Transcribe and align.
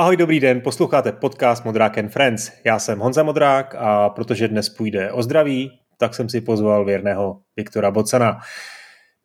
Ahoj, 0.00 0.16
dobrý 0.16 0.40
den, 0.40 0.60
posloucháte 0.60 1.12
podcast 1.12 1.64
Modrák 1.64 1.98
and 1.98 2.08
Friends. 2.08 2.52
Já 2.64 2.78
jsem 2.78 2.98
Honza 2.98 3.22
Modrák 3.22 3.74
a 3.78 4.08
protože 4.08 4.48
dnes 4.48 4.68
půjde 4.68 5.12
o 5.12 5.22
zdraví, 5.22 5.70
tak 5.98 6.14
jsem 6.14 6.28
si 6.28 6.40
pozval 6.40 6.84
věrného 6.84 7.40
Viktora 7.56 7.90
Bocana. 7.90 8.38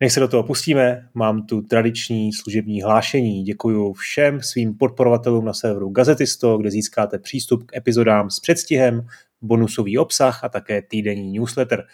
Než 0.00 0.12
se 0.12 0.20
do 0.20 0.28
toho 0.28 0.42
pustíme, 0.42 1.08
mám 1.14 1.46
tu 1.46 1.62
tradiční 1.62 2.32
služební 2.32 2.82
hlášení. 2.82 3.42
Děkuji 3.42 3.92
všem 3.92 4.42
svým 4.42 4.76
podporovatelům 4.78 5.44
na 5.44 5.52
serveru 5.52 5.88
Gazetisto, 5.88 6.58
kde 6.58 6.70
získáte 6.70 7.18
přístup 7.18 7.62
k 7.66 7.76
epizodám 7.76 8.30
s 8.30 8.40
předstihem, 8.40 9.06
bonusový 9.42 9.98
obsah 9.98 10.44
a 10.44 10.48
také 10.48 10.82
týdenní 10.82 11.32
newsletter. 11.32 11.84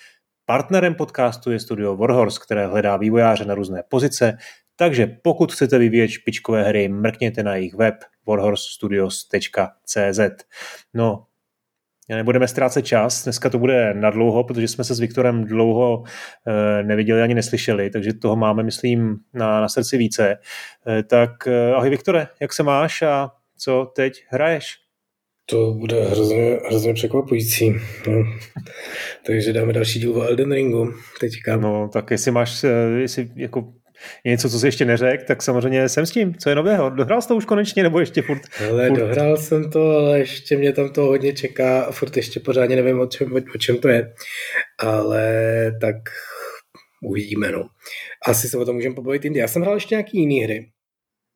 Partnerem 0.47 0.95
podcastu 0.95 1.51
je 1.51 1.61
studio 1.61 1.97
Warhorse, 1.97 2.41
které 2.45 2.67
hledá 2.67 2.97
vývojáře 2.97 3.45
na 3.45 3.55
různé 3.55 3.83
pozice, 3.89 4.39
takže 4.77 5.07
pokud 5.23 5.53
chcete 5.53 5.79
vyvíjet 5.79 6.09
špičkové 6.09 6.63
hry, 6.63 6.89
mrkněte 6.89 7.43
na 7.43 7.57
jejich 7.57 7.75
web 7.75 7.95
warhorsestudios.cz. 8.27 10.21
No, 10.95 11.27
nebudeme 12.09 12.49
ztrácet 12.49 12.87
čas, 12.87 13.25
dneska 13.25 13.51
to 13.51 13.59
bude 13.59 13.95
nadlouho, 13.95 14.45
protože 14.45 14.69
jsme 14.69 14.85
se 14.85 14.95
s 14.95 15.01
Viktorem 15.01 15.45
dlouho 15.45 16.03
e, 16.47 16.83
neviděli 16.83 17.23
ani 17.23 17.35
neslyšeli, 17.35 17.91
takže 17.91 18.13
toho 18.13 18.37
máme, 18.37 18.63
myslím, 18.63 19.17
na, 19.35 19.61
na 19.61 19.69
srdci 19.69 19.97
více. 19.97 20.39
E, 20.89 21.03
tak 21.03 21.47
e, 21.47 21.75
ahoj 21.75 21.91
Viktore, 21.91 22.27
jak 22.41 22.53
se 22.53 22.63
máš 22.63 23.03
a 23.03 23.31
co 23.59 23.93
teď 23.97 24.25
hraješ? 24.29 24.77
To 25.47 25.75
bude 25.75 26.05
hrozně, 26.05 26.59
hrozně 26.69 26.95
překvapující. 26.95 27.71
No. 28.09 28.25
Takže 29.27 29.53
dáme 29.53 29.73
další 29.73 30.01
díl 30.01 30.19
o 30.19 30.23
Elden 30.23 30.53
Ringu 30.53 30.93
teďka. 31.21 31.57
No, 31.57 31.89
tak 31.93 32.11
jestli 32.11 32.31
máš, 32.31 32.65
jestli 32.99 33.31
jako 33.35 33.73
něco, 34.25 34.51
co 34.51 34.59
jsi 34.59 34.67
ještě 34.67 34.85
neřekl, 34.85 35.25
tak 35.27 35.43
samozřejmě 35.43 35.89
jsem 35.89 36.07
s 36.07 36.11
tím. 36.11 36.35
Co 36.35 36.49
je 36.49 36.55
nového? 36.55 36.91
Dohrál 36.91 37.23
jsi 37.23 37.29
to 37.29 37.37
už 37.37 37.45
konečně, 37.45 37.83
nebo 37.83 38.01
ještě 38.01 38.23
furt? 38.23 38.43
Ale 38.71 38.89
furt... 38.89 38.99
dohrál 38.99 39.37
jsem 39.37 39.71
to, 39.71 39.91
ale 39.91 40.19
ještě 40.19 40.57
mě 40.57 40.73
tam 40.73 40.89
to 40.89 41.03
hodně 41.03 41.33
čeká 41.33 41.83
a 41.83 41.93
furt 41.93 42.17
ještě 42.17 42.41
pořádně 42.41 42.77
nevím, 42.77 43.01
o 43.01 43.07
čem, 43.07 43.33
o 43.55 43.59
čem 43.59 43.79
to 43.79 43.89
je. 43.89 44.13
Ale 44.79 45.33
tak 45.81 45.97
uvidíme, 47.03 47.51
no. 47.51 47.65
Asi 48.27 48.49
se 48.49 48.59
o 48.59 48.65
tom 48.65 48.75
můžeme 48.75 48.95
pobavit 48.95 49.25
jindy. 49.25 49.41
Já 49.41 49.49
jsem 49.49 49.63
hrál 49.63 49.75
ještě 49.75 49.95
nějaký 49.95 50.19
jiný 50.19 50.45
hry. 50.45 50.69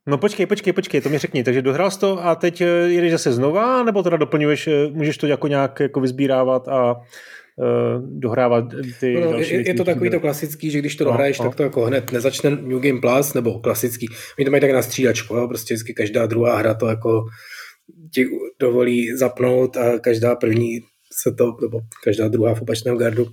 No 0.09 0.19
počkej, 0.19 0.47
počkej, 0.47 0.72
počkej, 0.72 1.00
to 1.00 1.09
mi 1.09 1.19
řekni. 1.19 1.44
Takže 1.44 1.62
dohrál 1.62 1.91
jsi 1.91 2.00
to 2.00 2.25
a 2.25 2.34
teď 2.34 2.61
eh, 2.61 2.67
jedeš 2.67 3.12
zase 3.12 3.33
znova, 3.33 3.83
nebo 3.83 4.03
teda 4.03 4.17
doplňuješ, 4.17 4.67
eh, 4.67 4.87
můžeš 4.91 5.19
to 5.19 5.27
jako 5.27 5.48
nějak 5.48 5.81
jako 5.81 6.00
vyzbírávat 6.00 6.69
a 6.69 7.00
dohrávat 8.01 8.65
ty 9.01 9.15
no, 9.15 9.33
další 9.33 9.55
je, 9.55 9.69
je 9.69 9.75
to 9.75 9.85
takový 9.85 10.11
to 10.11 10.21
klasický, 10.21 10.71
že 10.71 10.79
když 10.79 10.97
to 10.97 11.05
no, 11.05 11.11
dohraješ, 11.11 11.39
no. 11.39 11.45
tak 11.45 11.55
to 11.55 11.62
jako 11.62 11.85
hned 11.85 12.12
nezačne 12.12 12.51
New 12.51 12.81
Game 12.81 13.01
Plus, 13.01 13.35
nebo 13.35 13.59
klasický. 13.59 14.09
Oni 14.39 14.45
to 14.45 14.51
mají 14.51 14.61
tak 14.61 14.71
na 14.71 14.83
střídačku, 14.83 15.37
jo? 15.37 15.49
prostě 15.49 15.75
vždycky 15.75 15.95
každá 15.95 16.27
druhá 16.27 16.57
hra 16.57 16.75
to 16.75 16.87
jako 16.87 17.25
ti 18.15 18.27
dovolí 18.61 19.17
zapnout 19.17 19.77
a 19.77 19.99
každá 19.99 20.34
první 20.34 20.81
se 21.23 21.34
to, 21.39 21.57
nebo 21.62 21.81
každá 22.05 22.29
druhá 22.29 22.55
v 22.55 22.62
opačném 22.62 22.99
gardu 22.99 23.27
Eh, 23.27 23.31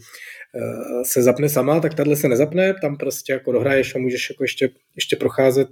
se 1.03 1.21
zapne 1.21 1.49
sama, 1.49 1.79
tak 1.79 1.93
tahle 1.93 2.15
se 2.15 2.27
nezapne, 2.27 2.73
tam 2.81 2.97
prostě 2.97 3.33
jako 3.33 3.51
dohraješ 3.51 3.95
a 3.95 3.99
můžeš 3.99 4.29
jako 4.29 4.43
ještě, 4.43 4.69
ještě 4.95 5.15
procházet. 5.15 5.67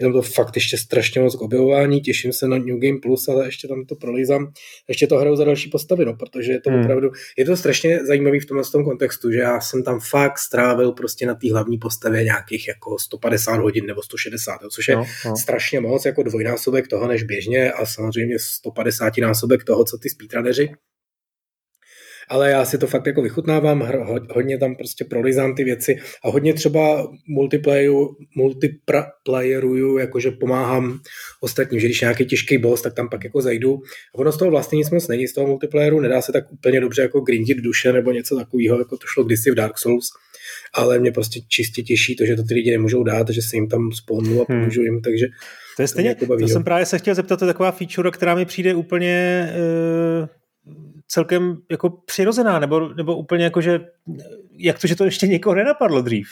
Je 0.00 0.04
tam 0.04 0.12
to 0.12 0.22
fakt 0.22 0.56
ještě 0.56 0.78
strašně 0.78 1.20
moc 1.20 1.36
k 1.36 1.40
objevování, 1.40 2.00
těším 2.00 2.32
se 2.32 2.48
na 2.48 2.58
New 2.58 2.78
Game 2.78 2.98
Plus, 3.02 3.28
ale 3.28 3.46
ještě 3.46 3.68
tam 3.68 3.84
to 3.84 3.94
prolízám. 3.94 4.52
Ještě 4.88 5.06
to 5.06 5.16
hraju 5.16 5.36
za 5.36 5.44
další 5.44 5.70
postavy, 5.70 6.04
no, 6.04 6.14
protože 6.14 6.52
je 6.52 6.60
to 6.60 6.70
hmm. 6.70 6.80
opravdu, 6.80 7.10
je 7.38 7.44
to 7.44 7.56
strašně 7.56 8.06
zajímavý 8.06 8.40
v 8.40 8.46
tomhle 8.46 8.64
tom 8.72 8.84
kontextu, 8.84 9.30
že 9.30 9.38
já 9.38 9.60
jsem 9.60 9.82
tam 9.82 10.00
fakt 10.10 10.38
strávil 10.38 10.92
prostě 10.92 11.26
na 11.26 11.34
té 11.34 11.52
hlavní 11.52 11.78
postavě 11.78 12.24
nějakých 12.24 12.68
jako 12.68 12.98
150 12.98 13.56
hodin 13.56 13.86
nebo 13.86 14.02
160, 14.02 14.58
což 14.70 14.88
je 14.88 14.96
no, 14.96 15.06
no. 15.26 15.36
strašně 15.36 15.80
moc, 15.80 16.04
jako 16.04 16.22
dvojnásobek 16.22 16.88
toho 16.88 17.08
než 17.08 17.22
běžně 17.22 17.72
a 17.72 17.86
samozřejmě 17.86 18.38
150 18.38 19.18
násobek 19.18 19.64
toho, 19.64 19.84
co 19.84 19.98
ty 19.98 20.10
speedrunneři 20.10 20.70
ale 22.30 22.50
já 22.50 22.64
si 22.64 22.78
to 22.78 22.86
fakt 22.86 23.06
jako 23.06 23.22
vychutnávám, 23.22 23.88
hodně 24.30 24.58
tam 24.58 24.76
prostě 24.76 25.04
prolizám 25.04 25.54
ty 25.54 25.64
věci 25.64 25.98
a 26.24 26.30
hodně 26.30 26.54
třeba 26.54 27.12
multiplayeru, 27.28 28.16
multiplayeruju, 28.36 29.98
jakože 29.98 30.30
pomáhám 30.30 31.00
ostatním, 31.40 31.80
že 31.80 31.86
když 31.86 32.00
nějaký 32.00 32.24
těžký 32.24 32.58
boss, 32.58 32.82
tak 32.82 32.94
tam 32.94 33.08
pak 33.08 33.24
jako 33.24 33.42
zajdu. 33.42 33.78
A 34.14 34.18
ono 34.18 34.32
z 34.32 34.38
toho 34.38 34.50
vlastně 34.50 34.76
nic 34.76 34.90
moc 34.90 35.08
není 35.08 35.28
z 35.28 35.32
toho 35.32 35.46
multiplayeru, 35.46 36.00
nedá 36.00 36.22
se 36.22 36.32
tak 36.32 36.52
úplně 36.52 36.80
dobře 36.80 37.02
jako 37.02 37.20
grindit 37.20 37.58
duše 37.58 37.92
nebo 37.92 38.12
něco 38.12 38.36
takového, 38.36 38.78
jako 38.78 38.96
to 38.96 39.06
šlo 39.06 39.24
kdysi 39.24 39.50
v 39.50 39.54
Dark 39.54 39.78
Souls, 39.78 40.06
ale 40.74 40.98
mě 40.98 41.12
prostě 41.12 41.40
čistě 41.48 41.82
těší 41.82 42.16
to, 42.16 42.26
že 42.26 42.36
to 42.36 42.42
ty 42.42 42.54
lidi 42.54 42.70
nemůžou 42.70 43.02
dát, 43.02 43.30
že 43.30 43.42
se 43.42 43.56
jim 43.56 43.68
tam 43.68 43.92
spawnu 43.92 44.32
a 44.32 44.44
hmm. 44.48 44.60
pomůžu 44.60 44.82
jim, 44.82 45.00
takže 45.00 45.26
to 45.76 45.82
je 45.82 45.88
stejně, 45.88 46.08
jako 46.08 46.26
baví, 46.26 46.42
to 46.42 46.48
jsem 46.48 46.64
právě 46.64 46.86
se 46.86 46.98
chtěl 46.98 47.14
zeptat, 47.14 47.38
to 47.38 47.44
je 47.44 47.52
taková 47.52 47.72
feature, 47.72 48.10
která 48.10 48.34
mi 48.34 48.44
přijde 48.44 48.74
úplně 48.74 49.46
uh, 50.22 50.28
celkem 51.10 51.56
jako 51.70 51.90
přirozená, 51.90 52.58
nebo, 52.58 52.94
nebo 52.94 53.16
úplně 53.16 53.44
jako, 53.44 53.60
že 53.60 53.80
jak 54.58 54.78
to, 54.78 54.86
že 54.86 54.96
to 54.96 55.04
ještě 55.04 55.26
někoho 55.26 55.54
nenapadlo 55.54 56.02
dřív? 56.02 56.28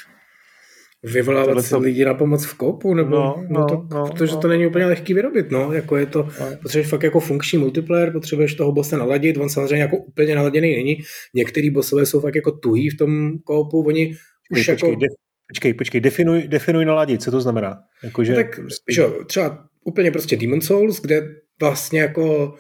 Vyvolávat 1.03 1.65
si 1.65 1.71
to... 1.71 1.78
lidi 1.78 2.05
na 2.05 2.15
pomoc 2.15 2.44
v 2.44 2.55
kopu, 2.55 2.94
nebo 2.94 3.11
no, 3.11 3.44
no, 3.50 3.61
no, 3.61 3.66
to, 3.66 3.87
no, 3.94 4.06
protože 4.06 4.34
no. 4.34 4.41
to 4.41 4.49
není 4.49 4.66
úplně 4.66 4.87
lehký 4.87 5.15
vyrobit, 5.15 5.50
no, 5.50 5.72
jako 5.72 5.97
je 5.97 6.06
to, 6.06 6.28
no. 6.41 6.56
potřebuješ 6.62 6.89
fakt 6.89 7.03
jako 7.03 7.21
funkční 7.21 7.59
multiplayer, 7.59 8.12
potřebuješ 8.12 8.55
toho 8.55 8.72
bosse 8.72 8.97
naladit, 8.97 9.37
on 9.37 9.49
samozřejmě 9.49 9.83
jako 9.83 9.97
úplně 9.97 10.34
naladěný 10.34 10.77
není, 10.77 10.99
některý 11.34 11.71
bossové 11.71 12.06
jsou 12.06 12.21
fakt 12.21 12.34
jako 12.34 12.50
tuhý 12.50 12.91
v 12.91 12.97
tom 12.97 13.39
kopu, 13.39 13.87
oni 13.87 14.16
už 14.50 14.66
počkej, 14.66 14.72
jako... 14.72 14.87
Počkej, 14.87 15.09
počkej, 15.49 15.75
počkej, 15.75 16.00
definuj, 16.00 16.49
definuj 16.49 16.84
naladit, 16.84 17.22
co 17.22 17.31
to 17.31 17.41
znamená? 17.41 17.78
Jako, 18.05 18.25
že... 18.25 18.33
no 18.33 18.37
tak, 18.37 18.60
že 18.91 19.06
třeba 19.27 19.65
úplně 19.84 20.10
prostě 20.10 20.37
Demon 20.37 20.60
Souls, 20.60 21.00
kde 21.00 21.22
vlastně 21.60 22.00
jako 22.00 22.55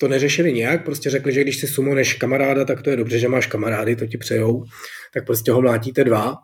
to 0.00 0.08
neřešili 0.08 0.52
nějak, 0.52 0.84
prostě 0.84 1.10
řekli, 1.10 1.32
že 1.32 1.42
když 1.42 1.60
si 1.60 1.66
sumoneš 1.66 2.14
kamaráda, 2.14 2.64
tak 2.64 2.82
to 2.82 2.90
je 2.90 2.96
dobře, 2.96 3.18
že 3.18 3.28
máš 3.28 3.46
kamarády, 3.46 3.96
to 3.96 4.06
ti 4.06 4.18
přejou, 4.18 4.64
tak 5.14 5.26
prostě 5.26 5.52
ho 5.52 5.60
mlátíte 5.60 6.04
dva. 6.04 6.34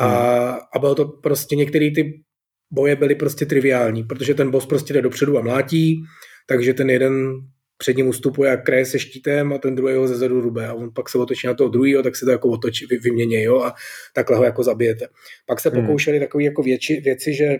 A, 0.00 0.06
hmm. 0.06 0.60
a 0.74 0.78
bylo 0.78 0.94
to 0.94 1.04
prostě 1.04 1.56
některé 1.56 1.90
ty 1.90 2.22
boje 2.70 2.96
byly 2.96 3.14
prostě 3.14 3.46
triviální, 3.46 4.02
protože 4.02 4.34
ten 4.34 4.50
boss 4.50 4.66
prostě 4.66 4.92
jde 4.92 5.02
dopředu 5.02 5.38
a 5.38 5.42
mlátí, 5.42 6.02
takže 6.46 6.74
ten 6.74 6.90
jeden 6.90 7.40
před 7.78 7.96
ním 7.96 8.08
ustupuje 8.08 8.52
a 8.52 8.56
kraje 8.56 8.86
se 8.86 8.98
štítem 8.98 9.52
a 9.52 9.58
ten 9.58 9.74
druhý 9.74 9.94
ho 9.94 10.08
ze 10.08 10.16
zadu 10.16 10.40
rube 10.40 10.66
a 10.66 10.74
on 10.74 10.90
pak 10.94 11.08
se 11.08 11.18
otočí 11.18 11.46
na 11.46 11.54
toho 11.54 11.70
druhého, 11.70 12.02
tak 12.02 12.16
se 12.16 12.24
to 12.24 12.30
jako 12.30 12.48
otočí, 12.48 12.86
vy, 12.86 12.98
vymění, 12.98 13.42
jo, 13.42 13.60
a 13.60 13.74
takhle 14.14 14.36
ho 14.36 14.44
jako 14.44 14.62
zabijete. 14.62 15.08
Pak 15.46 15.60
se 15.60 15.70
hmm. 15.70 15.80
pokoušeli 15.80 16.20
takové 16.20 16.44
jako 16.44 16.62
věci, 16.62 17.00
věci, 17.00 17.34
že 17.34 17.56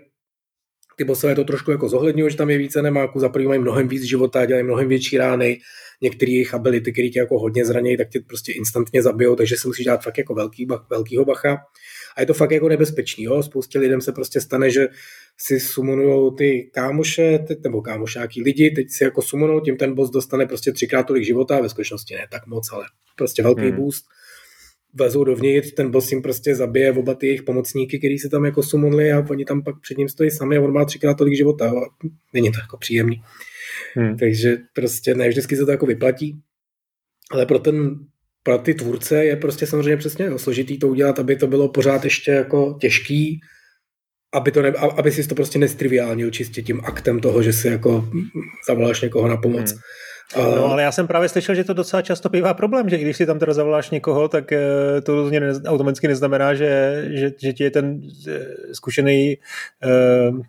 ty 0.96 1.04
bosové 1.04 1.34
to 1.34 1.44
trošku 1.44 1.70
jako 1.70 1.88
zohledňují, 1.88 2.30
že 2.30 2.36
tam 2.36 2.50
je 2.50 2.58
více 2.58 2.82
nemáků, 2.82 3.20
za 3.20 3.28
první 3.28 3.48
mají 3.48 3.60
mnohem 3.60 3.88
víc 3.88 4.02
života, 4.02 4.46
dělají 4.46 4.64
mnohem 4.64 4.88
větší 4.88 5.18
rány, 5.18 5.60
některé 6.02 6.32
jejich 6.32 6.54
ability, 6.54 6.92
které 6.92 7.08
tě 7.08 7.18
jako 7.18 7.38
hodně 7.38 7.64
zranějí, 7.64 7.96
tak 7.96 8.08
tě 8.08 8.20
prostě 8.26 8.52
instantně 8.52 9.02
zabijou, 9.02 9.36
takže 9.36 9.56
si 9.56 9.68
musíš 9.68 9.86
dát 9.86 10.02
fakt 10.02 10.18
jako 10.18 10.34
velký, 10.34 10.66
velkýho 10.90 11.24
bacha. 11.24 11.58
A 12.16 12.20
je 12.20 12.26
to 12.26 12.34
fakt 12.34 12.50
jako 12.50 12.68
nebezpečný, 12.68 13.24
jo? 13.24 13.42
Spoustě 13.42 13.78
lidem 13.78 14.00
se 14.00 14.12
prostě 14.12 14.40
stane, 14.40 14.70
že 14.70 14.88
si 15.38 15.60
sumonujou 15.60 16.30
ty 16.30 16.70
kámoše, 16.74 17.38
nebo 17.64 17.82
kámošáký 17.82 18.42
lidi, 18.42 18.70
teď 18.70 18.90
si 18.90 19.04
jako 19.04 19.22
sumunou, 19.22 19.60
tím 19.60 19.76
ten 19.76 19.94
boss 19.94 20.10
dostane 20.10 20.46
prostě 20.46 20.72
třikrát 20.72 21.02
tolik 21.02 21.24
života, 21.24 21.60
ve 21.60 21.68
skutečnosti 21.68 22.14
ne 22.14 22.26
tak 22.30 22.46
moc, 22.46 22.72
ale 22.72 22.84
prostě 23.16 23.42
velký 23.42 23.62
hmm. 23.62 23.76
boost 23.76 24.04
vlezou 24.94 25.24
dovnitř, 25.24 25.72
ten 25.72 25.90
boss 25.90 26.12
jim 26.12 26.22
prostě 26.22 26.54
zabije 26.54 26.92
oba 26.92 27.14
ty 27.14 27.26
jejich 27.26 27.42
pomocníky, 27.42 27.98
který 27.98 28.18
se 28.18 28.28
tam 28.28 28.44
jako 28.44 28.62
sumonli 28.62 29.12
a 29.12 29.26
oni 29.30 29.44
tam 29.44 29.62
pak 29.62 29.80
před 29.80 29.98
ním 29.98 30.08
stojí 30.08 30.30
sami 30.30 30.56
a 30.56 30.60
on 30.60 30.72
má 30.72 30.84
třikrát 30.84 31.14
tolik 31.14 31.36
života 31.36 31.70
a 31.70 32.06
není 32.32 32.52
to 32.52 32.58
jako 32.60 32.76
příjemný. 32.76 33.22
Hmm. 33.94 34.16
Takže 34.16 34.56
prostě 34.72 35.14
ne 35.14 35.28
vždycky 35.28 35.56
se 35.56 35.64
to 35.64 35.70
jako 35.70 35.86
vyplatí, 35.86 36.40
ale 37.30 37.46
pro 37.46 37.58
ten 37.58 37.98
pro 38.42 38.58
ty 38.58 38.74
tvůrce 38.74 39.24
je 39.24 39.36
prostě 39.36 39.66
samozřejmě 39.66 39.96
přesně 39.96 40.38
složitý 40.38 40.78
to 40.78 40.88
udělat, 40.88 41.18
aby 41.18 41.36
to 41.36 41.46
bylo 41.46 41.68
pořád 41.68 42.04
ještě 42.04 42.30
jako 42.30 42.76
těžký, 42.80 43.40
aby, 44.34 44.50
to 44.50 44.62
ne, 44.62 44.70
aby 44.70 45.12
si 45.12 45.28
to 45.28 45.34
prostě 45.34 45.58
nestriviálnil 45.58 46.30
čistě 46.30 46.62
tím 46.62 46.80
aktem 46.84 47.20
toho, 47.20 47.42
že 47.42 47.52
si 47.52 47.68
jako 47.68 48.08
zavoláš 48.68 49.00
někoho 49.00 49.28
na 49.28 49.36
pomoc. 49.36 49.70
Hmm. 49.70 49.80
No, 50.36 50.72
ale 50.72 50.82
já 50.82 50.92
jsem 50.92 51.06
právě 51.06 51.28
slyšel, 51.28 51.54
že 51.54 51.64
to 51.64 51.72
docela 51.72 52.02
často 52.02 52.28
bývá 52.28 52.54
problém, 52.54 52.88
že 52.88 52.96
i 52.96 53.02
když 53.02 53.16
si 53.16 53.26
tam 53.26 53.38
teda 53.38 53.52
zavoláš 53.52 53.90
někoho, 53.90 54.28
tak 54.28 54.52
eh, 54.52 54.60
to 55.02 55.14
rozhodně 55.14 55.40
automaticky 55.66 56.08
neznamená, 56.08 56.54
že, 56.54 57.04
že, 57.10 57.32
že 57.42 57.52
ti 57.52 57.64
je 57.64 57.70
ten 57.70 58.00
eh, 58.28 58.40
zkušený 58.72 59.38
uh, 59.84 60.40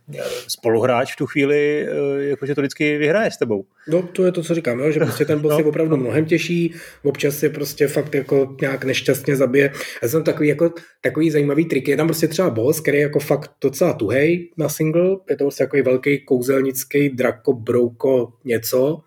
spoluhráč 0.47 1.13
v 1.13 1.15
tu 1.15 1.25
chvíli, 1.25 1.87
uh, 1.87 2.21
jakože 2.21 2.55
to 2.55 2.61
vždycky 2.61 2.97
vyhraje 2.97 3.31
s 3.31 3.37
tebou. 3.37 3.65
No, 3.87 4.01
to 4.01 4.25
je 4.25 4.31
to, 4.31 4.43
co 4.43 4.55
říkám, 4.55 4.79
jo, 4.79 4.91
že 4.91 4.99
prostě 4.99 5.25
ten 5.25 5.39
boss 5.39 5.51
no. 5.53 5.59
je 5.59 5.65
opravdu 5.65 5.97
mnohem 5.97 6.25
těžší, 6.25 6.73
občas 7.03 7.43
je 7.43 7.49
prostě 7.49 7.87
fakt 7.87 8.15
jako 8.15 8.55
nějak 8.61 8.83
nešťastně 8.83 9.35
zabije. 9.35 9.71
Já 10.01 10.07
jsem 10.07 10.23
takový 10.23 10.49
jako 10.49 10.73
takový 11.01 11.31
zajímavý 11.31 11.65
trik. 11.65 11.87
Je 11.87 11.97
tam 11.97 12.07
prostě 12.07 12.27
třeba 12.27 12.49
boss, 12.49 12.79
který 12.79 12.97
je 12.97 13.03
jako 13.03 13.19
fakt 13.19 13.51
docela 13.61 13.93
tuhej 13.93 14.49
na 14.57 14.69
single, 14.69 15.09
je 15.29 15.35
to 15.35 15.43
prostě 15.43 15.63
takový 15.63 15.81
velký 15.81 16.25
kouzelnický 16.25 17.09
drako, 17.09 17.53
brouko, 17.53 18.33
něco, 18.45 19.01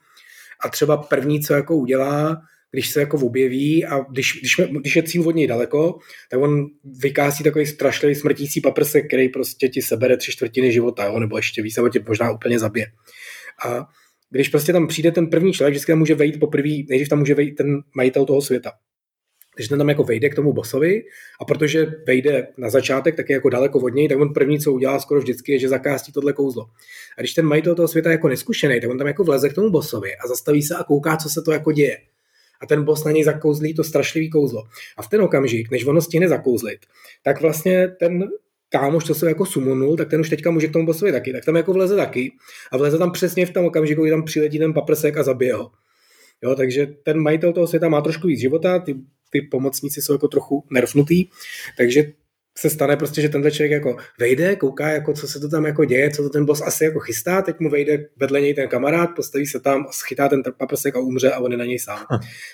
a 0.65 0.69
třeba 0.69 0.97
první, 0.97 1.41
co 1.41 1.55
jako 1.55 1.77
udělá, 1.77 2.43
když 2.71 2.89
se 2.89 3.01
jako 3.01 3.17
objeví 3.17 3.85
a 3.85 3.99
když, 3.99 4.39
když, 4.41 4.69
když 4.81 4.97
je 4.97 5.03
cíl 5.03 5.29
od 5.29 5.35
něj 5.35 5.47
daleko, 5.47 5.99
tak 6.31 6.41
on 6.41 6.67
vykásí 7.03 7.45
takový 7.45 7.67
strašlivý 7.67 8.15
smrtící 8.15 8.61
paprsek, 8.61 9.07
který 9.07 9.29
prostě 9.29 9.69
ti 9.69 9.83
sebere 9.83 10.17
tři 10.17 10.33
čtvrtiny 10.33 10.73
života, 10.73 11.05
jo, 11.05 11.19
nebo 11.19 11.37
ještě 11.37 11.63
víc, 11.63 11.77
nebo 11.77 11.89
tě 11.89 12.01
možná 12.09 12.31
úplně 12.31 12.59
zabije. 12.59 12.87
A 13.67 13.87
když 14.31 14.49
prostě 14.49 14.73
tam 14.73 14.87
přijde 14.87 15.13
ten 15.13 15.27
první 15.27 15.53
člověk, 15.53 15.73
vždycky 15.73 15.93
tam 15.93 15.99
může 15.99 16.15
vejít 16.15 16.41
poprvé, 16.41 16.69
nejdřív 16.89 17.09
tam 17.09 17.19
může 17.19 17.35
vejít 17.35 17.55
ten 17.55 17.81
majitel 17.97 18.25
toho 18.25 18.43
světa. 18.43 18.73
Takže 19.59 19.69
ten 19.69 19.79
tam 19.79 19.89
jako 19.89 20.05
vejde 20.05 20.29
k 20.29 20.35
tomu 20.35 20.53
bosovi 20.53 21.05
a 21.41 21.45
protože 21.45 21.87
vejde 22.07 22.49
na 22.57 22.71
začátek, 22.71 23.17
tak 23.17 23.29
je 23.29 23.35
jako 23.35 23.49
daleko 23.49 23.79
od 23.79 23.89
něj, 23.89 24.09
tak 24.09 24.21
on 24.21 24.33
první, 24.33 24.61
co 24.61 24.73
udělá 24.73 25.01
skoro 25.01 25.21
vždycky, 25.21 25.53
je, 25.53 25.59
že 25.59 25.69
zakástí 25.69 26.13
tohle 26.13 26.33
kouzlo. 26.33 26.67
A 27.19 27.21
když 27.21 27.35
ten 27.35 27.47
majitel 27.47 27.75
toho 27.75 27.89
světa 27.89 28.11
je 28.11 28.13
jako 28.13 28.29
neskušený, 28.29 28.81
tak 28.81 28.91
on 28.91 28.99
tam 28.99 29.07
jako 29.07 29.25
vleze 29.25 29.49
k 29.49 29.55
tomu 29.55 29.71
bosovi 29.71 30.17
a 30.17 30.29
zastaví 30.29 30.63
se 30.63 30.75
a 30.75 30.85
kouká, 30.85 31.17
co 31.17 31.29
se 31.29 31.43
to 31.43 31.53
jako 31.53 31.73
děje. 31.73 31.99
A 32.61 32.67
ten 32.67 32.85
bos 32.85 33.05
na 33.05 33.11
něj 33.11 33.25
zakouzlí 33.25 33.75
to 33.75 33.85
strašlivý 33.85 34.31
kouzlo. 34.31 34.63
A 34.97 35.03
v 35.03 35.09
ten 35.09 35.23
okamžik, 35.23 35.71
než 35.71 35.87
ono 35.87 36.01
stihne 36.01 36.29
zakouzlit, 36.29 36.79
tak 37.23 37.41
vlastně 37.41 37.89
ten 37.89 38.29
kámoš, 38.69 39.05
co 39.05 39.15
se 39.15 39.29
jako 39.29 39.47
sumonul, 39.47 39.97
tak 39.97 40.11
ten 40.11 40.21
už 40.21 40.31
teďka 40.31 40.51
může 40.51 40.69
k 40.69 40.73
tomu 40.73 40.87
bosovi 40.87 41.13
taky. 41.13 41.33
Tak 41.33 41.45
tam 41.45 41.57
jako 41.57 41.73
vleze 41.73 41.97
taky 41.97 42.33
a 42.73 42.77
vleze 42.77 42.99
tam 42.99 43.11
přesně 43.11 43.47
v 43.47 43.51
tom 43.51 43.65
okamžiku, 43.65 44.03
kdy 44.03 44.11
tam 44.11 44.25
přiletí 44.25 44.59
ten 44.59 44.75
paprsek 44.75 45.17
a 45.17 45.23
zabije 45.23 45.55
ho. 45.55 45.71
Jo, 46.43 46.55
takže 46.55 46.87
ten 47.03 47.19
majitel 47.19 47.53
toho 47.53 47.67
světa 47.67 47.89
má 47.89 48.01
trošku 48.01 48.27
víc 48.27 48.41
života, 48.41 48.79
ty 48.79 48.95
ty 49.31 49.41
pomocníci 49.41 50.03
jsou 50.03 50.13
jako 50.13 50.29
trochu 50.29 50.65
nerfnutý, 50.71 51.27
takže 51.77 52.13
se 52.59 52.71
stane 52.71 52.97
prostě, 52.97 53.23
že 53.23 53.29
tenhle 53.29 53.51
člověk 53.51 53.73
jako 53.73 53.97
vejde, 54.21 54.57
kouká, 54.57 54.89
jako 54.89 55.13
co 55.13 55.29
se 55.29 55.41
to 55.41 55.49
tam 55.49 55.67
jako 55.67 55.85
děje, 55.85 56.11
co 56.11 56.23
to 56.23 56.29
ten 56.29 56.45
boss 56.45 56.63
asi 56.63 56.85
jako 56.85 57.01
chystá, 57.01 57.43
teď 57.43 57.61
mu 57.61 57.71
vejde 57.71 58.09
vedle 58.17 58.41
něj 58.41 58.55
ten 58.55 58.69
kamarád, 58.69 59.11
postaví 59.17 59.47
se 59.47 59.61
tam, 59.61 59.87
schytá 59.91 60.29
ten 60.29 60.43
paprsek 60.57 60.97
a 60.97 61.01
umře 61.01 61.31
a 61.31 61.39
on 61.39 61.53
je 61.53 61.59
na 61.59 61.65
něj 61.65 61.79
sám. 61.79 61.99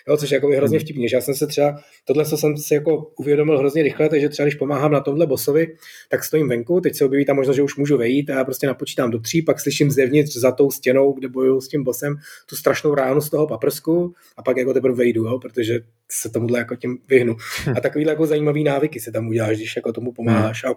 Jo, 0.09 0.17
což 0.17 0.31
je 0.31 0.35
jako 0.35 0.49
hrozně 0.49 0.79
hmm. 0.79 0.85
vtipný, 0.85 1.09
že 1.09 1.17
já 1.17 1.21
jsem 1.21 1.35
se 1.35 1.47
třeba, 1.47 1.77
tohle 2.05 2.25
co 2.25 2.37
jsem 2.37 2.57
si 2.57 2.75
jako 2.75 3.11
uvědomil 3.19 3.59
hrozně 3.59 3.83
rychle, 3.83 4.09
takže 4.09 4.29
třeba 4.29 4.45
když 4.45 4.55
pomáhám 4.55 4.93
na 4.93 5.01
tomhle 5.01 5.27
bossovi, 5.27 5.77
tak 6.11 6.25
stojím 6.25 6.49
venku, 6.49 6.81
teď 6.81 6.97
se 6.97 7.05
objeví 7.05 7.25
tam 7.25 7.37
možnost, 7.37 7.57
že 7.57 7.63
už 7.63 7.77
můžu 7.77 7.97
vejít 7.97 8.31
a 8.31 8.35
já 8.35 8.45
prostě 8.45 8.67
napočítám 8.67 9.11
do 9.11 9.19
tří, 9.19 9.43
pak 9.43 9.61
slyším 9.61 9.91
zevnitř 9.91 10.37
za 10.37 10.53
tou 10.53 10.71
stěnou, 10.71 11.13
kde 11.13 11.29
bojuju 11.29 11.61
s 11.61 11.69
tím 11.69 11.85
bosem, 11.85 12.17
tu 12.49 12.57
strašnou 12.57 12.95
ránu 12.95 13.21
z 13.21 13.31
toho 13.31 13.47
paprsku 13.47 14.15
a 14.37 14.43
pak 14.43 14.57
jako 14.57 14.75
teprve 14.75 14.95
vejdu, 14.95 15.25
jo, 15.25 15.39
protože 15.39 15.81
se 16.21 16.31
tomuhle 16.31 16.59
jako 16.59 16.77
tím 16.77 16.99
vyhnu. 17.09 17.37
A 17.77 17.81
takovýhle 17.81 18.13
jako 18.13 18.27
zajímavý 18.27 18.65
návyky 18.65 19.01
se 19.01 19.13
tam 19.13 19.29
uděláš, 19.29 19.57
když 19.57 19.77
jako 19.77 19.93
tomu 19.93 20.13
pomáháš. 20.13 20.65
A 20.65 20.69
Hmm. 20.69 20.77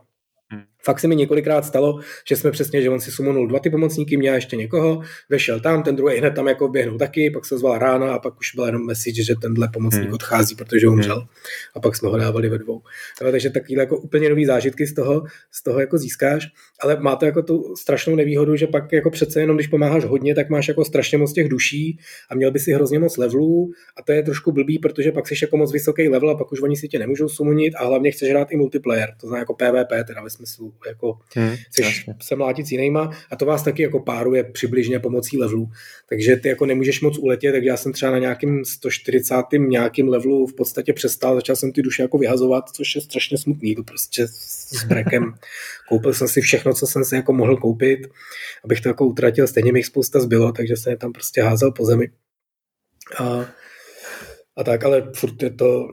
Fakt 0.88 1.00
se 1.00 1.08
mi 1.08 1.16
několikrát 1.16 1.66
stalo, 1.66 2.00
že 2.28 2.36
jsme 2.36 2.52
přesně, 2.52 2.82
že 2.82 2.90
on 2.90 3.00
si 3.00 3.12
sumonul 3.12 3.48
dva 3.48 3.60
ty 3.60 3.70
pomocníky, 3.70 4.18
měl 4.18 4.36
ještě 4.36 4.56
někoho, 4.56 5.02
vešel 5.30 5.60
tam, 5.60 5.84
ten 5.84 5.96
druhý 5.96 6.18
hned 6.18 6.32
tam 6.32 6.48
jako 6.48 6.68
běhnul 6.68 6.98
taky, 6.98 7.32
pak 7.32 7.46
se 7.46 7.58
zval 7.58 7.78
rána 7.78 8.14
a 8.14 8.20
pak 8.20 8.40
už 8.40 8.56
byl 8.56 8.66
jenom 8.66 8.86
message, 8.86 9.24
že 9.24 9.36
tenhle 9.42 9.70
pomocník 9.74 10.04
hmm. 10.04 10.14
odchází, 10.14 10.56
protože 10.56 10.88
umřel. 10.88 11.16
Hmm. 11.16 11.28
A 11.76 11.80
pak 11.80 11.96
jsme 11.96 12.10
ho 12.10 12.18
dávali 12.18 12.50
ve 12.50 12.58
dvou. 12.58 12.82
No, 13.22 13.32
takže 13.32 13.50
takovýhle 13.50 13.84
jako 13.84 13.98
úplně 13.98 14.30
nový 14.30 14.46
zážitky 14.46 14.88
z 14.88 14.94
toho, 14.94 15.24
z 15.52 15.64
toho 15.64 15.80
jako 15.80 15.98
získáš, 15.98 16.48
ale 16.82 17.00
má 17.00 17.16
to 17.16 17.26
jako 17.26 17.42
tu 17.42 17.76
strašnou 17.76 18.16
nevýhodu, 18.16 18.56
že 18.56 18.68
pak 18.68 18.92
jako 18.92 19.10
přece 19.10 19.40
jenom, 19.40 19.58
když 19.58 19.68
pomáháš 19.68 20.06
hodně, 20.06 20.36
tak 20.36 20.50
máš 20.50 20.68
jako 20.68 20.86
strašně 20.86 21.18
moc 21.18 21.34
těch 21.34 21.50
duší 21.50 22.00
a 22.30 22.36
měl 22.36 22.52
by 22.52 22.60
si 22.60 22.72
hrozně 22.72 23.00
moc 23.00 23.18
levelů 23.18 23.72
a 23.98 24.02
to 24.02 24.12
je 24.12 24.24
trošku 24.24 24.52
blbý, 24.52 24.80
protože 24.80 25.12
pak 25.12 25.28
jsi 25.28 25.36
jako 25.42 25.58
moc 25.58 25.74
vysoký 25.74 26.10
level 26.10 26.30
a 26.30 26.38
pak 26.38 26.52
už 26.52 26.62
oni 26.62 26.76
si 26.76 26.88
tě 26.88 27.00
nemůžou 27.00 27.30
sumonit 27.30 27.76
a 27.76 27.86
hlavně 27.86 28.12
chceš 28.12 28.30
hrát 28.30 28.52
i 28.52 28.58
multiplayer, 28.58 29.10
to 29.22 29.28
znamená 29.28 29.40
jako 29.40 29.54
PvP, 29.54 30.08
teda 30.08 30.22
smyslu, 30.38 30.74
jako 30.88 31.20
hmm, 31.36 31.56
chceš 31.68 32.06
se 32.22 32.36
mlátit 32.36 32.68
s 32.68 32.72
jinýma 32.72 33.12
a 33.32 33.36
to 33.36 33.46
vás 33.46 33.64
taky 33.64 33.84
jako 33.84 34.00
páruje 34.00 34.44
přibližně 34.44 35.00
pomocí 35.00 35.38
levelu. 35.38 35.70
Takže 36.10 36.36
ty 36.36 36.48
jako 36.48 36.66
nemůžeš 36.66 37.02
moc 37.02 37.18
uletět, 37.18 37.54
takže 37.54 37.70
já 37.70 37.78
jsem 37.78 37.94
třeba 37.94 38.12
na 38.12 38.20
nějakým 38.20 38.66
140. 38.66 39.36
nějakým 39.58 40.08
levelu 40.08 40.48
v 40.48 40.54
podstatě 40.54 40.94
přestal, 40.94 41.36
začal 41.36 41.56
jsem 41.56 41.72
ty 41.72 41.82
duše 41.82 42.02
jako 42.02 42.18
vyhazovat, 42.18 42.70
což 42.70 42.96
je 42.96 43.02
strašně 43.02 43.38
smutný, 43.38 43.76
to 43.76 43.84
prostě 43.84 44.28
s 44.28 44.84
brekem. 44.84 45.34
Koupil 45.90 46.14
jsem 46.14 46.28
si 46.28 46.42
všechno, 46.42 46.74
co 46.74 46.88
jsem 46.88 47.06
si 47.06 47.16
jako 47.16 47.34
mohl 47.34 47.58
koupit, 47.58 48.00
abych 48.64 48.82
to 48.82 48.90
jako 48.90 49.06
utratil, 49.06 49.48
stejně 49.48 49.74
mi 49.74 49.80
jich 49.80 49.86
spousta 49.86 50.20
zbylo, 50.20 50.52
takže 50.52 50.78
jsem 50.78 50.92
je 50.92 50.98
tam 50.98 51.14
prostě 51.14 51.42
házel 51.42 51.72
po 51.72 51.86
zemi. 51.86 52.10
A, 53.20 53.46
a 54.56 54.64
tak, 54.64 54.84
ale 54.84 55.12
furt 55.16 55.44
je 55.44 55.50
to, 55.50 55.88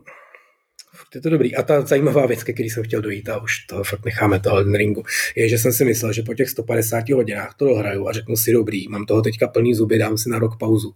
je 1.15 1.21
to 1.21 1.31
dobrý. 1.31 1.57
A 1.57 1.63
ta 1.63 1.81
zajímavá 1.81 2.27
věc, 2.27 2.43
ke 2.43 2.53
který 2.53 2.71
jsem 2.71 2.85
chtěl 2.85 3.01
dojít, 3.01 3.29
a 3.29 3.43
už 3.43 3.59
to 3.67 3.85
fakt 3.85 4.05
necháme 4.05 4.41
toho 4.41 4.63
ringu, 4.63 5.03
je, 5.37 5.49
že 5.49 5.59
jsem 5.59 5.73
si 5.73 5.85
myslel, 5.85 6.13
že 6.13 6.23
po 6.23 6.35
těch 6.35 6.51
150 6.51 7.09
hodinách 7.09 7.55
to 7.55 7.65
dohraju 7.65 8.09
a 8.09 8.13
řeknu 8.13 8.37
si 8.37 8.53
dobrý, 8.53 8.89
mám 8.89 9.07
toho 9.07 9.23
teďka 9.23 9.49
plný 9.49 9.75
zuby, 9.75 9.99
dám 9.99 10.19
si 10.19 10.29
na 10.29 10.39
rok 10.39 10.59
pauzu. 10.59 10.95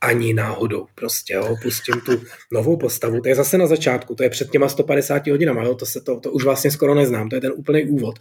Ani 0.00 0.34
náhodou 0.34 0.86
prostě, 0.94 1.34
jo, 1.34 1.56
pustím 1.62 2.00
tu 2.00 2.22
novou 2.52 2.76
postavu, 2.76 3.20
to 3.20 3.28
je 3.28 3.34
zase 3.34 3.58
na 3.58 3.66
začátku, 3.66 4.14
to 4.14 4.22
je 4.22 4.30
před 4.30 4.50
těma 4.50 4.68
150 4.68 5.26
hodinama, 5.26 5.64
jo, 5.64 5.74
to, 5.74 5.86
se 5.86 6.00
to, 6.00 6.20
to 6.20 6.32
už 6.32 6.44
vlastně 6.44 6.70
skoro 6.70 6.94
neznám, 6.94 7.28
to 7.28 7.34
je 7.34 7.40
ten 7.40 7.52
úplný 7.56 7.84
úvod 7.84 8.18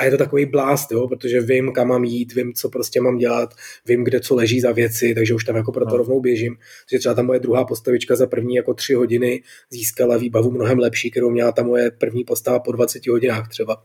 a 0.00 0.04
je 0.04 0.10
to 0.10 0.16
takový 0.16 0.46
blast, 0.46 0.92
jo, 0.92 1.08
protože 1.08 1.40
vím, 1.40 1.72
kam 1.72 1.88
mám 1.88 2.04
jít, 2.04 2.34
vím, 2.34 2.52
co 2.52 2.68
prostě 2.68 3.00
mám 3.00 3.16
dělat, 3.16 3.54
vím, 3.86 4.04
kde 4.04 4.20
co 4.20 4.34
leží 4.34 4.60
za 4.60 4.72
věci, 4.72 5.14
takže 5.14 5.34
už 5.34 5.44
tam 5.44 5.56
jako 5.56 5.72
pro 5.72 5.84
to 5.84 5.90
no. 5.90 5.96
rovnou 5.96 6.20
běžím. 6.20 6.56
Takže 6.90 6.98
třeba 6.98 7.14
ta 7.14 7.22
moje 7.22 7.40
druhá 7.40 7.64
postavička 7.64 8.16
za 8.16 8.26
první 8.26 8.54
jako 8.54 8.74
tři 8.74 8.94
hodiny 8.94 9.42
získala 9.70 10.16
výbavu 10.16 10.50
mnohem 10.50 10.78
lepší, 10.78 11.10
kterou 11.10 11.30
měla 11.30 11.52
ta 11.52 11.62
moje 11.62 11.90
první 11.90 12.24
postava 12.24 12.58
po 12.58 12.72
20 12.72 13.06
hodinách 13.06 13.48
třeba, 13.48 13.82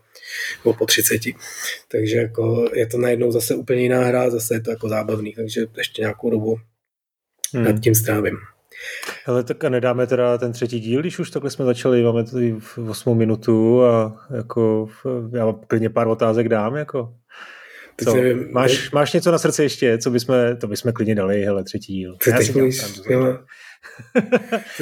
nebo 0.64 0.74
po 0.74 0.86
30. 0.86 1.20
Takže 1.88 2.16
jako 2.16 2.70
je 2.74 2.86
to 2.86 2.98
najednou 2.98 3.32
zase 3.32 3.54
úplně 3.54 3.82
jiná 3.82 4.04
hra, 4.04 4.30
zase 4.30 4.54
je 4.54 4.60
to 4.60 4.70
jako 4.70 4.88
zábavný, 4.88 5.32
takže 5.32 5.66
ještě 5.78 6.02
nějakou 6.02 6.30
dobu 6.30 6.56
hmm. 7.54 7.64
nad 7.64 7.80
tím 7.80 7.94
strávím. 7.94 8.36
Hele, 9.24 9.44
tak 9.44 9.64
a 9.64 9.68
nedáme 9.68 10.06
teda 10.06 10.38
ten 10.38 10.52
třetí 10.52 10.80
díl, 10.80 11.00
když 11.00 11.18
už 11.18 11.30
takhle 11.30 11.50
jsme 11.50 11.64
začali, 11.64 12.02
máme 12.02 12.24
tady 12.24 12.56
v 12.58 12.78
8 12.78 13.18
minutu 13.18 13.84
a 13.84 14.26
jako 14.36 14.88
já 15.32 15.44
vám 15.44 15.60
klidně 15.66 15.90
pár 15.90 16.08
otázek 16.08 16.48
dám, 16.48 16.76
jako. 16.76 17.14
Co? 18.04 18.16
Máš, 18.50 18.90
máš 18.90 19.12
něco 19.12 19.32
na 19.32 19.38
srdci 19.38 19.62
ještě, 19.62 19.98
co 19.98 20.10
bychom, 20.10 20.36
to 20.60 20.66
bychom 20.66 20.92
klidně 20.92 21.14
dali, 21.14 21.42
hele, 21.42 21.64
třetí 21.64 21.92
díl. 21.92 22.16
Ty 22.24 22.30
já 22.30 22.40
si 22.40 22.72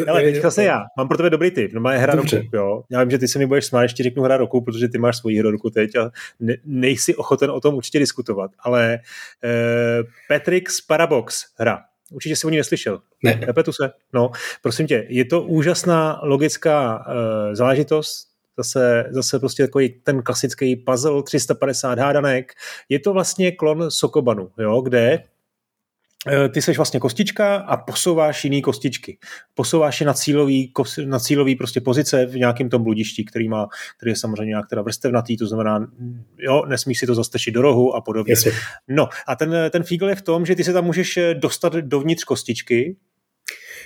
Ale 0.09 0.23
teďka 0.33 0.51
se 0.51 0.65
já. 0.65 0.81
Mám 0.97 1.09
pro 1.09 1.17
tebe 1.17 1.31
dobrý 1.31 1.51
tip. 1.51 1.73
No 1.73 1.81
má 1.81 1.91
hra 1.91 2.15
Dobře. 2.15 2.37
roku, 2.37 2.57
jo. 2.57 2.83
Já 2.91 3.03
vím, 3.03 3.11
že 3.11 3.19
ty 3.19 3.29
se 3.29 3.39
mi 3.39 3.47
budeš 3.47 3.67
smát, 3.67 3.83
ještě 3.83 4.03
řeknu 4.03 4.23
hra 4.23 4.37
roku, 4.37 4.61
protože 4.61 4.89
ty 4.89 4.99
máš 4.99 5.17
svoji 5.17 5.39
hru 5.39 5.51
roku 5.51 5.71
teď 5.71 5.97
a 5.97 6.11
ne, 6.41 6.57
nejsi 6.65 7.17
ochoten 7.17 7.51
o 7.51 7.61
tom 7.61 7.75
určitě 7.75 7.99
diskutovat. 7.99 8.51
Ale 8.59 8.99
eh, 9.45 10.03
Patrick's 10.29 10.81
Parabox 10.81 11.45
hra. 11.59 11.88
Určitě 12.13 12.37
si 12.37 12.47
o 12.47 12.51
ní 12.51 12.57
neslyšel. 12.57 13.01
Ne. 13.23 13.41
Nepetu 13.47 13.73
se. 13.73 13.91
No, 14.13 14.31
prosím 14.63 14.87
tě, 14.87 15.07
je 15.09 15.25
to 15.25 15.43
úžasná 15.43 16.21
logická 16.23 17.07
uh, 17.09 17.55
záležitost, 17.55 18.29
zase, 18.57 19.05
zase 19.11 19.39
prostě 19.39 19.63
takový 19.63 19.89
ten 19.89 20.23
klasický 20.23 20.77
puzzle, 20.77 21.23
350 21.23 21.99
hádanek. 21.99 22.53
Je 22.89 22.99
to 22.99 23.13
vlastně 23.13 23.53
klon 23.53 23.91
Sokobanu, 23.91 24.51
jo, 24.59 24.81
kde 24.81 25.23
ty 26.53 26.63
seš 26.63 26.77
vlastně 26.77 27.01
kostička 27.01 27.57
a 27.57 27.77
posouváš 27.77 28.45
jiný 28.45 28.63
kostičky. 28.63 29.19
Posouváš 29.55 30.01
je 30.01 30.07
na 30.07 30.15
cílový, 30.15 30.73
na 31.07 31.19
cílový 31.19 31.57
prostě 31.57 31.81
pozice 31.81 32.27
v 32.27 32.37
nějakém 32.37 32.69
tom 32.69 32.83
bludišti, 32.83 33.25
který, 33.25 33.49
má, 33.49 33.69
který 33.97 34.11
je 34.11 34.17
samozřejmě 34.17 34.51
nějak 34.51 34.69
teda 34.69 34.83
vrstevnatý, 34.83 35.37
to 35.37 35.47
znamená, 35.47 35.87
jo, 36.39 36.63
nesmíš 36.67 36.99
si 36.99 37.07
to 37.07 37.15
zastečit 37.15 37.51
do 37.51 37.63
rohu 37.63 37.95
a 37.95 38.01
podobně. 38.01 38.33
Jasně. 38.33 38.53
No 38.89 39.09
a 39.29 39.37
ten, 39.37 39.55
ten 39.71 39.83
fígl 39.83 40.09
je 40.09 40.15
v 40.15 40.23
tom, 40.23 40.47
že 40.47 40.57
ty 40.57 40.65
se 40.65 40.73
tam 40.73 40.85
můžeš 40.85 41.19
dostat 41.35 41.73
dovnitř 41.73 42.25
kostičky, 42.25 42.97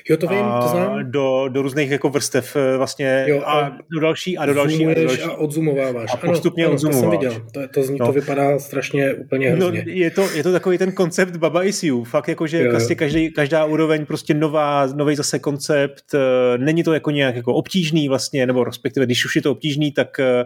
Jo, 0.08 0.16
to 0.16 0.26
vím, 0.26 0.44
to 0.62 0.68
znám. 0.68 1.10
Do, 1.10 1.48
do 1.48 1.62
různých 1.62 1.90
jako 1.90 2.08
vrstev 2.08 2.56
eh, 2.56 2.76
vlastně 2.76 3.24
jo, 3.28 3.42
a, 3.44 3.60
a 3.60 3.78
do 3.92 4.00
další 4.00 4.38
a 4.38 4.46
do 4.46 4.54
další. 4.54 4.86
A, 4.86 4.94
do 4.94 5.04
další. 5.04 5.22
a 5.22 5.32
odzumováváš. 5.32 6.10
A 6.14 6.16
postupně 6.16 6.64
ano, 6.64 6.74
odzumováš. 6.74 7.00
To 7.00 7.10
jsem 7.10 7.10
viděl. 7.10 7.46
To, 7.52 7.60
to, 7.74 7.82
zní, 7.82 7.98
no. 8.00 8.06
to 8.06 8.12
vypadá 8.12 8.58
strašně 8.58 9.14
úplně 9.14 9.50
no, 9.50 9.56
hrozně. 9.56 9.84
No, 9.86 9.92
je, 9.92 10.10
to, 10.10 10.30
je 10.30 10.42
to 10.42 10.52
takový 10.52 10.78
ten 10.78 10.92
koncept 10.92 11.36
Baba 11.36 11.62
is 11.64 11.82
you. 11.82 12.04
Fakt 12.04 12.28
jako, 12.28 12.46
že 12.46 12.70
vlastně 12.70 12.94
každý, 12.94 13.32
každá 13.32 13.64
úroveň 13.64 14.06
prostě 14.06 14.34
nová, 14.34 14.86
nový 14.86 15.16
zase 15.16 15.38
koncept. 15.38 16.04
Eh, 16.14 16.58
není 16.58 16.82
to 16.82 16.94
jako 16.94 17.10
nějak 17.10 17.36
jako 17.36 17.54
obtížný 17.54 18.08
vlastně, 18.08 18.46
nebo 18.46 18.64
respektive, 18.64 19.06
když 19.06 19.24
už 19.24 19.36
je 19.36 19.42
to 19.42 19.50
obtížný, 19.50 19.92
tak 19.92 20.20
eh, 20.20 20.44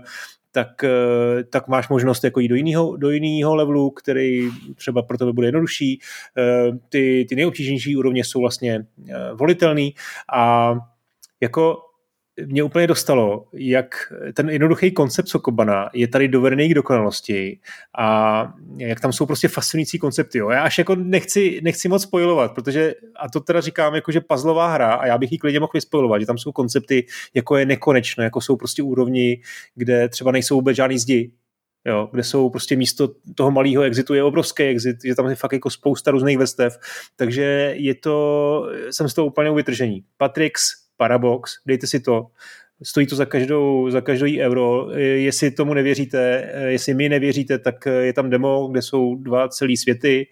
tak, 0.56 0.84
eh, 0.84 1.44
tak 1.44 1.68
máš 1.68 1.88
možnost 1.88 2.24
jako 2.24 2.40
jít 2.40 2.48
do 2.48 2.54
jiného, 2.54 2.96
do 2.96 3.10
jiného 3.10 3.54
levelu, 3.54 3.90
který 3.90 4.48
třeba 4.74 5.02
pro 5.02 5.18
tebe 5.18 5.32
bude 5.32 5.46
jednodušší. 5.46 6.00
Eh, 6.38 6.72
ty, 6.88 7.26
ty 7.28 7.36
nejobtížnější 7.36 7.96
úrovně 7.96 8.24
jsou 8.24 8.40
vlastně 8.40 8.86
eh, 9.08 9.14
volitelný 9.34 9.94
a 10.32 10.74
jako 11.40 11.76
mě 12.46 12.62
úplně 12.62 12.86
dostalo, 12.86 13.44
jak 13.52 14.12
ten 14.34 14.50
jednoduchý 14.50 14.90
koncept 14.90 15.28
Sokobana 15.28 15.90
je 15.94 16.08
tady 16.08 16.28
dovedený 16.28 16.68
k 16.68 16.74
dokonalosti 16.74 17.60
a 17.98 18.52
jak 18.76 19.00
tam 19.00 19.12
jsou 19.12 19.26
prostě 19.26 19.48
fascinující 19.48 19.98
koncepty. 19.98 20.38
Jo. 20.38 20.50
Já 20.50 20.62
až 20.62 20.78
jako 20.78 20.94
nechci, 20.94 21.60
nechci 21.62 21.88
moc 21.88 22.02
spojovat, 22.02 22.54
protože, 22.54 22.94
a 23.16 23.28
to 23.28 23.40
teda 23.40 23.60
říkám 23.60 23.94
jako, 23.94 24.12
že 24.12 24.20
puzzlová 24.20 24.72
hra 24.72 24.94
a 24.94 25.06
já 25.06 25.18
bych 25.18 25.32
ji 25.32 25.38
klidně 25.38 25.60
mohl 25.60 25.70
vyspojovat, 25.74 26.20
že 26.20 26.26
tam 26.26 26.38
jsou 26.38 26.52
koncepty, 26.52 27.06
jako 27.34 27.56
je 27.56 27.66
nekonečno, 27.66 28.24
jako 28.24 28.40
jsou 28.40 28.56
prostě 28.56 28.82
úrovni, 28.82 29.40
kde 29.74 30.08
třeba 30.08 30.32
nejsou 30.32 30.54
vůbec 30.54 30.76
žádný 30.76 30.98
zdi, 30.98 31.32
jo, 31.84 32.08
kde 32.12 32.24
jsou 32.24 32.50
prostě 32.50 32.76
místo 32.76 33.08
toho 33.34 33.50
malého 33.50 33.82
exitu 33.82 34.14
je 34.14 34.22
obrovský 34.22 34.62
exit, 34.62 34.96
že 35.04 35.14
tam 35.14 35.28
je 35.28 35.34
fakt 35.34 35.52
jako 35.52 35.70
spousta 35.70 36.10
různých 36.10 36.38
vrstev, 36.38 36.78
takže 37.16 37.74
je 37.76 37.94
to, 37.94 38.66
jsem 38.90 39.08
z 39.08 39.14
toho 39.14 39.26
úplně 39.26 39.50
vytržení. 39.50 40.04
Patrix 40.16 40.85
Parabox, 40.96 41.52
dejte 41.66 41.86
si 41.86 42.00
to. 42.00 42.26
Stojí 42.82 43.06
to 43.06 43.16
za 43.16 43.24
každou, 43.24 43.90
za 43.90 44.00
každý 44.00 44.40
euro. 44.40 44.90
Jestli 44.98 45.50
tomu 45.50 45.74
nevěříte, 45.74 46.52
jestli 46.66 46.94
mi 46.94 47.08
nevěříte, 47.08 47.58
tak 47.58 47.86
je 47.86 48.12
tam 48.12 48.30
demo, 48.30 48.68
kde 48.68 48.82
jsou 48.82 49.14
dva 49.14 49.48
celý 49.48 49.76
světy 49.76 50.26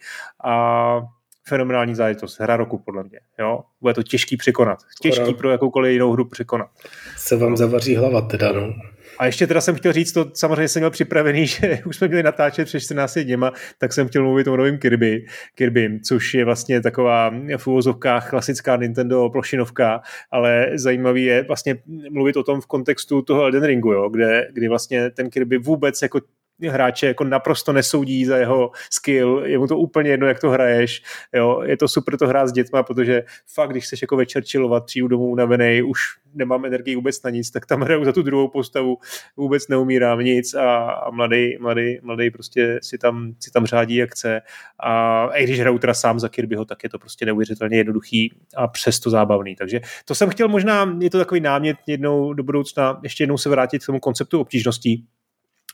a 0.45 1.01
fenomenální 1.49 1.95
záležitost. 1.95 2.41
Hra 2.41 2.57
roku, 2.57 2.79
podle 2.79 3.05
mě. 3.05 3.19
Jo? 3.39 3.61
Bude 3.81 3.95
to 3.95 4.03
těžký 4.03 4.37
překonat. 4.37 4.79
Těžký 5.03 5.35
pro 5.35 5.51
jakoukoliv 5.51 5.93
jinou 5.93 6.13
hru 6.13 6.25
překonat. 6.25 6.69
Se 7.17 7.37
vám 7.37 7.57
zavaří 7.57 7.97
hlava 7.97 8.21
teda, 8.21 8.53
no. 8.53 8.75
A 9.19 9.27
ještě 9.27 9.47
teda 9.47 9.61
jsem 9.61 9.75
chtěl 9.75 9.93
říct, 9.93 10.13
to 10.13 10.31
samozřejmě 10.35 10.69
jsem 10.69 10.81
měl 10.81 10.91
připravený, 10.91 11.47
že 11.47 11.79
už 11.87 11.97
jsme 11.97 12.09
měli 12.09 12.23
natáčet 12.23 12.69
před 12.69 12.81
14 12.81 13.19
dněma, 13.19 13.53
tak 13.79 13.93
jsem 13.93 14.09
chtěl 14.09 14.23
mluvit 14.23 14.49
o 14.49 14.57
novém 14.57 14.79
Kirby, 14.79 15.27
Kirby, 15.55 16.01
což 16.01 16.35
je 16.35 16.45
vlastně 16.45 16.81
taková 16.81 17.35
v 17.57 17.67
úvozovkách 17.67 18.31
klasická 18.31 18.77
Nintendo 18.77 19.31
plošinovka, 19.31 20.01
ale 20.31 20.71
zajímavý 20.75 21.25
je 21.25 21.43
vlastně 21.43 21.77
mluvit 22.11 22.37
o 22.37 22.43
tom 22.43 22.61
v 22.61 22.67
kontextu 22.67 23.23
toho 23.23 23.43
Elden 23.43 23.65
Ringu, 23.65 23.93
jo, 23.93 24.09
kde, 24.09 24.49
kdy 24.53 24.69
vlastně 24.69 25.11
ten 25.11 25.31
Kirby 25.31 25.59
vůbec 25.59 26.03
jako 26.03 26.21
hráče 26.63 27.07
jako 27.07 27.25
naprosto 27.25 27.73
nesoudí 27.73 28.25
za 28.25 28.37
jeho 28.37 28.71
skill, 28.91 29.43
je 29.45 29.59
mu 29.59 29.67
to 29.67 29.79
úplně 29.79 30.11
jedno, 30.11 30.27
jak 30.27 30.41
to 30.41 30.51
hraješ, 30.51 31.03
jo, 31.35 31.63
je 31.65 31.77
to 31.77 31.89
super 31.89 32.17
to 32.17 32.27
hrát 32.27 32.49
s 32.49 32.53
dětma, 32.53 32.83
protože 32.83 33.23
fakt, 33.55 33.71
když 33.71 33.85
chceš 33.85 34.03
jako 34.03 34.17
večer 34.17 34.43
chillovat, 34.45 34.85
přijdu 34.87 35.09
domů 35.09 35.27
unavený, 35.27 35.83
už 35.83 35.99
nemám 36.35 36.65
energii 36.65 36.97
vůbec 36.97 37.23
na 37.23 37.31
nic, 37.31 37.51
tak 37.51 37.67
tam 37.67 37.81
hraju 37.81 38.05
za 38.05 38.13
tu 38.13 38.23
druhou 38.23 38.49
postavu, 38.49 38.97
vůbec 39.37 39.69
neumírám 39.69 40.19
nic 40.19 40.55
a, 40.55 40.91
a 40.91 41.11
mladý, 41.11 41.57
mladý, 41.61 41.99
mladý 42.03 42.31
prostě 42.31 42.79
si 42.83 42.99
tam, 42.99 43.35
si 43.41 43.51
tam 43.51 43.67
řádí, 43.67 43.97
jak 43.97 44.11
chce. 44.11 44.41
A, 44.81 45.25
a 45.25 45.37
i 45.37 45.45
když 45.45 45.61
hraju 45.61 45.79
teda 45.79 45.95
sám 45.95 46.21
za 46.21 46.29
Kirbyho, 46.29 46.65
tak 46.65 46.83
je 46.83 46.91
to 46.91 46.99
prostě 46.99 47.27
neuvěřitelně 47.27 47.77
jednoduchý 47.77 48.33
a 48.57 48.69
přesto 48.69 49.11
zábavný, 49.11 49.57
takže 49.57 49.81
to 50.05 50.15
jsem 50.15 50.31
chtěl 50.31 50.49
možná, 50.49 50.97
je 51.01 51.11
to 51.11 51.19
takový 51.19 51.41
námět 51.41 51.77
jednou 51.87 52.33
do 52.33 52.43
budoucna, 52.43 53.01
ještě 53.03 53.23
jednou 53.23 53.39
se 53.39 53.49
vrátit 53.49 53.83
k 53.83 53.87
tomu 53.87 54.01
konceptu 54.01 54.41
obtížností, 54.41 55.07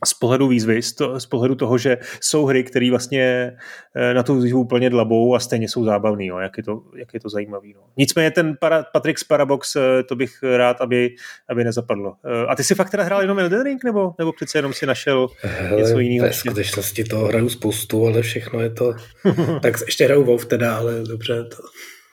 z 0.05 0.15
pohledu 0.15 0.49
výzvy, 0.49 0.83
z 1.19 1.27
pohledu 1.27 1.55
toho, 1.55 1.79
že 1.79 1.99
jsou 2.21 2.47
hry, 2.47 2.65
které 2.65 2.91
vlastně 2.91 3.57
eh, 3.95 4.15
na 4.15 4.23
tu 4.23 4.41
výzvu 4.41 4.61
úplně 4.61 4.91
dlabou 4.91 5.35
a 5.35 5.41
stejně 5.41 5.69
jsou 5.69 5.85
zábavný, 5.85 6.27
jo, 6.27 6.39
jak, 6.39 6.57
je 6.57 6.63
to, 6.63 6.83
jak 6.97 7.15
je 7.15 7.21
to 7.21 7.29
zajímavý. 7.29 7.75
No. 7.75 7.81
Nicméně 7.97 8.31
ten 8.31 8.57
para, 8.61 8.85
Patrick 8.93 9.29
Parabox, 9.29 9.77
eh, 9.77 10.03
to 10.03 10.17
bych 10.17 10.43
rád, 10.57 10.81
aby, 10.81 11.15
aby 11.49 11.65
nezapadlo. 11.65 12.15
Eh, 12.25 12.47
a 12.47 12.57
ty 12.57 12.65
si 12.65 12.75
fakt 12.75 12.91
teda 12.91 13.03
hrál 13.03 13.21
jenom 13.21 13.39
Elden 13.39 13.63
Ring, 13.63 13.85
nebo, 13.85 14.15
nebo 14.19 14.33
přece 14.33 14.59
jenom 14.59 14.73
si 14.73 14.87
našel 14.87 15.29
Hele, 15.41 15.83
něco 15.83 15.99
jiného? 15.99 16.29
V 16.29 16.37
skutečnosti 16.37 17.05
to 17.05 17.19
hraju 17.19 17.49
spoustu, 17.49 18.07
ale 18.07 18.23
všechno 18.23 18.61
je 18.61 18.71
to... 18.71 18.95
tak 19.63 19.75
ještě 19.87 20.05
hraju 20.05 20.25
WoW 20.25 20.45
teda, 20.45 20.77
ale 20.77 21.03
dobře, 21.09 21.45
to, 21.45 21.57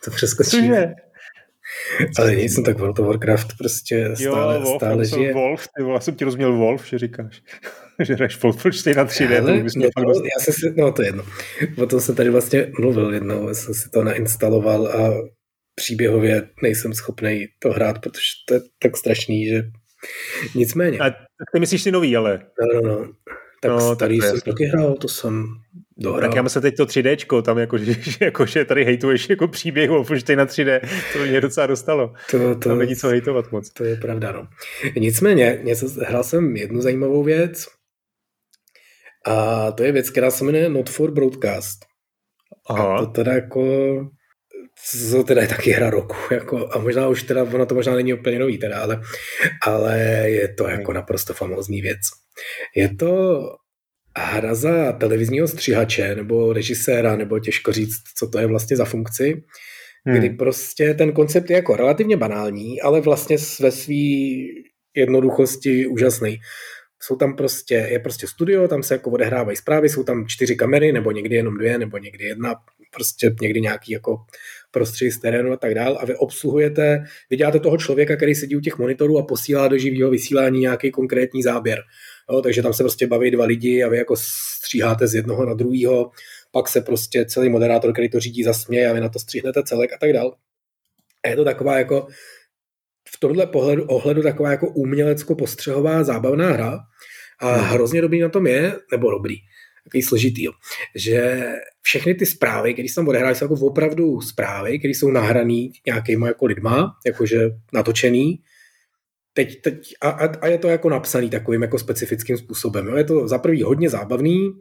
to 0.05 0.11
přeskočíme. 0.11 0.95
Ale 2.19 2.35
nic, 2.35 2.55
jsem 2.55 2.63
tak 2.63 2.77
World 2.79 2.99
of 2.99 3.07
Warcraft 3.07 3.47
prostě 3.57 4.09
stále, 4.15 4.55
jo, 4.55 4.61
Wolf, 4.61 4.77
stále 4.77 5.05
žije. 5.05 5.33
Wolf, 5.33 5.67
ty 5.77 5.83
vole, 5.83 6.01
jsem 6.01 6.15
ti 6.15 6.25
rozuměl 6.25 6.53
Wolf, 6.53 6.87
že 6.87 6.97
říkáš, 6.97 7.41
že 8.03 8.13
hraješ 8.13 8.41
Wolfenstein 8.43 8.97
na 8.97 9.05
3D. 9.05 9.41
Ale, 9.41 9.63
to 9.63 10.01
no, 10.01 10.13
to, 10.13 10.23
já 10.23 10.39
jsem 10.39 10.53
si, 10.53 10.73
no 10.77 10.91
to 10.91 11.01
je 11.01 11.07
jedno. 11.07 11.23
O 11.77 11.85
tom 11.85 12.01
jsem 12.01 12.15
tady 12.15 12.29
vlastně 12.29 12.71
mluvil 12.79 13.13
jednou, 13.13 13.53
jsem 13.53 13.73
si 13.73 13.89
to 13.89 14.03
nainstaloval 14.03 14.87
a 14.87 15.13
příběhově 15.75 16.49
nejsem 16.63 16.93
schopný 16.93 17.47
to 17.59 17.69
hrát, 17.69 17.99
protože 17.99 18.25
to 18.47 18.53
je 18.53 18.61
tak 18.79 18.97
strašný, 18.97 19.47
že 19.47 19.63
nicméně. 20.55 20.99
A 20.99 21.09
ty 21.53 21.59
myslíš 21.59 21.83
ty 21.83 21.91
nový, 21.91 22.17
ale. 22.17 22.39
No, 22.61 22.81
no, 22.81 22.89
no. 22.89 23.13
Tak 23.61 23.71
no, 23.71 23.95
starý 23.95 24.19
tak 24.19 24.29
jsem 24.29 24.41
taky 24.41 24.65
hrál, 24.65 24.95
to 24.95 25.07
jsem 25.07 25.45
dohrál. 25.97 26.29
Tak 26.29 26.35
já 26.35 26.41
myslím 26.41 26.61
teď 26.61 26.75
to 26.77 26.85
3D, 26.85 27.41
tam 27.41 27.57
jako, 27.57 27.77
že, 27.77 27.95
jako, 28.21 28.45
že 28.45 28.65
tady 28.65 28.85
hejtuješ 28.85 29.29
jako 29.29 29.47
příběh 29.47 29.89
Wolfenstein 29.89 30.39
na 30.39 30.45
3D, 30.45 30.81
to 31.13 31.19
mě 31.19 31.41
docela 31.41 31.67
dostalo. 31.67 32.13
To, 32.31 32.39
to, 32.39 32.55
tam 32.55 32.79
není 32.79 32.95
co 32.95 33.07
hejtovat 33.07 33.51
moc. 33.51 33.69
To 33.69 33.83
je 33.83 33.95
pravda, 33.95 34.31
no. 34.31 34.47
Nicméně, 34.99 35.59
něco, 35.63 35.87
hrál 36.05 36.23
jsem 36.23 36.55
jednu 36.55 36.81
zajímavou 36.81 37.23
věc 37.23 37.67
a 39.25 39.71
to 39.71 39.83
je 39.83 39.91
věc, 39.91 40.09
která 40.09 40.31
se 40.31 40.43
jmenuje 40.43 40.69
Not 40.69 40.89
for 40.89 41.11
Broadcast. 41.11 41.85
Aha. 42.69 42.97
A 42.97 42.99
to 42.99 43.05
teda 43.05 43.33
jako 43.33 43.61
to 45.11 45.23
teda 45.23 45.41
je 45.41 45.47
taky 45.47 45.71
hra 45.71 45.89
roku, 45.89 46.15
jako, 46.33 46.69
a 46.71 46.77
možná 46.77 47.07
už 47.07 47.23
teda, 47.23 47.43
ono 47.43 47.65
to 47.65 47.75
možná 47.75 47.95
není 47.95 48.13
úplně 48.13 48.39
nový 48.39 48.57
teda, 48.57 48.81
ale, 48.81 49.01
ale 49.65 49.99
je 50.29 50.53
to 50.53 50.67
jako 50.67 50.93
naprosto 50.93 51.33
famózní 51.33 51.81
věc. 51.81 51.99
Je 52.75 52.95
to 52.95 53.41
hra 54.17 54.55
za 54.55 54.91
televizního 54.91 55.47
stříhače 55.47 56.15
nebo 56.15 56.53
režiséra, 56.53 57.15
nebo 57.15 57.39
těžko 57.39 57.71
říct, 57.71 58.01
co 58.15 58.27
to 58.27 58.39
je 58.39 58.47
vlastně 58.47 58.77
za 58.77 58.85
funkci, 58.85 59.43
hmm. 60.05 60.17
kdy 60.17 60.29
prostě 60.29 60.93
ten 60.93 61.11
koncept 61.11 61.49
je 61.49 61.55
jako 61.55 61.75
relativně 61.75 62.17
banální, 62.17 62.81
ale 62.81 63.01
vlastně 63.01 63.37
ve 63.59 63.71
své 63.71 63.95
jednoduchosti 64.95 65.87
úžasný. 65.87 66.39
Jsou 67.01 67.15
tam 67.15 67.35
prostě, 67.35 67.87
je 67.91 67.99
prostě 67.99 68.27
studio, 68.27 68.67
tam 68.67 68.83
se 68.83 68.93
jako 68.93 69.11
odehrávají 69.11 69.57
zprávy, 69.57 69.89
jsou 69.89 70.03
tam 70.03 70.27
čtyři 70.27 70.55
kamery, 70.55 70.91
nebo 70.91 71.11
někdy 71.11 71.35
jenom 71.35 71.57
dvě, 71.57 71.77
nebo 71.77 71.97
někdy 71.97 72.25
jedna, 72.25 72.55
prostě 72.93 73.35
někdy 73.41 73.61
nějaký 73.61 73.91
jako 73.91 74.17
prostředí 74.71 75.11
z 75.11 75.19
terénu 75.19 75.51
a 75.51 75.57
tak 75.57 75.73
dál 75.73 75.97
a 76.01 76.05
vy 76.05 76.15
obsluhujete, 76.15 77.03
vy 77.29 77.37
děláte 77.37 77.59
toho 77.59 77.77
člověka, 77.77 78.15
který 78.15 78.35
sedí 78.35 78.55
u 78.55 78.59
těch 78.59 78.77
monitorů 78.77 79.17
a 79.17 79.25
posílá 79.25 79.67
do 79.67 79.77
živého 79.77 80.11
vysílání 80.11 80.59
nějaký 80.59 80.91
konkrétní 80.91 81.43
záběr. 81.43 81.79
Jo, 82.31 82.41
takže 82.41 82.61
tam 82.61 82.73
se 82.73 82.83
prostě 82.83 83.07
baví 83.07 83.31
dva 83.31 83.45
lidi 83.45 83.83
a 83.83 83.89
vy 83.89 83.97
jako 83.97 84.15
stříháte 84.17 85.07
z 85.07 85.15
jednoho 85.15 85.45
na 85.45 85.53
druhého, 85.53 86.11
pak 86.51 86.67
se 86.67 86.81
prostě 86.81 87.25
celý 87.25 87.49
moderátor, 87.49 87.93
který 87.93 88.09
to 88.09 88.19
řídí, 88.19 88.43
zasměje 88.43 88.89
a 88.89 88.93
vy 88.93 88.99
na 88.99 89.09
to 89.09 89.19
stříhnete 89.19 89.63
celek 89.63 89.93
a 89.93 89.97
tak 89.97 90.13
dál. 90.13 90.35
A 91.25 91.29
je 91.29 91.35
to 91.35 91.43
taková 91.43 91.77
jako 91.77 92.07
v 93.09 93.19
tomhle 93.19 93.47
pohledu, 93.47 93.83
ohledu 93.83 94.21
taková 94.21 94.51
jako 94.51 94.67
umělecko-postřehová 94.67 96.03
zábavná 96.03 96.51
hra 96.51 96.79
a 97.39 97.55
hmm. 97.55 97.65
hrozně 97.65 98.01
dobrý 98.01 98.19
na 98.19 98.29
tom 98.29 98.47
je, 98.47 98.75
nebo 98.91 99.11
dobrý, 99.11 99.35
takový 99.83 100.01
složitý, 100.01 100.43
jo, 100.43 100.51
že 100.95 101.45
všechny 101.81 102.13
ty 102.15 102.25
zprávy, 102.25 102.73
které 102.73 102.89
se 102.89 102.95
tam 102.95 103.07
odehrály, 103.07 103.35
jsou 103.35 103.45
jako 103.45 103.65
opravdu 103.65 104.21
zprávy, 104.21 104.79
které 104.79 104.91
jsou 104.91 105.11
nahrané 105.11 105.67
nějakýma 105.85 106.27
jako 106.27 106.45
lidma, 106.45 106.95
jakože 107.05 107.49
natočený, 107.73 108.39
teď, 109.37 109.61
teď 109.61 109.93
a, 110.01 110.09
a, 110.09 110.47
je 110.47 110.57
to 110.57 110.67
jako 110.67 110.89
napsaný 110.89 111.29
takovým 111.29 111.61
jako 111.61 111.79
specifickým 111.79 112.37
způsobem. 112.37 112.87
Jo. 112.87 112.95
Je 112.95 113.03
to 113.03 113.27
za 113.27 113.37
prvý 113.37 113.63
hodně 113.63 113.89
zábavný, 113.89 114.51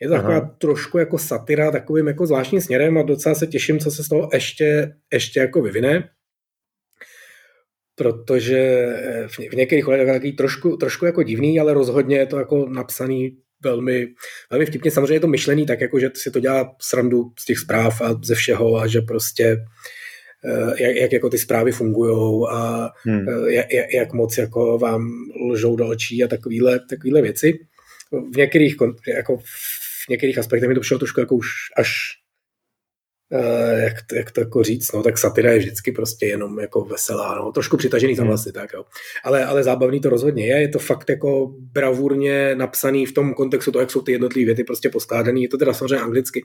je 0.00 0.08
to 0.08 0.14
taková 0.14 0.36
Aha. 0.36 0.56
trošku 0.58 0.98
jako 0.98 1.18
satira 1.18 1.70
takovým 1.70 2.06
jako 2.06 2.26
zvláštním 2.26 2.60
směrem 2.60 2.98
a 2.98 3.02
docela 3.02 3.34
se 3.34 3.46
těším, 3.46 3.78
co 3.78 3.90
se 3.90 4.04
z 4.04 4.08
toho 4.08 4.28
ještě, 4.32 4.92
ještě 5.12 5.40
jako 5.40 5.62
vyvine. 5.62 6.08
Protože 7.94 8.86
v, 9.26 9.38
v 9.38 9.56
některých 9.56 9.86
ohledech 9.86 10.06
je 10.06 10.12
takový 10.12 10.32
trošku, 10.32 10.76
trošku 10.76 11.06
jako 11.06 11.22
divný, 11.22 11.60
ale 11.60 11.74
rozhodně 11.74 12.16
je 12.16 12.26
to 12.26 12.38
jako 12.38 12.68
napsaný 12.68 13.36
velmi, 13.62 14.08
velmi 14.50 14.66
vtipně. 14.66 14.90
Samozřejmě 14.90 15.14
je 15.14 15.20
to 15.20 15.26
myšlený 15.26 15.66
tak, 15.66 15.80
jako 15.80 15.98
že 15.98 16.10
si 16.14 16.30
to 16.30 16.40
dělá 16.40 16.76
srandu 16.80 17.32
z 17.38 17.44
těch 17.44 17.58
zpráv 17.58 18.00
a 18.00 18.20
ze 18.24 18.34
všeho 18.34 18.76
a 18.76 18.86
že 18.86 19.00
prostě 19.00 19.56
Eh, 19.56 19.56
jak, 20.78 20.96
jak 20.96 21.12
jako 21.12 21.30
ty 21.30 21.38
zprávy 21.38 21.72
fungují 21.72 22.46
a 22.50 22.90
hmm. 23.04 23.28
Eh, 23.28 23.52
jak, 23.52 23.66
jak 23.94 24.12
moc 24.12 24.38
jako 24.38 24.78
vám 24.78 25.10
lžou 25.50 25.76
do 25.76 25.88
očí 25.88 26.24
a 26.24 26.28
takovýhle, 26.28 26.80
takovýhle 26.90 27.22
věci. 27.22 27.58
V 28.32 28.36
některých, 28.36 28.76
jako 29.08 29.36
v 29.36 30.08
některých 30.08 30.38
aspektech 30.38 30.68
mi 30.68 30.74
to 30.74 30.80
přišlo 30.80 30.98
trošku 30.98 31.20
jako 31.20 31.34
už 31.34 31.46
až 31.76 31.90
eh, 33.32 33.82
jak 33.82 34.02
to, 34.06 34.14
jak 34.14 34.30
to 34.30 34.40
jako 34.40 34.62
říct, 34.62 34.92
no, 34.92 35.02
tak 35.02 35.18
satira 35.18 35.52
je 35.52 35.58
vždycky 35.58 35.92
prostě 35.92 36.26
jenom 36.26 36.60
jako 36.60 36.84
veselá, 36.84 37.34
no, 37.34 37.52
trošku 37.52 37.76
přitažený 37.76 38.14
za 38.14 38.22
hmm. 38.22 38.28
vlasy, 38.28 38.52
tak 38.52 38.72
jo. 38.72 38.84
Ale, 39.24 39.44
ale 39.44 39.64
zábavný 39.64 40.00
to 40.00 40.10
rozhodně 40.10 40.46
je, 40.46 40.60
je 40.60 40.68
to 40.68 40.78
fakt 40.78 41.10
jako 41.10 41.54
bravurně 41.58 42.54
napsaný 42.54 43.06
v 43.06 43.12
tom 43.12 43.34
kontextu 43.34 43.72
toho, 43.72 43.80
jak 43.80 43.90
jsou 43.90 44.02
ty 44.02 44.12
jednotlivé 44.12 44.46
věty 44.46 44.64
prostě 44.64 44.88
poskládaný, 44.88 45.42
je 45.42 45.48
to 45.48 45.58
teda 45.58 45.72
samozřejmě 45.74 46.04
anglicky. 46.04 46.44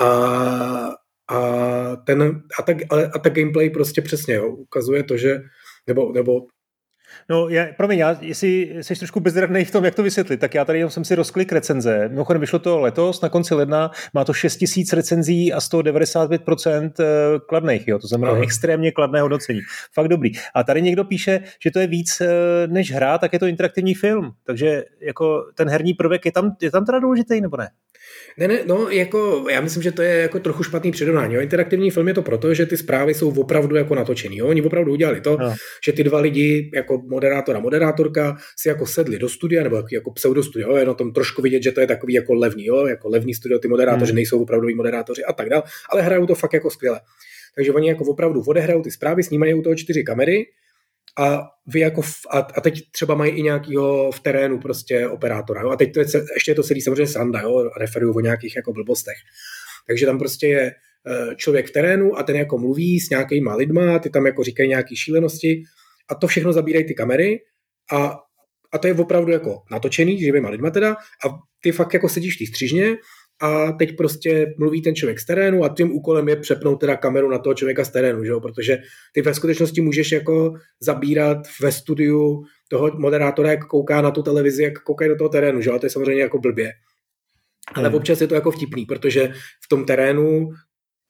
A, 0.00 0.90
a, 1.28 1.96
ten, 1.96 2.42
a, 2.58 2.62
ta, 2.62 2.72
a 3.14 3.18
ta 3.18 3.28
gameplay 3.28 3.70
prostě 3.70 4.02
přesně 4.02 4.34
jo, 4.34 4.48
ukazuje 4.48 5.02
to, 5.02 5.16
že 5.16 5.40
nebo, 5.86 6.12
nebo 6.12 6.40
No, 7.30 7.48
já, 7.48 7.66
promiň, 7.76 7.98
já, 7.98 8.18
jestli 8.20 8.76
jsi 8.80 8.94
trošku 8.94 9.20
bezradný 9.20 9.64
v 9.64 9.70
tom, 9.70 9.84
jak 9.84 9.94
to 9.94 10.02
vysvětlit, 10.02 10.40
tak 10.40 10.54
já 10.54 10.64
tady 10.64 10.90
jsem 10.90 11.04
si 11.04 11.14
rozklik 11.14 11.52
recenze. 11.52 12.08
Mimochodem 12.08 12.40
vyšlo 12.40 12.58
to 12.58 12.80
letos, 12.80 13.20
na 13.20 13.28
konci 13.28 13.54
ledna, 13.54 13.90
má 14.14 14.24
to 14.24 14.32
6000 14.32 14.92
recenzí 14.92 15.52
a 15.52 15.58
195% 15.58 16.92
eh, 17.00 17.04
kladných, 17.48 17.88
jo, 17.88 17.98
to 17.98 18.06
znamená 18.06 18.32
Aha. 18.32 18.42
extrémně 18.42 18.92
kladné 18.92 19.20
hodnocení. 19.20 19.60
Fakt 19.94 20.08
dobrý. 20.08 20.30
A 20.54 20.64
tady 20.64 20.82
někdo 20.82 21.04
píše, 21.04 21.40
že 21.62 21.70
to 21.70 21.78
je 21.78 21.86
víc 21.86 22.20
eh, 22.20 22.28
než 22.66 22.92
hra, 22.92 23.18
tak 23.18 23.32
je 23.32 23.38
to 23.38 23.46
interaktivní 23.46 23.94
film. 23.94 24.32
Takže 24.44 24.84
jako 25.00 25.44
ten 25.54 25.68
herní 25.68 25.94
prvek 25.94 26.26
je 26.26 26.32
tam, 26.32 26.56
je 26.62 26.70
tam 26.70 26.84
teda 26.84 26.98
důležitý, 26.98 27.40
nebo 27.40 27.56
ne? 27.56 27.68
Ne, 28.38 28.48
ne, 28.48 28.60
no, 28.66 28.88
jako, 28.90 29.46
já 29.50 29.60
myslím, 29.60 29.82
že 29.82 29.92
to 29.92 30.02
je 30.02 30.14
jako 30.14 30.38
trochu 30.38 30.62
špatný 30.62 30.90
přirovnání. 30.90 31.34
Jo. 31.34 31.40
Interaktivní 31.40 31.90
film 31.90 32.08
je 32.08 32.14
to 32.14 32.22
proto, 32.22 32.54
že 32.54 32.66
ty 32.66 32.76
zprávy 32.76 33.14
jsou 33.14 33.40
opravdu 33.40 33.76
jako 33.76 33.94
natočený. 33.94 34.36
Jo. 34.36 34.46
Oni 34.46 34.62
opravdu 34.62 34.92
udělali 34.92 35.20
to, 35.20 35.36
no. 35.40 35.54
že 35.84 35.92
ty 35.92 36.04
dva 36.04 36.20
lidi, 36.20 36.70
jako 36.74 37.02
moderátor 37.06 37.56
a 37.56 37.60
moderátorka, 37.60 38.36
si 38.56 38.68
jako 38.68 38.86
sedli 38.86 39.18
do 39.18 39.28
studia, 39.28 39.62
nebo 39.62 39.76
jako, 39.76 39.88
jako 39.92 40.10
pseudostudio, 40.10 40.76
je 40.76 40.84
na 40.84 40.94
tom 40.94 41.12
trošku 41.12 41.42
vidět, 41.42 41.62
že 41.62 41.72
to 41.72 41.80
je 41.80 41.86
takový 41.86 42.14
jako 42.14 42.34
levný, 42.34 42.64
jo, 42.64 42.86
jako 42.86 43.08
levný 43.08 43.34
studio, 43.34 43.58
ty 43.58 43.68
moderátoři 43.68 44.10
hmm. 44.10 44.16
nejsou 44.16 44.42
opravdoví 44.42 44.74
moderátoři 44.74 45.24
a 45.24 45.32
tak 45.32 45.48
dále, 45.48 45.62
ale 45.90 46.02
hrajou 46.02 46.26
to 46.26 46.34
fakt 46.34 46.52
jako 46.52 46.70
skvěle. 46.70 47.00
Takže 47.54 47.72
oni 47.72 47.88
jako 47.88 48.04
opravdu 48.04 48.42
odehrajou 48.46 48.82
ty 48.82 48.90
zprávy, 48.90 49.22
snímají 49.22 49.54
u 49.54 49.62
toho 49.62 49.74
čtyři 49.74 50.04
kamery 50.04 50.46
a 51.18 51.42
vy 51.66 51.80
jako, 51.80 52.02
v, 52.02 52.14
a, 52.30 52.38
a 52.38 52.60
teď 52.60 52.80
třeba 52.90 53.14
mají 53.14 53.32
i 53.32 53.42
nějakýho 53.42 54.12
v 54.12 54.20
terénu 54.20 54.58
prostě 54.58 55.08
operátora, 55.08 55.60
jo? 55.60 55.70
a 55.70 55.76
teď 55.76 55.92
to 55.94 56.00
je, 56.00 56.06
ještě 56.34 56.50
je 56.50 56.54
to 56.54 56.62
celý 56.62 56.80
samozřejmě 56.80 57.06
sanda, 57.06 57.40
jo? 57.40 57.70
referuju 57.80 58.14
o 58.14 58.20
nějakých 58.20 58.56
jako 58.56 58.72
blbostech. 58.72 59.16
Takže 59.86 60.06
tam 60.06 60.18
prostě 60.18 60.46
je 60.46 60.62
e, 60.62 60.74
člověk 61.36 61.66
v 61.66 61.70
terénu 61.70 62.18
a 62.18 62.22
ten 62.22 62.36
jako 62.36 62.58
mluví 62.58 63.00
s 63.00 63.10
nějakýma 63.10 63.54
lidma, 63.54 63.98
ty 63.98 64.10
tam 64.10 64.26
jako 64.26 64.44
říkají 64.44 64.68
nějaké 64.68 64.96
šílenosti 64.96 65.62
a 66.10 66.14
to 66.14 66.26
všechno 66.26 66.52
zabírají 66.52 66.86
ty 66.86 66.94
kamery 66.94 67.38
a, 67.92 68.18
a 68.72 68.78
to 68.78 68.86
je 68.86 68.94
opravdu 68.94 69.32
jako 69.32 69.62
natočený 69.70 70.18
živýma 70.18 70.48
lidma 70.48 70.70
teda 70.70 70.92
a 70.94 71.28
ty 71.62 71.72
fakt 71.72 71.94
jako 71.94 72.08
sedíš 72.08 72.36
v 72.36 72.38
té 72.38 72.46
střižně 72.46 72.96
a 73.40 73.72
teď 73.72 73.96
prostě 73.96 74.54
mluví 74.58 74.82
ten 74.82 74.94
člověk 74.94 75.20
z 75.20 75.26
terénu 75.26 75.64
a 75.64 75.68
tím 75.68 75.92
úkolem 75.92 76.28
je 76.28 76.36
přepnout 76.36 76.80
teda 76.80 76.96
kameru 76.96 77.30
na 77.30 77.38
toho 77.38 77.54
člověka 77.54 77.84
z 77.84 77.90
terénu, 77.90 78.24
že 78.24 78.30
jo? 78.30 78.40
protože 78.40 78.78
ty 79.12 79.22
ve 79.22 79.34
skutečnosti 79.34 79.80
můžeš 79.80 80.12
jako 80.12 80.52
zabírat 80.80 81.38
ve 81.62 81.72
studiu 81.72 82.44
toho 82.68 82.90
moderátora, 82.98 83.50
jak 83.50 83.64
kouká 83.64 84.00
na 84.00 84.10
tu 84.10 84.22
televizi, 84.22 84.62
jak 84.62 84.82
kouká 84.82 85.08
do 85.08 85.16
toho 85.16 85.28
terénu, 85.28 85.60
že 85.60 85.70
jo? 85.70 85.76
a 85.76 85.78
to 85.78 85.86
je 85.86 85.90
samozřejmě 85.90 86.22
jako 86.22 86.38
blbě. 86.38 86.72
Ale 87.74 87.88
hmm. 87.88 87.96
občas 87.96 88.20
je 88.20 88.26
to 88.26 88.34
jako 88.34 88.50
vtipný, 88.50 88.86
protože 88.86 89.32
v 89.64 89.68
tom 89.68 89.84
terénu 89.84 90.48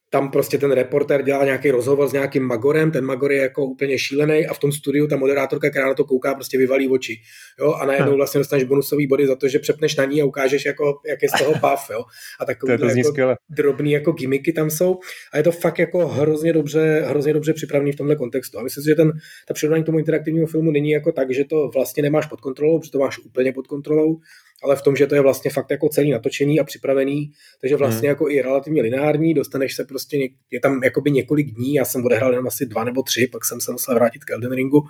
tam 0.09 0.31
prostě 0.31 0.57
ten 0.57 0.71
reporter 0.71 1.23
dělá 1.23 1.45
nějaký 1.45 1.71
rozhovor 1.71 2.07
s 2.07 2.13
nějakým 2.13 2.43
magorem, 2.43 2.91
ten 2.91 3.05
magor 3.05 3.31
je 3.31 3.41
jako 3.41 3.65
úplně 3.65 3.99
šílený 3.99 4.47
a 4.47 4.53
v 4.53 4.59
tom 4.59 4.71
studiu 4.71 5.07
ta 5.07 5.17
moderátorka, 5.17 5.69
která 5.69 5.87
na 5.87 5.93
to 5.93 6.05
kouká, 6.05 6.35
prostě 6.35 6.57
vyvalí 6.57 6.89
oči. 6.89 7.15
Jo? 7.59 7.73
A 7.73 7.85
najednou 7.85 8.15
vlastně 8.15 8.37
dostaneš 8.37 8.63
bonusový 8.63 9.07
body 9.07 9.27
za 9.27 9.35
to, 9.35 9.47
že 9.47 9.59
přepneš 9.59 9.95
na 9.95 10.05
ní 10.05 10.21
a 10.21 10.25
ukážeš, 10.25 10.65
jako, 10.65 10.99
jak 11.07 11.23
je 11.23 11.29
z 11.29 11.43
toho 11.43 11.53
pav. 11.61 11.89
Jo? 11.91 12.03
A 12.39 12.45
takové 12.45 12.77
to 12.77 12.85
jako 12.85 13.35
drobný 13.49 13.91
jako 13.91 14.11
gimmicky 14.11 14.53
tam 14.53 14.69
jsou. 14.69 14.99
A 15.33 15.37
je 15.37 15.43
to 15.43 15.51
fakt 15.51 15.79
jako 15.79 16.07
hrozně 16.07 16.53
dobře, 16.53 17.03
hrozně 17.07 17.33
dobře 17.33 17.53
připravený 17.53 17.91
v 17.91 17.95
tomhle 17.95 18.15
kontextu. 18.15 18.59
A 18.59 18.63
myslím 18.63 18.83
si, 18.83 18.89
že 18.89 18.95
ten, 18.95 19.11
ta 19.47 19.53
přirovnání 19.53 19.83
k 19.83 19.85
tomu 19.85 19.99
interaktivnímu 19.99 20.45
filmu 20.45 20.71
není 20.71 20.89
jako 20.89 21.11
tak, 21.11 21.33
že 21.33 21.45
to 21.45 21.69
vlastně 21.73 22.03
nemáš 22.03 22.25
pod 22.25 22.41
kontrolou, 22.41 22.79
protože 22.79 22.91
to 22.91 22.99
máš 22.99 23.19
úplně 23.19 23.53
pod 23.53 23.67
kontrolou, 23.67 24.19
ale 24.63 24.75
v 24.75 24.81
tom, 24.81 24.95
že 24.95 25.07
to 25.07 25.15
je 25.15 25.21
vlastně 25.21 25.51
fakt 25.51 25.71
jako 25.71 25.89
celý 25.89 26.11
natočený 26.11 26.59
a 26.59 26.63
připravený, 26.63 27.31
takže 27.61 27.75
vlastně 27.75 28.07
hmm. 28.07 28.09
jako 28.09 28.29
i 28.29 28.41
relativně 28.41 28.81
lineární, 28.81 29.33
dostaneš 29.33 29.75
se 29.75 29.83
prostě, 29.83 30.17
je 30.51 30.59
tam 30.59 30.83
jakoby 30.83 31.11
několik 31.11 31.47
dní, 31.55 31.73
já 31.73 31.85
jsem 31.85 32.05
odehrál 32.05 32.31
jenom 32.31 32.47
asi 32.47 32.65
dva 32.65 32.83
nebo 32.83 33.03
tři, 33.03 33.27
pak 33.31 33.45
jsem 33.45 33.61
se 33.61 33.71
musel 33.71 33.95
vrátit 33.95 34.23
k 34.23 34.31
Elden 34.31 34.51
Ringu, 34.51 34.81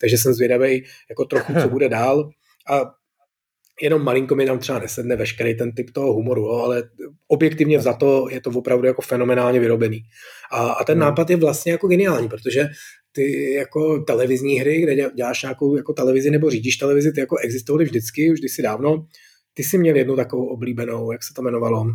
takže 0.00 0.18
jsem 0.18 0.32
zvědavý 0.32 0.84
jako 1.10 1.24
trochu, 1.24 1.52
co 1.62 1.68
bude 1.68 1.88
dál 1.88 2.30
a 2.70 2.80
jenom 3.82 4.04
malinko 4.04 4.34
mi 4.34 4.46
tam 4.46 4.58
třeba 4.58 4.78
nesedne 4.78 5.16
veškerý 5.16 5.54
ten 5.54 5.72
typ 5.72 5.90
toho 5.90 6.12
humoru, 6.12 6.42
jo, 6.42 6.52
ale 6.52 6.82
objektivně 7.28 7.80
za 7.80 7.92
to 7.92 8.26
je 8.30 8.40
to 8.40 8.50
opravdu 8.50 8.86
jako 8.86 9.02
fenomenálně 9.02 9.60
vyrobený. 9.60 10.00
A, 10.52 10.72
a 10.72 10.84
ten 10.84 10.94
hmm. 10.94 11.00
nápad 11.00 11.30
je 11.30 11.36
vlastně 11.36 11.72
jako 11.72 11.88
geniální, 11.88 12.28
protože 12.28 12.68
ty 13.12 13.52
jako 13.52 13.98
televizní 13.98 14.60
hry, 14.60 14.80
kde 14.82 15.10
děláš 15.14 15.42
nějakou 15.42 15.76
jako 15.76 15.92
televizi 15.92 16.30
nebo 16.30 16.50
řídíš 16.50 16.76
televizi, 16.76 17.12
ty 17.12 17.20
jako 17.20 17.36
existovaly 17.38 17.84
vždycky, 17.84 18.32
už 18.32 18.38
kdysi 18.38 18.62
dávno. 18.62 19.06
Ty 19.54 19.64
jsi 19.64 19.78
měl 19.78 19.96
jednu 19.96 20.16
takovou 20.16 20.46
oblíbenou, 20.46 21.12
jak 21.12 21.24
se 21.24 21.34
to 21.34 21.42
jmenovalo? 21.42 21.86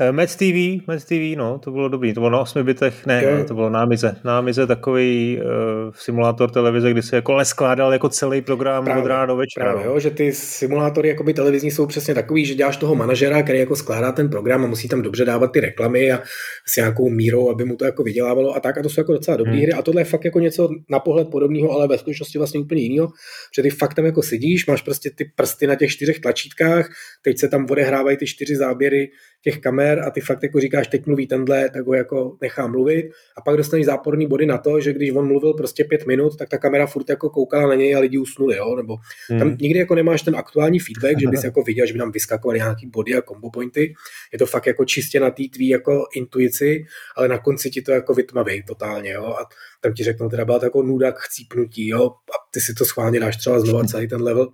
Uh, 0.00 0.16
Mad 0.16 0.36
TV, 0.36 0.86
Mad 0.86 1.04
TV, 1.04 1.36
no, 1.36 1.58
to 1.58 1.70
bylo 1.70 1.88
dobrý, 1.88 2.14
to 2.14 2.20
bylo 2.20 2.30
na 2.30 2.38
8 2.40 2.62
bitech, 2.62 3.06
ne, 3.06 3.22
ne 3.22 3.44
to 3.44 3.54
bylo 3.54 3.70
námize, 3.70 4.16
námize 4.24 4.66
takový 4.66 5.38
uh, 5.38 5.92
simulátor 5.94 6.50
televize, 6.50 6.90
kdy 6.90 7.02
se 7.02 7.16
jako 7.16 7.44
skládal 7.44 7.92
jako 7.92 8.08
celý 8.08 8.40
program 8.40 8.84
právě, 8.84 9.02
od 9.02 9.06
rána 9.06 9.26
do 9.26 9.36
večera. 9.36 9.72
Právě, 9.72 9.86
jo, 9.86 10.00
že 10.00 10.10
ty 10.10 10.32
simulátory 10.32 11.08
jakoby 11.08 11.34
televizní 11.34 11.70
jsou 11.70 11.86
přesně 11.86 12.14
takový, 12.14 12.46
že 12.46 12.54
děláš 12.54 12.76
toho 12.76 12.94
manažera, 12.94 13.42
který 13.42 13.58
jako 13.58 13.76
skládá 13.76 14.12
ten 14.12 14.28
program 14.28 14.64
a 14.64 14.66
musí 14.66 14.88
tam 14.88 15.02
dobře 15.02 15.24
dávat 15.24 15.52
ty 15.52 15.60
reklamy 15.60 16.12
a 16.12 16.22
s 16.66 16.76
nějakou 16.76 17.10
mírou, 17.10 17.50
aby 17.50 17.64
mu 17.64 17.76
to 17.76 17.84
jako 17.84 18.02
vydělávalo 18.02 18.56
a 18.56 18.60
tak 18.60 18.78
a 18.78 18.82
to 18.82 18.88
jsou 18.88 19.00
jako 19.00 19.12
docela 19.12 19.36
dobré 19.36 19.52
hmm. 19.52 19.62
hry 19.62 19.72
a 19.72 19.82
tohle 19.82 20.00
je 20.00 20.04
fakt 20.04 20.24
jako 20.24 20.40
něco 20.40 20.68
na 20.90 20.98
pohled 20.98 21.28
podobného, 21.28 21.70
ale 21.70 21.88
ve 21.88 21.98
skutečnosti 21.98 22.38
vlastně 22.38 22.60
úplně 22.60 22.82
jiného, 22.82 23.08
že 23.56 23.62
ty 23.62 23.70
fakt 23.70 23.94
tam 23.94 24.04
jako 24.04 24.22
sedíš, 24.22 24.66
máš 24.66 24.82
prostě 24.82 25.10
ty 25.10 25.24
prsty 25.36 25.66
na 25.66 25.74
těch 25.74 25.90
čtyřech 25.90 26.20
tlačítkách, 26.20 26.88
teď 27.22 27.38
se 27.38 27.48
tam 27.48 27.66
odehrávají 27.70 28.16
ty 28.16 28.26
čtyři 28.26 28.56
záběry 28.56 29.10
těch 29.44 29.58
kamer 29.64 30.02
a 30.06 30.10
ty 30.10 30.20
fakt 30.20 30.42
jako 30.42 30.60
říkáš, 30.60 30.88
teď 30.88 31.06
mluví 31.06 31.26
tenhle, 31.26 31.70
tak 31.70 31.86
ho 31.86 31.94
jako 31.94 32.36
nechám 32.42 32.70
mluvit 32.70 33.10
a 33.36 33.40
pak 33.40 33.56
dostaneš 33.56 33.86
záporný 33.86 34.26
body 34.26 34.46
na 34.46 34.58
to, 34.58 34.80
že 34.80 34.92
když 34.92 35.10
on 35.10 35.26
mluvil 35.26 35.54
prostě 35.54 35.84
pět 35.84 36.06
minut, 36.06 36.36
tak 36.36 36.48
ta 36.48 36.58
kamera 36.58 36.86
furt 36.86 37.08
jako 37.08 37.30
koukala 37.30 37.68
na 37.68 37.74
něj 37.74 37.96
a 37.96 38.00
lidi 38.00 38.18
usnuli, 38.18 38.56
jo? 38.56 38.76
nebo 38.76 38.96
hmm. 39.28 39.38
tam 39.38 39.56
nikdy 39.60 39.78
jako 39.78 39.94
nemáš 39.94 40.22
ten 40.22 40.36
aktuální 40.36 40.78
feedback, 40.78 41.20
že 41.20 41.28
bys 41.28 41.44
jako 41.50 41.62
viděl, 41.62 41.86
že 41.86 41.92
by 41.92 41.98
tam 41.98 42.12
vyskakovaly 42.12 42.58
nějaký 42.58 42.86
body 42.86 43.14
a 43.14 43.22
combo 43.22 43.50
pointy, 43.50 43.94
je 44.32 44.38
to 44.38 44.46
fakt 44.46 44.66
jako 44.66 44.84
čistě 44.84 45.20
na 45.20 45.30
té 45.30 45.42
tvý 45.52 45.68
jako 45.68 46.04
intuici, 46.14 46.84
ale 47.16 47.28
na 47.28 47.38
konci 47.38 47.70
ti 47.70 47.82
to 47.82 47.92
jako 47.92 48.14
vytmaví 48.14 48.62
totálně, 48.62 49.10
jo? 49.12 49.24
a 49.24 49.48
tam 49.84 49.94
ti 49.94 50.04
řeknou, 50.04 50.28
teda 50.28 50.44
byla 50.44 50.60
jako 50.62 50.82
nuda 50.82 51.12
k 51.12 51.18
chcípnutí, 51.18 51.88
jo, 51.88 52.06
a 52.06 52.36
ty 52.50 52.60
si 52.60 52.74
to 52.74 52.84
schválně 52.84 53.20
dáš 53.20 53.36
třeba 53.36 53.60
znovu 53.60 53.84
celý 53.84 54.08
ten 54.08 54.22
level 54.22 54.46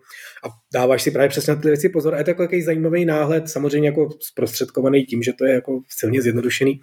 a 0.44 0.48
dáváš 0.74 1.02
si 1.02 1.10
právě 1.10 1.28
přesně 1.28 1.54
na 1.54 1.60
ty 1.60 1.68
věci 1.68 1.88
pozor. 1.88 2.14
A 2.14 2.18
je 2.18 2.24
to 2.24 2.30
jako 2.30 2.42
jaký 2.42 2.62
zajímavý 2.62 3.04
náhled, 3.04 3.48
samozřejmě 3.48 3.88
jako 3.88 4.08
zprostředkovaný 4.20 5.04
tím, 5.04 5.22
že 5.22 5.32
to 5.32 5.44
je 5.44 5.54
jako 5.54 5.80
silně 5.88 6.22
zjednodušený, 6.22 6.80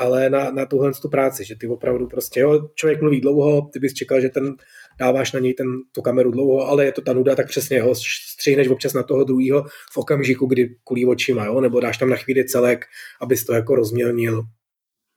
ale 0.00 0.30
na, 0.30 0.50
na 0.50 0.66
tuhle 0.66 0.92
tu 1.02 1.08
práci, 1.08 1.44
že 1.44 1.56
ty 1.56 1.68
opravdu 1.68 2.06
prostě, 2.06 2.40
jo, 2.40 2.68
člověk 2.74 3.00
mluví 3.00 3.20
dlouho, 3.20 3.70
ty 3.72 3.78
bys 3.78 3.94
čekal, 3.94 4.20
že 4.20 4.28
ten 4.28 4.54
dáváš 4.98 5.32
na 5.32 5.40
něj 5.40 5.54
ten, 5.54 5.66
tu 5.92 6.02
kameru 6.02 6.30
dlouho, 6.30 6.68
ale 6.68 6.84
je 6.84 6.92
to 6.92 7.00
ta 7.00 7.12
nuda, 7.12 7.34
tak 7.34 7.48
přesně 7.48 7.82
ho 7.82 7.94
střihneš 8.34 8.68
občas 8.68 8.92
na 8.92 9.02
toho 9.02 9.24
druhého 9.24 9.64
v 9.92 9.96
okamžiku, 9.96 10.46
kdy 10.46 10.76
kulí 10.84 11.06
očima, 11.06 11.44
jo? 11.44 11.60
nebo 11.60 11.80
dáš 11.80 11.98
tam 11.98 12.10
na 12.10 12.16
chvíli 12.16 12.44
celek, 12.44 12.84
abys 13.20 13.44
to 13.44 13.54
jako 13.54 13.74
rozmělnil 13.74 14.42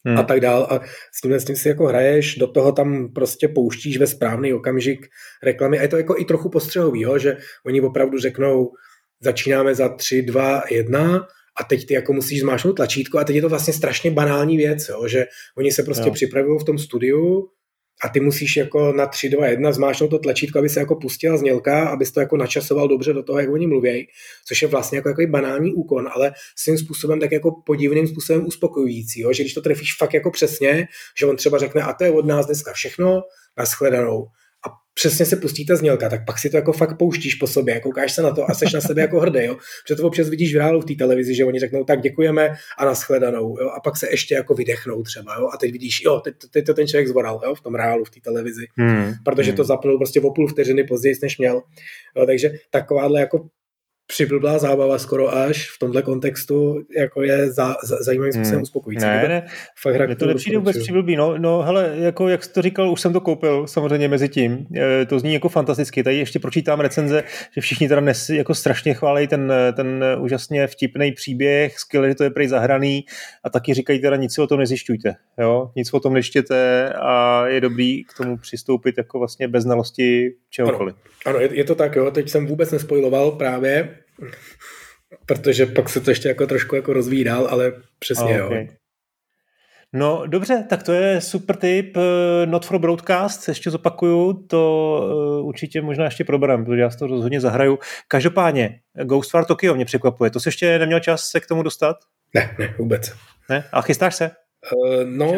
hmm. 0.07 0.17
a 0.17 0.23
tak 0.23 0.39
dál. 0.39 0.67
A 0.69 0.79
s 1.13 1.21
tím, 1.21 1.33
s 1.33 1.45
tím 1.45 1.55
si 1.55 1.67
jako 1.67 1.85
hraješ, 1.85 2.35
do 2.35 2.47
toho 2.47 2.71
tam 2.71 3.13
prostě 3.13 3.47
pouštíš 3.47 3.97
ve 3.97 4.07
správný 4.07 4.53
okamžik 4.53 5.07
reklamy. 5.43 5.79
A 5.79 5.81
je 5.81 5.87
to 5.87 5.97
jako 5.97 6.15
i 6.17 6.25
trochu 6.25 6.49
postřehový, 6.49 7.01
jo? 7.01 7.17
že 7.17 7.37
oni 7.65 7.81
opravdu 7.81 8.19
řeknou, 8.19 8.71
začínáme 9.21 9.75
za 9.75 9.89
3, 9.89 10.21
2, 10.21 10.63
1 10.71 11.27
a 11.61 11.63
teď 11.63 11.85
ty 11.85 11.93
jako 11.93 12.13
musíš 12.13 12.41
zmášnout 12.41 12.75
tlačítko 12.75 13.19
a 13.19 13.23
teď 13.23 13.35
je 13.35 13.41
to 13.41 13.49
vlastně 13.49 13.73
strašně 13.73 14.11
banální 14.11 14.57
věc, 14.57 14.89
jo? 14.89 15.07
že 15.07 15.25
oni 15.57 15.71
se 15.71 15.83
prostě 15.83 16.07
jo. 16.07 16.13
připravují 16.13 16.59
v 16.59 16.63
tom 16.63 16.77
studiu, 16.77 17.49
a 18.05 18.09
ty 18.09 18.19
musíš 18.19 18.57
jako 18.57 18.93
na 18.93 19.05
3, 19.05 19.29
2, 19.29 19.47
1 19.47 19.71
zmášnout 19.71 20.09
to 20.09 20.19
tlačítko, 20.19 20.59
aby 20.59 20.69
se 20.69 20.79
jako 20.79 20.95
pustila 20.95 21.37
znělka, 21.37 21.89
abys 21.89 22.11
to 22.11 22.19
jako 22.19 22.37
načasoval 22.37 22.87
dobře 22.87 23.13
do 23.13 23.23
toho, 23.23 23.39
jak 23.39 23.49
oni 23.49 23.67
mluví, 23.67 24.07
což 24.45 24.61
je 24.61 24.67
vlastně 24.67 24.97
jako 24.97 25.09
jako 25.09 25.21
banální 25.27 25.73
úkon, 25.73 26.09
ale 26.13 26.31
svým 26.55 26.77
způsobem 26.77 27.19
tak 27.19 27.31
jako 27.31 27.51
podivným 27.65 28.07
způsobem 28.07 28.47
uspokojující, 28.47 29.21
jo? 29.21 29.33
že 29.33 29.43
když 29.43 29.53
to 29.53 29.61
trefíš 29.61 29.95
fakt 29.97 30.13
jako 30.13 30.31
přesně, 30.31 30.87
že 31.19 31.25
on 31.25 31.35
třeba 31.35 31.57
řekne, 31.57 31.81
a 31.81 31.93
to 31.93 32.03
je 32.03 32.11
od 32.11 32.25
nás 32.25 32.45
dneska 32.45 32.73
všechno, 32.73 33.21
nashledanou 33.57 34.27
přesně 34.99 35.25
se 35.25 35.35
pustí 35.35 35.65
ta 35.65 35.75
znělka, 35.75 36.09
tak 36.09 36.25
pak 36.25 36.39
si 36.39 36.49
to 36.49 36.57
jako 36.57 36.73
fakt 36.73 36.97
pouštíš 36.97 37.35
po 37.35 37.47
sobě, 37.47 37.79
koukáš 37.79 38.13
se 38.13 38.21
na 38.21 38.31
to 38.31 38.49
a 38.49 38.53
seš 38.53 38.73
na 38.73 38.81
sebe 38.81 39.01
jako 39.01 39.19
hrdý, 39.19 39.43
jo. 39.43 39.57
Protože 39.83 39.95
to 39.95 40.07
občas 40.07 40.29
vidíš 40.29 40.55
v 40.55 40.57
reálu 40.57 40.81
v 40.81 40.85
té 40.85 40.93
televizi, 40.95 41.35
že 41.35 41.45
oni 41.45 41.59
řeknou 41.59 41.83
tak 41.83 42.01
děkujeme 42.01 42.49
a 42.77 42.85
nashledanou, 42.85 43.57
jo. 43.59 43.69
A 43.69 43.79
pak 43.79 43.97
se 43.97 44.09
ještě 44.09 44.35
jako 44.35 44.53
vydechnou 44.53 45.03
třeba, 45.03 45.35
jo. 45.39 45.49
A 45.53 45.57
teď 45.57 45.71
vidíš, 45.71 46.01
jo, 46.05 46.21
teď, 46.23 46.35
teď 46.51 46.65
to 46.65 46.73
ten 46.73 46.87
člověk 46.87 47.07
zvoral, 47.07 47.41
jo, 47.45 47.55
v 47.55 47.61
tom 47.61 47.75
reálu, 47.75 48.05
v 48.05 48.09
té 48.09 48.19
televizi. 48.23 48.65
Hmm. 48.77 49.13
Protože 49.25 49.51
hmm. 49.51 49.57
to 49.57 49.63
zapnul 49.63 49.97
prostě 49.97 50.21
o 50.21 50.33
půl 50.33 50.47
vteřiny 50.47 50.83
později, 50.83 51.15
než 51.21 51.37
měl. 51.37 51.61
Jo, 52.17 52.25
takže 52.25 52.51
takováhle 52.71 53.19
jako 53.19 53.47
přiblblá 54.11 54.59
zábava 54.59 54.99
skoro 54.99 55.35
až 55.35 55.69
v 55.69 55.79
tomhle 55.79 56.01
kontextu 56.01 56.81
jako 56.97 57.23
je 57.23 57.51
za, 57.51 57.75
za, 57.83 57.97
zajímavým 58.03 58.33
způsobem 58.33 58.55
hmm. 58.55 58.63
uspokojící. 58.63 59.05
Ne, 59.05 59.25
ne, 59.27 59.47
fakt 59.81 60.05
mně 60.05 60.15
to 60.15 60.25
nepřijde 60.25 60.57
vůbec 60.57 60.77
přiblblý. 60.77 61.15
No, 61.15 61.37
no 61.37 61.61
hele, 61.61 61.93
jako 61.95 62.27
jak 62.27 62.43
jsi 62.43 62.53
to 62.53 62.61
říkal, 62.61 62.91
už 62.91 63.01
jsem 63.01 63.13
to 63.13 63.21
koupil 63.21 63.67
samozřejmě 63.67 64.07
mezi 64.07 64.29
tím. 64.29 64.67
E, 64.75 65.05
to 65.05 65.19
zní 65.19 65.33
jako 65.33 65.49
fantasticky. 65.49 66.03
Tady 66.03 66.17
ještě 66.17 66.39
pročítám 66.39 66.79
recenze, 66.79 67.23
že 67.55 67.61
všichni 67.61 67.87
teda 67.87 68.01
nes, 68.01 68.29
jako 68.29 68.55
strašně 68.55 68.93
chválí 68.93 69.27
ten, 69.27 69.53
ten 69.75 70.05
úžasně 70.19 70.67
vtipný 70.67 71.11
příběh, 71.11 71.79
skvěle, 71.79 72.09
že 72.09 72.15
to 72.15 72.23
je 72.23 72.29
prej 72.29 72.47
zahraný 72.47 73.05
a 73.43 73.49
taky 73.49 73.73
říkají 73.73 74.01
teda 74.01 74.15
nic 74.15 74.33
si 74.33 74.41
o 74.41 74.47
tom 74.47 74.59
nezjišťujte. 74.59 75.15
Jo? 75.39 75.71
Nic 75.75 75.93
o 75.93 75.99
tom 75.99 76.13
nečtěte 76.13 76.93
a 76.93 77.47
je 77.47 77.61
dobrý 77.61 78.03
k 78.03 78.13
tomu 78.17 78.37
přistoupit 78.37 78.97
jako 78.97 79.19
vlastně 79.19 79.47
bez 79.47 79.63
znalosti 79.63 80.33
čehokoliv. 80.49 80.95
Ano, 81.25 81.35
ano 81.35 81.39
je, 81.39 81.57
je, 81.57 81.63
to 81.63 81.75
tak, 81.75 81.95
jo. 81.95 82.11
Teď 82.11 82.29
jsem 82.29 82.47
vůbec 82.47 82.71
nespojiloval 82.71 83.31
právě 83.31 83.98
protože 85.25 85.65
pak 85.65 85.89
se 85.89 85.99
to 85.99 86.11
ještě 86.11 86.27
jako 86.27 86.47
trošku 86.47 86.75
jako 86.75 86.93
rozvíjí 86.93 87.23
dál, 87.23 87.47
ale 87.49 87.73
přesně 87.99 88.43
okay. 88.43 88.57
jo. 88.57 88.67
No 89.93 90.23
dobře, 90.27 90.65
tak 90.69 90.83
to 90.83 90.93
je 90.93 91.21
super 91.21 91.55
tip. 91.55 91.97
Eh, 91.97 92.45
Not 92.45 92.65
for 92.65 92.79
Broadcast, 92.79 93.47
ještě 93.47 93.71
zopakuju, 93.71 94.33
to 94.33 95.01
uh, 95.39 95.47
určitě 95.47 95.81
možná 95.81 96.05
ještě 96.05 96.23
proberám, 96.23 96.65
protože 96.65 96.81
já 96.81 96.89
to 96.89 97.07
rozhodně 97.07 97.41
zahraju. 97.41 97.79
Každopádně, 98.07 98.79
Ghostwire 99.03 99.45
Tokyo 99.45 99.75
mě 99.75 99.85
překvapuje. 99.85 100.31
To 100.31 100.39
jsi 100.39 100.47
ještě 100.47 100.79
neměl 100.79 100.99
čas 100.99 101.23
se 101.23 101.39
k 101.39 101.47
tomu 101.47 101.63
dostat? 101.63 101.97
Ne, 102.33 102.55
ne, 102.59 102.75
vůbec. 102.77 103.13
Ne? 103.49 103.63
A 103.71 103.81
chystáš 103.81 104.15
se? 104.15 104.31
Uh, 104.75 105.03
no, 105.05 105.33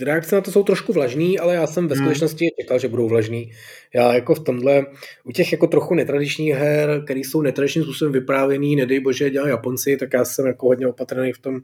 reakce 0.00 0.34
na 0.34 0.40
to 0.40 0.52
jsou 0.52 0.62
trošku 0.62 0.92
vlažný, 0.92 1.38
ale 1.38 1.54
já 1.54 1.66
jsem 1.66 1.88
ve 1.88 1.94
hmm. 1.94 2.04
skutečnosti 2.04 2.48
čekal, 2.60 2.78
že 2.78 2.88
budou 2.88 3.08
vlažný. 3.08 3.52
Já 3.94 4.14
jako 4.14 4.34
v 4.34 4.44
tomhle, 4.44 4.86
u 5.24 5.32
těch 5.32 5.52
jako 5.52 5.66
trochu 5.66 5.94
netradičních 5.94 6.54
her, 6.54 7.02
které 7.04 7.20
jsou 7.20 7.42
netradičním 7.42 7.84
způsobem 7.84 8.12
vyprávěný, 8.12 8.76
nedej 8.76 9.00
bože, 9.00 9.30
dělají 9.30 9.50
Japonci, 9.50 9.96
tak 9.96 10.12
já 10.12 10.24
jsem 10.24 10.46
jako 10.46 10.66
hodně 10.66 10.86
opatrný 10.86 11.32
v 11.32 11.38
tom, 11.38 11.60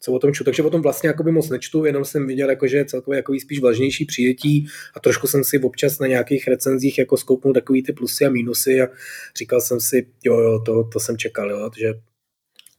co 0.00 0.12
o 0.12 0.18
tom 0.18 0.34
čtu. 0.34 0.44
Takže 0.44 0.62
o 0.62 0.70
tom 0.70 0.82
vlastně 0.82 1.08
jako 1.08 1.22
by 1.22 1.32
moc 1.32 1.50
nečtu, 1.50 1.84
jenom 1.84 2.04
jsem 2.04 2.26
viděl, 2.26 2.50
jako, 2.50 2.66
že 2.66 2.76
je 2.76 2.84
celkově 2.84 3.16
jako 3.16 3.34
spíš 3.40 3.60
vlažnější 3.60 4.04
přijetí 4.04 4.66
a 4.96 5.00
trošku 5.00 5.26
jsem 5.26 5.44
si 5.44 5.58
občas 5.58 5.98
na 5.98 6.06
nějakých 6.06 6.48
recenzích 6.48 6.98
jako 6.98 7.16
skoupnul 7.16 7.54
takový 7.54 7.82
ty 7.82 7.92
plusy 7.92 8.24
a 8.24 8.30
mínusy 8.30 8.82
a 8.82 8.88
říkal 9.38 9.60
jsem 9.60 9.80
si, 9.80 10.06
jo, 10.24 10.40
jo, 10.40 10.58
to, 10.66 10.84
to 10.84 11.00
jsem 11.00 11.18
čekal, 11.18 11.50
jo, 11.50 11.70
že 11.78 11.94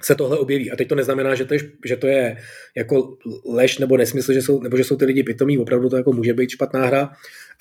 se 0.01 0.15
tohle 0.15 0.37
objeví. 0.37 0.71
A 0.71 0.75
teď 0.75 0.87
to 0.87 0.95
neznamená, 0.95 1.35
že 1.35 1.45
to 1.45 1.53
je, 1.53 1.59
že 1.85 1.95
to 1.95 2.07
je 2.07 2.37
jako 2.75 3.17
lež 3.45 3.77
nebo 3.77 3.97
nesmysl, 3.97 4.33
že 4.33 4.41
jsou, 4.41 4.61
nebo 4.61 4.77
že 4.77 4.83
jsou 4.83 4.95
ty 4.95 5.05
lidi 5.05 5.23
pitomí, 5.23 5.57
opravdu 5.57 5.89
to 5.89 5.97
jako 5.97 6.13
může 6.13 6.33
být 6.33 6.49
špatná 6.49 6.85
hra, 6.85 7.09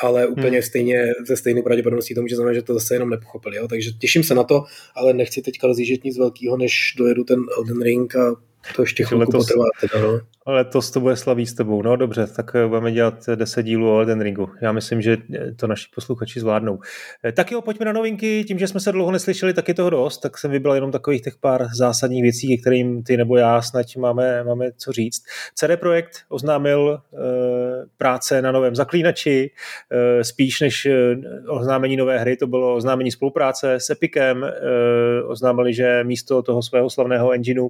ale 0.00 0.26
úplně 0.26 0.58
hmm. 0.58 0.62
stejně, 0.62 1.12
ze 1.26 1.36
stejné 1.36 1.62
pravděpodobností 1.62 2.14
to 2.14 2.22
může 2.22 2.36
znamenat, 2.36 2.54
že 2.54 2.62
to 2.62 2.74
zase 2.74 2.94
jenom 2.94 3.10
nepochopili. 3.10 3.56
Jo? 3.56 3.68
Takže 3.68 3.90
těším 3.92 4.24
se 4.24 4.34
na 4.34 4.44
to, 4.44 4.64
ale 4.94 5.14
nechci 5.14 5.42
teďka 5.42 5.66
rozjíždět 5.66 6.04
nic 6.04 6.18
velkého, 6.18 6.56
než 6.56 6.94
dojedu 6.98 7.24
ten 7.24 7.40
Elden 7.56 7.82
Ring 7.82 8.16
a 8.16 8.36
to 8.76 8.82
ještě 8.82 9.04
chvilku 9.04 9.20
letos, 9.20 9.46
potrvá. 9.46 9.64
Teda, 9.80 10.02
no. 10.02 10.20
Letos 10.46 10.90
to 10.90 11.00
bude 11.00 11.16
slaví 11.16 11.46
s 11.46 11.54
tebou. 11.54 11.82
No 11.82 11.96
dobře, 11.96 12.26
tak 12.26 12.54
eh, 12.54 12.66
budeme 12.66 12.92
dělat 12.92 13.14
10 13.34 13.62
dílů 13.62 13.90
o 13.90 13.98
Elden 13.98 14.20
Ringu. 14.20 14.50
Já 14.60 14.72
myslím, 14.72 15.02
že 15.02 15.16
eh, 15.34 15.52
to 15.52 15.66
naši 15.66 15.88
posluchači 15.94 16.40
zvládnou. 16.40 16.78
Eh, 17.24 17.32
tak 17.32 17.52
jo, 17.52 17.60
pojďme 17.60 17.86
na 17.86 17.92
novinky. 17.92 18.44
Tím, 18.44 18.58
že 18.58 18.68
jsme 18.68 18.80
se 18.80 18.92
dlouho 18.92 19.10
neslyšeli, 19.12 19.54
tak 19.54 19.68
je 19.68 19.74
toho 19.74 19.90
dost, 19.90 20.18
tak 20.18 20.38
jsem 20.38 20.50
vybral 20.50 20.74
jenom 20.74 20.92
takových 20.92 21.22
těch 21.22 21.36
pár 21.36 21.66
zásadních 21.74 22.22
věcí, 22.22 22.58
kterým 22.58 23.02
ty 23.02 23.16
nebo 23.16 23.36
já 23.36 23.62
snad 23.62 23.86
máme, 23.98 24.44
máme 24.44 24.72
co 24.76 24.92
říct. 24.92 25.22
CD 25.54 25.80
Projekt 25.80 26.12
oznámil 26.28 27.00
uh, 27.10 27.20
práce 27.96 28.42
na 28.42 28.52
novém 28.52 28.74
zaklínači, 28.74 29.50
uh, 29.92 30.22
spíš 30.22 30.60
než 30.60 30.88
oznámení 31.48 31.96
nové 31.96 32.18
hry, 32.18 32.36
to 32.36 32.46
bylo 32.46 32.74
oznámení 32.74 33.10
spolupráce 33.10 33.74
s 33.74 33.90
Epicem. 33.90 34.42
Uh, 34.42 35.30
oznámili, 35.30 35.74
že 35.74 36.04
místo 36.04 36.42
toho 36.42 36.62
svého 36.62 36.90
slavného 36.90 37.32
engineu 37.32 37.68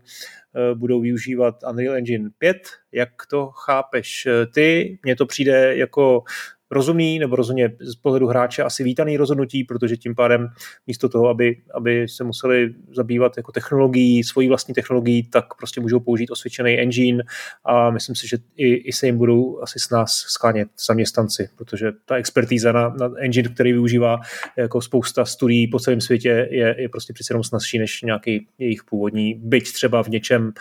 Eh, 0.57 0.75
budou 0.75 1.01
využívat 1.01 1.55
Unreal 1.71 1.95
Engine 1.95 2.31
5. 2.39 2.64
Jak 2.93 3.11
to 3.31 3.51
chápeš 3.51 4.29
ty? 4.55 4.99
Mně 5.03 5.17
to 5.17 5.27
přijde 5.27 5.77
jako 5.77 6.23
rozumný 6.71 7.19
nebo 7.19 7.37
rozhodně 7.37 7.73
z 7.81 7.95
pohledu 7.95 8.27
hráče 8.27 8.63
asi 8.63 8.85
vítaný 8.85 9.17
rozhodnutí, 9.17 9.65
protože 9.65 9.97
tím 9.97 10.15
pádem 10.15 10.49
místo 10.87 11.09
toho, 11.09 11.29
aby, 11.29 11.57
aby 11.75 12.09
se 12.09 12.25
museli 12.25 12.75
zabývat 12.97 13.37
jako 13.37 13.53
technologií, 13.53 14.25
svojí 14.25 14.49
vlastní 14.49 14.75
technologií, 14.75 15.23
tak 15.23 15.45
prostě 15.59 15.81
můžou 15.81 16.01
použít 16.01 16.31
osvědčený 16.31 16.81
engine 16.81 17.25
a 17.65 17.91
myslím 17.91 18.17
si, 18.17 18.29
že 18.29 18.37
i, 18.57 18.75
i 18.75 18.93
se 18.93 19.07
jim 19.07 19.19
budou 19.19 19.63
asi 19.63 19.79
s 19.79 19.91
nás 19.91 20.13
sklánět 20.13 20.69
zaměstnanci, 20.87 21.49
protože 21.57 21.93
ta 22.05 22.17
expertíza 22.17 22.73
na, 22.73 22.89
na 22.89 23.11
engine, 23.19 23.49
který 23.49 23.73
využívá 23.73 24.21
jako 24.57 24.81
spousta 24.81 25.25
studií 25.25 25.69
po 25.69 25.81
celém 25.81 26.01
světě, 26.01 26.49
je, 26.51 26.75
je 26.79 26.89
prostě 26.89 27.13
přece 27.13 27.33
jenom 27.33 27.45
snazší 27.45 27.79
než 27.79 28.03
nějaký 28.03 28.47
jejich 28.59 28.85
původní, 28.85 29.35
byť 29.35 29.73
třeba 29.73 30.03
v 30.03 30.09
něčem 30.09 30.53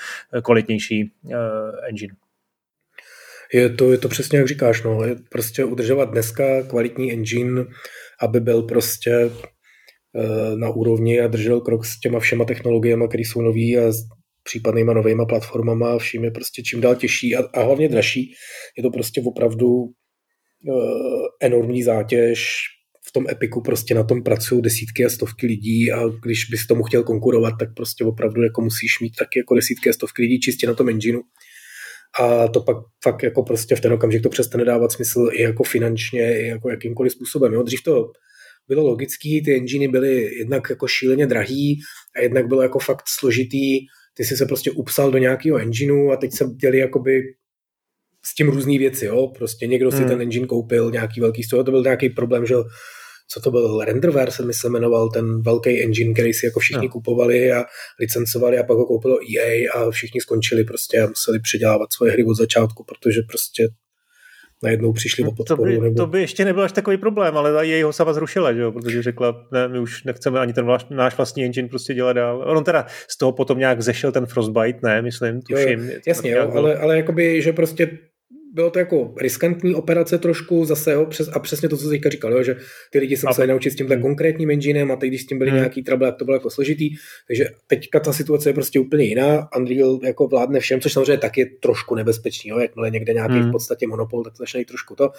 kvalitnější 0.41 1.11
uh, 1.23 1.31
engine. 1.89 2.13
Je 3.53 3.69
to, 3.69 3.91
je 3.91 3.97
to 3.97 4.09
přesně 4.09 4.37
jak 4.37 4.47
říkáš, 4.47 4.83
no. 4.83 5.03
Je 5.03 5.15
prostě 5.29 5.63
udržovat 5.63 6.11
dneska 6.11 6.63
kvalitní 6.63 7.11
engine, 7.11 7.65
aby 8.21 8.39
byl 8.39 8.63
prostě 8.63 9.11
e, 9.11 9.29
na 10.55 10.69
úrovni 10.69 11.21
a 11.21 11.27
držel 11.27 11.61
krok 11.61 11.85
s 11.85 11.99
těma 11.99 12.19
všema 12.19 12.45
technologiemi, 12.45 13.05
které 13.07 13.21
jsou 13.21 13.41
nový 13.41 13.77
a 13.77 13.91
s 13.91 13.97
případnýma 14.43 14.93
novýma 14.93 15.25
platformama 15.25 15.93
a 15.93 15.97
vším 15.97 16.23
je 16.23 16.31
prostě 16.31 16.63
čím 16.63 16.81
dál 16.81 16.95
těžší 16.95 17.35
a, 17.35 17.43
a 17.53 17.63
hlavně 17.63 17.89
dražší. 17.89 18.33
Je 18.77 18.83
to 18.83 18.89
prostě 18.89 19.21
opravdu 19.25 19.67
e, 19.85 19.87
enormní 21.45 21.83
zátěž, 21.83 22.47
v 23.07 23.11
tom 23.11 23.25
Epiku 23.29 23.61
prostě 23.61 23.95
na 23.95 24.03
tom 24.03 24.23
pracují 24.23 24.61
desítky 24.61 25.05
a 25.05 25.09
stovky 25.09 25.47
lidí 25.47 25.91
a 25.91 26.07
když 26.23 26.45
bys 26.51 26.67
tomu 26.67 26.83
chtěl 26.83 27.03
konkurovat, 27.03 27.53
tak 27.59 27.73
prostě 27.75 28.03
opravdu 28.03 28.43
jako 28.43 28.61
musíš 28.61 28.99
mít 29.01 29.15
taky 29.19 29.39
jako 29.39 29.55
desítky 29.55 29.89
a 29.89 29.93
stovky 29.93 30.21
lidí 30.21 30.39
čistě 30.39 30.67
na 30.67 30.73
tom 30.73 30.89
engineu 30.89 31.21
a 32.19 32.47
to 32.47 32.61
pak 32.61 32.77
fakt 33.03 33.23
jako 33.23 33.43
prostě 33.43 33.75
v 33.75 33.81
ten 33.81 33.93
okamžik 33.93 34.23
to 34.23 34.29
přestane 34.29 34.65
dávat 34.65 34.91
smysl 34.91 35.29
i 35.31 35.41
jako 35.41 35.63
finančně, 35.63 36.39
i 36.39 36.47
jako 36.47 36.69
jakýmkoliv 36.69 37.11
způsobem. 37.11 37.53
Jo. 37.53 37.63
Dřív 37.63 37.83
to 37.83 38.11
bylo 38.67 38.83
logický, 38.83 39.43
ty 39.43 39.55
enginy 39.55 39.87
byly 39.87 40.37
jednak 40.37 40.69
jako 40.69 40.87
šíleně 40.87 41.27
drahý 41.27 41.79
a 42.15 42.21
jednak 42.21 42.47
bylo 42.47 42.61
jako 42.61 42.79
fakt 42.79 43.03
složitý, 43.19 43.79
ty 44.13 44.25
si 44.25 44.37
se 44.37 44.45
prostě 44.45 44.71
upsal 44.71 45.11
do 45.11 45.17
nějakého 45.17 45.57
engineu 45.57 46.11
a 46.11 46.17
teď 46.17 46.31
se 46.33 46.45
děli 46.45 46.77
jakoby 46.77 47.21
s 48.25 48.35
tím 48.35 48.49
různé 48.49 48.77
věci, 48.77 49.05
jo, 49.05 49.27
prostě 49.37 49.67
někdo 49.67 49.91
si 49.91 49.97
hmm. 49.97 50.07
ten 50.07 50.21
engine 50.21 50.47
koupil, 50.47 50.91
nějaký 50.91 51.21
velký 51.21 51.43
z 51.43 51.49
to 51.49 51.63
byl 51.63 51.83
nějaký 51.83 52.09
problém, 52.09 52.45
že 52.45 52.55
co 53.33 53.41
to 53.41 53.51
byl, 53.51 53.79
Renderware 53.79 54.31
se 54.31 54.45
mi 54.45 54.53
se 54.53 54.69
jmenoval, 54.69 55.09
ten 55.09 55.41
velký 55.41 55.83
engine, 55.83 56.13
který 56.13 56.33
si 56.33 56.45
jako 56.45 56.59
všichni 56.59 56.87
no. 56.87 56.91
kupovali 56.91 57.51
a 57.51 57.65
licencovali 57.99 58.57
a 58.57 58.63
pak 58.63 58.77
ho 58.77 58.85
koupilo 58.85 59.17
EA 59.37 59.71
a 59.73 59.91
všichni 59.91 60.21
skončili 60.21 60.63
prostě 60.63 61.01
a 61.01 61.07
museli 61.07 61.39
předělávat 61.39 61.93
svoje 61.93 62.11
hry 62.11 62.23
od 62.23 62.35
začátku, 62.35 62.83
protože 62.83 63.21
prostě 63.29 63.67
najednou 64.63 64.93
přišli 64.93 65.23
o 65.23 65.31
podporu. 65.31 65.63
To 65.63 65.79
by, 65.79 65.79
nebo... 65.79 65.95
to 65.95 66.07
by 66.07 66.21
ještě 66.21 66.45
nebyl 66.45 66.63
až 66.63 66.71
takový 66.71 66.97
problém, 66.97 67.37
ale 67.37 67.67
její 67.67 67.83
ho 67.83 67.93
sama 67.93 68.13
zrušila, 68.13 68.53
že 68.53 68.61
jo? 68.61 68.71
protože 68.71 69.03
řekla, 69.03 69.47
ne, 69.51 69.67
my 69.67 69.79
už 69.79 70.03
nechceme 70.03 70.39
ani 70.39 70.53
ten 70.53 70.65
váš, 70.65 70.85
náš 70.89 71.17
vlastní 71.17 71.45
engine 71.45 71.67
prostě 71.67 71.93
dělat 71.93 72.13
dál. 72.13 72.43
On 72.47 72.63
teda 72.63 72.85
z 73.07 73.17
toho 73.17 73.31
potom 73.31 73.59
nějak 73.59 73.81
zešel 73.81 74.11
ten 74.11 74.25
Frostbite, 74.25 74.79
ne, 74.83 75.01
myslím, 75.01 75.41
tuším. 75.41 75.79
Jo, 75.79 75.99
jasně, 76.07 76.31
jo, 76.31 76.51
ale, 76.53 76.77
ale 76.77 76.97
jakoby, 76.97 77.41
že 77.41 77.53
prostě 77.53 77.97
bylo 78.53 78.69
to 78.69 78.79
jako 78.79 79.13
riskantní 79.17 79.75
operace 79.75 80.17
trošku 80.17 80.65
zase, 80.65 80.93
jo, 80.93 81.05
přes, 81.05 81.29
a 81.33 81.39
přesně 81.39 81.69
to, 81.69 81.77
co 81.77 81.89
jsi 81.89 82.01
říkal, 82.09 82.33
jo, 82.33 82.43
že 82.43 82.55
ty 82.91 82.99
lidi 82.99 83.17
se 83.17 83.27
museli 83.27 83.47
naučit 83.47 83.71
s 83.71 83.75
tímhle 83.75 83.95
hmm. 83.95 84.03
konkrétním 84.03 84.51
enginem 84.51 84.91
a 84.91 84.95
teď, 84.95 85.09
když 85.09 85.21
s 85.21 85.25
tím 85.25 85.37
byly 85.37 85.49
hmm. 85.49 85.59
nějaký 85.59 85.83
trouble, 85.83 86.07
tak 86.07 86.17
to 86.17 86.25
bylo 86.25 86.35
jako 86.35 86.49
složitý. 86.49 86.89
Takže 87.27 87.45
teďka 87.67 87.99
ta 87.99 88.13
situace 88.13 88.49
je 88.49 88.53
prostě 88.53 88.79
úplně 88.79 89.05
jiná. 89.05 89.47
Unreal 89.57 89.99
jako 90.03 90.27
vládne 90.27 90.59
všem, 90.59 90.81
což 90.81 90.93
samozřejmě 90.93 91.17
taky 91.17 91.41
je 91.41 91.45
trošku 91.45 91.95
nebezpečný, 91.95 92.49
jo, 92.49 92.59
jakmile 92.59 92.91
někde 92.91 93.13
nějaký 93.13 93.33
hmm. 93.33 93.49
v 93.49 93.51
podstatě 93.51 93.87
monopol, 93.87 94.23
tak 94.23 94.37
začne 94.37 94.65
trošku 94.65 94.95
to. 94.95 95.11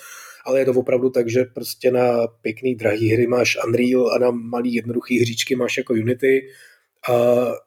Ale 0.47 0.59
je 0.59 0.64
to 0.64 0.73
opravdu 0.73 1.11
tak, 1.11 1.31
že 1.31 1.44
prostě 1.44 1.90
na 1.90 2.27
pěkný 2.27 2.75
drahý 2.75 3.12
hry 3.12 3.27
máš 3.27 3.59
Unreal 3.66 4.12
a 4.12 4.18
na 4.18 4.31
malý 4.31 4.75
jednoduchý 4.75 5.20
hříčky 5.20 5.57
máš 5.57 5.77
jako 5.77 5.92
Unity, 5.92 6.49
a, 7.11 7.14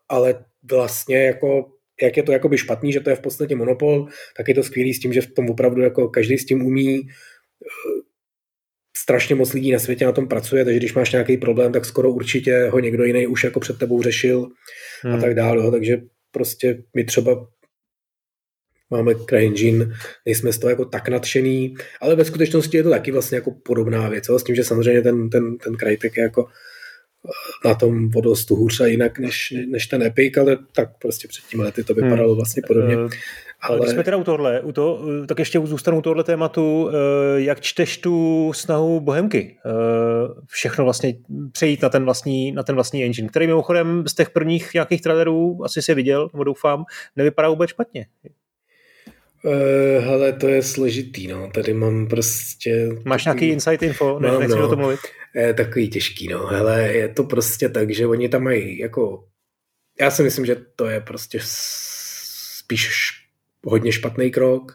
ale 0.09 0.45
vlastně 0.69 1.25
jako 1.25 1.76
jak 2.01 2.17
je 2.17 2.23
to 2.23 2.31
jakoby 2.31 2.57
špatný, 2.57 2.93
že 2.93 2.99
to 2.99 3.09
je 3.09 3.15
v 3.15 3.21
podstatě 3.21 3.55
monopol, 3.55 4.07
tak 4.37 4.47
je 4.47 4.53
to 4.53 4.63
skvělý 4.63 4.93
s 4.93 4.99
tím, 4.99 5.13
že 5.13 5.21
v 5.21 5.33
tom 5.33 5.49
opravdu 5.49 5.81
jako 5.81 6.09
každý 6.09 6.37
s 6.37 6.45
tím 6.45 6.65
umí 6.65 7.01
eh, 7.01 8.07
strašně 8.97 9.35
moc 9.35 9.53
lidí 9.53 9.71
na 9.71 9.79
světě 9.79 10.05
na 10.05 10.11
tom 10.11 10.27
pracuje, 10.27 10.65
takže 10.65 10.79
když 10.79 10.93
máš 10.93 11.11
nějaký 11.11 11.37
problém, 11.37 11.71
tak 11.71 11.85
skoro 11.85 12.11
určitě 12.11 12.69
ho 12.71 12.79
někdo 12.79 13.03
jiný 13.03 13.27
už 13.27 13.43
jako 13.43 13.59
před 13.59 13.79
tebou 13.79 14.01
řešil 14.01 14.47
hmm. 15.03 15.13
a 15.15 15.21
tak 15.21 15.33
dále. 15.33 15.71
Takže 15.71 16.01
prostě 16.31 16.83
my 16.95 17.03
třeba 17.03 17.47
máme 18.89 19.15
CryEngine, 19.29 19.85
nejsme 20.25 20.53
z 20.53 20.59
toho 20.59 20.69
jako 20.69 20.85
tak 20.85 21.09
nadšený, 21.09 21.75
ale 22.01 22.15
ve 22.15 22.25
skutečnosti 22.25 22.77
je 22.77 22.83
to 22.83 22.89
taky 22.89 23.11
vlastně 23.11 23.35
jako 23.35 23.51
podobná 23.51 24.09
věc, 24.09 24.29
s 24.37 24.43
tím, 24.43 24.55
že 24.55 24.63
samozřejmě 24.63 25.01
ten, 25.01 25.29
ten, 25.29 25.57
ten 25.57 25.75
Crytek 25.77 26.17
je 26.17 26.23
jako 26.23 26.47
na 27.65 27.75
tom 27.75 28.09
o 28.15 28.21
dost 28.21 28.49
hůř 28.49 28.81
a 28.81 28.85
jinak 28.85 29.19
než, 29.19 29.53
než 29.67 29.87
ten 29.87 30.03
Epic, 30.03 30.37
ale 30.37 30.57
tak 30.75 30.89
prostě 31.01 31.27
před 31.27 31.45
tím 31.45 31.59
lety 31.59 31.83
to 31.83 31.93
vypadalo 31.93 32.29
hmm. 32.29 32.35
vlastně 32.35 32.61
podobně. 32.67 32.97
Uh, 32.97 33.09
ale... 33.61 33.79
Když 33.79 33.91
jsme 33.91 34.03
teda 34.03 34.17
u 34.17 34.23
tohle, 34.23 34.61
u 34.61 34.71
to, 34.71 35.01
tak 35.27 35.39
ještě 35.39 35.59
zůstanu 35.63 35.97
u 35.97 36.01
tohle 36.01 36.23
tématu, 36.23 36.89
jak 37.35 37.61
čteš 37.61 37.97
tu 37.97 38.51
snahu 38.55 38.99
Bohemky? 38.99 39.57
Všechno 40.47 40.83
vlastně 40.83 41.13
přejít 41.51 41.81
na 41.81 41.89
ten 41.89 42.05
vlastní, 42.05 42.51
na 42.51 42.63
ten 42.63 42.75
vlastní 42.75 43.03
engine, 43.03 43.27
který 43.27 43.47
mimochodem 43.47 44.03
z 44.07 44.13
těch 44.13 44.29
prvních 44.29 44.73
nějakých 44.73 45.01
trailerů, 45.01 45.59
asi 45.63 45.81
si 45.81 45.93
viděl, 45.93 46.29
nebo 46.33 46.43
doufám, 46.43 46.85
nevypadá 47.15 47.49
vůbec 47.49 47.69
špatně. 47.69 48.05
Uh, 49.43 50.03
hele, 50.05 50.33
to 50.33 50.47
je 50.47 50.63
složitý, 50.63 51.27
no. 51.27 51.49
Tady 51.53 51.73
mám 51.73 52.07
prostě... 52.07 52.89
Máš 53.05 53.23
takový... 53.23 53.45
nějaký 53.45 53.53
insight 53.53 53.83
info? 53.83 54.19
Ne, 54.19 54.27
no, 54.27 54.39
nechci 54.39 54.55
no. 54.55 54.65
o 54.65 54.69
tom 54.69 54.79
mluvit. 54.79 54.99
Je 55.35 55.53
takový 55.53 55.89
těžký, 55.89 56.27
no. 56.27 56.47
Hele, 56.47 56.93
je 56.93 57.07
to 57.07 57.23
prostě 57.23 57.69
tak, 57.69 57.91
že 57.91 58.07
oni 58.07 58.29
tam 58.29 58.43
mají 58.43 58.79
jako... 58.79 59.23
Já 59.99 60.11
si 60.11 60.23
myslím, 60.23 60.45
že 60.45 60.55
to 60.75 60.85
je 60.85 61.01
prostě 61.01 61.39
spíš 61.43 63.09
hodně 63.65 63.91
špatný 63.91 64.31
krok, 64.31 64.71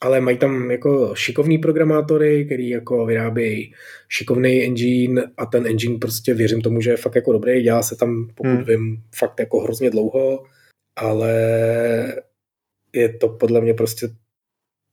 ale 0.00 0.20
mají 0.20 0.38
tam 0.38 0.70
jako 0.70 1.14
šikovní 1.14 1.58
programátory, 1.58 2.44
který 2.44 2.68
jako 2.68 3.06
vyrábějí 3.06 3.74
šikovný 4.08 4.64
engine 4.64 5.22
a 5.36 5.46
ten 5.46 5.66
engine 5.66 5.98
prostě 5.98 6.34
věřím 6.34 6.60
tomu, 6.60 6.80
že 6.80 6.90
je 6.90 6.96
fakt 6.96 7.14
jako 7.14 7.32
dobrý, 7.32 7.62
dělá 7.62 7.82
se 7.82 7.96
tam, 7.96 8.28
pokud 8.34 8.50
hmm. 8.50 8.64
vím, 8.64 9.02
fakt 9.14 9.40
jako 9.40 9.60
hrozně 9.60 9.90
dlouho, 9.90 10.44
ale 10.96 11.32
je 12.94 13.08
to 13.08 13.28
podle 13.28 13.60
mě 13.60 13.74
prostě 13.74 14.08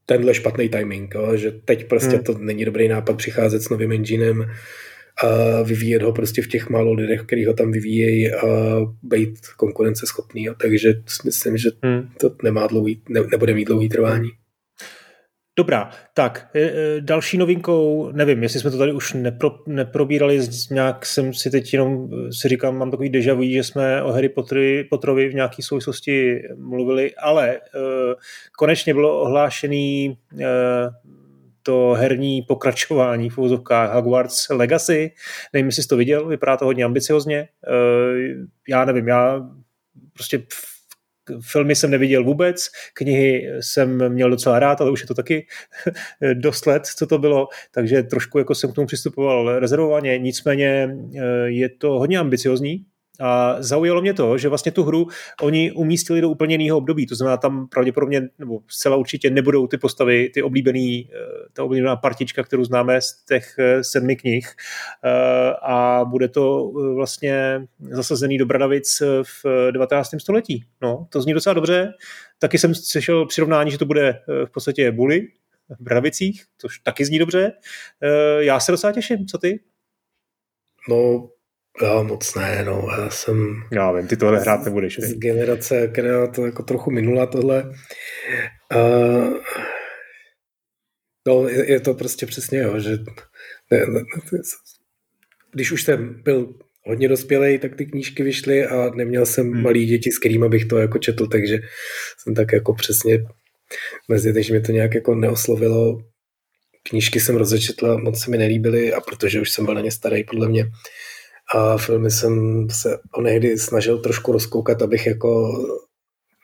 tenhle 0.05 0.33
špatný 0.33 0.69
timing, 0.69 1.13
jo? 1.15 1.37
že 1.37 1.51
teď 1.51 1.87
prostě 1.87 2.15
hmm. 2.15 2.23
to 2.23 2.37
není 2.37 2.65
dobrý 2.65 2.87
nápad 2.87 3.17
přicházet 3.17 3.61
s 3.61 3.69
novým 3.69 3.91
enginem 3.91 4.51
a 5.23 5.61
vyvíjet 5.61 6.01
ho 6.01 6.13
prostě 6.13 6.41
v 6.41 6.47
těch 6.47 6.69
málo 6.69 6.93
lidech, 6.93 7.21
který 7.21 7.45
ho 7.45 7.53
tam 7.53 7.71
vyvíjejí 7.71 8.31
a 8.31 8.77
být 9.03 9.39
konkurenceschopný. 9.57 10.43
Jo. 10.43 10.53
Takže 10.61 10.93
myslím, 11.25 11.57
že 11.57 11.69
hmm. 11.83 12.09
to 12.19 12.35
nemá 12.43 12.67
dlouhý, 12.67 13.01
ne, 13.09 13.21
nebude 13.31 13.53
mít 13.53 13.65
dlouhý 13.65 13.89
trvání. 13.89 14.29
Dobrá, 15.61 15.89
tak 16.13 16.49
e, 16.55 16.61
e, 16.61 17.01
další 17.01 17.37
novinkou, 17.37 18.11
nevím, 18.11 18.43
jestli 18.43 18.59
jsme 18.59 18.71
to 18.71 18.77
tady 18.77 18.93
už 18.93 19.13
nepro, 19.13 19.55
neprobírali, 19.67 20.39
nějak 20.71 21.05
jsem 21.05 21.33
si 21.33 21.51
teď 21.51 21.73
jenom 21.73 22.09
e, 22.13 22.33
si 22.33 22.47
říkám, 22.47 22.77
mám 22.77 22.91
takový 22.91 23.09
deja 23.09 23.33
vu, 23.33 23.43
že 23.43 23.63
jsme 23.63 24.03
o 24.03 24.11
Harry 24.11 24.29
Pottery, 24.29 24.83
Potterovi 24.83 25.29
v 25.29 25.33
nějaké 25.33 25.63
souvislosti 25.63 26.43
mluvili, 26.57 27.15
ale 27.15 27.59
konečně 28.57 28.93
bylo 28.93 29.21
ohlášený 29.21 30.17
to 31.63 31.95
herní 31.97 32.41
pokračování 32.41 33.29
v 33.29 33.37
úzovkách 33.37 33.93
Hogwarts 33.93 34.49
Legacy. 34.49 35.11
Nevím, 35.53 35.65
jestli 35.65 35.83
jsi 35.83 35.89
to 35.89 35.97
viděl, 35.97 36.27
vypadá 36.27 36.57
to 36.57 36.65
hodně 36.65 36.83
ambiciozně. 36.83 37.47
Já 38.69 38.85
nevím, 38.85 39.07
já 39.07 39.49
prostě 40.13 40.43
filmy 41.41 41.75
jsem 41.75 41.91
neviděl 41.91 42.23
vůbec, 42.23 42.67
knihy 42.93 43.49
jsem 43.59 44.13
měl 44.13 44.29
docela 44.29 44.59
rád, 44.59 44.81
ale 44.81 44.91
už 44.91 45.01
je 45.01 45.07
to 45.07 45.13
taky 45.13 45.47
dost 46.33 46.65
let, 46.65 46.85
co 46.85 47.07
to 47.07 47.17
bylo, 47.17 47.47
takže 47.71 48.03
trošku 48.03 48.37
jako 48.37 48.55
jsem 48.55 48.71
k 48.71 48.75
tomu 48.75 48.87
přistupoval 48.87 49.59
rezervovaně, 49.59 50.17
nicméně 50.17 50.97
eh, 51.15 51.21
je 51.45 51.69
to 51.69 51.89
hodně 51.89 52.19
ambiciozní, 52.19 52.85
a 53.21 53.55
zaujalo 53.59 54.01
mě 54.01 54.13
to, 54.13 54.37
že 54.37 54.49
vlastně 54.49 54.71
tu 54.71 54.83
hru 54.83 55.07
oni 55.41 55.71
umístili 55.71 56.21
do 56.21 56.29
úplně 56.29 56.55
jiného 56.55 56.77
období, 56.77 57.07
to 57.07 57.15
znamená 57.15 57.37
tam 57.37 57.67
pravděpodobně, 57.67 58.29
nebo 58.39 58.59
zcela 58.67 58.95
určitě 58.95 59.29
nebudou 59.29 59.67
ty 59.67 59.77
postavy, 59.77 60.29
ty 60.33 60.43
oblíbený, 60.43 61.09
eh, 61.11 61.17
ta 61.53 61.63
oblíbená 61.63 61.95
partička, 61.95 62.43
kterou 62.43 62.63
známe 62.63 63.01
z 63.01 63.25
těch 63.25 63.55
eh, 63.59 63.83
sedmi 63.83 64.15
knih 64.15 64.55
eh, 65.03 65.09
a 65.61 66.05
bude 66.05 66.27
to 66.27 66.71
vlastně 66.95 67.61
zasazený 67.79 68.37
do 68.37 68.45
Bradavic 68.45 69.01
v 69.23 69.71
19. 69.71 70.09
století. 70.19 70.65
No, 70.81 71.07
to 71.09 71.21
zní 71.21 71.33
docela 71.33 71.53
dobře. 71.53 71.93
Taky 72.39 72.57
jsem 72.57 72.75
slyšel 72.75 73.25
přirovnání, 73.25 73.71
že 73.71 73.77
to 73.77 73.85
bude 73.85 74.19
v 74.45 74.51
podstatě 74.51 74.91
Bully 74.91 75.27
v 75.69 75.83
Bradavicích, 75.83 76.45
což 76.57 76.79
taky 76.79 77.05
zní 77.05 77.19
dobře. 77.19 77.51
Já 78.39 78.59
se 78.59 78.71
docela 78.71 78.93
těším, 78.93 79.25
co 79.25 79.37
ty? 79.37 79.59
No, 80.89 81.29
já 81.81 82.01
moc 82.01 82.35
ne, 82.35 82.63
no. 82.65 82.87
Já 82.99 83.09
jsem... 83.09 83.55
Já 83.71 83.91
vím, 83.91 84.07
ty 84.07 84.17
tohle 84.17 84.39
hrát 84.39 84.65
nebudeš. 84.65 84.99
Z, 84.99 85.03
z 85.03 85.13
generace, 85.13 85.87
která 85.87 86.27
to 86.27 86.45
jako 86.45 86.63
trochu 86.63 86.91
minula 86.91 87.25
tohle. 87.25 87.71
Uh, 88.75 89.37
no, 91.27 91.47
je, 91.47 91.71
je, 91.71 91.79
to 91.79 91.93
prostě 91.93 92.25
přesně, 92.25 92.59
jo, 92.59 92.79
že 92.79 92.97
ne, 93.71 93.85
ne, 93.85 94.01
když 95.53 95.71
už 95.71 95.83
jsem 95.83 96.21
byl 96.23 96.53
hodně 96.85 97.07
dospělej, 97.07 97.59
tak 97.59 97.75
ty 97.75 97.85
knížky 97.85 98.23
vyšly 98.23 98.65
a 98.65 98.89
neměl 98.95 99.25
jsem 99.25 99.51
hmm. 99.51 99.63
malý 99.63 99.85
děti, 99.85 100.11
s 100.11 100.19
kterými 100.19 100.49
bych 100.49 100.65
to 100.65 100.77
jako 100.77 100.97
četl, 100.97 101.27
takže 101.27 101.59
jsem 102.17 102.35
tak 102.35 102.53
jako 102.53 102.73
přesně 102.73 103.23
mezi, 104.07 104.33
takže 104.33 104.53
mě 104.53 104.61
to 104.61 104.71
nějak 104.71 104.95
jako 104.95 105.15
neoslovilo. 105.15 106.01
Knížky 106.83 107.19
jsem 107.19 107.35
rozečetl, 107.35 107.97
moc 107.97 108.23
se 108.23 108.31
mi 108.31 108.37
nelíbily 108.37 108.93
a 108.93 109.01
protože 109.01 109.41
už 109.41 109.51
jsem 109.51 109.65
byl 109.65 109.73
na 109.73 109.81
ně 109.81 109.91
starý, 109.91 110.23
podle 110.23 110.49
mě, 110.49 110.65
a 111.55 111.77
filmy 111.77 112.11
jsem 112.11 112.67
se 112.71 112.97
onehdy 113.17 113.57
snažil 113.57 113.97
trošku 113.97 114.31
rozkoukat, 114.31 114.81
abych 114.81 115.05
jako 115.05 115.51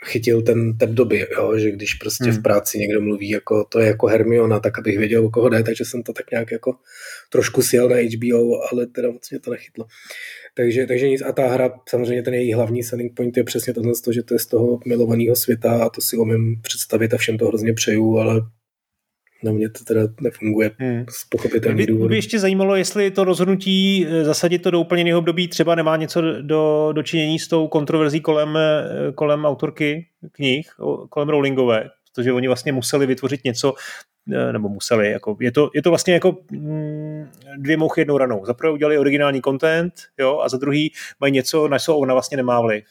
chytil 0.06 0.42
ten 0.42 0.78
ten 0.78 0.96
doby, 0.96 1.28
jo? 1.38 1.58
že 1.58 1.72
když 1.72 1.94
prostě 1.94 2.30
hmm. 2.30 2.40
v 2.40 2.42
práci 2.42 2.78
někdo 2.78 3.02
mluví, 3.02 3.30
jako 3.30 3.64
to 3.64 3.80
je 3.80 3.88
jako 3.88 4.08
Hermiona, 4.08 4.60
tak 4.60 4.80
abych 4.80 4.98
věděl, 4.98 5.26
o 5.26 5.30
koho 5.30 5.50
jde, 5.50 5.64
takže 5.64 5.86
jsem 5.86 6.04
to 6.04 6.14
tak 6.14 6.32
nějak 6.32 6.52
jako 6.52 6.76
trošku 7.30 7.62
sjel 7.62 7.90
na 7.90 7.96
HBO, 7.96 8.72
ale 8.72 8.86
teda 8.88 9.12
moc 9.12 9.30
mě 9.30 9.40
to 9.40 9.52
nechytlo. 9.52 9.86
Takže, 10.56 10.86
takže 10.86 11.10
nic. 11.10 11.22
A 11.22 11.32
ta 11.32 11.48
hra, 11.48 11.72
samozřejmě 11.90 12.24
ten 12.24 12.34
její 12.34 12.54
hlavní 12.54 12.84
selling 12.84 13.14
point 13.16 13.38
je 13.38 13.44
přesně 13.44 13.74
tohle, 13.74 13.94
že 14.12 14.24
to 14.24 14.34
je 14.34 14.40
z 14.40 14.46
toho 14.46 14.80
milovaného 14.88 15.36
světa 15.36 15.84
a 15.84 15.90
to 15.90 16.02
si 16.02 16.18
umím 16.18 16.62
představit 16.62 17.14
a 17.14 17.18
všem 17.18 17.38
to 17.38 17.48
hrozně 17.48 17.74
přeju, 17.74 18.18
ale 18.18 18.42
na 19.44 19.52
mě 19.52 19.70
to 19.70 19.84
teda 19.84 20.02
nefunguje 20.22 20.72
hmm. 20.78 21.06
z 21.10 21.30
pochopitelných 21.30 21.88
důvodů. 21.88 22.06
Mě 22.06 22.10
by 22.10 22.16
ještě 22.16 22.40
zajímalo, 22.40 22.76
jestli 22.76 23.12
to 23.12 23.24
rozhodnutí 23.24 24.08
eh, 24.10 24.24
zasadit 24.24 24.60
to 24.60 24.72
do 24.72 24.80
úplně 24.80 25.00
jiného 25.00 25.20
období 25.20 25.48
třeba 25.48 25.76
nemá 25.76 25.96
něco 25.98 26.22
do, 26.42 26.90
do 26.92 27.04
činění 27.04 27.40
s 27.40 27.48
tou 27.48 27.68
kontroverzí 27.68 28.22
kolem, 28.22 28.58
eh, 28.58 29.12
kolem 29.16 29.46
autorky 29.46 30.08
knih, 30.32 30.70
kolem 31.10 31.30
Rowlingové, 31.30 31.90
protože 32.16 32.34
oni 32.34 32.48
vlastně 32.48 32.72
museli 32.72 33.06
vytvořit 33.06 33.44
něco, 33.44 33.74
eh, 34.34 34.54
nebo 34.54 34.70
museli, 34.70 35.12
jako, 35.12 35.38
je, 35.40 35.52
to, 35.52 35.70
je 35.76 35.82
to 35.82 35.90
vlastně 35.90 36.14
jako 36.14 36.38
mm, 36.52 37.26
dvě 37.58 37.78
mouchy 37.78 38.02
jednou 38.02 38.18
ranou. 38.18 38.46
Za 38.46 38.54
prvé 38.54 38.74
udělali 38.74 38.98
originální 38.98 39.42
content, 39.42 39.94
jo, 40.20 40.40
a 40.40 40.50
za 40.50 40.58
druhý 40.58 40.94
mají 41.20 41.34
něco, 41.34 41.68
na 41.68 41.80
co 41.80 41.98
ona 41.98 42.14
vlastně 42.14 42.38
nemá 42.38 42.62
vliv. 42.62 42.84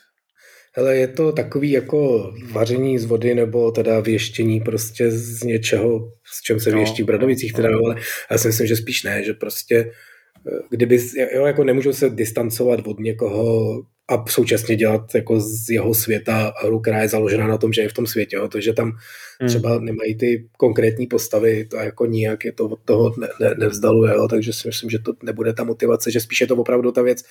Hele, 0.78 0.96
je 0.96 1.08
to 1.08 1.32
takový 1.32 1.70
jako 1.70 2.32
vaření 2.52 2.98
z 2.98 3.04
vody 3.04 3.34
nebo 3.34 3.70
teda 3.70 4.00
věštění 4.00 4.60
prostě 4.60 5.10
z 5.10 5.42
něčeho, 5.42 6.12
s 6.24 6.42
čem 6.42 6.60
se 6.60 6.70
no, 6.70 6.78
věští 6.78 7.02
v 7.02 7.06
Bradovicích, 7.06 7.52
teda, 7.52 7.70
no. 7.70 7.78
ale 7.84 7.96
já 8.30 8.38
si 8.38 8.48
myslím, 8.48 8.66
že 8.66 8.76
spíš 8.76 9.02
ne, 9.02 9.22
že 9.24 9.34
prostě 9.34 9.76
eh, 9.76 10.58
kdyby, 10.70 10.98
jo, 11.34 11.46
jako 11.46 11.64
nemůžu 11.64 11.92
se 11.92 12.10
distancovat 12.10 12.80
od 12.86 13.00
někoho 13.00 13.82
a 14.08 14.24
současně 14.28 14.76
dělat 14.76 15.14
jako 15.14 15.40
z 15.40 15.70
jeho 15.70 15.94
světa 15.94 16.52
hru, 16.62 16.80
která 16.80 17.02
je 17.02 17.08
založená 17.08 17.46
na 17.46 17.58
tom, 17.58 17.72
že 17.72 17.82
je 17.82 17.88
v 17.88 17.92
tom 17.92 18.06
světě, 18.06 18.36
jo, 18.36 18.48
to, 18.48 18.60
že 18.60 18.72
tam 18.72 18.92
hmm. 19.40 19.48
třeba 19.48 19.78
nemají 19.78 20.14
ty 20.14 20.48
konkrétní 20.56 21.06
postavy, 21.06 21.64
to 21.64 21.76
jako 21.76 22.06
nijak 22.06 22.44
je 22.44 22.52
to 22.52 22.64
od 22.64 22.80
toho 22.84 23.14
ne, 23.20 23.28
ne, 23.40 23.54
nevzdaluje, 23.58 24.14
jo, 24.14 24.28
takže 24.28 24.52
si 24.52 24.68
myslím, 24.68 24.90
že 24.90 24.98
to 24.98 25.12
nebude 25.22 25.52
ta 25.52 25.64
motivace, 25.64 26.10
že 26.10 26.20
spíš 26.20 26.40
je 26.40 26.46
to 26.46 26.56
opravdu 26.56 26.92
ta 26.92 27.02
věc, 27.02 27.22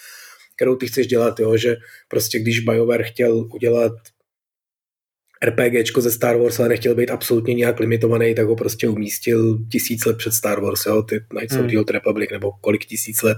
kterou 0.56 0.76
ty 0.76 0.88
chceš 0.88 1.08
dělat, 1.08 1.39
jo? 1.39 1.58
že 1.58 1.76
prostě 2.08 2.39
když 2.39 2.60
BioWare 2.60 3.04
chtěl 3.04 3.48
udělat 3.54 3.94
RPGčko 5.46 6.02
ze 6.02 6.12
Star 6.12 6.38
Wars, 6.38 6.60
ale 6.60 6.70
nechtěl 6.70 6.96
být 6.96 7.12
absolutně 7.12 7.54
nějak 7.54 7.80
limitovaný, 7.80 8.36
tak 8.36 8.48
ho 8.48 8.56
prostě 8.56 8.88
umístil 8.88 9.58
tisíc 9.72 10.06
let 10.06 10.18
před 10.18 10.34
Star 10.34 10.62
Wars, 10.62 10.86
jo, 10.86 11.02
ty 11.02 11.20
Knights 11.28 11.56
hmm. 11.56 11.65
of 11.65 11.72
the 11.72 11.78
Old 11.78 11.89
Republic, 11.89 12.30
nebo 12.32 12.52
kolik 12.62 12.86
tisíc 12.86 13.22
let, 13.22 13.38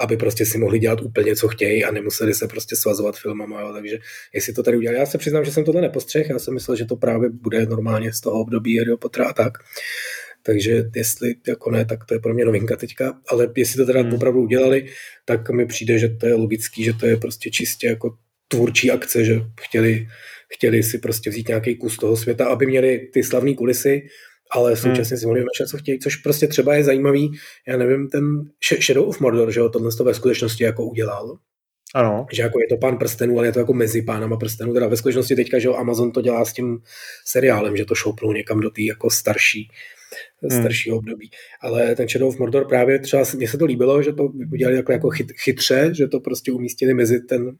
aby 0.00 0.16
prostě 0.16 0.46
si 0.46 0.58
mohli 0.58 0.78
dělat 0.78 1.00
úplně, 1.00 1.36
co 1.36 1.48
chtějí 1.48 1.84
a 1.84 1.92
nemuseli 1.92 2.34
se 2.34 2.48
prostě 2.48 2.76
svazovat 2.76 3.16
filmama, 3.16 3.60
jo, 3.60 3.72
takže 3.72 3.98
jestli 4.34 4.52
to 4.52 4.62
tady 4.62 4.76
udělali, 4.76 4.98
já 4.98 5.06
se 5.06 5.18
přiznám, 5.18 5.44
že 5.44 5.52
jsem 5.52 5.64
tohle 5.64 5.80
nepostřeh, 5.80 6.30
já 6.30 6.38
jsem 6.38 6.54
myslel, 6.54 6.76
že 6.76 6.84
to 6.84 6.96
právě 6.96 7.30
bude 7.30 7.66
normálně 7.66 8.12
z 8.12 8.20
toho 8.20 8.40
období 8.40 8.78
Harry 8.78 8.96
Pottera 8.96 9.28
a 9.28 9.32
tak, 9.32 9.52
takže 10.46 10.84
jestli 10.94 11.34
jako 11.48 11.70
ne, 11.70 11.84
tak 11.84 12.04
to 12.04 12.14
je 12.14 12.20
pro 12.20 12.34
mě 12.34 12.44
novinka 12.44 12.76
teďka, 12.76 13.18
ale 13.28 13.48
jestli 13.56 13.76
to 13.76 13.86
teda 13.86 14.00
hmm. 14.00 14.14
opravdu 14.14 14.42
udělali, 14.42 14.86
tak 15.24 15.50
mi 15.50 15.66
přijde, 15.66 15.98
že 15.98 16.08
to 16.08 16.26
je 16.26 16.34
logický, 16.34 16.84
že 16.84 16.92
to 16.92 17.06
je 17.06 17.16
prostě 17.16 17.50
čistě 17.50 17.86
jako 17.86 18.16
tvůrčí 18.48 18.90
akce, 18.90 19.24
že 19.24 19.40
chtěli, 19.60 20.08
chtěli 20.54 20.82
si 20.82 20.98
prostě 20.98 21.30
vzít 21.30 21.48
nějaký 21.48 21.76
kus 21.76 21.96
toho 21.96 22.16
světa, 22.16 22.46
aby 22.46 22.66
měli 22.66 22.98
ty 23.12 23.22
slavné 23.22 23.54
kulisy, 23.54 24.08
ale 24.50 24.70
hmm. 24.70 24.76
současně 24.76 25.14
hmm. 25.14 25.20
si 25.20 25.26
mohli 25.26 25.40
vymýšlet, 25.40 25.68
co 25.68 25.78
chtějí, 25.78 25.98
což 25.98 26.16
prostě 26.16 26.46
třeba 26.46 26.74
je 26.74 26.84
zajímavý, 26.84 27.30
já 27.68 27.76
nevím, 27.76 28.08
ten 28.08 28.24
Shadow 28.82 29.08
of 29.08 29.20
Mordor, 29.20 29.52
že 29.52 29.60
jo, 29.60 29.68
tohle 29.68 29.92
to 29.92 30.04
ve 30.04 30.14
skutečnosti 30.14 30.64
jako 30.64 30.84
udělal, 30.84 31.38
ano. 31.94 32.26
Že 32.32 32.42
jako 32.42 32.60
je 32.60 32.66
to 32.68 32.76
pán 32.76 32.98
prstenů, 32.98 33.38
ale 33.38 33.46
je 33.46 33.52
to 33.52 33.58
jako 33.58 33.72
mezi 33.72 34.02
pánama 34.02 34.36
prstenů. 34.36 34.74
Teda 34.74 34.86
ve 34.86 34.96
skutečnosti 34.96 35.36
teďka, 35.36 35.58
že 35.58 35.68
Amazon 35.68 36.12
to 36.12 36.20
dělá 36.22 36.44
s 36.44 36.52
tím 36.52 36.78
seriálem, 37.24 37.76
že 37.76 37.84
to 37.84 37.94
šoupnou 37.94 38.32
někam 38.32 38.60
do 38.60 38.70
té 38.70 38.82
jako 38.82 39.10
starší 39.10 39.70
hmm. 40.42 40.60
staršího 40.60 40.96
období. 40.96 41.30
Ale 41.60 41.94
ten 41.94 42.08
Shadow 42.08 42.28
of 42.28 42.38
Mordor 42.38 42.68
právě 42.68 42.98
třeba, 42.98 43.22
mně 43.36 43.48
se 43.48 43.58
to 43.58 43.64
líbilo, 43.64 44.02
že 44.02 44.12
to 44.12 44.22
udělali 44.52 44.76
jako, 44.76 44.92
jako 44.92 45.10
chyt, 45.10 45.32
chytře, 45.32 45.90
že 45.92 46.08
to 46.08 46.20
prostě 46.20 46.52
umístili 46.52 46.94
mezi, 46.94 47.20
ten, 47.20 47.56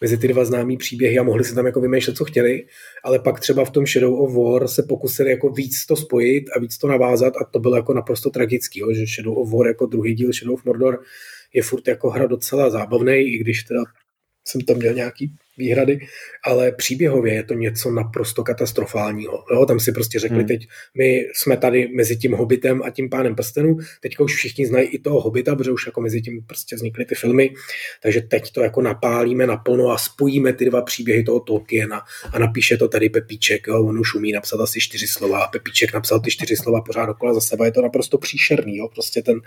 mezi 0.00 0.16
ty 0.16 0.28
dva 0.28 0.44
známý 0.44 0.76
příběhy 0.76 1.18
a 1.18 1.22
mohli 1.22 1.44
si 1.44 1.54
tam 1.54 1.66
jako 1.66 1.80
vymýšlet, 1.80 2.16
co 2.16 2.24
chtěli, 2.24 2.66
ale 3.04 3.18
pak 3.18 3.40
třeba 3.40 3.64
v 3.64 3.70
tom 3.70 3.86
Shadow 3.86 4.20
of 4.20 4.34
War 4.34 4.68
se 4.68 4.82
pokusili 4.82 5.30
jako 5.30 5.50
víc 5.50 5.86
to 5.86 5.96
spojit 5.96 6.44
a 6.56 6.58
víc 6.58 6.78
to 6.78 6.88
navázat 6.88 7.36
a 7.36 7.44
to 7.44 7.58
bylo 7.58 7.76
jako 7.76 7.94
naprosto 7.94 8.30
tragický, 8.30 8.80
jo, 8.80 8.92
že 8.92 9.06
Shadow 9.06 9.38
of 9.38 9.52
War 9.52 9.66
jako 9.66 9.86
druhý 9.86 10.14
díl 10.14 10.32
Shadow 10.32 10.54
of 10.54 10.64
Mordor 10.64 11.02
je 11.54 11.62
furt 11.62 11.88
jako 11.88 12.10
hra 12.10 12.26
docela 12.26 12.70
zábavný, 12.70 13.20
i 13.20 13.38
když 13.38 13.62
teda 13.62 13.80
jsem 14.44 14.60
tam 14.60 14.76
měl 14.76 14.94
nějaký 14.94 15.34
výhrady, 15.60 15.98
ale 16.44 16.72
příběhově 16.72 17.34
je 17.34 17.42
to 17.42 17.54
něco 17.54 17.90
naprosto 17.90 18.44
katastrofálního. 18.44 19.44
Jo? 19.52 19.66
Tam 19.66 19.80
si 19.80 19.92
prostě 19.92 20.18
řekli 20.18 20.38
hmm. 20.38 20.46
teď, 20.46 20.68
my 20.96 21.26
jsme 21.34 21.56
tady 21.56 21.88
mezi 21.96 22.16
tím 22.16 22.32
Hobbitem 22.32 22.82
a 22.82 22.90
tím 22.90 23.10
pánem 23.10 23.34
prstenů, 23.34 23.76
teďka 24.00 24.24
už 24.24 24.34
všichni 24.34 24.66
znají 24.66 24.88
i 24.88 24.98
toho 24.98 25.20
Hobbita, 25.20 25.56
protože 25.56 25.70
už 25.70 25.86
jako 25.86 26.00
mezi 26.00 26.22
tím 26.22 26.44
prostě 26.46 26.76
vznikly 26.76 27.04
ty 27.04 27.14
filmy, 27.14 27.50
takže 28.02 28.20
teď 28.20 28.52
to 28.52 28.62
jako 28.62 28.82
napálíme 28.82 29.46
naplno 29.46 29.90
a 29.90 29.98
spojíme 29.98 30.52
ty 30.52 30.64
dva 30.64 30.82
příběhy 30.82 31.22
toho 31.22 31.40
Tolkiena 31.40 32.02
a 32.32 32.38
napíše 32.38 32.76
to 32.76 32.88
tady 32.88 33.08
Pepíček, 33.08 33.66
jo? 33.66 33.84
on 33.84 33.98
už 33.98 34.14
umí 34.14 34.32
napsat 34.32 34.60
asi 34.60 34.80
čtyři 34.80 35.06
slova 35.06 35.44
a 35.44 35.48
Pepíček 35.48 35.94
napsal 35.94 36.20
ty 36.20 36.30
čtyři 36.30 36.56
slova 36.56 36.80
pořád 36.80 37.06
dokola 37.06 37.34
za 37.34 37.40
sebe, 37.40 37.66
je 37.66 37.72
to 37.72 37.82
naprosto 37.82 38.18
příšerný, 38.18 38.76
jo? 38.76 38.88
prostě 38.88 39.22
ten 39.22 39.40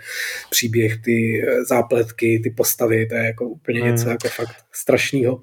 příběh, 0.50 0.98
ty 1.04 1.42
zápletky, 1.68 2.40
ty 2.44 2.50
postavy, 2.50 3.06
to 3.06 3.14
je 3.14 3.24
jako 3.24 3.48
úplně 3.48 3.80
hmm. 3.80 3.90
něco 3.90 4.08
jako 4.08 4.28
fakt 4.28 4.56
strašného. 4.72 5.42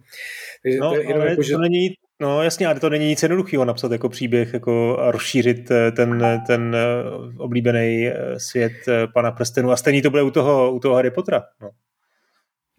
No, 0.80 0.90
to, 0.90 0.96
jenom 0.96 1.22
ale 1.22 1.30
jako, 1.30 1.42
že... 1.42 1.54
to, 1.54 1.60
není, 1.60 1.90
No 2.22 2.44
jasně, 2.44 2.68
ale 2.68 2.80
to 2.80 2.90
není 2.90 3.08
nic 3.08 3.24
jednoduchého 3.24 3.66
napsat 3.66 3.92
jako 3.92 4.10
příběh 4.10 4.54
jako 4.54 4.98
a 5.00 5.12
rozšířit 5.12 5.72
eh, 5.72 5.92
ten, 5.92 6.42
ten 6.48 6.76
eh, 6.76 7.38
oblíbený 7.38 8.08
eh, 8.08 8.40
svět 8.40 8.74
pana 9.14 9.32
prstenu 9.32 9.72
a 9.72 9.76
stejně 9.76 10.02
to 10.02 10.10
bude 10.10 10.24
u 10.24 10.32
toho, 10.32 10.74
u 10.74 10.80
toho 10.80 10.96
Harry 10.96 11.12
Pottera. 11.12 11.44
No. 11.62 11.70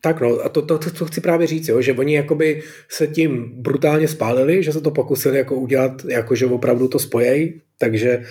Tak 0.00 0.20
no, 0.20 0.40
a 0.40 0.48
to, 0.48 0.62
to, 0.62 0.78
to, 0.78 0.90
to 0.90 1.04
chci 1.04 1.20
právě 1.20 1.46
říct, 1.46 1.68
jo, 1.68 1.80
že 1.80 1.92
oni 1.92 2.14
jakoby 2.14 2.62
se 2.88 3.06
tím 3.06 3.62
brutálně 3.62 4.08
spálili, 4.08 4.62
že 4.62 4.72
se 4.72 4.80
to 4.80 4.90
pokusili 4.90 5.38
jako 5.38 5.56
udělat, 5.56 6.04
jako 6.04 6.34
že 6.34 6.46
opravdu 6.46 6.88
to 6.88 6.98
spojej, 6.98 7.60
takže 7.78 8.22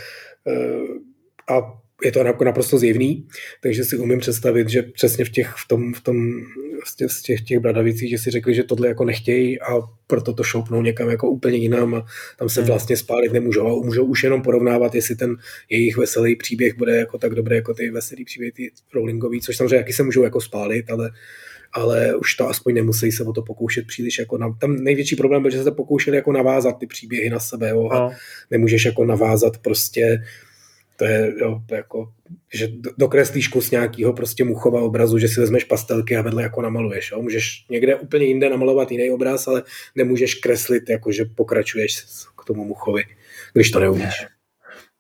a 1.50 1.82
je 2.04 2.12
to 2.12 2.20
jako 2.20 2.44
naprosto 2.44 2.78
zjevný, 2.78 3.28
takže 3.64 3.84
si 3.84 3.98
umím 3.98 4.20
představit, 4.20 4.70
že 4.70 4.82
přesně 4.82 5.26
v 5.26 5.30
těch, 5.30 5.54
v 5.58 5.68
tom, 5.68 5.94
v 5.94 6.02
tom 6.02 6.42
z 7.08 7.22
těch, 7.22 7.42
těch 7.42 7.60
bradavicích, 7.60 8.10
že 8.10 8.18
si 8.18 8.32
řekli, 8.32 8.56
že 8.56 8.64
tohle 8.64 8.88
jako 8.88 9.06
nechtějí 9.06 9.62
a 9.62 9.80
proto 10.08 10.34
to 10.34 10.44
šoupnou 10.44 10.82
někam 10.82 11.10
jako 11.10 11.30
úplně 11.30 11.58
jinam 11.58 11.96
a 11.96 12.06
tam 12.38 12.50
se 12.50 12.62
hmm. 12.62 12.68
vlastně 12.68 12.98
spálit 12.98 13.34
nemůžou 13.34 13.68
a 13.68 13.86
můžou 13.86 14.06
už 14.06 14.24
jenom 14.24 14.42
porovnávat, 14.42 14.96
jestli 14.96 15.16
ten 15.16 15.36
jejich 15.70 15.98
veselý 15.98 16.36
příběh 16.36 16.78
bude 16.78 16.96
jako 16.96 17.18
tak 17.18 17.36
dobrý 17.36 17.56
jako 17.56 17.74
ty 17.74 17.90
veselý 17.90 18.26
příběhy, 18.26 18.52
ty 18.52 18.72
Rowlingový, 18.94 19.42
což 19.42 19.58
samozřejmě 19.58 19.76
jaký 19.76 19.94
se 19.94 20.04
můžou 20.04 20.24
jako 20.24 20.42
spálit, 20.42 20.90
ale 20.90 21.12
ale 21.74 22.16
už 22.16 22.36
to 22.36 22.50
aspoň 22.50 22.74
nemusí 22.74 23.12
se 23.12 23.24
o 23.24 23.34
to 23.34 23.42
pokoušet 23.42 23.88
příliš 23.88 24.20
jako 24.20 24.38
na, 24.38 24.58
tam 24.62 24.76
největší 24.76 25.16
problém 25.16 25.42
byl, 25.42 25.52
že 25.52 25.64
se 25.64 25.72
pokoušeli 25.72 26.18
jako 26.18 26.32
navázat 26.32 26.80
ty 26.80 26.88
příběhy 26.88 27.30
na 27.30 27.40
sebe 27.40 27.70
jo, 27.70 27.90
a 27.92 28.00
no. 28.00 28.12
nemůžeš 28.52 28.86
jako 28.86 29.06
navázat 29.06 29.58
prostě 29.58 30.24
to 31.02 31.06
je 31.06 31.34
jo, 31.38 31.62
jako, 31.72 32.14
že 32.54 32.68
dokreslíš 32.98 33.48
kus 33.48 33.72
nějakého 33.72 34.14
prostě 34.14 34.44
muchova 34.44 34.82
obrazu, 34.82 35.18
že 35.18 35.28
si 35.28 35.40
vezmeš 35.40 35.64
pastelky 35.64 36.18
a 36.18 36.22
vedle 36.22 36.44
jako 36.44 36.62
namaluješ. 36.62 37.12
Jo? 37.12 37.22
Můžeš 37.22 37.66
někde 37.70 37.96
úplně 37.96 38.26
jinde 38.26 38.50
namalovat 38.50 38.92
jiný 38.92 39.12
obraz, 39.12 39.48
ale 39.48 39.64
nemůžeš 39.96 40.36
kreslit, 40.36 40.90
jako 40.90 41.12
že 41.12 41.26
pokračuješ 41.26 42.06
k 42.42 42.46
tomu 42.46 42.66
muchovi, 42.66 43.04
když 43.54 43.72
to 43.72 43.80
neumíš. 43.80 44.26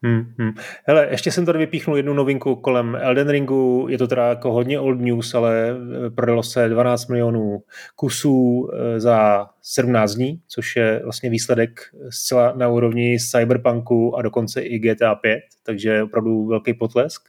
Hmm, 0.03 0.33
hmm. 0.37 0.51
Hele, 0.85 1.07
ještě 1.11 1.31
jsem 1.31 1.45
tady 1.45 1.59
vypíchnul 1.59 1.97
jednu 1.97 2.13
novinku 2.13 2.55
kolem 2.55 2.97
Elden 3.01 3.29
Ringu, 3.29 3.85
je 3.89 3.97
to 3.97 4.07
teda 4.07 4.29
jako 4.29 4.53
hodně 4.53 4.79
old 4.79 4.99
news, 4.99 5.33
ale 5.35 5.75
eh, 6.05 6.09
prodalo 6.09 6.43
se 6.43 6.69
12 6.69 7.07
milionů 7.07 7.63
kusů 7.95 8.69
eh, 8.73 8.99
za 8.99 9.47
17 9.61 10.13
dní, 10.13 10.41
což 10.47 10.75
je 10.75 11.01
vlastně 11.03 11.29
výsledek 11.29 11.81
zcela 12.09 12.53
na 12.55 12.67
úrovni 12.67 13.17
Cyberpunku 13.19 14.17
a 14.17 14.21
dokonce 14.21 14.61
i 14.61 14.79
GTA 14.79 15.15
5, 15.15 15.39
takže 15.63 16.03
opravdu 16.03 16.45
velký 16.45 16.73
potlesk. 16.73 17.21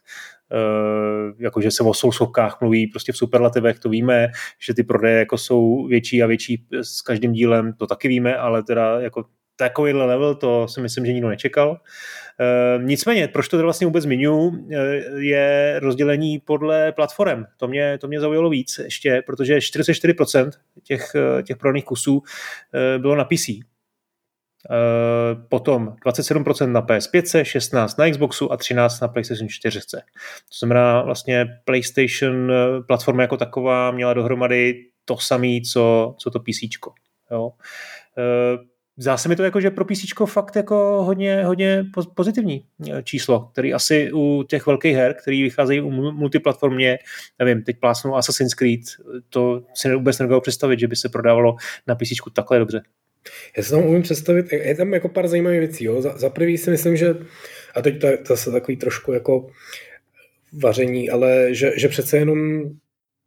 Uh, 0.53 1.33
jakože 1.39 1.71
se 1.71 1.83
o 1.83 1.95
sousovkách 1.95 2.61
mluví 2.61 2.87
prostě 2.87 3.13
v 3.13 3.17
superlativech, 3.17 3.79
to 3.79 3.89
víme, 3.89 4.29
že 4.67 4.75
ty 4.75 4.83
prodeje 4.83 5.19
jako 5.19 5.39
jsou 5.39 5.87
větší 5.87 6.23
a 6.23 6.27
větší 6.27 6.67
s 6.83 7.03
každým 7.03 7.33
dílem, 7.33 7.73
to 7.73 7.87
taky 7.87 8.09
víme, 8.09 8.37
ale 8.37 8.63
teda 8.63 9.01
jako 9.01 9.25
takovýhle 9.57 10.07
level, 10.07 10.35
to 10.35 10.69
si 10.69 10.81
myslím, 10.81 11.07
že 11.07 11.13
nikdo 11.13 11.29
nečekal. 11.29 11.81
E, 12.41 12.79
nicméně, 12.83 13.29
proč 13.29 13.49
to 13.49 13.63
vlastně 13.63 13.87
vůbec 13.87 14.05
zmiňuji, 14.05 14.53
e, 14.73 14.77
je 15.19 15.77
rozdělení 15.81 16.39
podle 16.39 16.93
platform. 16.93 17.45
To 17.57 17.69
mě, 17.69 17.99
to 17.99 18.09
mě 18.09 18.21
zaujalo 18.21 18.51
víc 18.51 18.81
ještě, 18.85 19.23
protože 19.27 19.61
44% 19.61 20.51
těch, 20.83 21.13
eh, 21.15 21.43
těch 21.43 21.57
prodaných 21.57 21.85
kusů 21.85 22.23
e, 22.75 22.99
bylo 22.99 23.17
na 23.17 23.25
PC. 23.25 23.49
E, 23.51 23.61
potom 25.49 25.97
27% 26.05 26.73
na 26.73 26.83
PS5, 26.83 27.45
16 27.45 27.97
na 27.97 28.11
Xboxu 28.11 28.53
a 28.53 28.57
13 28.57 29.01
na 29.01 29.09
PlayStation 29.09 29.49
4. 29.49 29.81
To 29.81 29.97
znamená 30.59 31.03
vlastně 31.03 31.47
PlayStation 31.65 32.53
platforma 32.87 33.23
jako 33.23 33.37
taková 33.37 33.91
měla 33.91 34.15
dohromady 34.15 34.75
to 35.05 35.19
samé, 35.19 35.61
co, 35.73 36.15
co 36.19 36.31
to 36.31 36.41
PC. 36.41 36.69
Jo. 37.31 37.51
Zdá 38.97 39.17
se 39.17 39.29
mi 39.29 39.37
to 39.37 39.43
jako, 39.43 39.61
že 39.61 39.71
pro 39.71 39.85
PC 39.85 39.99
fakt 40.27 40.57
jako 40.57 41.05
hodně, 41.05 41.45
hodně 41.45 41.85
pozitivní 42.15 42.65
eh, 42.91 43.03
číslo, 43.03 43.49
který 43.53 43.75
asi 43.75 44.13
u 44.13 44.45
těch 44.49 44.67
velkých 44.67 44.97
her, 44.97 45.15
který 45.15 45.43
vycházejí 45.43 45.81
u 45.81 45.91
multiplatformě, 45.91 46.99
nevím, 47.39 47.63
teď 47.63 47.77
plásnou 47.81 48.15
Assassin's 48.15 48.55
Creed, 48.55 48.81
to 49.29 49.63
si 49.75 49.95
vůbec 49.95 50.19
nedokážu 50.19 50.41
představit, 50.41 50.81
že 50.81 50.89
by 50.89 50.97
se 50.97 51.09
prodávalo 51.09 51.57
na 51.87 51.95
PC 51.95 52.09
takhle 52.33 52.59
dobře. 52.59 52.83
Já 53.57 53.63
si 53.63 53.71
tam 53.71 53.83
umím 53.83 54.03
představit, 54.03 54.53
je 54.53 54.75
tam 54.75 54.95
jako 54.95 55.09
pár 55.09 55.29
zajímavých 55.29 55.59
věcí. 55.59 55.85
Jo. 55.85 56.03
Za, 56.03 56.19
za 56.19 56.31
prvý 56.31 56.59
si 56.59 56.71
myslím, 56.71 56.97
že, 56.97 57.15
a 57.75 57.83
teď 57.83 58.01
to 58.01 58.07
je 58.07 58.19
zase 58.27 58.51
takový 58.51 58.77
trošku 58.77 59.13
jako 59.13 59.47
vaření, 60.53 61.11
ale 61.11 61.55
že, 61.55 61.73
že 61.77 61.89
přece 61.89 62.17
jenom 62.17 62.63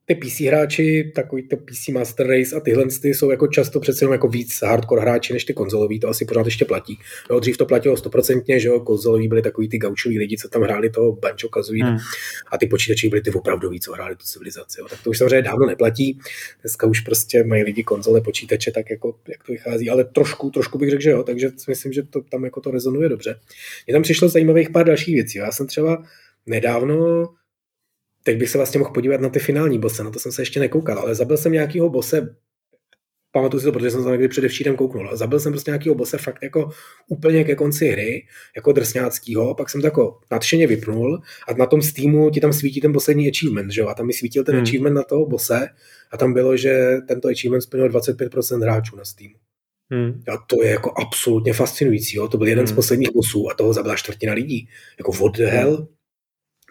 ty 0.06 0.16
PC 0.16 0.40
hráči, 0.40 1.12
takový 1.16 1.48
to 1.48 1.58
PC 1.58 1.88
Master 1.88 2.28
Race 2.28 2.56
a 2.56 2.60
tyhle 2.60 2.86
ty 3.02 3.14
jsou 3.14 3.32
jako 3.32 3.48
často 3.48 3.80
přece 3.80 4.04
jenom 4.04 4.14
jako 4.14 4.28
víc 4.28 4.62
hardcore 4.62 5.02
hráči 5.02 5.34
než 5.34 5.46
ty 5.46 5.54
konzolový, 5.54 6.00
to 6.00 6.08
asi 6.08 6.26
pořád 6.26 6.46
ještě 6.46 6.66
platí. 6.66 7.00
Jo, 7.30 7.40
dřív 7.40 7.58
to 7.58 7.66
platilo 7.66 7.98
stoprocentně, 7.98 8.60
že 8.60 8.68
jo, 8.68 8.80
konzolový 8.80 9.28
byli 9.28 9.42
takový 9.42 9.70
ty 9.70 9.78
gaučoví 9.78 10.20
lidi, 10.20 10.38
co 10.38 10.50
tam 10.50 10.62
hráli 10.62 10.90
toho 10.90 11.16
Banjo 11.16 11.50
Kazooie 11.50 11.86
hmm. 11.86 11.98
a 12.52 12.58
ty 12.58 12.68
počítači 12.68 13.10
byli 13.10 13.22
ty 13.22 13.32
opravdoví, 13.32 13.80
co 13.80 13.94
hráli 13.94 14.16
tu 14.16 14.24
civilizaci. 14.24 14.80
Jo. 14.80 14.88
Tak 14.90 15.04
to 15.04 15.10
už 15.10 15.18
samozřejmě 15.18 15.42
dávno 15.42 15.66
neplatí. 15.66 16.20
Dneska 16.62 16.88
už 16.88 17.00
prostě 17.00 17.44
mají 17.44 17.64
lidi 17.64 17.84
konzole, 17.84 18.22
počítače, 18.22 18.72
tak 18.72 18.90
jako 18.90 19.16
jak 19.28 19.44
to 19.44 19.52
vychází, 19.52 19.90
ale 19.90 20.04
trošku, 20.04 20.50
trošku 20.50 20.78
bych 20.78 20.90
řekl, 20.90 21.02
že 21.02 21.10
jo, 21.10 21.24
takže 21.24 21.50
myslím, 21.68 21.94
že 21.94 22.04
to 22.04 22.22
tam 22.22 22.44
jako 22.44 22.62
to 22.62 22.72
rezonuje 22.72 23.10
dobře. 23.10 23.40
Mně 23.88 23.94
tam 23.94 24.04
přišlo 24.04 24.30
zajímavých 24.30 24.70
pár 24.70 24.86
dalších 24.86 25.16
věcí. 25.16 25.38
Já 25.38 25.52
jsem 25.52 25.68
třeba 25.68 26.04
nedávno 26.46 27.28
teď 28.26 28.38
bych 28.38 28.50
se 28.50 28.58
vlastně 28.58 28.80
mohl 28.80 28.92
podívat 28.92 29.22
na 29.22 29.30
ty 29.30 29.40
finální 29.40 29.80
bose, 29.80 30.04
na 30.04 30.12
to 30.12 30.20
jsem 30.20 30.32
se 30.32 30.42
ještě 30.42 30.60
nekoukal, 30.60 31.00
ale 31.00 31.16
zabil 31.16 31.38
jsem 31.38 31.52
nějakýho 31.52 31.90
bose, 31.90 32.36
pamatuju 33.32 33.62
si 33.62 33.66
to, 33.66 33.72
protože 33.72 33.92
jsem 33.92 34.04
se 34.04 34.10
někdy 34.10 34.28
předevčírem 34.28 34.76
kouknul, 34.76 35.08
ale 35.08 35.18
zabil 35.18 35.40
jsem 35.40 35.52
prostě 35.52 35.72
nějakýho 35.72 35.96
bose 35.96 36.18
fakt 36.18 36.44
jako 36.44 36.70
úplně 37.08 37.44
ke 37.44 37.56
konci 37.56 37.88
hry, 37.88 38.28
jako 38.56 38.72
drsňáckýho, 38.72 39.56
pak 39.56 39.70
jsem 39.70 39.82
to 39.82 39.88
jako 39.88 40.20
nadšeně 40.32 40.68
vypnul 40.68 41.22
a 41.48 41.54
na 41.54 41.66
tom 41.66 41.82
Steamu 41.82 42.30
ti 42.30 42.40
tam 42.40 42.54
svítí 42.54 42.82
ten 42.82 42.94
poslední 42.94 43.30
achievement, 43.30 43.72
že 43.72 43.82
jo? 43.82 43.88
A 43.88 43.94
tam 43.94 44.06
mi 44.06 44.14
svítil 44.14 44.44
ten 44.44 44.56
hmm. 44.56 44.64
achievement 44.64 44.96
na 44.96 45.04
toho 45.04 45.26
bose 45.26 45.68
a 46.12 46.18
tam 46.18 46.34
bylo, 46.34 46.58
že 46.58 46.98
tento 47.08 47.28
achievement 47.28 47.62
splnil 47.62 47.90
25% 47.90 48.62
hráčů 48.62 48.96
na 48.96 49.06
Steamu. 49.06 49.36
Hmm. 49.92 50.22
A 50.34 50.38
to 50.48 50.64
je 50.64 50.70
jako 50.70 50.94
absolutně 50.98 51.54
fascinující. 51.54 52.18
Jo? 52.18 52.28
To 52.28 52.38
byl 52.38 52.48
jeden 52.48 52.66
hmm. 52.66 52.74
z 52.74 52.76
posledních 52.76 53.14
bosů 53.14 53.50
a 53.52 53.54
toho 53.54 53.74
zabila 53.74 53.96
čtvrtina 53.96 54.34
lidí. 54.34 54.70
Jako 54.98 55.12
what 55.12 55.38
the 55.38 55.46
hell? 55.46 55.88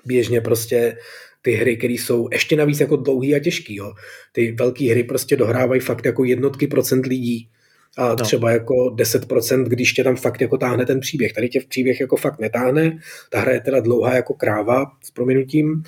Běžně 0.06 0.40
prostě 0.40 0.96
ty 1.44 1.52
hry, 1.52 1.76
které 1.76 1.92
jsou 1.92 2.28
ještě 2.32 2.56
navíc 2.56 2.80
jako 2.80 2.96
dlouhý 2.96 3.34
a 3.34 3.38
těžký. 3.38 3.74
Jo. 3.76 3.92
Ty 4.32 4.52
velké 4.52 4.90
hry 4.90 5.04
prostě 5.04 5.36
dohrávají 5.36 5.80
fakt 5.80 6.04
jako 6.04 6.24
jednotky 6.24 6.66
procent 6.66 7.06
lidí 7.06 7.48
a 7.96 8.08
no. 8.08 8.16
třeba 8.16 8.50
jako 8.50 8.74
10%, 8.74 9.64
když 9.64 9.92
tě 9.92 10.04
tam 10.04 10.16
fakt 10.16 10.40
jako 10.40 10.58
táhne 10.58 10.86
ten 10.86 11.00
příběh. 11.00 11.32
Tady 11.32 11.48
tě 11.48 11.60
v 11.60 11.66
příběh 11.66 12.00
jako 12.00 12.16
fakt 12.16 12.38
netáhne, 12.38 12.98
ta 13.30 13.40
hra 13.40 13.52
je 13.52 13.60
teda 13.60 13.80
dlouhá 13.80 14.14
jako 14.14 14.34
kráva 14.34 14.84
s 15.02 15.10
prominutím 15.10 15.82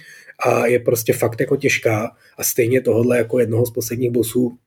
a 0.47 0.67
je 0.67 0.79
prostě 0.79 1.13
fakt 1.13 1.41
jako 1.41 1.57
těžká 1.57 2.17
a 2.39 2.45
stejně 2.45 2.81
tohle 2.81 3.19
jako 3.19 3.39
jednoho 3.39 3.67
z 3.67 3.71
posledních 3.71 4.11
bosů 4.11 4.59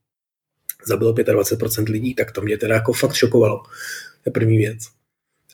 zabilo 0.88 1.14
25% 1.14 1.92
lidí, 1.92 2.16
tak 2.16 2.32
to 2.32 2.42
mě 2.42 2.58
teda 2.58 2.76
jako 2.76 2.94
fakt 2.94 3.14
šokovalo. 3.14 3.64
To 4.24 4.30
je 4.30 4.32
první 4.32 4.58
věc. 4.58 4.99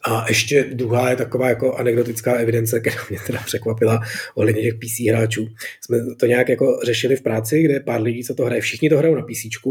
A 0.08 0.26
ještě 0.28 0.64
druhá 0.64 1.10
je 1.10 1.16
taková 1.16 1.50
jako 1.50 1.74
anekdotická 1.74 2.34
evidence, 2.34 2.80
která 2.80 2.96
mě 3.10 3.20
teda 3.28 3.40
překvapila 3.46 4.00
ohledně 4.36 4.62
těch 4.62 4.76
PC 4.76 5.00
hráčů. 5.10 5.48
Jsme 5.82 5.98
to 6.20 6.26
nějak 6.26 6.50
jako 6.50 6.80
řešili 6.84 7.16
v 7.16 7.22
práci, 7.22 7.64
kde 7.64 7.80
pár 7.80 8.02
lidí, 8.02 8.24
co 8.24 8.36
to 8.36 8.46
hraje, 8.46 8.62
všichni 8.62 8.90
to 8.90 8.98
hrajou 8.98 9.16
na 9.16 9.22
PC 9.22 9.66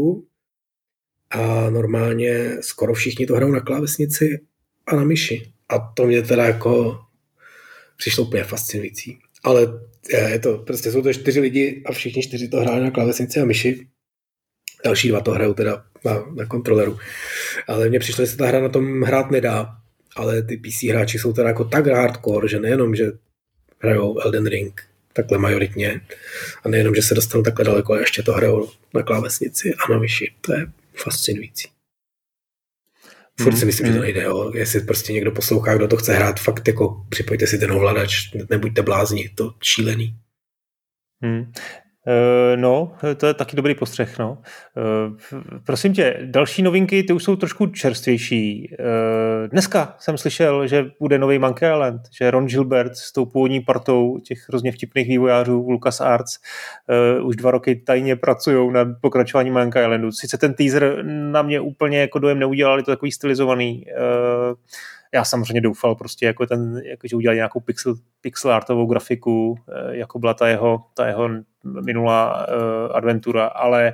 a 1.29 1.69
normálně 1.69 2.57
skoro 2.61 2.93
všichni 2.93 3.25
to 3.25 3.35
hrajou 3.35 3.51
na 3.51 3.59
klávesnici 3.59 4.39
a 4.87 4.95
na 4.95 5.03
myši. 5.03 5.51
A 5.69 5.79
to 5.79 6.07
mě 6.07 6.21
teda 6.21 6.45
jako 6.45 6.99
přišlo 7.97 8.23
úplně 8.23 8.43
fascinující. 8.43 9.17
Ale 9.43 9.67
je 10.31 10.39
to, 10.39 10.57
prostě 10.57 10.91
jsou 10.91 11.01
to 11.01 11.13
čtyři 11.13 11.39
lidi 11.39 11.83
a 11.85 11.91
všichni 11.91 12.21
čtyři 12.21 12.47
to 12.47 12.57
hráli 12.57 12.83
na 12.83 12.91
klávesnici 12.91 13.39
a 13.39 13.45
myši. 13.45 13.87
Další 14.85 15.07
dva 15.09 15.21
to 15.21 15.31
hrajou 15.31 15.53
teda 15.53 15.85
na, 16.05 16.25
na 16.35 16.45
kontroleru. 16.45 16.97
Ale 17.67 17.89
mně 17.89 17.99
přišlo, 17.99 18.25
že 18.25 18.31
se 18.31 18.37
ta 18.37 18.47
hra 18.47 18.59
na 18.59 18.69
tom 18.69 19.01
hrát 19.01 19.31
nedá, 19.31 19.67
ale 20.15 20.41
ty 20.41 20.57
PC 20.57 20.83
hráči 20.83 21.19
jsou 21.19 21.33
teda 21.33 21.47
jako 21.47 21.63
tak 21.63 21.87
hardcore, 21.87 22.47
že 22.47 22.59
nejenom, 22.59 22.95
že 22.95 23.11
hrajou 23.79 24.19
Elden 24.19 24.47
Ring 24.47 24.81
takhle 25.13 25.37
majoritně 25.37 26.01
a 26.63 26.69
nejenom, 26.69 26.95
že 26.95 27.01
se 27.01 27.13
dostanou 27.13 27.43
takhle 27.43 27.65
daleko, 27.65 27.93
ale 27.93 28.01
ještě 28.01 28.23
to 28.23 28.33
hrajou 28.33 28.69
na 28.93 29.03
klávesnici 29.03 29.73
a 29.73 29.91
na 29.91 29.99
myši. 29.99 30.33
To 30.41 30.53
je 30.53 30.67
fascinující. 31.03 31.67
Furt 33.41 33.53
si 33.53 33.59
hmm, 33.59 33.67
myslím, 33.67 33.87
mm. 33.87 33.93
že 33.93 33.97
to 33.97 34.01
hmm. 34.01 34.01
nejde. 34.01 34.23
Jo. 34.23 34.51
Jestli 34.55 34.79
prostě 34.79 35.13
někdo 35.13 35.31
poslouchá, 35.31 35.75
kdo 35.75 35.87
to 35.87 35.97
chce 35.97 36.13
hrát, 36.13 36.39
fakt 36.39 36.67
jako 36.67 37.05
připojte 37.09 37.47
si 37.47 37.57
ten 37.57 37.71
ovladač, 37.71 38.31
nebuďte 38.49 38.81
blázni, 38.81 39.29
to 39.35 39.53
šílený. 39.61 40.15
Hmm. 41.23 41.51
Uh, 42.07 42.61
no, 42.61 42.91
to 43.17 43.25
je 43.25 43.33
taky 43.33 43.55
dobrý 43.55 43.75
postřeh, 43.75 44.19
no. 44.19 44.37
Uh, 44.37 45.17
prosím 45.65 45.93
tě, 45.93 46.17
další 46.25 46.61
novinky, 46.61 47.03
ty 47.03 47.13
už 47.13 47.23
jsou 47.23 47.35
trošku 47.35 47.67
čerstvější. 47.67 48.75
Uh, 48.79 49.47
dneska 49.49 49.95
jsem 49.99 50.17
slyšel, 50.17 50.67
že 50.67 50.85
bude 50.99 51.17
nový 51.17 51.39
Monkey 51.39 51.69
Island, 51.69 52.01
že 52.11 52.31
Ron 52.31 52.45
Gilbert 52.45 52.95
s 52.95 53.11
tou 53.11 53.25
původní 53.25 53.61
partou 53.61 54.19
těch 54.19 54.37
hrozně 54.49 54.71
vtipných 54.71 55.07
vývojářů 55.07 55.69
Lucas 55.69 56.01
Arts 56.01 56.39
už 57.23 57.35
dva 57.35 57.51
roky 57.51 57.75
tajně 57.75 58.15
pracují 58.15 58.73
na 58.73 58.85
pokračování 59.01 59.51
Monkey 59.51 59.83
Islandu. 59.83 60.11
Sice 60.11 60.37
ten 60.37 60.53
teaser 60.53 61.05
na 61.05 61.41
mě 61.41 61.59
úplně 61.59 61.99
jako 61.99 62.19
dojem 62.19 62.39
neudělal, 62.39 62.77
je 62.77 62.83
to 62.83 62.91
takový 62.91 63.11
stylizovaný. 63.11 63.85
Já 65.15 65.23
samozřejmě 65.23 65.61
doufal 65.61 65.95
prostě, 65.95 66.25
jako 66.25 66.45
ten, 66.45 66.81
jako, 66.85 67.07
že 67.07 67.15
udělali 67.15 67.35
nějakou 67.35 67.59
pixel, 67.59 67.95
pixel 68.21 68.51
artovou 68.51 68.85
grafiku, 68.85 69.55
eh, 69.69 69.97
jako 69.97 70.19
byla 70.19 70.33
ta 70.33 70.47
jeho, 70.47 70.83
ta 70.93 71.07
jeho 71.07 71.29
minulá 71.63 72.47
uh, 72.47 72.95
adventura, 72.95 73.45
ale 73.45 73.93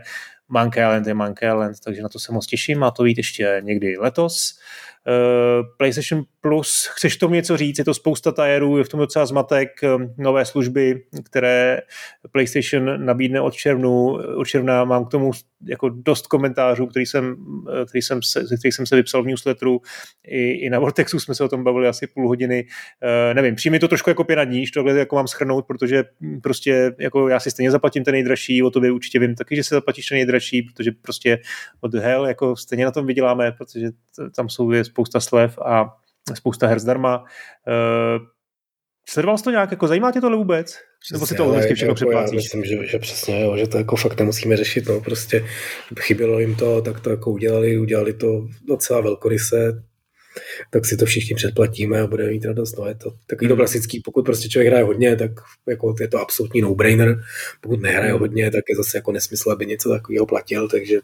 Monkey 0.49 0.83
Island 0.83 1.07
je 1.07 1.13
Monkey 1.13 1.49
Island, 1.49 1.79
takže 1.83 2.01
na 2.01 2.09
to 2.09 2.19
se 2.19 2.31
moc 2.31 2.47
těším. 2.47 2.79
Má 2.79 2.91
to 2.91 3.03
být 3.03 3.17
ještě 3.17 3.61
někdy 3.63 3.97
letos. 3.97 4.59
Uh, 5.07 5.65
PlayStation 5.77 6.23
Plus, 6.41 6.89
chceš 6.95 7.17
tomu 7.17 7.33
něco 7.33 7.57
říct? 7.57 7.77
Je 7.77 7.85
to 7.85 7.93
spousta 7.93 8.31
tajerů, 8.31 8.77
je 8.77 8.83
v 8.83 8.89
tom 8.89 8.99
docela 8.99 9.25
zmatek, 9.25 9.69
nové 10.17 10.45
služby, 10.45 11.03
které 11.25 11.81
PlayStation 12.31 13.05
nabídne 13.05 13.41
od 13.41 13.53
červnu. 13.53 14.13
Od 14.37 14.45
června 14.45 14.85
mám 14.85 15.05
k 15.05 15.11
tomu 15.11 15.31
jako 15.65 15.89
dost 15.89 16.27
komentářů, 16.27 16.87
který 16.87 17.05
jsem, 17.05 17.35
který 17.87 18.01
jsem 18.01 18.21
se, 18.23 18.43
který 18.59 18.71
jsem 18.71 18.85
se 18.85 18.95
vypsal 18.95 19.23
v 19.23 19.25
newsletteru. 19.25 19.81
I, 20.27 20.51
I 20.51 20.69
na 20.69 20.79
Vortexu 20.79 21.19
jsme 21.19 21.35
se 21.35 21.43
o 21.43 21.49
tom 21.49 21.63
bavili 21.63 21.87
asi 21.87 22.07
půl 22.07 22.27
hodiny. 22.27 22.67
Nevím, 23.33 23.55
přijmi 23.55 23.79
to 23.79 23.87
trošku 23.87 24.09
jako 24.09 24.23
pěna 24.23 24.43
níž, 24.43 24.71
tohle 24.71 24.99
jako 24.99 25.15
mám 25.15 25.27
schrnout, 25.27 25.65
protože 25.67 26.03
prostě 26.43 26.91
jako 26.99 27.27
já 27.27 27.39
si 27.39 27.51
stejně 27.51 27.71
zaplatím 27.71 28.03
ten 28.03 28.11
nejdražší, 28.11 28.63
o 28.63 28.69
tobě 28.69 28.91
určitě 28.91 29.19
vím 29.19 29.35
taky, 29.35 29.55
že 29.55 29.63
se 29.63 29.75
zaplatíš 29.75 30.05
ten 30.05 30.15
nejdražší, 30.15 30.61
protože 30.61 30.91
prostě 31.01 31.39
od 31.81 31.93
hell 31.93 32.25
jako 32.25 32.55
stejně 32.55 32.85
na 32.85 32.91
tom 32.91 33.05
vyděláme, 33.05 33.51
protože 33.51 33.87
tam 34.35 34.49
jsou 34.49 34.71
je 34.71 34.83
spousta 34.91 35.19
slev 35.19 35.59
a 35.59 35.97
spousta 36.33 36.67
her 36.67 36.79
zdarma. 36.79 37.23
Uh, 37.67 38.25
sledoval 39.09 39.37
jsi 39.37 39.43
to 39.43 39.51
nějak, 39.51 39.71
jako 39.71 39.87
zajímá 39.87 40.11
tě 40.11 40.21
tohle 40.21 40.37
vůbec? 40.37 40.77
Přesně, 40.99 41.15
Nebo 41.15 41.25
si 41.27 41.35
to 41.35 41.51
vždycky 41.51 41.73
všechno 41.73 41.95
jako 41.99 42.11
Já 42.11 42.25
myslím, 42.31 42.63
že, 42.63 42.87
že 42.87 42.99
přesně, 42.99 43.41
jo, 43.41 43.57
že 43.57 43.67
to 43.67 43.77
jako 43.77 43.95
fakt 43.95 44.19
nemusíme 44.19 44.57
řešit, 44.57 44.87
no, 44.87 45.01
prostě 45.01 45.45
chybělo 45.99 46.39
jim 46.39 46.55
to, 46.55 46.81
tak 46.81 46.99
to 46.99 47.09
jako 47.09 47.31
udělali, 47.31 47.77
udělali 47.77 48.13
to 48.13 48.47
docela 48.67 49.01
velkoryse, 49.01 49.83
tak 50.69 50.85
si 50.85 50.97
to 50.97 51.05
všichni 51.05 51.35
předplatíme 51.35 52.01
a 52.01 52.07
budeme 52.07 52.29
mít 52.29 52.45
radost. 52.45 52.77
No, 52.77 52.87
je 52.87 52.95
to 52.95 53.11
takový 53.27 53.47
to 53.47 53.53
hmm. 53.53 53.57
klasický, 53.59 54.01
pokud 54.05 54.25
prostě 54.25 54.49
člověk 54.49 54.67
hraje 54.67 54.83
hodně, 54.83 55.15
tak 55.15 55.31
jako 55.67 55.95
je 56.01 56.07
to 56.07 56.19
absolutní 56.19 56.61
no-brainer. 56.61 57.21
Pokud 57.61 57.81
nehraje 57.81 58.11
hmm. 58.11 58.19
hodně, 58.19 58.51
tak 58.51 58.63
je 58.69 58.75
zase 58.75 58.97
jako 58.97 59.11
nesmysl, 59.11 59.51
aby 59.51 59.65
něco 59.65 59.89
takového 59.89 60.25
platil, 60.25 60.67
takže 60.67 60.99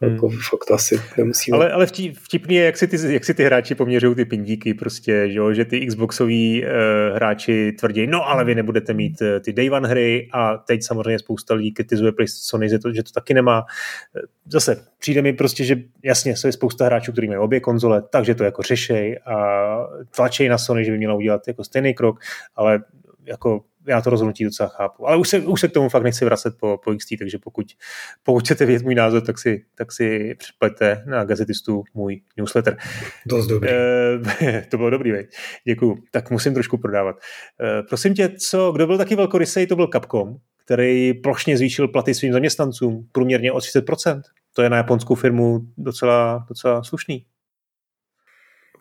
Hmm. 0.00 0.12
Jako 0.12 0.28
fakt 0.28 0.64
to 0.68 0.74
asi 0.74 1.00
nemusíme. 1.16 1.56
Ale, 1.56 1.72
ale 1.72 1.86
vtipný 2.12 2.54
je, 2.54 2.64
jak 2.64 2.76
si, 2.76 2.86
ty, 2.86 3.12
jak 3.12 3.24
si 3.24 3.34
ty 3.34 3.44
hráči 3.44 3.74
poměřují 3.74 4.14
ty 4.14 4.24
pindíky 4.24 4.74
prostě, 4.74 5.30
že, 5.30 5.40
že 5.52 5.64
ty 5.64 5.86
Xboxoví 5.86 6.64
uh, 6.64 6.68
hráči 7.16 7.72
tvrdí, 7.72 8.06
no 8.06 8.28
ale 8.28 8.44
vy 8.44 8.54
nebudete 8.54 8.94
mít 8.94 9.20
uh, 9.20 9.26
ty 9.44 9.52
day 9.52 9.70
one 9.70 9.88
hry 9.88 10.28
a 10.32 10.56
teď 10.56 10.82
samozřejmě 10.82 11.18
spousta 11.18 11.54
lidí 11.54 11.72
kritizuje 11.72 12.12
Sony, 12.26 12.68
že 12.68 12.78
to, 12.78 12.92
že 12.92 13.02
to 13.02 13.10
taky 13.12 13.34
nemá. 13.34 13.64
Eh, 14.16 14.20
zase 14.46 14.84
přijde 14.98 15.22
mi 15.22 15.32
prostě, 15.32 15.64
že 15.64 15.76
jasně, 16.04 16.34
je 16.44 16.52
spousta 16.52 16.84
hráčů, 16.84 17.12
kteří 17.12 17.28
mají 17.28 17.38
obě 17.38 17.60
konzole, 17.60 18.02
takže 18.10 18.34
to 18.34 18.44
jako 18.44 18.62
řešej 18.62 19.18
a 19.26 19.36
tlačej 20.16 20.48
na 20.48 20.58
Sony, 20.58 20.84
že 20.84 20.90
by 20.90 20.98
měla 20.98 21.14
udělat 21.14 21.48
jako 21.48 21.64
stejný 21.64 21.94
krok, 21.94 22.20
ale 22.56 22.80
jako 23.24 23.64
já 23.88 24.00
to 24.00 24.10
rozhodnutí 24.10 24.44
docela 24.44 24.68
chápu. 24.68 25.08
Ale 25.08 25.16
už 25.16 25.28
se, 25.28 25.40
už 25.40 25.60
se 25.60 25.68
k 25.68 25.72
tomu 25.72 25.88
fakt 25.88 26.02
nechci 26.02 26.24
vracet 26.24 26.54
po, 26.60 26.78
po 26.84 26.94
XT, 26.94 27.08
takže 27.18 27.38
pokud, 27.38 27.66
pokud 28.22 28.40
chcete 28.44 28.66
vědět 28.66 28.84
můj 28.84 28.94
názor, 28.94 29.22
tak 29.22 29.38
si, 29.38 29.64
tak 29.74 29.92
si 29.92 30.34
předplaťte 30.38 31.04
na 31.06 31.24
gazetistu 31.24 31.82
můj 31.94 32.20
newsletter. 32.36 32.76
Dost 33.26 33.46
dobrý. 33.46 33.70
E, 33.70 34.66
to 34.70 34.76
bylo 34.76 34.90
dobrý, 34.90 35.12
veď. 35.12 35.26
Děkuju. 35.64 35.98
Tak 36.10 36.30
musím 36.30 36.54
trošku 36.54 36.78
prodávat. 36.78 37.16
E, 37.16 37.82
prosím 37.82 38.14
tě, 38.14 38.28
co, 38.38 38.72
kdo 38.72 38.86
byl 38.86 38.98
taky 38.98 39.16
velkorysej, 39.16 39.66
to 39.66 39.76
byl 39.76 39.88
Capcom, 39.92 40.36
který 40.64 41.14
plošně 41.14 41.56
zvýšil 41.56 41.88
platy 41.88 42.14
svým 42.14 42.32
zaměstnancům 42.32 43.08
průměrně 43.12 43.52
o 43.52 43.58
30%. 43.58 44.20
To 44.54 44.62
je 44.62 44.70
na 44.70 44.76
japonskou 44.76 45.14
firmu 45.14 45.60
docela, 45.76 46.44
docela 46.48 46.82
slušný. 46.82 47.24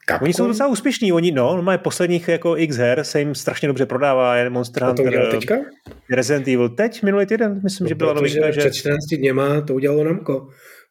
Capcom? 0.10 0.24
Oni 0.24 0.34
jsou 0.34 0.48
docela 0.48 0.70
úspěšní, 0.70 1.14
oni, 1.14 1.32
no, 1.32 1.62
mají 1.62 1.78
posledních 1.78 2.28
jako 2.28 2.58
x 2.58 2.78
her, 2.78 3.04
se 3.04 3.20
jim 3.20 3.36
strašně 3.36 3.68
dobře 3.68 3.86
prodává, 3.86 4.36
je 4.36 4.50
Monster 4.50 4.84
Hunter. 4.84 5.06
A 5.06 5.10
to 5.10 5.16
udělal 5.16 5.32
teďka? 5.32 5.56
Resident 6.12 6.48
Evil 6.48 6.70
teď, 6.70 7.04
minulý 7.04 7.26
týden, 7.26 7.60
myslím, 7.64 7.86
no, 7.86 7.90
že 7.90 7.96
byla 7.96 8.14
novinka, 8.14 8.52
že... 8.52 8.60
před 8.60 8.74
14 8.74 9.06
dněma 9.18 9.62
to 9.62 9.74
udělalo 9.74 10.04
Namco 10.04 10.50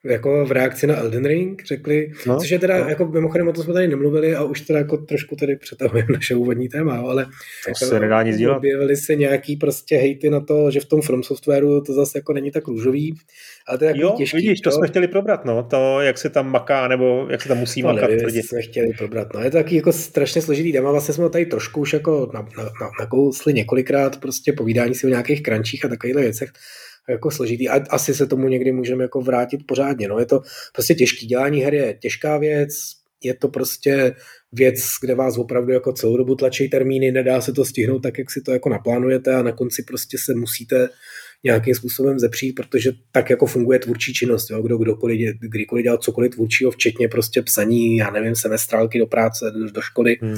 jako 0.09 0.47
v 0.47 0.53
reakci 0.53 0.87
na 0.87 0.97
Elden 0.97 1.25
Ring 1.25 1.63
řekli, 1.67 2.13
no, 2.27 2.41
což 2.41 2.51
je 2.51 2.59
teda, 2.59 2.79
no. 2.79 2.89
jako 2.89 3.07
mimochodem 3.07 3.49
o 3.49 3.53
tom 3.53 3.65
jsme 3.65 3.75
tady 3.75 3.89
nemluvili 3.89 4.35
a 4.35 4.45
už 4.45 4.61
teda 4.61 4.79
jako 4.79 4.97
trošku 4.97 5.37
tady 5.37 5.57
přetahujeme 5.57 6.13
naše 6.13 6.35
úvodní 6.35 6.69
téma, 6.69 6.99
ale 6.99 7.25
to 7.25 7.31
jako, 7.69 7.85
se 7.85 8.01
nedá 8.01 8.23
nic 8.23 8.37
dělat. 8.37 8.57
objevili 8.57 8.97
se 8.97 9.15
nějaký 9.15 9.57
prostě 9.57 9.97
hejty 9.97 10.31
na 10.31 10.41
to, 10.41 10.71
že 10.71 10.81
v 10.81 10.85
tom 10.85 11.03
From 11.03 11.23
Softwareu 11.23 11.81
to 11.81 11.93
zase 11.93 12.19
jako 12.19 12.33
není 12.33 12.51
tak 12.51 12.69
růžový, 12.69 13.15
ale 13.69 13.79
to 13.79 13.85
je 13.85 13.93
jo, 13.95 14.15
těžký. 14.17 14.37
vidíš, 14.37 14.61
to, 14.61 14.71
to 14.71 14.77
jsme 14.77 14.87
chtěli 14.87 15.09
probrat, 15.09 15.45
no, 15.45 15.63
to, 15.63 16.01
jak 16.01 16.19
se 16.19 16.31
tam 16.31 16.51
maká, 16.51 16.89
nebo 16.89 17.27
jak 17.31 17.43
se 17.43 17.49
tam 17.49 17.59
musí 17.59 17.83
to 17.83 17.89
makat. 17.89 18.11
Nevím, 18.11 18.43
jsme 18.43 18.63
chtěli 18.63 18.93
probrat, 18.99 19.35
no, 19.35 19.41
je 19.41 19.51
to 19.51 19.57
taky 19.57 19.77
jako 19.77 19.93
strašně 19.93 20.43
složitý 20.43 20.73
téma, 20.73 20.91
vlastně 20.91 21.15
jsme 21.15 21.31
tady 21.31 21.47
trošku 21.47 21.81
už 21.81 21.93
jako 21.93 22.31
na, 22.35 22.41
na, 22.41 22.63
na, 22.65 22.91
nakousli 23.01 23.55
několikrát 23.55 24.21
prostě 24.21 24.53
povídání 24.53 24.95
si 24.95 25.07
o 25.07 25.11
nějakých 25.11 25.43
krančích 25.43 25.85
a 25.85 25.89
takovýchhle 25.89 26.23
věcech, 26.23 26.51
jako 27.09 27.31
složitý. 27.31 27.69
A 27.69 27.85
asi 27.91 28.15
se 28.15 28.27
tomu 28.27 28.49
někdy 28.49 28.73
můžeme 28.73 29.05
jako 29.05 29.21
vrátit 29.21 29.61
pořádně. 29.67 30.09
No, 30.09 30.19
je 30.19 30.27
to 30.27 30.41
prostě 30.73 30.95
těžký. 30.95 31.27
Dělání 31.27 31.61
her 31.61 31.75
je 31.75 31.95
těžká 32.01 32.39
věc, 32.39 32.71
je 33.23 33.35
to 33.35 33.49
prostě 33.49 34.15
věc, 34.53 34.81
kde 35.01 35.15
vás 35.15 35.39
opravdu 35.39 35.73
jako 35.73 35.93
celou 35.93 36.17
dobu 36.17 36.35
tlačí 36.35 36.69
termíny, 36.69 37.13
nedá 37.13 37.41
se 37.41 37.53
to 37.53 37.65
stihnout 37.65 38.03
tak, 38.03 38.19
jak 38.19 38.31
si 38.31 38.41
to 38.41 38.53
jako 38.53 38.69
naplánujete 38.69 39.35
a 39.35 39.43
na 39.43 39.53
konci 39.53 39.83
prostě 39.83 40.19
se 40.19 40.35
musíte 40.35 40.89
nějakým 41.45 41.75
způsobem 41.75 42.19
zepřít, 42.19 42.55
protože 42.55 42.93
tak 43.13 43.31
jako 43.31 43.47
funguje 43.47 43.79
tvůrčí 43.79 44.15
činnost. 44.15 44.51
Jo? 44.51 44.63
Kdo 44.63 44.79
kdokoliv, 44.79 45.37
kdykoliv 45.41 45.83
dělal 45.83 45.99
cokoliv 45.99 46.35
tvůrčího, 46.35 46.71
včetně 46.71 47.09
prostě 47.09 47.43
psaní, 47.43 47.97
já 47.97 48.11
nevím, 48.11 48.37
semestrálky 48.37 48.99
do 48.99 49.07
práce, 49.07 49.53
do, 49.73 49.81
školy, 49.81 50.17
hmm. 50.23 50.37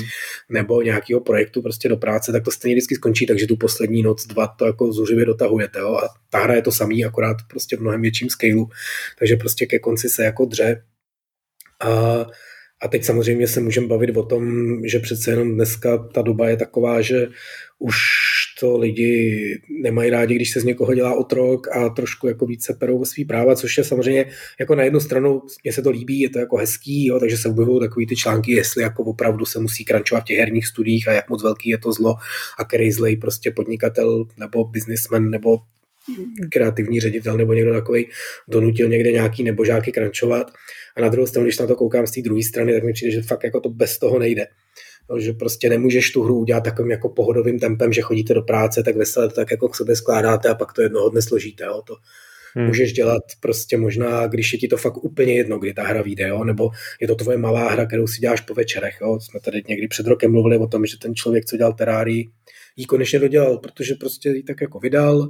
nebo 0.49 0.83
nějakého 0.83 1.21
projektu 1.21 1.63
prostě 1.63 1.89
do 1.89 1.97
práce, 1.97 2.33
tak 2.33 2.45
to 2.45 2.51
stejně 2.51 2.75
vždycky 2.75 2.95
skončí, 2.95 3.27
takže 3.27 3.47
tu 3.47 3.57
poslední 3.57 4.03
noc, 4.03 4.27
dva 4.27 4.47
to 4.47 4.67
jako 4.67 4.93
zuřivě 4.93 5.25
dotahujete. 5.25 5.79
Jo? 5.79 5.95
A 5.95 6.09
ta 6.31 6.39
hra 6.39 6.55
je 6.55 6.63
to 6.63 6.73
samý, 6.73 7.05
akorát 7.05 7.37
prostě 7.51 7.77
v 7.77 7.81
mnohem 7.81 8.03
větším 8.03 8.31
scaleu, 8.31 8.69
takže 9.19 9.37
prostě 9.37 9.67
ke 9.67 9.79
konci 9.79 10.09
se 10.09 10.25
jako 10.25 10.45
dře. 10.45 10.83
A 11.81 12.27
a 12.83 12.89
teď 12.89 13.05
samozřejmě 13.05 13.49
se 13.49 13.61
můžeme 13.61 13.87
bavit 13.87 14.17
o 14.17 14.23
tom, 14.23 14.45
že 14.87 14.99
přece 14.99 15.31
jenom 15.31 15.55
dneska 15.55 15.99
ta 15.99 16.23
doba 16.23 16.49
je 16.49 16.57
taková, 16.57 17.01
že 17.01 17.29
už 17.79 17.97
to 18.61 18.79
lidi 18.79 19.61
nemají 19.83 20.11
rádi, 20.11 20.35
když 20.35 20.51
se 20.51 20.61
z 20.61 20.65
někoho 20.65 20.95
dělá 20.95 21.15
otrok 21.15 21.77
a 21.77 21.89
trošku 21.89 22.29
jako 22.29 22.47
více 22.47 22.75
perou 22.75 23.05
svý 23.05 23.25
práva, 23.25 23.57
což 23.57 23.79
je 23.79 23.85
samozřejmě 23.85 24.25
jako 24.61 24.75
na 24.75 24.83
jednu 24.83 25.01
stranu, 25.01 25.43
mně 25.65 25.73
se 25.73 25.83
to 25.83 25.91
líbí, 25.91 26.21
je 26.21 26.31
to 26.31 26.39
jako 26.39 26.57
hezký, 26.57 27.07
jo, 27.07 27.21
takže 27.21 27.37
se 27.37 27.49
objevují 27.49 27.81
takový 27.81 28.07
ty 28.07 28.17
články, 28.17 28.53
jestli 28.53 28.83
jako 28.83 29.05
opravdu 29.05 29.45
se 29.45 29.59
musí 29.59 29.85
krančovat 29.85 30.25
v 30.25 30.27
těch 30.27 30.39
herních 30.39 30.67
studiích 30.67 31.09
a 31.09 31.13
jak 31.13 31.31
moc 31.31 31.43
velký 31.43 31.71
je 31.71 31.79
to 31.79 31.93
zlo 31.93 32.15
a 32.59 32.65
který 32.65 32.93
zlej 32.93 33.17
prostě 33.17 33.51
podnikatel 33.51 34.25
nebo 34.39 34.65
businessman 34.65 35.31
nebo 35.31 35.59
kreativní 36.53 37.01
ředitel 37.01 37.37
nebo 37.37 37.53
někdo 37.53 37.73
takový 37.73 38.09
donutil 38.49 38.89
někde 38.89 39.13
nějaký 39.13 39.45
nebožáky 39.45 39.93
krančovat. 39.93 40.51
A 40.97 41.01
na 41.01 41.09
druhou 41.09 41.27
stranu, 41.27 41.45
když 41.45 41.59
na 41.59 41.67
to 41.67 41.77
koukám 41.77 42.07
z 42.07 42.11
té 42.11 42.23
druhé 42.23 42.43
strany, 42.43 42.73
tak 42.73 42.85
mi 42.85 42.93
přijde, 42.93 43.13
že 43.13 43.23
fakt 43.23 43.45
jako 43.45 43.61
to 43.61 43.69
bez 43.69 43.99
toho 43.99 44.19
nejde. 44.19 44.47
No, 45.11 45.21
že 45.21 45.33
prostě 45.33 45.69
nemůžeš 45.69 46.13
tu 46.13 46.23
hru 46.23 46.39
udělat 46.39 46.65
takovým 46.65 46.91
jako 46.91 47.09
pohodovým 47.09 47.59
tempem, 47.59 47.93
že 47.93 48.03
chodíte 48.03 48.35
do 48.35 48.43
práce, 48.43 48.83
tak 48.83 48.97
veselé 48.97 49.29
to 49.29 49.35
tak 49.35 49.51
jako 49.51 49.69
k 49.69 49.77
sobě 49.77 49.97
skládáte 49.97 50.49
a 50.49 50.55
pak 50.55 50.73
to 50.73 50.83
jednoho 50.83 51.09
dne 51.09 51.23
složíte. 51.23 51.65
Jo. 51.65 51.83
To 51.87 51.95
hmm. 52.55 52.67
můžeš 52.67 52.93
dělat 52.93 53.23
prostě 53.41 53.77
možná, 53.77 54.27
když 54.27 54.53
je 54.53 54.59
ti 54.59 54.69
to 54.69 54.77
fakt 54.77 54.97
úplně 54.97 55.35
jedno, 55.35 55.59
kdy 55.59 55.75
ta 55.75 55.83
hra 55.83 56.03
vyjde, 56.03 56.29
jo, 56.29 56.45
nebo 56.45 56.71
je 57.01 57.09
to 57.09 57.15
tvoje 57.15 57.39
malá 57.39 57.71
hra, 57.71 57.87
kterou 57.87 58.07
si 58.07 58.21
děláš 58.21 58.41
po 58.41 58.55
večerech. 58.55 58.99
Jo. 59.01 59.19
Jsme 59.21 59.41
tady 59.41 59.63
někdy 59.69 59.89
před 59.89 60.07
rokem 60.07 60.33
mluvili 60.33 60.59
o 60.59 60.67
tom, 60.67 60.87
že 60.87 60.99
ten 60.99 61.15
člověk, 61.15 61.45
co 61.45 61.57
dělal 61.57 61.73
Terrarii, 61.73 62.29
ji 62.77 62.85
konečně 62.85 63.19
dodělal, 63.19 63.59
protože 63.59 63.95
prostě 63.95 64.29
ji 64.29 64.43
tak 64.43 64.61
jako 64.61 64.79
vydal, 64.79 65.29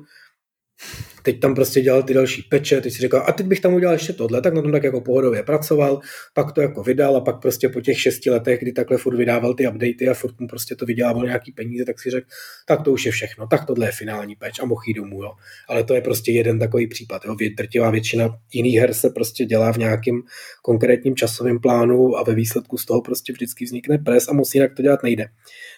teď 1.23 1.41
tam 1.41 1.55
prostě 1.55 1.81
dělal 1.81 2.03
ty 2.03 2.15
další 2.15 2.43
peče, 2.43 2.81
teď 2.81 2.93
si 2.93 3.03
říkal, 3.03 3.25
a 3.27 3.33
teď 3.33 3.47
bych 3.47 3.61
tam 3.61 3.75
udělal 3.75 3.95
ještě 3.95 4.13
tohle, 4.13 4.43
tak 4.43 4.55
na 4.55 4.63
tom 4.63 4.73
tak 4.73 4.85
jako 4.85 5.01
pohodově 5.01 5.43
pracoval, 5.43 6.01
pak 6.35 6.53
to 6.53 6.61
jako 6.61 6.83
vydal 6.83 7.17
a 7.17 7.21
pak 7.21 7.41
prostě 7.41 7.69
po 7.69 7.81
těch 7.81 8.01
šesti 8.01 8.31
letech, 8.31 8.61
kdy 8.61 8.73
takhle 8.73 8.99
furt 8.99 9.17
vydával 9.17 9.55
ty 9.55 9.69
updaty 9.69 10.09
a 10.09 10.15
furt 10.15 10.41
mu 10.41 10.49
prostě 10.49 10.77
to 10.77 10.87
vydělával 10.87 11.25
nějaký 11.25 11.53
peníze, 11.53 11.85
tak 11.85 12.01
si 12.01 12.11
řekl, 12.11 12.27
tak 12.67 12.83
to 12.83 12.93
už 12.93 13.07
je 13.07 13.13
všechno, 13.13 13.47
tak 13.47 13.67
tohle 13.67 13.87
je 13.87 13.93
finální 13.93 14.37
peč 14.37 14.61
a 14.63 14.65
mohl 14.65 14.83
jít 14.87 14.95
domů, 14.95 15.23
jo. 15.23 15.33
Ale 15.69 15.85
to 15.85 15.95
je 15.95 16.01
prostě 16.01 16.33
jeden 16.33 16.59
takový 16.59 16.87
případ, 16.87 17.25
jo. 17.25 17.37
Drtivá 17.57 17.91
většina 17.91 18.39
jiných 18.53 18.79
her 18.79 18.95
se 18.95 19.11
prostě 19.11 19.45
dělá 19.45 19.73
v 19.73 19.77
nějakém 19.77 20.23
konkrétním 20.63 21.17
časovém 21.17 21.59
plánu 21.59 22.17
a 22.17 22.23
ve 22.23 22.35
výsledku 22.35 22.79
z 22.79 22.85
toho 22.85 23.03
prostě 23.03 23.33
vždycky 23.33 23.65
vznikne 23.65 23.99
pres 23.99 24.29
a 24.29 24.33
moc 24.33 24.55
jinak 24.55 24.75
to 24.75 24.83
dělat 24.83 25.03
nejde. 25.03 25.27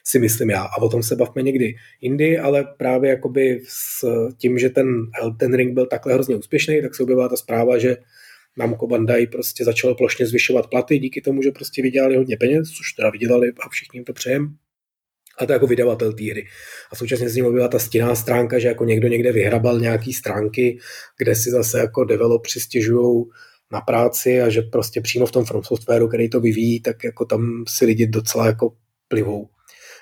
Si 0.05 0.19
myslím 0.19 0.51
já. 0.51 0.63
A 0.63 0.83
o 0.83 0.89
tom 0.89 1.03
se 1.03 1.17
bavme 1.17 1.43
někdy 1.43 1.75
jindy, 2.01 2.39
ale 2.39 2.65
právě 2.77 3.11
jakoby 3.11 3.61
s 3.69 4.05
tím, 4.39 4.59
že 4.59 4.71
ten 4.71 4.87
Elden 5.23 5.55
Ring 5.55 5.75
byl 5.75 5.87
takhle 5.87 6.13
hrozně 6.13 6.37
úspěšný, 6.37 6.83
tak 6.83 6.95
se 6.95 7.03
objevila 7.03 7.29
ta 7.29 7.37
zpráva, 7.37 7.79
že 7.79 7.97
Namco 8.57 8.87
Bandai 8.87 9.27
prostě 9.27 9.65
začalo 9.65 9.95
plošně 9.95 10.27
zvyšovat 10.27 10.67
platy 10.71 10.99
díky 10.99 11.21
tomu, 11.21 11.43
že 11.43 11.51
prostě 11.51 11.83
vydělali 11.83 12.17
hodně 12.17 12.37
peněz, 12.37 12.69
což 12.69 12.93
teda 12.93 13.11
vydělali 13.11 13.53
a 13.67 13.69
všichni 13.69 13.99
jim 13.99 14.05
to 14.05 14.13
přejem. 14.13 14.57
A 15.39 15.47
to 15.47 15.53
jako 15.53 15.67
vydavatel 15.67 16.13
té 16.13 16.31
hry. 16.31 16.47
A 16.93 16.97
současně 16.97 17.29
s 17.29 17.35
ním 17.35 17.53
byla 17.53 17.69
ta 17.69 17.79
stinná 17.79 18.15
stránka, 18.15 18.59
že 18.59 18.69
jako 18.69 18.85
někdo 18.85 19.09
někde 19.09 19.33
vyhrabal 19.33 19.81
nějaký 19.81 20.13
stránky, 20.13 20.79
kde 21.19 21.35
si 21.35 21.51
zase 21.51 21.79
jako 21.79 22.05
developři 22.05 22.61
stěžují 22.61 23.25
na 23.73 23.81
práci 23.81 24.43
a 24.43 24.49
že 24.49 24.63
prostě 24.63 25.01
přímo 25.01 25.27
v 25.27 25.33
tom 25.33 25.45
From 25.45 25.63
Softwareu, 25.65 26.09
který 26.09 26.31
to 26.31 26.41
vyvíjí, 26.41 26.81
tak 26.81 27.05
jako 27.05 27.25
tam 27.25 27.65
si 27.69 27.85
lidi 27.85 28.07
docela 28.07 28.47
jako 28.47 28.73
plivou. 29.09 29.49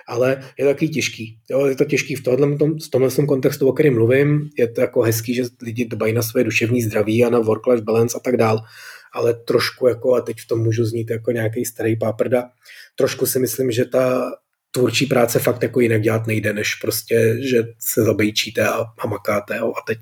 Ale 0.08 0.42
je 0.58 0.64
to 0.64 0.70
takový 0.70 0.90
těžký. 0.90 1.38
Jo, 1.50 1.66
je 1.66 1.76
to 1.76 1.84
těžký 1.84 2.14
v 2.14 2.22
tomhle, 2.22 2.56
tom, 2.56 2.78
v 2.78 2.90
tomhle 2.90 3.10
kontextu, 3.26 3.68
o 3.68 3.72
kterém 3.72 3.94
mluvím. 3.94 4.50
Je 4.58 4.68
to 4.68 4.80
jako 4.80 5.02
hezký, 5.02 5.34
že 5.34 5.44
lidi 5.62 5.84
dbají 5.84 6.12
na 6.12 6.22
své 6.22 6.44
duševní 6.44 6.82
zdraví 6.82 7.24
a 7.24 7.30
na 7.30 7.40
work-life 7.40 7.84
balance 7.84 8.16
a 8.16 8.20
tak 8.20 8.36
dál. 8.36 8.58
Ale 9.12 9.34
trošku 9.34 9.86
jako, 9.86 10.14
a 10.14 10.20
teď 10.20 10.36
v 10.40 10.46
tom 10.46 10.60
můžu 10.60 10.84
znít 10.84 11.10
jako 11.10 11.30
nějaký 11.30 11.64
starý 11.64 11.96
páprda, 11.96 12.44
trošku 12.96 13.26
si 13.26 13.38
myslím, 13.38 13.70
že 13.70 13.84
ta 13.84 14.30
tvůrčí 14.70 15.06
práce 15.06 15.38
fakt 15.38 15.62
jako 15.62 15.80
jinak 15.80 16.02
dělat 16.02 16.26
nejde, 16.26 16.52
než 16.52 16.74
prostě, 16.74 17.36
že 17.40 17.64
se 17.78 18.02
zabejčíte 18.02 18.68
a, 18.68 18.84
a 18.98 19.06
makáte. 19.06 19.56
Jo. 19.56 19.72
A 19.76 19.80
teď 19.86 19.98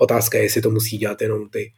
otázka 0.00 0.38
je, 0.38 0.44
jestli 0.44 0.62
to 0.62 0.70
musí 0.70 0.98
dělat 0.98 1.22
jenom 1.22 1.48
ty 1.48 1.72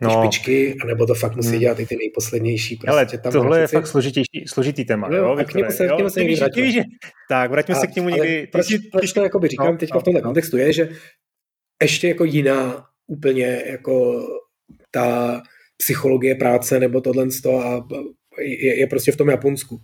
no. 0.00 0.10
špičky, 0.10 0.76
anebo 0.82 1.06
to 1.06 1.14
fakt 1.14 1.36
musí 1.36 1.50
hmm. 1.50 1.58
dělat 1.58 1.80
i 1.80 1.86
ty 1.86 1.96
nejposlednější. 1.96 2.76
Prostě 2.76 2.90
Ale 2.90 3.06
tam 3.06 3.32
tohle 3.32 3.60
je 3.60 3.66
fakt 3.66 3.86
složitější, 3.86 4.44
složitý 4.46 4.84
téma. 4.84 5.08
No, 5.08 5.16
jo, 5.16 5.36
a 5.38 5.44
k 5.44 5.54
němu 5.54 5.70
se, 5.70 5.88
k 5.88 5.96
němu 5.96 6.10
se 6.10 6.20
někdy 6.20 6.36
vrátíme. 6.36 6.84
Tak, 7.28 7.50
vraťme 7.50 7.74
se 7.74 7.86
k 7.86 7.96
němu 7.96 8.08
někdy. 8.08 8.48
Proč, 8.52 8.66
ty, 8.66 8.78
proč 8.78 9.12
to 9.12 9.22
jakoby 9.22 9.48
říkám 9.48 9.72
no, 9.72 9.78
teďka 9.78 9.94
no, 9.94 10.00
v 10.00 10.04
tomhle 10.04 10.20
no. 10.20 10.28
kontextu 10.28 10.56
je, 10.56 10.72
že 10.72 10.88
ještě 11.82 12.08
jako 12.08 12.24
jiná 12.24 12.84
úplně 13.06 13.62
jako 13.66 14.26
ta 14.90 15.42
psychologie 15.76 16.34
práce 16.34 16.80
nebo 16.80 17.00
tohle 17.00 17.26
a 17.64 17.86
je, 18.38 18.78
je 18.78 18.86
prostě 18.86 19.12
v 19.12 19.16
tom 19.16 19.28
Japonsku. 19.28 19.80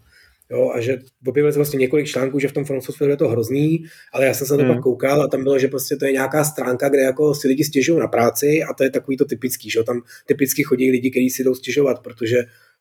Jo, 0.50 0.70
a 0.74 0.80
že 0.80 0.98
objevil 1.26 1.52
se 1.52 1.58
vlastně 1.58 1.78
několik 1.78 2.06
článků, 2.06 2.38
že 2.38 2.48
v 2.48 2.52
tom 2.52 2.64
Software 2.64 3.10
je 3.10 3.16
to 3.16 3.28
hrozný, 3.28 3.84
ale 4.12 4.26
já 4.26 4.34
jsem 4.34 4.46
se 4.46 4.52
na 4.52 4.56
to 4.56 4.64
hmm. 4.64 4.74
pak 4.74 4.82
koukal 4.82 5.22
a 5.22 5.28
tam 5.28 5.42
bylo, 5.42 5.58
že 5.58 5.68
prostě 5.68 5.96
to 5.96 6.06
je 6.06 6.12
nějaká 6.12 6.44
stránka, 6.44 6.88
kde 6.88 7.00
jako 7.02 7.34
si 7.34 7.48
lidi 7.48 7.64
stěžují 7.64 8.00
na 8.00 8.08
práci 8.08 8.62
a 8.62 8.74
to 8.74 8.84
je 8.84 8.90
takový 8.90 9.16
to 9.16 9.24
typický, 9.24 9.70
že 9.70 9.78
jo, 9.78 9.84
tam 9.84 10.00
typicky 10.26 10.62
chodí 10.62 10.90
lidi, 10.90 11.10
kteří 11.10 11.30
si 11.30 11.44
jdou 11.44 11.54
stěžovat, 11.54 12.02
protože 12.02 12.36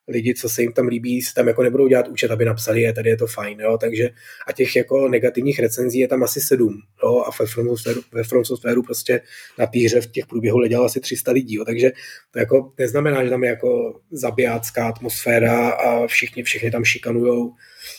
lidi, 0.08 0.34
co 0.34 0.49
se 0.49 0.62
jim 0.62 0.72
tam 0.72 0.88
líbí, 0.88 1.22
si 1.22 1.34
tam 1.34 1.47
jako 1.47 1.64
nebudou 1.64 1.88
dělat 1.88 2.08
účet, 2.08 2.32
aby 2.32 2.45
napsali, 2.45 2.82
je 2.82 2.93
tady 2.93 3.10
je 3.10 3.18
to 3.18 3.28
fajn, 3.28 3.60
jo? 3.60 3.78
takže 3.78 4.10
a 4.47 4.51
těch 4.51 4.76
jako 4.76 5.10
negativních 5.10 5.60
recenzí 5.60 5.99
je 5.99 6.08
tam 6.08 6.24
asi 6.24 6.41
sedm, 6.41 6.82
jo? 7.03 7.24
a 7.28 7.32
ve 7.39 7.45
From, 7.45 7.68
Software, 7.68 7.97
ve 8.12 8.24
From 8.24 8.45
Softwareu 8.45 8.84
prostě 8.84 9.22
na 9.58 9.68
týře 9.68 10.01
v 10.01 10.12
těch 10.12 10.26
průběhů 10.26 10.58
ledělo 10.58 10.86
asi 10.86 10.99
300 10.99 11.32
lidí, 11.32 11.56
jo? 11.56 11.66
takže 11.66 11.91
to 12.32 12.39
jako 12.39 12.74
neznamená, 12.78 13.24
že 13.24 13.30
tam 13.30 13.43
je 13.43 13.49
jako 13.49 13.99
zabijácká 14.12 14.88
atmosféra 14.88 15.70
a 15.70 16.08
všichni, 16.08 16.43
všichni 16.43 16.72
tam 16.72 16.84
šikanujou. 16.84 17.53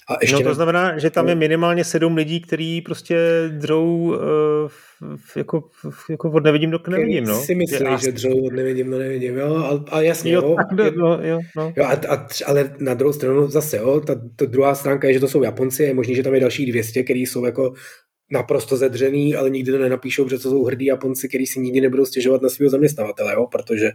A 0.08 0.16
ještě 0.20 0.36
no 0.36 0.42
to 0.42 0.48
ne... 0.48 0.54
znamená, 0.54 0.98
že 0.98 1.10
tam 1.10 1.28
je 1.28 1.34
minimálně 1.34 1.84
sedm 1.84 2.16
lidí, 2.16 2.40
kteří 2.40 2.80
prostě 2.80 3.16
drou 3.48 3.86
uh, 3.92 4.70
jako, 5.36 5.64
jako 6.10 6.30
od 6.30 6.44
nevidím 6.44 6.70
do 6.70 6.80
nevidím, 6.88 7.24
no. 7.24 7.40
si 7.40 7.54
myslí, 7.54 7.76
že, 7.76 7.98
že 7.98 8.12
dřou 8.12 8.46
od 8.46 8.52
nevidím 8.52 8.90
do 8.90 8.98
nevidím, 8.98 9.36
jo, 9.36 9.56
a, 9.56 9.96
a 9.96 10.00
jasně, 10.00 10.32
jo. 10.32 10.42
jo, 10.42 10.56
tak, 10.76 10.96
no, 10.96 11.18
jo, 11.22 11.40
no. 11.56 11.72
jo 11.76 11.84
a, 11.84 12.14
a, 12.14 12.26
ale 12.46 12.74
na 12.80 12.94
druhou 12.94 13.12
stranu 13.12 13.48
zase, 13.48 13.76
jo, 13.76 14.00
ta, 14.00 14.14
ta 14.36 14.44
druhá 14.44 14.74
stránka 14.74 15.08
je, 15.08 15.14
že 15.14 15.20
to 15.20 15.28
jsou 15.28 15.42
Japonci, 15.42 15.82
je 15.82 15.94
možný, 15.94 16.14
že 16.14 16.22
tam 16.22 16.34
je 16.34 16.40
dalších 16.40 16.72
200, 16.72 17.02
který 17.02 17.26
jsou 17.26 17.44
jako 17.44 17.74
naprosto 18.30 18.76
zedřený, 18.76 19.36
ale 19.36 19.50
nikdy 19.50 19.72
to 19.72 19.78
nenapíšou, 19.78 20.24
protože 20.24 20.38
to 20.38 20.50
jsou 20.50 20.64
hrdí 20.64 20.84
Japonci, 20.84 21.28
kteří 21.28 21.46
si 21.46 21.60
nikdy 21.60 21.80
nebudou 21.80 22.04
stěžovat 22.04 22.42
na 22.42 22.48
svého 22.48 22.70
zaměstnavatele, 22.70 23.32
jo? 23.32 23.46
protože 23.46 23.90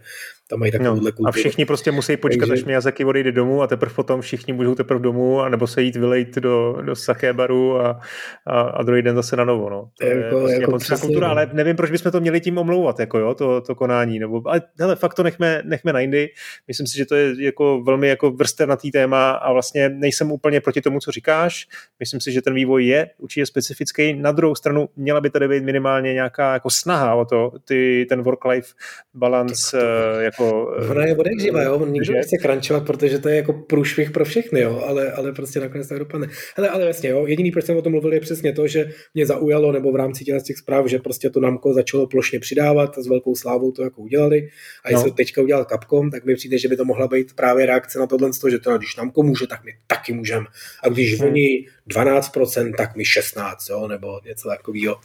tam 0.49 0.59
mají 0.59 0.71
takovou 0.71 0.95
no, 0.95 1.01
kulturu. 1.01 1.27
A 1.27 1.31
všichni 1.31 1.65
prostě 1.65 1.91
musí 1.91 2.17
počkat, 2.17 2.47
Takže... 2.47 2.53
až 2.53 2.65
Miyazaki 2.65 3.05
odejde 3.05 3.31
domů 3.31 3.61
a 3.61 3.67
teprve 3.67 3.93
potom 3.93 4.21
všichni 4.21 4.53
můžou 4.53 4.75
teprve 4.75 4.99
domů, 4.99 5.41
anebo 5.41 5.67
se 5.67 5.81
jít 5.81 5.95
vylejt 5.95 6.35
do, 6.35 6.77
do 6.81 6.95
saké 6.95 7.33
baru 7.33 7.79
a, 7.79 7.99
a, 8.47 8.61
a 8.61 8.83
druhý 8.83 9.01
den 9.01 9.15
zase 9.15 9.35
na 9.35 9.45
novo. 9.45 9.69
No. 9.69 9.89
To 9.99 10.05
je, 10.05 10.17
jako, 10.17 10.39
prostě 10.39 10.61
jako 10.61 10.77
přesně, 10.77 11.07
kultura, 11.07 11.27
no. 11.27 11.31
ale 11.31 11.49
nevím, 11.53 11.75
proč 11.75 11.91
bychom 11.91 12.11
to 12.11 12.21
měli 12.21 12.41
tím 12.41 12.57
omlouvat, 12.57 12.99
jako 12.99 13.19
jo, 13.19 13.33
to, 13.33 13.61
to 13.61 13.75
konání. 13.75 14.19
Nebo, 14.19 14.41
ale 14.45 14.61
hele, 14.79 14.95
fakt 14.95 15.13
to 15.13 15.23
nechme, 15.23 15.61
nechme 15.65 15.93
na 15.93 15.99
jindy. 15.99 16.29
Myslím 16.67 16.87
si, 16.87 16.97
že 16.97 17.05
to 17.05 17.15
je 17.15 17.45
jako 17.45 17.83
velmi 17.83 18.07
jako 18.07 18.31
vrstevnatý 18.31 18.91
téma 18.91 19.31
a 19.31 19.53
vlastně 19.53 19.89
nejsem 19.89 20.31
úplně 20.31 20.61
proti 20.61 20.81
tomu, 20.81 20.99
co 20.99 21.11
říkáš. 21.11 21.67
Myslím 21.99 22.19
si, 22.21 22.31
že 22.31 22.41
ten 22.41 22.53
vývoj 22.53 22.85
je 22.85 23.09
určitě 23.17 23.45
specifický. 23.45 24.13
Na 24.21 24.31
druhou 24.31 24.55
stranu 24.55 24.89
měla 24.95 25.21
by 25.21 25.29
tady 25.29 25.47
být 25.47 25.63
minimálně 25.63 26.13
nějaká 26.13 26.53
jako 26.53 26.69
snaha 26.69 27.15
o 27.15 27.25
to, 27.25 27.51
ty, 27.65 28.05
ten 28.09 28.21
work-life 28.21 28.73
balance 29.13 29.71
to, 29.71 29.77
to, 29.77 30.19
jako 30.19 30.41
jako... 30.41 30.91
Ona 30.91 31.05
je 31.05 31.15
odek 31.15 31.39
živa, 31.39 31.63
jo, 31.63 31.85
nikdo 31.85 32.13
nechce 32.13 32.37
crunchovat, 32.41 32.85
protože 32.85 33.19
to 33.19 33.29
je 33.29 33.35
jako 33.35 33.53
průšvih 33.53 34.11
pro 34.11 34.25
všechny, 34.25 34.59
jo, 34.59 34.83
ale, 34.87 35.11
ale 35.11 35.31
prostě 35.31 35.59
nakonec 35.59 35.87
tak 35.87 35.99
dopadne. 35.99 36.27
Ale, 36.57 36.69
ale 36.69 36.85
jasně, 36.85 37.09
jo, 37.09 37.25
jediný, 37.27 37.51
proč 37.51 37.65
jsem 37.65 37.77
o 37.77 37.81
tom 37.81 37.91
mluvil, 37.91 38.13
je 38.13 38.19
přesně 38.19 38.53
to, 38.53 38.67
že 38.67 38.89
mě 39.13 39.25
zaujalo, 39.25 39.71
nebo 39.71 39.91
v 39.91 39.95
rámci 39.95 40.25
těch, 40.25 40.43
těch 40.43 40.57
zpráv, 40.57 40.85
že 40.85 40.99
prostě 40.99 41.29
to 41.29 41.39
Namco 41.39 41.73
začalo 41.73 42.07
plošně 42.07 42.39
přidávat 42.39 42.97
a 42.97 43.01
s 43.01 43.07
velkou 43.07 43.35
slávou 43.35 43.71
to 43.71 43.83
jako 43.83 44.01
udělali. 44.01 44.49
A 44.83 44.89
jestli 44.89 45.05
no. 45.05 45.11
to 45.11 45.15
teďka 45.15 45.41
udělal 45.41 45.65
Capcom, 45.65 46.11
tak 46.11 46.25
mi 46.25 46.35
přijde, 46.35 46.57
že 46.57 46.67
by 46.67 46.77
to 46.77 46.85
mohla 46.85 47.07
být 47.07 47.33
právě 47.33 47.65
reakce 47.65 47.99
na 47.99 48.07
tohle, 48.07 48.29
že 48.49 48.59
to, 48.59 48.77
když 48.77 48.95
Namco 48.95 49.23
může, 49.23 49.47
tak 49.47 49.63
my 49.63 49.71
taky 49.87 50.13
můžeme. 50.13 50.45
A 50.83 50.89
když 50.89 51.19
hmm. 51.19 51.29
oni 51.29 51.67
12%, 51.89 52.73
tak 52.77 52.95
mi 52.95 53.05
16, 53.05 53.69
jo, 53.69 53.87
nebo 53.87 54.10
něco 54.25 54.49
takového. 54.49 54.95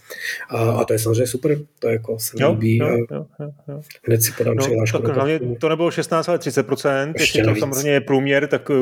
A, 0.49 0.71
a, 0.71 0.85
to 0.85 0.93
je 0.93 0.99
samozřejmě 0.99 1.27
super, 1.27 1.59
to 1.79 1.89
jako 1.89 2.19
se 2.19 2.37
mi 2.37 2.43
jo, 2.43 2.53
líbí. 2.53 2.77
Jo, 2.77 2.89
jo, 2.89 3.07
jo, 3.11 3.27
jo. 3.69 3.81
Hned 4.07 4.23
si 4.23 4.33
podám 4.33 4.57
no, 4.57 4.65
přihlášku. 4.65 4.99
Tak 4.99 5.15
hlavně 5.15 5.41
to 5.61 5.69
nebylo 5.69 5.91
16, 5.91 6.29
ale 6.29 6.39
30%, 6.39 7.13
Ještě 7.19 7.43
to 7.43 7.55
samozřejmě 7.55 7.91
je 7.91 8.01
průměr, 8.01 8.47
tak 8.47 8.71
eh, 8.71 8.75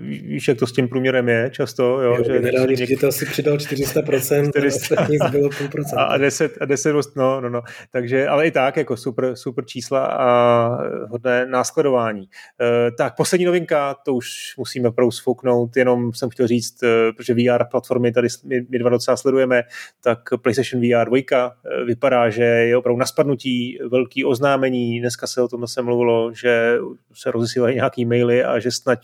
víš, 0.00 0.48
jak 0.48 0.58
to 0.58 0.66
s 0.66 0.72
tím 0.72 0.88
průměrem 0.88 1.28
je 1.28 1.50
často. 1.52 1.82
Jo, 1.82 2.14
jo 2.14 2.24
že 2.24 2.32
generální 2.32 2.76
ředitel 2.76 3.12
si 3.12 3.26
přidal 3.26 3.56
400%, 3.56 4.50
400 4.50 4.94
a 5.20 5.28
bylo 5.28 5.50
půl 5.58 5.68
procent. 5.68 5.98
A 6.16 6.18
10, 6.18 6.52
a 6.60 6.64
10 6.64 6.92
no, 7.16 7.40
no, 7.40 7.48
no. 7.48 7.62
Takže, 7.92 8.28
ale 8.28 8.46
i 8.46 8.50
tak, 8.50 8.76
jako 8.76 8.96
super, 8.96 9.36
super 9.36 9.64
čísla 9.64 10.06
a 10.06 10.68
hodné 11.08 11.46
následování. 11.46 12.20
Uh, 12.20 12.96
tak, 12.96 13.16
poslední 13.16 13.44
novinka, 13.44 13.94
to 13.94 14.14
už 14.14 14.28
musíme 14.58 14.88
opravdu 14.88 15.10
sfouknout, 15.10 15.76
jenom 15.76 16.12
jsem 16.12 16.30
chtěl 16.30 16.46
říct, 16.46 16.82
uh, 16.82 16.88
protože 17.16 17.34
VR 17.34 17.64
platformy 17.70 18.12
tady 18.12 18.28
my, 18.44 18.66
my 18.68 18.78
dva 18.78 18.90
docela 18.90 19.16
sledujeme, 19.16 19.62
tak 20.02 20.18
PlayStation 20.42 20.82
VR 20.82 21.08
2 21.08 21.16
eh, 21.18 21.84
vypadá, 21.84 22.30
že 22.30 22.42
je 22.42 22.76
opravdu 22.76 22.98
na 22.98 23.06
spadnutí, 23.06 23.78
velký 23.90 24.24
oznámení, 24.24 25.00
dneska 25.00 25.26
se 25.26 25.42
o 25.42 25.48
tom 25.48 25.66
se 25.66 25.82
mluvilo, 25.82 26.32
že 26.34 26.76
se 27.14 27.30
rozesílají 27.30 27.74
nějaký 27.74 28.04
maily 28.04 28.44
a 28.44 28.58
že 28.58 28.70
snad 28.70 28.98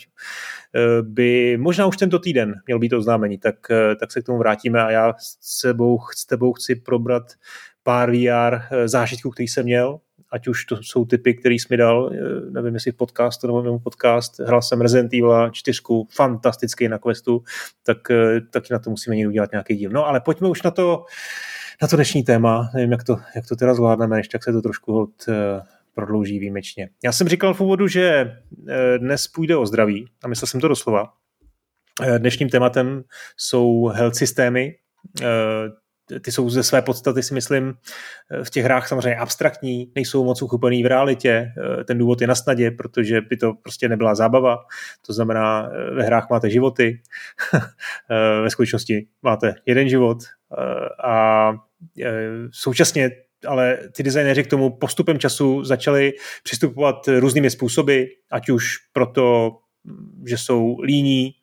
eh, 0.75 1.03
by 1.03 1.57
možná 1.57 1.87
už 1.87 1.97
tento 1.97 2.19
týden 2.19 2.55
měl 2.67 2.79
být 2.79 2.93
oznámení, 2.93 3.39
tak, 3.39 3.71
eh, 3.71 3.97
tak 3.97 4.13
se 4.13 4.23
k 4.23 4.27
tomu 4.27 4.39
vrátíme 4.39 4.83
a 4.83 4.91
já 4.91 5.15
s 5.19 5.61
tebou, 5.63 5.99
s 6.17 6.27
tebou 6.27 6.53
chci 6.53 6.75
probrat 6.75 7.23
pár 7.83 8.11
VR 8.11 8.59
zážitků, 8.87 9.31
který 9.31 9.49
jsem 9.49 9.65
měl, 9.65 9.99
ať 10.33 10.49
už 10.49 10.65
to 10.65 10.83
jsou 10.83 11.05
typy, 11.05 11.35
který 11.35 11.59
jsi 11.59 11.67
mi 11.71 11.77
dal, 11.77 12.11
eh, 12.15 12.51
nevím 12.51 12.75
jestli 12.75 12.93
podcast 12.93 13.43
nebo 13.43 13.63
mimo 13.63 13.79
podcast, 13.79 14.41
hrál 14.41 14.63
jsem 14.63 14.81
Resident 14.81 15.15
Evil 15.15 15.51
4, 15.51 15.81
fantastický 16.11 16.89
na 16.89 16.99
questu, 16.99 17.45
tak 17.87 18.11
eh, 18.11 18.41
taky 18.41 18.73
na 18.73 18.79
to 18.79 18.91
musíme 18.91 19.17
někdy 19.17 19.29
udělat 19.29 19.53
nějaký 19.53 19.77
díl. 19.77 19.91
No 19.91 20.07
ale 20.07 20.21
pojďme 20.21 20.49
už 20.49 20.63
na 20.63 20.71
to, 20.71 21.05
na 21.83 21.89
to 21.89 21.97
dnešní 21.97 22.23
téma, 22.23 22.71
nevím, 22.75 22.93
jak 22.93 23.05
to, 23.05 23.17
jak 23.37 23.47
to 23.47 23.57
teda 23.57 23.75
zvládneme, 23.75 24.17
než 24.17 24.29
tak 24.29 24.45
se 24.45 24.53
to 24.53 24.63
trošku 24.63 24.93
hod, 24.93 25.11
eh, 25.29 25.61
prodlouží 25.95 26.39
výjimečně. 26.39 26.89
Já 27.05 27.13
jsem 27.13 27.29
říkal 27.29 27.55
v 27.55 27.61
úvodu, 27.61 27.89
že 27.89 28.37
dnes 28.99 29.29
půjde 29.29 29.57
o 29.57 29.67
zdraví 29.67 30.09
a 30.25 30.29
myslel 30.29 30.47
jsem 30.47 30.61
to 30.61 30.69
doslova. 30.69 31.13
Dnešním 32.19 32.49
tématem 32.49 33.03
jsou 33.37 33.87
health 33.87 34.15
systémy, 34.15 34.75
ty 36.21 36.33
jsou 36.33 36.51
ze 36.51 36.63
své 36.63 36.83
podstaty, 36.83 37.23
si 37.23 37.35
myslím, 37.35 37.75
v 38.43 38.51
těch 38.51 38.65
hrách 38.65 38.89
samozřejmě 38.89 39.17
abstraktní, 39.17 39.93
nejsou 39.95 40.25
moc 40.25 40.43
uchopený 40.43 40.83
v 40.83 40.87
realitě. 40.87 41.53
Ten 41.85 41.99
důvod 41.99 42.21
je 42.21 42.27
na 42.27 42.35
snadě, 42.35 42.71
protože 42.71 43.21
by 43.21 43.37
to 43.37 43.53
prostě 43.63 43.89
nebyla 43.89 44.15
zábava. 44.15 44.59
To 45.07 45.13
znamená, 45.13 45.71
ve 45.95 46.03
hrách 46.03 46.31
máte 46.31 46.51
životy, 46.51 47.01
ve 48.43 48.51
skutečnosti 48.51 49.07
máte 49.23 49.55
jeden 49.67 49.89
život 49.89 50.19
a 51.05 51.53
současně 52.51 53.11
ale 53.47 53.79
ty 53.97 54.03
designéři 54.03 54.45
k 54.45 54.51
tomu 54.51 54.71
postupem 54.71 55.19
času 55.19 55.65
začali 55.65 56.13
přistupovat 56.43 57.09
různými 57.19 57.51
způsoby, 57.51 58.03
ať 58.31 58.49
už 58.49 58.77
proto, 58.93 59.57
že 60.27 60.39
jsou 60.39 60.81
líní, 60.81 61.35
Eh, 61.35 61.42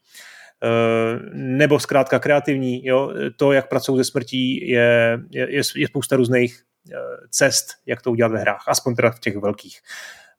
nebo 1.34 1.80
zkrátka 1.80 2.20
kreativní. 2.20 2.86
Jo? 2.86 3.14
To, 3.36 3.52
jak 3.52 3.70
pracují 3.70 3.98
ze 3.98 4.04
smrtí, 4.04 4.70
je, 4.70 5.20
je, 5.30 5.62
je 5.76 5.88
spousta 5.88 6.16
různých 6.16 6.64
eh, 6.92 6.98
cest, 7.30 7.68
jak 7.86 8.02
to 8.02 8.12
udělat 8.12 8.32
ve 8.32 8.40
hrách, 8.40 8.64
aspoň 8.68 8.96
teda 8.96 9.12
v 9.12 9.20
těch 9.20 9.38
velkých. 9.38 9.80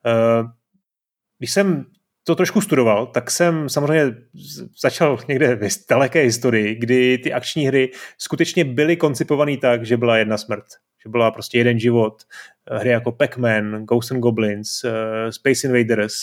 Eh, 0.06 0.48
když 1.38 1.52
jsem 1.52 1.86
to 2.24 2.34
trošku 2.34 2.60
studoval, 2.60 3.06
tak 3.06 3.30
jsem 3.30 3.68
samozřejmě 3.68 4.16
začal 4.80 5.18
někde 5.28 5.56
v 5.56 5.68
daleké 5.90 6.20
historii, 6.20 6.74
kdy 6.74 7.18
ty 7.18 7.32
akční 7.32 7.66
hry 7.66 7.90
skutečně 8.18 8.64
byly 8.64 8.96
koncipované 8.96 9.56
tak, 9.56 9.86
že 9.86 9.96
byla 9.96 10.18
jedna 10.18 10.38
smrt. 10.38 10.64
Že 11.02 11.10
byla 11.10 11.30
prostě 11.30 11.58
jeden 11.58 11.78
život. 11.78 12.22
Hry 12.72 12.90
jako 12.90 13.12
Pac-Man, 13.12 13.84
Ghosts 13.84 14.12
and 14.12 14.20
Goblins, 14.20 14.84
uh, 14.84 14.90
Space 15.30 15.66
Invaders, 15.66 16.14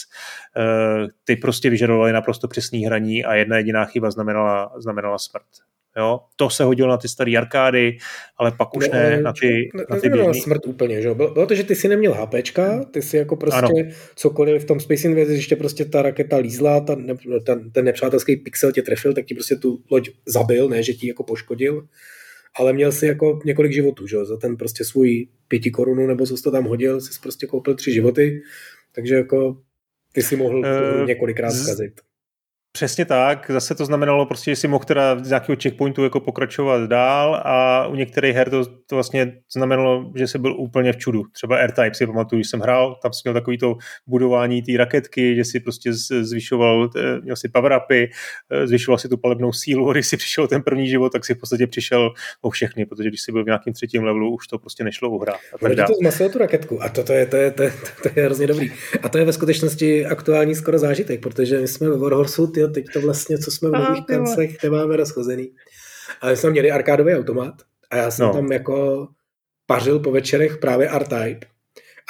uh, 0.57 1.07
ty 1.23 1.35
prostě 1.35 1.69
vyžadovaly 1.69 2.13
naprosto 2.13 2.47
přesný 2.47 2.85
hraní 2.85 3.25
a 3.25 3.35
jedna 3.35 3.57
jediná 3.57 3.85
chyba 3.85 4.11
znamenala, 4.11 4.73
znamenala 4.77 5.17
smrt. 5.17 5.67
Jo? 5.97 6.19
To 6.35 6.49
se 6.49 6.63
hodilo 6.63 6.89
na 6.89 6.97
ty 6.97 7.07
staré 7.07 7.37
arkády, 7.37 7.97
ale 8.37 8.51
pak 8.51 8.77
už 8.77 8.89
no, 8.89 8.99
ne 8.99 9.21
na 9.21 9.33
ty, 9.33 9.69
ne, 9.75 9.85
na 9.89 9.99
ty 9.99 10.09
běžný. 10.09 10.41
smrt 10.41 10.65
úplně, 10.65 11.01
že? 11.01 11.13
Bylo, 11.13 11.33
bylo 11.33 11.45
to, 11.45 11.55
že 11.55 11.63
ty 11.63 11.75
si 11.75 11.87
neměl 11.87 12.13
HPčka, 12.13 12.83
ty 12.83 13.01
si 13.01 13.17
jako 13.17 13.35
prostě 13.35 13.59
ano. 13.59 13.91
cokoliv 14.15 14.63
v 14.63 14.65
tom 14.65 14.79
Space 14.79 15.07
Invaders, 15.07 15.29
ještě 15.29 15.55
prostě 15.55 15.85
ta 15.85 16.01
raketa 16.01 16.37
lízla, 16.37 16.79
ta, 16.79 16.95
ten, 17.45 17.71
ten 17.71 17.85
nepřátelský 17.85 18.35
pixel 18.35 18.71
tě 18.71 18.81
trefil, 18.81 19.13
tak 19.13 19.25
ti 19.25 19.33
prostě 19.33 19.55
tu 19.55 19.83
loď 19.91 20.09
zabil, 20.25 20.69
ne, 20.69 20.83
že 20.83 20.93
ti 20.93 21.07
jako 21.07 21.23
poškodil, 21.23 21.87
ale 22.59 22.73
měl 22.73 22.91
si 22.91 23.05
jako 23.05 23.39
několik 23.45 23.71
životů, 23.71 24.07
že? 24.07 24.25
Za 24.25 24.37
ten 24.37 24.57
prostě 24.57 24.83
svůj 24.83 25.27
pěti 25.47 25.71
korunu, 25.71 26.07
nebo 26.07 26.25
co 26.25 26.41
to 26.41 26.51
tam 26.51 26.65
hodil, 26.65 27.01
jsi 27.01 27.19
prostě 27.21 27.47
koupil 27.47 27.75
tři 27.75 27.93
životy, 27.93 28.41
takže 28.95 29.15
jako 29.15 29.61
ty 30.11 30.21
si 30.21 30.35
mohl 30.35 30.57
uh, 30.57 31.07
několikrát 31.07 31.51
zkazit. 31.51 32.01
Přesně 32.77 33.05
tak, 33.05 33.51
zase 33.53 33.75
to 33.75 33.85
znamenalo 33.85 34.25
prostě, 34.25 34.51
že 34.51 34.55
si 34.55 34.67
mohl 34.67 34.83
teda 34.83 35.23
z 35.23 35.29
nějakého 35.29 35.55
checkpointu 35.63 36.03
jako 36.03 36.19
pokračovat 36.19 36.89
dál 36.89 37.41
a 37.45 37.87
u 37.87 37.95
některých 37.95 38.35
her 38.35 38.49
to, 38.49 38.65
to 38.65 38.95
vlastně 38.95 39.33
znamenalo, 39.53 40.11
že 40.15 40.27
se 40.27 40.39
byl 40.39 40.55
úplně 40.59 40.93
v 40.93 40.97
čudu. 40.97 41.23
Třeba 41.31 41.57
R-Type 41.57 41.93
si 41.93 42.07
pamatuju, 42.07 42.37
když 42.37 42.49
jsem 42.49 42.59
hrál, 42.59 42.99
tam 43.01 43.13
jsi 43.13 43.21
měl 43.23 43.33
takový 43.33 43.57
to 43.57 43.77
budování 44.07 44.61
té 44.61 44.71
raketky, 44.77 45.35
že 45.35 45.45
si 45.45 45.59
prostě 45.59 45.93
zvyšoval, 46.21 46.89
eh, 46.97 47.21
měl 47.21 47.35
si 47.35 47.49
power 47.49 47.79
upy, 47.83 48.09
eh, 48.51 48.67
zvyšoval 48.67 48.97
si 48.97 49.09
tu 49.09 49.17
palebnou 49.17 49.53
sílu, 49.53 49.91
když 49.91 50.07
si 50.07 50.17
přišel 50.17 50.47
ten 50.47 50.61
první 50.61 50.89
život, 50.89 51.09
tak 51.09 51.25
si 51.25 51.33
v 51.33 51.37
podstatě 51.37 51.67
přišel 51.67 52.13
o 52.41 52.49
všechny, 52.49 52.85
protože 52.85 53.09
když 53.09 53.21
si 53.21 53.31
byl 53.31 53.43
v 53.43 53.45
nějakém 53.45 53.73
třetím 53.73 54.03
levelu, 54.03 54.35
už 54.35 54.47
to 54.47 54.59
prostě 54.59 54.83
nešlo 54.83 55.09
uhrát. 55.09 55.37
A 55.65 55.75
tak 55.75 55.87
to 55.87 55.93
zmasilo 55.93 56.29
tu 56.29 56.37
raketku 56.37 56.83
a 56.83 56.89
to, 56.89 57.03
to, 57.03 57.13
je, 57.13 57.25
to, 57.25 57.35
je, 57.35 57.51
to, 57.51 57.63
je, 57.63 57.73
to 58.03 58.09
je 58.15 58.25
hrozně 58.25 58.47
dobrý. 58.47 58.71
A 59.03 59.09
to 59.09 59.17
je 59.17 59.25
ve 59.25 59.33
skutečnosti 59.33 60.05
aktuální 60.05 60.55
skoro 60.55 60.79
zážitek, 60.79 61.21
protože 61.21 61.59
my 61.59 61.67
jsme 61.67 61.89
ve 61.89 61.97
Warhorsu, 61.97 62.47
ty 62.47 62.66
teď 62.67 62.85
to 62.93 63.01
vlastně, 63.01 63.37
co 63.37 63.51
jsme 63.51 63.69
v 63.69 63.71
nových 63.71 64.05
kanclech 64.05 64.63
nemáme 64.63 64.97
rozchozený. 64.97 65.51
Ale 66.21 66.37
jsme 66.37 66.49
měli 66.49 66.71
arkádový 66.71 67.13
automat 67.13 67.53
a 67.91 67.97
já 67.97 68.11
jsem 68.11 68.25
no. 68.25 68.33
tam 68.33 68.51
jako 68.51 69.07
pařil 69.65 69.99
po 69.99 70.11
večerech 70.11 70.57
právě 70.57 70.89
R-Type. 70.89 71.47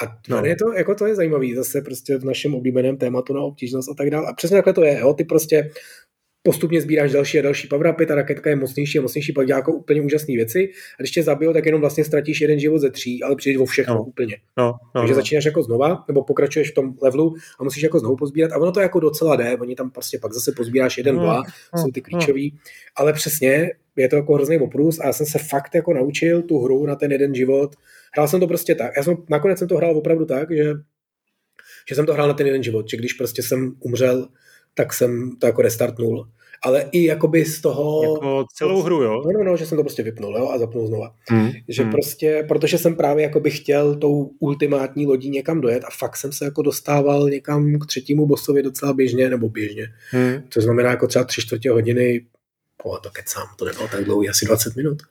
A 0.02 0.18
no. 0.28 0.44
je 0.44 0.56
to, 0.56 0.72
jako 0.72 0.94
to 0.94 1.06
je 1.06 1.14
zajímavý, 1.14 1.54
zase 1.54 1.80
prostě 1.80 2.18
v 2.18 2.24
našem 2.24 2.54
oblíbeném 2.54 2.96
tématu 2.96 3.32
na 3.32 3.40
obtížnost 3.40 3.90
a 3.90 3.94
tak 3.94 4.10
dále. 4.10 4.26
A 4.28 4.32
přesně 4.32 4.56
takhle 4.56 4.72
to 4.72 4.84
je, 4.84 4.98
jo? 4.98 5.14
ty 5.14 5.24
prostě 5.24 5.70
postupně 6.48 6.80
sbíráš 6.80 7.12
další 7.12 7.38
a 7.38 7.42
další 7.42 7.68
power 7.68 7.94
ta 8.08 8.14
raketka 8.14 8.50
je 8.50 8.56
mocnější 8.56 8.98
a 8.98 9.02
mocnější, 9.02 9.32
pak 9.32 9.46
dělá 9.46 9.58
jako 9.58 9.72
úplně 9.72 10.00
úžasné 10.02 10.34
věci. 10.34 10.70
A 10.98 11.02
když 11.02 11.10
tě 11.10 11.22
zabil, 11.22 11.52
tak 11.52 11.66
jenom 11.66 11.80
vlastně 11.80 12.04
ztratíš 12.04 12.40
jeden 12.40 12.58
život 12.58 12.78
ze 12.78 12.90
tří, 12.90 13.22
ale 13.22 13.36
přijdeš 13.36 13.58
o 13.58 13.64
všechno 13.64 13.94
no. 13.94 14.02
úplně. 14.02 14.36
No, 14.58 14.64
no, 14.64 15.00
Takže 15.00 15.12
no. 15.12 15.14
začínáš 15.14 15.44
jako 15.44 15.62
znova, 15.62 16.04
nebo 16.08 16.24
pokračuješ 16.24 16.70
v 16.70 16.74
tom 16.74 16.94
levelu 17.02 17.34
a 17.60 17.64
musíš 17.64 17.82
jako 17.82 17.98
znovu 17.98 18.16
pozbírat. 18.16 18.52
A 18.52 18.58
ono 18.58 18.72
to 18.72 18.80
jako 18.80 19.00
docela 19.00 19.36
jde, 19.36 19.56
oni 19.60 19.74
tam 19.74 19.90
prostě 19.90 20.18
pak 20.18 20.32
zase 20.32 20.52
pozbíráš 20.52 20.98
jeden, 20.98 21.16
no, 21.16 21.22
dva, 21.22 21.42
no, 21.74 21.82
jsou 21.82 21.90
ty 21.90 22.00
klíčový. 22.00 22.50
No. 22.54 22.58
Ale 22.96 23.12
přesně, 23.12 23.70
je 23.96 24.08
to 24.08 24.16
jako 24.16 24.34
hrozný 24.34 24.58
oprus 24.58 25.00
a 25.00 25.06
já 25.06 25.12
jsem 25.12 25.26
se 25.26 25.38
fakt 25.38 25.74
jako 25.74 25.94
naučil 25.94 26.42
tu 26.42 26.58
hru 26.58 26.86
na 26.86 26.96
ten 26.96 27.12
jeden 27.12 27.34
život. 27.34 27.76
Hrál 28.12 28.28
jsem 28.28 28.40
to 28.40 28.46
prostě 28.46 28.74
tak. 28.74 28.92
Já 28.96 29.02
jsem, 29.02 29.16
nakonec 29.30 29.58
jsem 29.58 29.68
to 29.68 29.76
hrál 29.76 29.96
opravdu 29.96 30.24
tak, 30.24 30.50
že, 30.50 30.72
že 31.88 31.94
jsem 31.94 32.06
to 32.06 32.12
hrál 32.12 32.28
na 32.28 32.34
ten 32.34 32.46
jeden 32.46 32.62
život, 32.62 32.90
že 32.90 32.96
když 32.96 33.12
prostě 33.12 33.42
jsem 33.42 33.74
umřel, 33.80 34.28
tak 34.74 34.92
jsem 34.92 35.36
to 35.38 35.46
jako 35.46 35.62
restartnul 35.62 36.28
ale 36.62 36.88
i 36.92 37.04
jakoby 37.04 37.44
z 37.44 37.60
toho... 37.60 38.02
Jako 38.02 38.44
celou 38.54 38.82
hru, 38.82 39.02
jo? 39.02 39.22
No, 39.26 39.32
no, 39.32 39.44
no, 39.44 39.56
že 39.56 39.66
jsem 39.66 39.78
to 39.78 39.84
prostě 39.84 40.02
vypnul, 40.02 40.36
jo, 40.36 40.48
a 40.48 40.58
zapnul 40.58 40.86
znova. 40.86 41.14
Hmm. 41.28 41.50
Že 41.68 41.82
hmm. 41.82 41.92
prostě, 41.92 42.44
protože 42.48 42.78
jsem 42.78 42.96
právě 42.96 43.22
jakoby 43.22 43.50
chtěl 43.50 43.96
tou 43.96 44.30
ultimátní 44.38 45.06
lodí 45.06 45.30
někam 45.30 45.60
dojet 45.60 45.84
a 45.84 45.90
fakt 45.98 46.16
jsem 46.16 46.32
se 46.32 46.44
jako 46.44 46.62
dostával 46.62 47.28
někam 47.28 47.78
k 47.78 47.86
třetímu 47.86 48.26
bossovi 48.26 48.62
docela 48.62 48.92
běžně, 48.92 49.30
nebo 49.30 49.48
běžně. 49.48 49.86
Hmm. 50.10 50.42
To 50.48 50.60
znamená 50.60 50.90
jako 50.90 51.06
třeba 51.06 51.24
tři 51.24 51.42
čtvrtě 51.42 51.70
hodiny, 51.70 52.26
o, 52.84 52.98
to 52.98 53.10
kecám, 53.10 53.46
to 53.56 53.64
nebylo 53.64 53.88
tak 53.88 54.04
dlouhý, 54.04 54.28
asi 54.28 54.46
20 54.46 54.76
minut. 54.76 55.02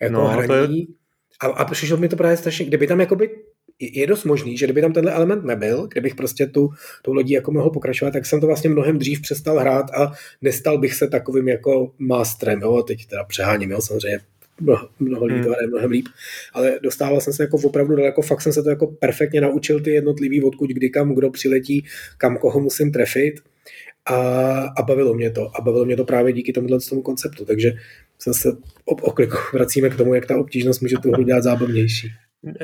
Jako 0.00 0.14
no, 0.14 0.28
hraní. 0.28 0.86
To 0.86 0.92
je... 1.46 1.50
A, 1.52 1.56
a 1.56 1.64
přišlo 1.64 1.96
mi 1.96 2.08
to 2.08 2.16
právě 2.16 2.36
strašně, 2.36 2.66
kdyby 2.66 2.86
tam 2.86 3.00
jakoby 3.00 3.30
je 3.82 4.06
dost 4.06 4.24
možný, 4.24 4.58
že 4.58 4.66
kdyby 4.66 4.80
tam 4.80 4.92
tenhle 4.92 5.12
element 5.12 5.44
nebyl, 5.44 5.86
kdybych 5.92 6.14
prostě 6.14 6.46
tu, 6.46 6.70
tu 7.02 7.12
lodí 7.12 7.32
jako 7.32 7.52
mohl 7.52 7.70
pokračovat, 7.70 8.10
tak 8.10 8.26
jsem 8.26 8.40
to 8.40 8.46
vlastně 8.46 8.70
mnohem 8.70 8.98
dřív 8.98 9.22
přestal 9.22 9.58
hrát 9.58 9.90
a 9.90 10.12
nestal 10.42 10.78
bych 10.78 10.94
se 10.94 11.08
takovým 11.08 11.48
jako 11.48 11.92
masterem, 11.98 12.60
jo, 12.60 12.82
teď 12.82 13.06
teda 13.06 13.24
přeháním, 13.24 13.70
jo, 13.70 13.80
samozřejmě 13.80 14.20
mnoho, 14.60 14.88
mnoho 15.00 15.28
to 15.28 15.34
hmm. 15.34 15.70
mnohem 15.70 15.90
líp, 15.90 16.06
ale 16.52 16.78
dostával 16.82 17.20
jsem 17.20 17.32
se 17.32 17.42
jako 17.42 17.56
opravdu 17.56 17.96
daleko, 17.96 18.22
fakt 18.22 18.40
jsem 18.40 18.52
se 18.52 18.62
to 18.62 18.70
jako 18.70 18.86
perfektně 18.86 19.40
naučil 19.40 19.80
ty 19.80 19.90
jednotlivý, 19.90 20.42
odkud 20.42 20.70
kdy 20.70 20.90
kam 20.90 21.14
kdo 21.14 21.30
přiletí, 21.30 21.84
kam 22.18 22.36
koho 22.36 22.60
musím 22.60 22.92
trefit 22.92 23.34
a, 24.06 24.16
a 24.76 24.82
bavilo 24.82 25.14
mě 25.14 25.30
to. 25.30 25.50
A 25.56 25.60
bavilo 25.60 25.84
mě 25.84 25.96
to 25.96 26.04
právě 26.04 26.32
díky 26.32 26.52
tomuhle 26.52 26.78
tomu 26.88 27.02
konceptu, 27.02 27.44
takže 27.44 27.72
zase 28.24 28.56
o, 28.84 29.14
vracíme 29.52 29.90
k 29.90 29.96
tomu, 29.96 30.14
jak 30.14 30.26
ta 30.26 30.36
obtížnost 30.36 30.82
může 30.82 30.96
tu 31.02 31.12
hru 31.12 31.22
dělat 31.22 31.42
zábavnější. 31.42 32.08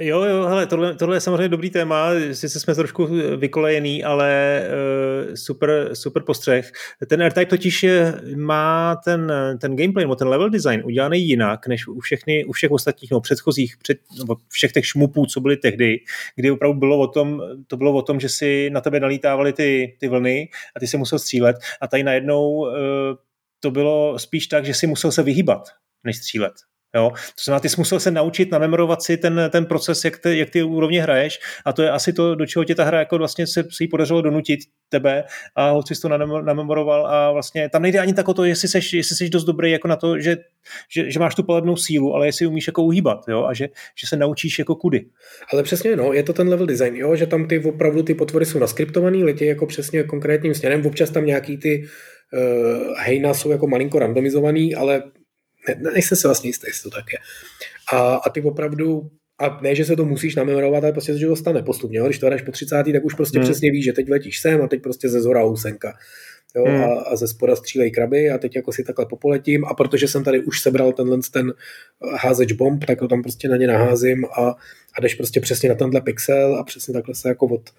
Jo, 0.01 0.23
jo, 0.23 0.45
hele, 0.45 0.67
tohle, 0.67 0.95
tohle 0.95 1.17
je 1.17 1.21
samozřejmě 1.21 1.49
dobrý 1.49 1.71
téma, 1.71 2.11
sice 2.33 2.61
jsme 2.61 2.75
trošku 2.75 3.09
vykolejený, 3.37 4.05
ale 4.05 4.63
uh, 5.29 5.35
super, 5.35 5.91
super 5.95 6.23
postřeh. 6.23 6.71
Ten 7.07 7.23
R-Type 7.23 7.47
totiž 7.47 7.83
je, 7.83 8.21
má 8.37 8.97
ten, 9.05 9.33
ten 9.61 9.77
gameplay 9.77 10.05
nebo 10.05 10.17
ten 10.17 10.29
level 10.29 10.51
design 10.51 10.83
udělaný 10.85 11.29
jinak, 11.29 11.67
než 11.67 11.89
u, 11.89 12.01
všechny, 12.01 12.45
u 12.45 12.53
všech 12.53 12.71
ostatních, 12.71 13.11
no, 13.11 13.21
předchozích, 13.21 13.77
před, 13.83 13.99
nebo 14.19 14.37
všech 14.49 14.73
těch 14.73 14.87
šmupů, 14.87 15.27
co 15.27 15.41
byly 15.41 15.57
tehdy, 15.57 15.97
kdy 16.37 16.51
opravdu 16.51 16.79
bylo 16.79 16.99
o 16.99 17.07
tom, 17.07 17.43
to 17.67 17.77
bylo 17.77 17.93
o 17.93 18.03
tom, 18.03 18.21
že 18.21 18.29
si 18.29 18.71
na 18.71 18.81
tebe 18.81 19.01
nalítávaly 19.01 19.53
ty, 19.53 19.97
ty 20.01 20.09
vlny 20.09 20.49
a 20.77 20.81
ty 20.81 20.87
se 20.87 20.97
musel 20.97 21.19
střílet 21.19 21.57
a 21.81 21.89
tady 21.89 22.03
najednou 22.03 22.51
uh, 22.51 22.69
to 23.61 23.71
bylo 23.71 24.19
spíš 24.19 24.47
tak, 24.47 24.65
že 24.65 24.75
si 24.75 24.87
musel 24.87 25.13
se 25.13 25.23
vyhýbat, 25.23 25.69
než 26.05 26.17
střílet. 26.17 26.53
Jo? 26.95 27.11
To 27.11 27.43
znamená, 27.45 27.61
ty 27.61 27.69
jsi 27.69 27.75
musel 27.79 28.01
se 28.01 28.11
naučit 28.11 28.51
namemorovat 28.51 29.03
si 29.03 29.17
ten, 29.17 29.49
ten 29.53 29.67
proces, 29.67 30.05
jak, 30.05 30.19
ty, 30.19 30.39
jak 30.39 30.51
ty 30.51 30.63
úrovně 30.63 31.03
hraješ 31.03 31.41
a 31.67 31.73
to 31.73 31.83
je 31.83 31.91
asi 31.91 32.13
to, 32.13 32.35
do 32.35 32.47
čeho 32.47 32.65
tě 32.65 32.75
ta 32.75 32.85
hra 32.85 32.99
jako 32.99 33.19
vlastně 33.19 33.47
se, 33.47 33.63
se 33.63 33.85
jí 33.85 33.89
podařilo 33.89 34.23
donutit 34.23 34.61
tebe 34.89 35.25
a 35.57 35.71
hoci 35.71 35.95
jsi 35.95 36.03
to 36.03 36.09
namemoroval 36.43 37.07
a 37.07 37.33
vlastně 37.33 37.69
tam 37.69 37.83
nejde 37.83 37.99
ani 37.99 38.15
tak 38.15 38.29
o 38.29 38.35
to, 38.35 38.45
jestli 38.45 38.69
jsi, 38.69 38.97
jestli 38.97 39.17
jsi 39.17 39.29
dost 39.29 39.45
dobrý 39.45 39.71
jako 39.71 39.89
na 39.89 39.97
to, 39.97 40.21
že, 40.21 40.37
že, 40.91 41.11
že 41.11 41.19
máš 41.19 41.35
tu 41.35 41.43
palebnou 41.43 41.77
sílu, 41.77 42.15
ale 42.15 42.27
jestli 42.27 42.47
umíš 42.47 42.67
jako 42.67 42.83
uhýbat 42.83 43.19
jo? 43.29 43.45
a 43.45 43.55
že, 43.55 43.69
že 44.01 44.07
se 44.07 44.17
naučíš 44.17 44.59
jako 44.59 44.75
kudy. 44.75 45.05
Ale 45.53 45.63
přesně, 45.63 45.97
no, 45.97 46.13
je 46.13 46.23
to 46.23 46.33
ten 46.33 46.49
level 46.49 46.67
design, 46.67 46.97
jo? 46.97 47.17
že 47.17 47.27
tam 47.27 47.49
ty 47.49 47.59
opravdu 47.59 48.03
ty 48.03 48.15
potvory 48.15 48.47
jsou 48.47 48.59
naskriptovaný, 48.59 49.25
letí 49.25 49.47
jako 49.47 49.67
přesně 49.67 50.03
konkrétním 50.03 50.55
směrem, 50.55 50.87
občas 50.87 51.11
tam 51.11 51.27
nějaký 51.27 51.57
ty 51.57 51.85
uh, 52.33 52.95
hejna 52.99 53.35
jsou 53.35 53.51
jako 53.51 53.67
malinko 53.67 53.99
randomizovaný, 53.99 54.75
ale 54.75 55.03
ne, 55.75 55.91
nejsem 55.91 56.19
si 56.19 56.27
vlastně 56.27 56.49
jistý, 56.49 56.67
jestli 56.67 56.91
to 56.91 56.97
tak 56.97 57.05
je. 57.13 57.19
A, 57.93 58.15
a 58.15 58.31
ty 58.31 58.43
opravdu 58.43 59.11
a 59.41 59.61
ne, 59.63 59.75
že 59.75 59.85
se 59.85 59.97
to 59.97 60.05
musíš 60.05 60.35
namemorovat, 60.35 60.85
ale 60.85 60.93
prostě, 60.93 61.19
že 61.19 61.27
to 61.27 61.37
stane 61.37 61.63
postupně. 61.63 61.99
Jo? 61.99 62.05
Když 62.05 62.19
to 62.19 62.27
hraješ 62.27 62.43
po 62.43 62.53
30. 62.53 62.85
tak 62.93 63.05
už 63.05 63.15
prostě 63.15 63.39
hmm. 63.39 63.45
přesně 63.45 63.71
víš, 63.71 63.85
že 63.85 63.93
teď 63.93 64.09
letíš 64.09 64.41
sem 64.41 64.63
a 64.63 64.69
teď 64.69 64.83
prostě 64.83 65.09
ze 65.09 65.21
zhora 65.21 65.43
housenka. 65.43 65.95
Jo? 66.57 66.65
Hmm. 66.65 66.85
A, 66.85 66.87
a 66.87 67.17
ze 67.17 67.29
spoda 67.29 67.57
střílej 67.57 67.91
kraby 67.91 68.31
a 68.31 68.39
teď 68.39 68.57
jako 68.57 68.73
si 68.73 68.85
takhle 68.85 69.07
popoletím 69.07 69.65
a 69.65 69.75
protože 69.75 70.09
jsem 70.09 70.25
tady 70.25 70.41
už 70.41 70.61
sebral 70.61 70.93
tenhle 70.93 71.19
ten 71.33 71.53
házeč 72.23 72.53
bomb, 72.53 72.85
tak 72.85 73.01
ho 73.01 73.09
tam 73.09 73.23
prostě 73.23 73.49
na 73.49 73.57
ně 73.57 73.67
naházím 73.67 74.25
a, 74.25 74.57
a 74.95 75.01
jdeš 75.01 75.15
prostě 75.15 75.41
přesně 75.41 75.69
na 75.69 75.75
tenhle 75.75 76.01
pixel 76.01 76.57
a 76.57 76.65
přesně 76.65 76.95
takhle 76.95 77.15
se 77.15 77.29
jako 77.29 77.47
od, 77.47 77.71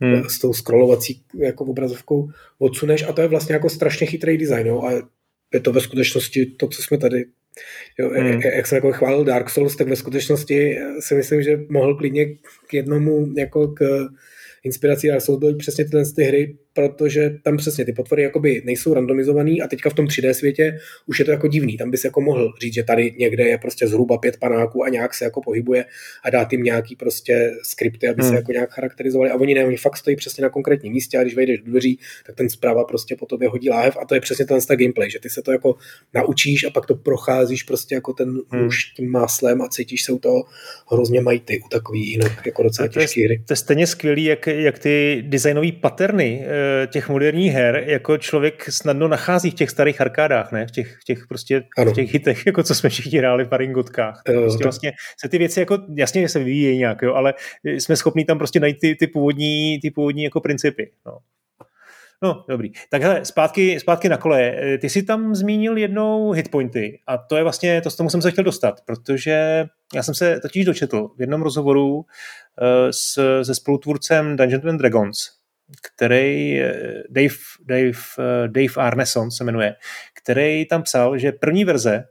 hmm. 0.00 0.24
s 0.28 0.38
tou 0.38 0.52
scrollovací 0.52 1.22
jako 1.38 1.64
obrazovkou 1.64 2.30
odsuneš 2.58 3.02
a 3.02 3.12
to 3.12 3.20
je 3.20 3.28
vlastně 3.28 3.52
jako 3.52 3.70
strašně 3.70 4.06
chytrý 4.06 4.38
design. 4.38 4.66
Jo? 4.66 4.82
A 4.82 4.92
je 5.54 5.60
to 5.60 5.72
ve 5.72 5.80
skutečnosti 5.80 6.46
to, 6.46 6.68
co 6.68 6.82
jsme 6.82 6.98
tady 6.98 7.24
Jo, 7.98 8.10
hmm. 8.10 8.40
Jak 8.40 8.66
jsem 8.66 8.76
jako 8.76 8.92
chválil 8.92 9.24
Dark 9.24 9.50
Souls, 9.50 9.76
tak 9.76 9.88
ve 9.88 9.96
skutečnosti 9.96 10.78
si 11.00 11.14
myslím, 11.14 11.42
že 11.42 11.60
mohl 11.68 11.94
klidně 11.94 12.26
k 12.66 12.74
jednomu 12.74 13.26
jako 13.36 13.68
k 13.68 14.08
inspirací 14.64 15.08
Dark 15.08 15.22
Souls 15.22 15.38
byly 15.38 15.54
přesně 15.54 15.84
tyhle 15.84 16.04
ty 16.16 16.24
hry, 16.24 16.56
protože 16.78 17.38
tam 17.42 17.56
přesně 17.56 17.84
ty 17.84 17.92
potvory 17.92 18.22
jakoby 18.22 18.62
nejsou 18.64 18.94
randomizovaný 18.94 19.62
a 19.62 19.66
teďka 19.66 19.90
v 19.90 19.94
tom 19.94 20.06
3D 20.06 20.30
světě 20.30 20.78
už 21.06 21.18
je 21.18 21.24
to 21.24 21.30
jako 21.30 21.48
divný. 21.48 21.76
Tam 21.76 21.90
bys 21.90 22.04
jako 22.04 22.20
mohl 22.20 22.52
říct, 22.62 22.74
že 22.74 22.82
tady 22.82 23.14
někde 23.18 23.44
je 23.44 23.58
prostě 23.58 23.88
zhruba 23.88 24.18
pět 24.18 24.36
panáků 24.36 24.84
a 24.84 24.88
nějak 24.88 25.14
se 25.14 25.24
jako 25.24 25.40
pohybuje 25.40 25.84
a 26.24 26.30
dát 26.30 26.52
jim 26.52 26.62
nějaký 26.62 26.96
prostě 26.96 27.52
skripty, 27.62 28.08
aby 28.08 28.22
hmm. 28.22 28.30
se 28.30 28.36
jako 28.36 28.52
nějak 28.52 28.70
charakterizovali. 28.70 29.30
A 29.30 29.34
oni 29.34 29.54
ne, 29.54 29.64
oni 29.64 29.76
fakt 29.76 29.96
stojí 29.96 30.16
přesně 30.16 30.42
na 30.42 30.48
konkrétním 30.48 30.92
místě 30.92 31.18
a 31.18 31.22
když 31.22 31.34
vejdeš 31.34 31.58
do 31.58 31.70
dveří, 31.70 31.98
tak 32.26 32.36
ten 32.36 32.48
zpráva 32.48 32.84
prostě 32.84 33.16
po 33.16 33.26
tobě 33.26 33.48
hodí 33.48 33.70
láhev 33.70 33.96
a 33.96 34.04
to 34.04 34.14
je 34.14 34.20
přesně 34.20 34.46
ten 34.46 34.58
gameplay, 34.68 35.10
že 35.10 35.18
ty 35.18 35.30
se 35.30 35.42
to 35.42 35.52
jako 35.52 35.74
naučíš 36.14 36.64
a 36.64 36.70
pak 36.70 36.86
to 36.86 36.94
procházíš 36.94 37.62
prostě 37.62 37.94
jako 37.94 38.12
ten 38.12 38.38
hmm. 38.50 38.66
už 38.66 38.84
tím 38.84 39.10
máslem 39.10 39.62
a 39.62 39.68
cítíš 39.68 40.02
se 40.02 40.12
u 40.12 40.18
toho 40.18 40.44
hrozně 40.92 41.20
majty 41.20 41.60
u 41.66 41.68
takový 41.68 42.10
jinak 42.10 42.46
jako 42.46 42.62
docela 42.62 42.88
těžké 42.88 43.24
hry. 43.24 43.42
To 43.46 43.52
je 43.52 43.56
stejně 43.56 43.86
skvělý, 43.86 44.24
jak, 44.24 44.46
jak 44.46 44.78
ty 44.78 45.24
designové 45.26 45.72
paterny 45.72 46.44
eh, 46.44 46.67
těch 46.86 47.08
moderních 47.08 47.52
her 47.52 47.84
jako 47.86 48.18
člověk 48.18 48.72
snadno 48.72 49.08
nachází 49.08 49.50
v 49.50 49.54
těch 49.54 49.70
starých 49.70 50.00
arkádách, 50.00 50.52
ne? 50.52 50.66
V 50.66 50.70
těch, 50.70 50.96
v 50.96 51.04
těch 51.04 51.26
prostě 51.28 51.62
ano. 51.78 51.90
v 51.90 51.94
těch 51.94 52.12
hitech, 52.12 52.46
jako 52.46 52.62
co 52.62 52.74
jsme 52.74 52.88
všichni 52.88 53.18
hráli 53.18 53.44
v 53.44 53.48
Paringotkách. 53.48 54.22
Prostě 54.24 54.64
vlastně 54.64 54.92
se 55.20 55.28
ty 55.28 55.38
věci 55.38 55.60
jako, 55.60 55.78
jasně, 55.96 56.28
se 56.28 56.38
vyvíjejí 56.38 56.78
nějak, 56.78 57.02
jo, 57.02 57.14
ale 57.14 57.34
jsme 57.64 57.96
schopni 57.96 58.24
tam 58.24 58.38
prostě 58.38 58.60
najít 58.60 58.78
ty, 58.80 58.94
ty 58.94 59.06
původní, 59.06 59.78
ty 59.82 59.90
původní 59.90 60.24
jako 60.24 60.40
principy. 60.40 60.90
No. 61.06 61.18
No, 62.22 62.44
dobrý. 62.48 62.70
Takhle, 62.90 63.24
zpátky, 63.24 63.80
zpátky 63.80 64.08
na 64.08 64.16
kole. 64.16 64.56
Ty 64.80 64.90
jsi 64.90 65.02
tam 65.02 65.34
zmínil 65.34 65.76
jednou 65.76 66.32
hitpointy 66.32 66.98
a 67.06 67.18
to 67.18 67.36
je 67.36 67.42
vlastně, 67.42 67.80
to 67.80 67.90
s 67.90 67.96
tomu 67.96 68.10
jsem 68.10 68.22
se 68.22 68.30
chtěl 68.30 68.44
dostat, 68.44 68.80
protože 68.86 69.64
já 69.94 70.02
jsem 70.02 70.14
se 70.14 70.40
totiž 70.40 70.64
dočetl 70.64 71.08
v 71.16 71.20
jednom 71.20 71.42
rozhovoru 71.42 71.96
uh, 71.96 72.04
s, 72.90 73.42
se 73.42 73.54
spolutvůrcem 73.54 74.36
Dungeons 74.36 74.64
and 74.64 74.76
Dragons, 74.76 75.30
který 75.82 76.60
eh, 76.60 77.02
Dave, 77.10 77.34
Dave, 77.64 77.88
uh, 77.88 78.48
Dave 78.48 78.74
Arneson 78.76 79.30
se 79.30 79.44
jmenuje, 79.44 79.74
který 80.22 80.66
tam 80.66 80.82
psal, 80.82 81.18
že 81.18 81.32
první 81.32 81.64
verze 81.64 82.04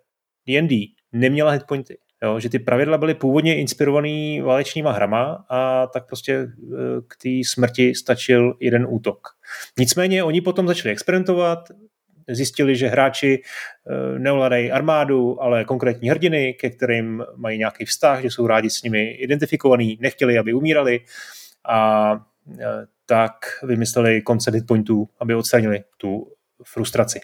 D&D 0.48 0.76
neměla 1.12 1.52
hitpointy. 1.52 1.98
Jo, 2.24 2.40
že 2.40 2.50
ty 2.50 2.60
pravidla 2.60 2.98
byly 2.98 3.14
původně 3.14 3.58
inspirovaný 3.58 4.42
válečníma 4.42 4.92
hrama 4.92 5.46
a 5.50 5.88
tak 5.88 6.08
prostě 6.08 6.34
e, 6.34 6.48
k 7.08 7.16
té 7.24 7.30
smrti 7.48 7.96
stačil 7.96 8.54
jeden 8.60 8.86
útok. 8.90 9.28
Nicméně 9.80 10.24
oni 10.24 10.42
potom 10.42 10.68
začali 10.68 10.92
experimentovat, 10.92 11.60
zjistili, 12.30 12.76
že 12.76 12.88
hráči 12.88 13.42
neovládají 14.18 14.72
armádu, 14.72 15.42
ale 15.42 15.66
konkrétní 15.66 16.10
hrdiny, 16.10 16.54
ke 16.54 16.70
kterým 16.70 17.24
mají 17.36 17.58
nějaký 17.58 17.86
vztah, 17.86 18.22
že 18.22 18.28
jsou 18.28 18.48
rádi 18.48 18.70
s 18.70 18.84
nimi 18.84 19.12
identifikovaní, 19.12 19.98
nechtěli, 20.02 20.38
aby 20.38 20.54
umírali 20.54 21.00
a 21.70 22.12
tak 23.10 23.34
vymysleli 23.64 24.22
koncept 24.22 24.56
hitpointů, 24.56 25.10
aby 25.20 25.36
odstranili 25.36 25.84
tu 25.98 26.34
frustraci. 26.64 27.20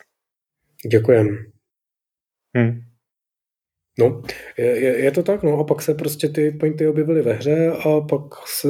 Děkujem. 0.91 1.37
Hmm. 2.55 2.81
No, 3.99 4.21
je, 4.57 4.65
je, 4.65 4.99
je 4.99 5.11
to 5.11 5.23
tak, 5.23 5.43
no 5.43 5.57
a 5.57 5.63
pak 5.63 5.81
se 5.81 5.93
prostě 5.93 6.29
ty 6.29 6.51
pointy 6.51 6.87
objevily 6.87 7.21
ve 7.21 7.33
hře 7.33 7.71
a 7.71 8.01
pak 8.01 8.21
se 8.45 8.67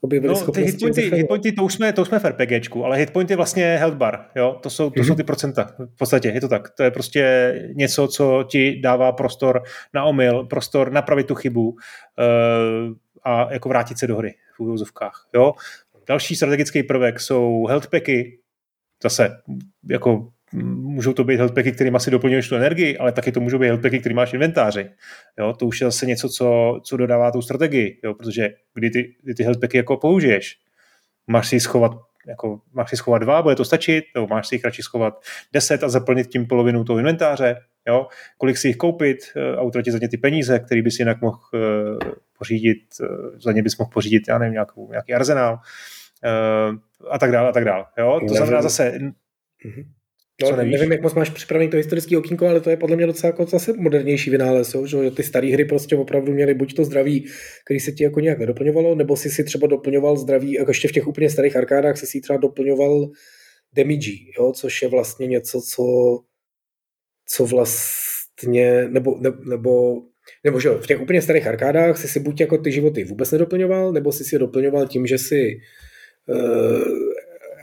objevily 0.00 0.34
no, 0.34 0.52
ty 0.52 0.62
hitpointy, 0.62 1.00
hitpointy, 1.00 1.52
to 1.52 1.64
už 1.64 1.74
jsme, 1.74 1.92
to 1.92 2.02
už 2.02 2.08
jsme 2.08 2.18
v 2.18 2.24
RPGčku, 2.24 2.84
ale 2.84 2.96
hitpointy 2.96 3.36
vlastně 3.36 3.76
health 3.76 3.96
bar, 3.96 4.26
jo, 4.36 4.58
to 4.62 4.70
jsou, 4.70 4.90
to 4.90 5.00
mm-hmm. 5.00 5.04
jsou 5.04 5.12
mhm. 5.12 5.16
ty 5.16 5.24
procenta, 5.24 5.74
v 5.78 5.98
podstatě 5.98 6.28
je 6.28 6.40
to 6.40 6.48
tak, 6.48 6.70
to 6.70 6.82
je 6.82 6.90
prostě 6.90 7.54
něco, 7.74 8.08
co 8.08 8.44
ti 8.50 8.80
dává 8.80 9.12
prostor 9.12 9.62
na 9.94 10.04
omyl, 10.04 10.44
prostor 10.44 10.92
napravit 10.92 11.26
tu 11.26 11.34
chybu 11.34 11.68
uh, 11.68 11.76
a 13.24 13.52
jako 13.52 13.68
vrátit 13.68 13.98
se 13.98 14.06
do 14.06 14.16
hry 14.16 14.34
v 14.56 14.60
úvozovkách, 14.60 15.28
jo. 15.34 15.52
Další 16.08 16.36
strategický 16.36 16.82
prvek 16.82 17.20
jsou 17.20 17.66
health 17.66 17.86
packy, 17.90 18.38
zase 19.02 19.38
jako 19.90 20.32
můžou 20.52 21.12
to 21.12 21.24
být 21.24 21.36
healthpacky, 21.36 21.72
kterým 21.72 21.96
asi 21.96 22.10
doplňuješ 22.10 22.48
tu 22.48 22.56
energii, 22.56 22.98
ale 22.98 23.12
taky 23.12 23.32
to 23.32 23.40
můžou 23.40 23.58
být 23.58 23.66
healthpacky, 23.66 23.98
který 23.98 24.14
máš 24.14 24.32
inventáři. 24.32 24.90
Jo, 25.38 25.52
to 25.52 25.66
už 25.66 25.80
je 25.80 25.86
zase 25.86 26.06
něco, 26.06 26.28
co, 26.28 26.80
co 26.84 26.96
dodává 26.96 27.30
tu 27.30 27.42
strategii, 27.42 28.00
jo, 28.04 28.14
protože 28.14 28.48
kdy 28.74 28.90
ty, 28.90 29.16
kdy 29.22 29.34
ty 29.34 29.42
healthpacky 29.42 29.76
jako 29.76 29.96
použiješ, 29.96 30.58
máš 31.26 31.48
si 31.48 31.60
schovat 31.60 31.92
jako 32.26 32.60
máš 32.72 32.90
si 32.90 32.96
schovat 32.96 33.18
dva, 33.18 33.42
bude 33.42 33.54
to 33.54 33.64
stačit, 33.64 34.04
nebo 34.14 34.26
máš 34.26 34.48
si 34.48 34.54
jich 34.54 34.64
radši 34.64 34.82
schovat 34.82 35.14
deset 35.52 35.84
a 35.84 35.88
zaplnit 35.88 36.26
tím 36.26 36.46
polovinu 36.46 36.84
toho 36.84 36.98
inventáře, 36.98 37.56
jo? 37.88 38.06
kolik 38.38 38.56
si 38.56 38.68
jich 38.68 38.76
koupit 38.76 39.18
eh, 39.36 39.56
a 39.56 39.62
utratit 39.62 39.92
za 39.92 39.98
ně 39.98 40.08
ty 40.08 40.16
peníze, 40.16 40.58
který 40.58 40.82
bys 40.82 40.98
jinak 40.98 41.20
mohl 41.20 41.38
uh, 41.54 41.98
pořídit, 42.38 42.78
uh, 43.00 43.38
za 43.38 43.52
ně 43.52 43.62
bys 43.62 43.78
mohl 43.78 43.90
pořídit, 43.94 44.28
já 44.28 44.38
nevím, 44.38 44.52
nějakou, 44.52 44.90
nějaký 44.90 45.12
arzenál 45.12 45.58
uh, 46.24 46.78
a 47.10 47.18
tak 47.18 47.32
dále 47.32 47.48
a 47.48 47.52
tak 47.52 47.64
dále. 47.64 47.84
Jo? 47.98 48.20
To 48.28 48.34
znamená 48.34 48.62
zase... 48.62 48.92
Mm-hmm. 49.64 49.86
No, 50.42 50.48
co 50.48 50.56
nevím, 50.56 50.92
jak 50.92 51.02
moc 51.02 51.14
máš 51.14 51.30
připravený 51.30 51.70
to 51.70 51.76
historický 51.76 52.16
okýnko, 52.16 52.48
ale 52.48 52.60
to 52.60 52.70
je 52.70 52.76
podle 52.76 52.96
mě 52.96 53.06
docela 53.06 53.28
jako 53.28 53.46
zase 53.46 53.72
modernější 53.72 54.30
vynález, 54.30 54.74
jo? 54.74 54.86
že 54.86 55.10
ty 55.10 55.22
staré 55.22 55.48
hry 55.48 55.64
prostě 55.64 55.96
opravdu 55.96 56.32
měly 56.32 56.54
buď 56.54 56.74
to 56.74 56.84
zdraví, 56.84 57.26
který 57.64 57.80
se 57.80 57.92
ti 57.92 58.04
jako 58.04 58.20
nějak 58.20 58.38
nedoplňovalo, 58.38 58.94
nebo 58.94 59.16
si 59.16 59.30
si 59.30 59.44
třeba 59.44 59.66
doplňoval 59.66 60.16
zdraví, 60.16 60.52
jako 60.52 60.70
ještě 60.70 60.88
v 60.88 60.92
těch 60.92 61.06
úplně 61.06 61.30
starých 61.30 61.56
arkádách 61.56 61.96
si 61.98 62.06
si 62.06 62.20
třeba 62.20 62.36
doplňoval 62.36 63.10
damage, 63.76 64.10
jo? 64.38 64.52
což 64.52 64.82
je 64.82 64.88
vlastně 64.88 65.26
něco, 65.26 65.60
co, 65.60 65.84
co 67.28 67.46
vlastně, 67.46 68.88
nebo, 68.88 69.18
ne, 69.20 69.30
nebo 69.48 70.02
nebo 70.44 70.60
že 70.60 70.70
v 70.70 70.86
těch 70.86 71.00
úplně 71.00 71.22
starých 71.22 71.46
arkádách 71.46 71.98
si 71.98 72.08
si 72.08 72.20
buď 72.20 72.40
jako 72.40 72.58
ty 72.58 72.72
životy 72.72 73.04
vůbec 73.04 73.30
nedoplňoval, 73.30 73.92
nebo 73.92 74.12
si 74.12 74.24
si 74.24 74.38
doplňoval 74.38 74.88
tím, 74.88 75.06
že 75.06 75.18
si 75.18 75.58
uh, 76.28 77.16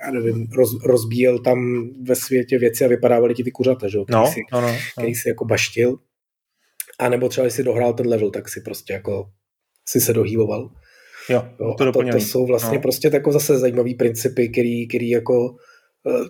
já 0.05 0.11
nevím, 0.11 0.47
roz, 0.55 0.83
rozbíjel 0.85 1.39
tam 1.39 1.89
ve 2.03 2.15
světě 2.15 2.57
věci 2.59 2.85
a 2.85 2.87
vypadávaly 2.87 3.33
ti 3.33 3.43
ty 3.43 3.51
kuřata, 3.51 3.87
že? 3.87 3.97
Který, 4.03 4.19
no, 4.19 4.31
si, 4.31 4.39
no, 4.53 4.61
no, 4.61 4.67
no. 4.67 4.77
který 4.97 5.15
si 5.15 5.29
jako 5.29 5.45
baštil. 5.45 5.97
A 6.99 7.09
nebo 7.09 7.29
třeba, 7.29 7.45
když 7.45 7.53
si 7.53 7.63
dohrál 7.63 7.93
ten 7.93 8.07
level, 8.07 8.31
tak 8.31 8.49
si 8.49 8.61
prostě 8.61 8.93
jako 8.93 9.29
si 9.87 10.01
se 10.01 10.13
dohývoval. 10.13 10.69
Jo, 11.29 11.47
jo 11.59 11.75
to, 11.77 11.91
to, 11.91 12.03
to 12.11 12.17
jsou 12.17 12.45
vlastně 12.45 12.77
no. 12.77 12.81
prostě 12.81 13.09
tako 13.09 13.31
zase 13.31 13.57
zajímavý 13.57 13.95
principy, 13.95 14.49
který, 14.49 14.87
který 14.87 15.09
jako 15.09 15.55
eh, 15.55 15.72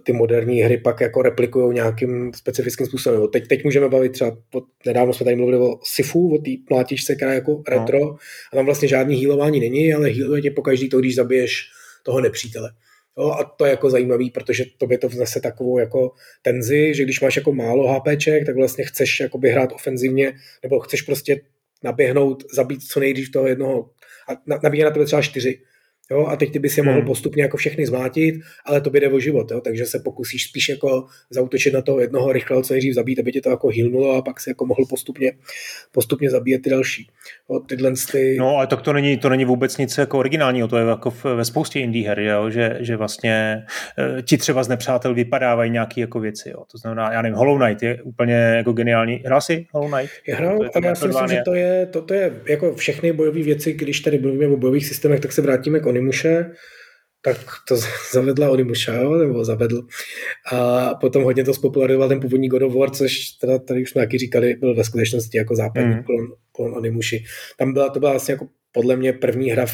ty 0.03 0.13
moderní 0.13 0.61
hry 0.61 0.77
pak 0.77 1.01
jako 1.01 1.21
replikují 1.21 1.73
nějakým 1.73 2.33
specifickým 2.33 2.87
způsobem. 2.87 3.27
Teď, 3.27 3.47
teď 3.47 3.63
můžeme 3.63 3.89
bavit 3.89 4.11
třeba, 4.11 4.37
pod, 4.49 4.63
nedávno 4.85 5.13
jsme 5.13 5.23
tady 5.23 5.35
mluvili 5.35 5.57
o 5.57 5.79
Sifu, 5.83 6.35
o 6.35 6.37
té 6.37 6.51
mlátičce, 6.69 7.15
která 7.15 7.31
je 7.31 7.35
jako 7.35 7.63
retro, 7.69 7.99
no. 7.99 8.17
a 8.53 8.55
tam 8.55 8.65
vlastně 8.65 8.87
žádný 8.87 9.15
hýlování 9.15 9.59
není, 9.59 9.93
ale 9.93 10.07
hýluje 10.07 10.41
tě 10.41 10.51
pokaždý 10.51 10.89
to, 10.89 10.99
když 10.99 11.15
zabiješ 11.15 11.69
toho 12.03 12.21
nepřítele. 12.21 12.69
Jo, 13.17 13.31
a 13.31 13.43
to 13.43 13.65
je 13.65 13.71
jako 13.71 13.89
zajímavý, 13.89 14.29
protože 14.29 14.65
to 14.77 14.87
by 14.87 14.97
to 14.97 15.09
vnese 15.09 15.41
takovou 15.41 15.77
jako 15.77 16.11
tenzi, 16.41 16.93
že 16.95 17.03
když 17.03 17.21
máš 17.21 17.35
jako 17.35 17.53
málo 17.53 17.93
HPček, 17.93 18.45
tak 18.45 18.55
vlastně 18.55 18.85
chceš 18.85 19.19
jakoby 19.19 19.49
hrát 19.49 19.71
ofenzivně, 19.71 20.33
nebo 20.63 20.79
chceš 20.79 21.01
prostě 21.01 21.41
naběhnout, 21.83 22.43
zabít 22.53 22.83
co 22.83 22.99
nejdřív 22.99 23.31
toho 23.31 23.47
jednoho 23.47 23.89
a 24.29 24.57
nabíje 24.63 24.85
na 24.85 24.91
tebe 24.91 25.05
třeba 25.05 25.21
čtyři 25.21 25.59
Jo, 26.11 26.25
a 26.25 26.35
teď 26.35 26.51
ty 26.51 26.59
bys 26.59 26.77
je 26.77 26.83
mohl 26.83 26.97
hmm. 26.97 27.07
postupně 27.07 27.43
jako 27.43 27.57
všechny 27.57 27.85
zmátit, 27.85 28.35
ale 28.65 28.81
to 28.81 28.89
by 28.89 28.99
jde 28.99 29.09
o 29.09 29.19
život, 29.19 29.51
jo, 29.51 29.61
takže 29.61 29.85
se 29.85 29.99
pokusíš 29.99 30.43
spíš 30.43 30.69
jako 30.69 31.05
zautočit 31.29 31.73
na 31.73 31.81
toho 31.81 31.99
jednoho 31.99 32.31
rychle, 32.31 32.63
co 32.63 32.73
nejdřív 32.73 32.93
zabít, 32.93 33.19
aby 33.19 33.31
tě 33.31 33.41
to 33.41 33.49
jako 33.49 33.67
hilnulo 33.67 34.15
a 34.15 34.21
pak 34.21 34.39
si 34.39 34.49
jako 34.49 34.65
mohl 34.65 34.85
postupně, 34.89 35.31
postupně 35.91 36.29
zabíjet 36.29 36.61
ty 36.61 36.69
další. 36.69 37.07
Jo, 37.49 37.59
tyhle 37.59 37.93
ty... 38.11 38.35
No 38.39 38.57
ale 38.57 38.67
tak 38.67 38.81
to 38.81 38.93
není, 38.93 39.17
to 39.17 39.29
není 39.29 39.45
vůbec 39.45 39.77
nic 39.77 39.97
jako 39.97 40.19
originálního, 40.19 40.67
to 40.67 40.77
je 40.77 40.85
jako 40.85 41.11
v, 41.11 41.25
ve 41.25 41.45
spoustě 41.45 41.79
indie 41.79 42.07
her, 42.07 42.19
jo, 42.19 42.49
že, 42.49 42.77
že 42.79 42.95
vlastně 42.95 43.63
e, 44.19 44.21
ti 44.21 44.37
třeba 44.37 44.63
z 44.63 44.67
nepřátel 44.67 45.13
vypadávají 45.13 45.71
nějaké 45.71 46.01
jako 46.01 46.19
věci, 46.19 46.49
jo. 46.49 46.63
to 46.71 46.77
znamená, 46.77 47.13
já 47.13 47.21
nevím, 47.21 47.37
Hollow 47.37 47.59
Knight 47.59 47.83
je 47.83 48.01
úplně 48.01 48.33
jako 48.33 48.73
geniální. 48.73 49.21
Hrál 49.25 49.41
jsi 49.41 49.65
Hollow 49.71 49.91
Knight? 49.91 50.13
Já 50.27 50.37
hrál, 50.37 50.59
ale 50.75 50.87
já 50.87 50.95
si 50.95 51.07
myslím, 51.07 51.27
že 51.27 51.41
to 51.45 51.53
je, 51.53 51.85
to, 51.85 52.01
to 52.01 52.13
je 52.13 52.41
jako 52.49 52.75
všechny 52.75 53.13
bojové 53.13 53.43
věci, 53.43 53.73
když 53.73 53.99
tady 53.99 54.19
mluvíme 54.19 54.47
o 54.47 54.57
bojových 54.57 54.85
systémech, 54.85 55.19
tak 55.19 55.31
se 55.31 55.41
vrátíme 55.41 55.79
k 55.79 55.92
Onimuše, 55.93 56.51
tak 57.21 57.37
to 57.67 57.77
zavedla 58.13 58.49
Onimusha, 58.49 58.93
jo, 58.93 59.13
nebo 59.17 59.45
zavedl. 59.45 59.87
A 60.51 60.89
potom 60.95 61.23
hodně 61.23 61.43
to 61.43 61.53
spopularizoval 61.53 62.09
ten 62.09 62.19
původní 62.19 62.47
God 62.49 62.61
of 62.61 62.75
War, 62.75 62.89
což 62.89 63.29
teda 63.29 63.59
tady 63.59 63.81
už 63.81 63.89
jsme 63.89 64.01
taky 64.01 64.17
říkali, 64.17 64.53
byl 64.53 64.75
ve 64.75 64.83
skutečnosti 64.83 65.37
jako 65.37 65.55
západní 65.55 65.95
mm. 65.95 66.03
klon, 66.03 66.27
klon 66.51 66.73
Onimushi. 66.73 67.23
Tam 67.57 67.73
byla, 67.73 67.89
to 67.89 67.99
byla 67.99 68.11
vlastně 68.11 68.31
jako 68.31 68.47
podle 68.71 68.95
mě 68.95 69.13
první 69.13 69.49
hra 69.49 69.65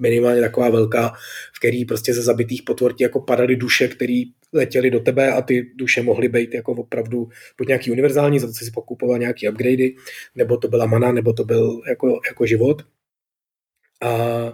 minimálně 0.00 0.40
taková 0.40 0.70
velká, 0.70 1.08
v 1.54 1.58
který 1.58 1.84
prostě 1.84 2.14
ze 2.14 2.22
zabitých 2.22 2.62
potvortí 2.62 3.02
jako 3.02 3.20
padaly 3.20 3.56
duše, 3.56 3.88
které 3.88 4.22
letěly 4.52 4.90
do 4.90 5.00
tebe 5.00 5.32
a 5.32 5.42
ty 5.42 5.72
duše 5.76 6.02
mohly 6.02 6.28
být 6.28 6.54
jako 6.54 6.72
opravdu 6.72 7.28
buď 7.58 7.68
nějaký 7.68 7.90
univerzální, 7.90 8.38
za 8.38 8.46
to 8.46 8.52
si 8.52 8.70
pokupoval 8.70 9.18
nějaký 9.18 9.48
upgradey, 9.48 9.96
nebo 10.34 10.56
to 10.56 10.68
byla 10.68 10.86
mana, 10.86 11.12
nebo 11.12 11.32
to 11.32 11.44
byl 11.44 11.80
jako, 11.88 12.20
jako 12.30 12.46
život. 12.46 12.82
A 14.02 14.52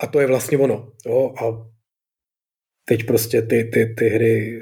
a 0.00 0.06
to 0.06 0.20
je 0.20 0.26
vlastně 0.26 0.58
ono. 0.58 0.92
Jo? 1.06 1.34
A 1.42 1.66
teď 2.84 3.06
prostě 3.06 3.42
ty, 3.42 3.64
ty, 3.64 3.94
ty 3.98 4.08
hry 4.08 4.60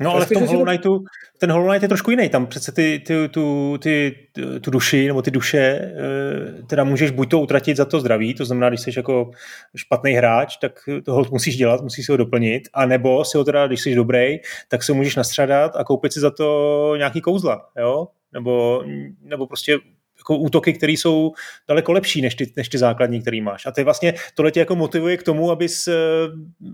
No 0.00 0.12
ale 0.12 0.26
v 0.26 0.28
tom 0.28 0.46
Hollow 0.46 0.64
Knightu, 0.64 1.04
ten 1.38 1.52
Hollow 1.52 1.68
Knight 1.68 1.82
je 1.82 1.88
trošku 1.88 2.10
jiný, 2.10 2.28
tam 2.28 2.46
přece 2.46 2.72
ty, 2.72 3.02
ty, 3.06 3.28
tu, 3.28 3.78
ty, 3.78 4.16
tu 4.60 4.70
duši 4.70 5.06
nebo 5.06 5.22
ty 5.22 5.30
duše 5.30 5.58
eh, 5.58 6.62
teda 6.62 6.84
můžeš 6.84 7.10
buď 7.10 7.30
to 7.30 7.40
utratit 7.40 7.76
za 7.76 7.84
to 7.84 8.00
zdraví, 8.00 8.34
to 8.34 8.44
znamená, 8.44 8.68
když 8.68 8.80
jsi 8.80 8.90
jako 8.96 9.30
špatný 9.76 10.12
hráč, 10.12 10.56
tak 10.56 10.72
toho 11.04 11.24
musíš 11.30 11.56
dělat, 11.56 11.82
musíš 11.82 12.06
si 12.06 12.12
ho 12.12 12.16
doplnit, 12.16 12.62
a 12.72 12.86
nebo 12.86 13.24
si 13.24 13.38
ho 13.38 13.44
teda, 13.44 13.66
když 13.66 13.80
jsi 13.80 13.94
dobrý, 13.94 14.38
tak 14.68 14.82
se 14.82 14.92
můžeš 14.92 15.16
nastřadat 15.16 15.76
a 15.76 15.84
koupit 15.84 16.12
si 16.12 16.20
za 16.20 16.30
to 16.30 16.94
nějaký 16.96 17.20
kouzla, 17.20 17.68
jo? 17.78 18.08
Nebo, 18.32 18.84
nebo 19.20 19.46
prostě 19.46 19.78
jako 20.26 20.36
útoky, 20.36 20.72
které 20.72 20.92
jsou 20.92 21.32
daleko 21.68 21.92
lepší 21.92 22.22
než 22.22 22.34
ty, 22.34 22.52
než 22.56 22.68
ty 22.68 22.78
základní, 22.78 23.20
který 23.20 23.40
máš. 23.40 23.66
A 23.66 23.70
ty 23.70 23.84
vlastně 23.84 24.14
tohle 24.34 24.50
tě 24.50 24.60
jako 24.60 24.76
motivuje 24.76 25.16
k 25.16 25.22
tomu, 25.22 25.50
abys, 25.50 25.88
eh, 25.88 25.94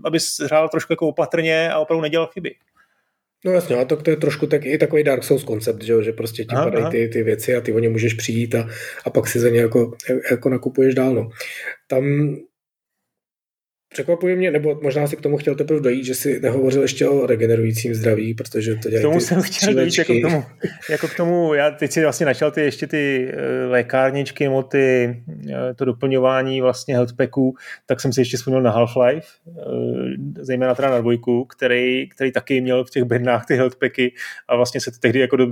abys 0.03 0.39
hrál 0.39 0.69
trošku 0.69 0.93
jako 0.93 1.07
opatrně 1.07 1.69
a 1.71 1.79
opravdu 1.79 2.01
nedělal 2.01 2.27
chyby. 2.27 2.55
No 3.45 3.51
jasně, 3.51 3.75
a 3.75 3.85
to, 3.85 3.95
to 3.95 4.09
je 4.09 4.17
trošku 4.17 4.47
tak, 4.47 4.65
i 4.65 4.77
takový 4.77 5.03
Dark 5.03 5.23
Souls 5.23 5.43
koncept, 5.43 5.83
že, 5.83 6.03
že 6.03 6.11
prostě 6.11 6.43
ti 6.43 6.55
padají 6.55 6.85
ty, 6.91 7.07
ty 7.07 7.23
věci 7.23 7.55
a 7.55 7.61
ty 7.61 7.73
o 7.73 7.79
ně 7.79 7.89
můžeš 7.89 8.13
přijít 8.13 8.55
a, 8.55 8.67
a 9.05 9.09
pak 9.09 9.27
si 9.27 9.39
za 9.39 9.49
ně 9.49 9.59
jako, 9.59 9.93
jako 10.31 10.49
nakupuješ 10.49 10.95
dál. 10.95 11.13
No. 11.13 11.29
Tam 11.87 12.35
překvapuje 13.93 14.35
mě, 14.35 14.51
nebo 14.51 14.79
možná 14.83 15.07
si 15.07 15.15
k 15.15 15.21
tomu 15.21 15.37
chtěl 15.37 15.55
teprve 15.55 15.79
dojít, 15.79 16.03
že 16.03 16.15
si 16.15 16.39
nehovořil 16.39 16.81
ještě 16.81 17.07
o 17.07 17.25
regenerujícím 17.25 17.95
zdraví, 17.95 18.33
protože 18.33 18.75
to 18.75 18.89
dělají 18.89 19.03
K 19.03 19.07
tomu 19.07 19.19
jsem 19.19 19.41
chtěl 19.41 19.73
dojít 19.73 19.97
jako 19.97 20.13
k 20.13 20.21
tomu, 20.21 20.43
jako 20.89 21.07
k 21.07 21.15
tomu, 21.15 21.53
já 21.53 21.71
teď 21.71 21.91
si 21.91 22.03
vlastně 22.03 22.25
načal 22.25 22.51
ty 22.51 22.61
ještě 22.61 22.87
ty 22.87 23.31
eh, 23.33 23.65
lékárničky 23.65 24.43
nebo 24.43 24.63
ty, 24.63 25.17
eh, 25.49 25.73
to 25.73 25.85
doplňování 25.85 26.61
vlastně 26.61 26.95
healthpacků, 26.95 27.55
tak 27.85 28.01
jsem 28.01 28.13
si 28.13 28.21
ještě 28.21 28.37
vzpomněl 28.37 28.61
na 28.61 28.75
Half-Life, 28.75 29.23
eh, 29.47 30.43
zejména 30.43 30.75
teda 30.75 30.89
na 30.89 31.01
dvojku, 31.01 31.45
který, 31.45 32.09
který 32.09 32.31
taky 32.31 32.61
měl 32.61 32.83
v 32.83 32.89
těch 32.89 33.03
bednách 33.03 33.45
ty 33.45 33.55
healthpacky 33.55 34.13
a 34.47 34.55
vlastně 34.55 34.81
se 34.81 34.91
to 34.91 34.97
tehdy 34.99 35.19
jako, 35.19 35.35
do, 35.35 35.47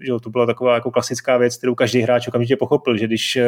že 0.00 0.12
to 0.22 0.30
byla 0.30 0.46
taková 0.46 0.74
jako 0.74 0.90
klasická 0.90 1.36
věc, 1.36 1.56
kterou 1.56 1.74
každý 1.74 2.00
hráč 2.00 2.28
okamžitě 2.28 2.56
pochopil, 2.56 2.96
že 2.96 3.06
když 3.06 3.38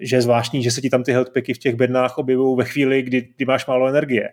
že 0.00 0.16
je 0.16 0.22
zvláštní, 0.22 0.62
že 0.62 0.70
se 0.70 0.80
ti 0.80 0.90
tam 0.90 1.02
ty 1.02 1.12
healthpacky 1.12 1.54
v 1.54 1.58
těch 1.58 1.74
bednách 1.74 2.18
objevují 2.18 2.56
ve 2.58 2.64
chvíli, 2.64 3.02
kdy, 3.02 3.28
kdy 3.36 3.44
máš 3.44 3.66
málo 3.66 3.88
energie. 3.88 4.28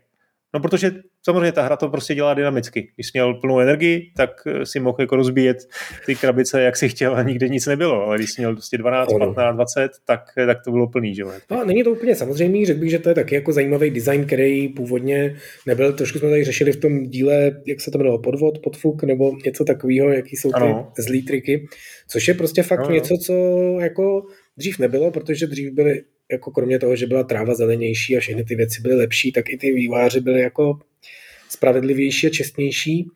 No 0.53 0.59
protože 0.59 0.91
samozřejmě 1.26 1.51
ta 1.51 1.62
hra 1.62 1.78
to 1.78 1.89
prostě 1.89 2.16
dělá 2.16 2.34
dynamicky. 2.34 2.91
Když 2.95 3.07
jsi 3.07 3.12
měl 3.14 3.34
plnou 3.34 3.59
energii, 3.59 4.12
tak 4.18 4.30
eh, 4.47 4.66
si 4.66 4.80
mohl 4.80 4.97
jako 4.99 5.16
rozbíjet 5.16 5.57
ty 6.05 6.16
krabice, 6.16 6.62
jak 6.62 6.78
si 6.78 6.89
chtěl 6.89 7.16
a 7.16 7.24
nikde 7.24 7.49
nic 7.49 7.66
nebylo. 7.66 8.05
Ale 8.05 8.18
když 8.18 8.32
jsi 8.32 8.41
měl 8.41 8.53
prostě 8.53 8.78
12, 8.78 9.14
15, 9.20 9.55
20, 9.55 9.91
tak, 10.05 10.22
eh, 10.38 10.45
tak 10.45 10.57
to 10.66 10.72
bylo 10.72 10.88
plný. 10.88 11.16
Že? 11.16 11.24
No, 11.51 11.66
není 11.66 11.84
to 11.84 11.91
úplně 11.91 12.16
samozřejmý, 12.16 12.66
řekl 12.66 12.80
bych, 12.80 12.89
že 12.89 12.99
to 12.99 13.09
je 13.09 13.16
taky 13.16 13.36
jako 13.36 13.53
zajímavý 13.53 13.89
design, 13.89 14.26
který 14.26 14.68
původně 14.70 15.36
nebyl. 15.68 15.93
Trošku 15.93 16.20
jsme 16.20 16.30
tady 16.30 16.43
řešili 16.43 16.72
v 16.72 16.80
tom 16.80 17.03
díle, 17.03 17.51
jak 17.68 17.82
se 17.82 17.91
to 17.91 17.97
jmenovalo, 17.97 18.22
podvod, 18.22 18.59
podfuk 18.59 19.03
nebo 19.03 19.32
něco 19.45 19.66
takového, 19.66 20.09
jaký 20.09 20.36
jsou 20.36 20.49
ty 20.49 20.55
ano. 20.55 20.91
zlý 20.99 21.24
triky. 21.24 21.68
Což 22.07 22.28
je 22.28 22.34
prostě 22.34 22.64
fakt 22.64 22.80
ano. 22.80 22.91
něco, 22.91 23.18
co 23.26 23.34
jako 23.80 24.24
dřív 24.58 24.80
nebylo, 24.80 25.12
protože 25.12 25.47
dřív 25.47 25.72
byly 25.72 26.04
jako 26.32 26.52
kromě 26.52 26.80
toho, 26.80 26.95
že 26.95 27.08
byla 27.08 27.24
tráva 27.24 27.54
zelenější 27.54 28.18
a 28.18 28.20
všechny 28.20 28.43
ty 28.43 28.56
věci 28.56 28.82
byly 28.82 28.95
lepší, 28.95 29.32
tak 29.32 29.49
i 29.49 29.58
ty 29.58 29.72
výváři 29.72 30.20
byly 30.20 30.39
jako 30.41 30.80
spravedlivější 31.49 32.28
a 32.28 32.30
čestnější, 32.30 33.08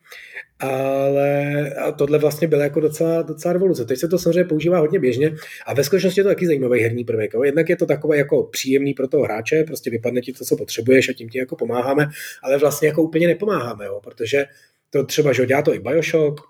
ale 0.58 1.70
a 1.74 1.92
tohle 1.92 2.18
vlastně 2.18 2.48
bylo 2.48 2.62
jako 2.62 2.80
docela, 2.80 3.22
docela 3.22 3.52
revoluce. 3.52 3.84
Teď 3.84 3.98
se 3.98 4.08
to 4.08 4.18
samozřejmě 4.18 4.44
používá 4.44 4.78
hodně 4.78 4.98
běžně 4.98 5.34
a 5.66 5.74
ve 5.74 5.84
skutečnosti 5.84 6.20
je 6.20 6.24
to 6.24 6.30
taky 6.30 6.46
zajímavý 6.46 6.80
herní 6.80 7.04
prvek. 7.04 7.34
Jo. 7.34 7.42
Jednak 7.42 7.68
je 7.68 7.76
to 7.76 7.86
takové 7.86 8.16
jako 8.16 8.42
příjemný 8.42 8.94
pro 8.94 9.08
toho 9.08 9.24
hráče, 9.24 9.64
prostě 9.64 9.90
vypadne 9.90 10.20
ti 10.20 10.32
to, 10.32 10.44
co 10.44 10.56
potřebuješ 10.56 11.08
a 11.08 11.12
tím 11.12 11.28
ti 11.28 11.38
jako 11.38 11.56
pomáháme, 11.56 12.08
ale 12.42 12.58
vlastně 12.58 12.88
jako 12.88 13.02
úplně 13.02 13.26
nepomáháme, 13.26 13.84
jo, 13.84 14.00
protože 14.04 14.46
to 14.90 15.04
třeba, 15.04 15.32
že 15.32 15.46
dělá 15.46 15.62
to 15.62 15.74
i 15.74 15.78
Bioshock, 15.78 16.40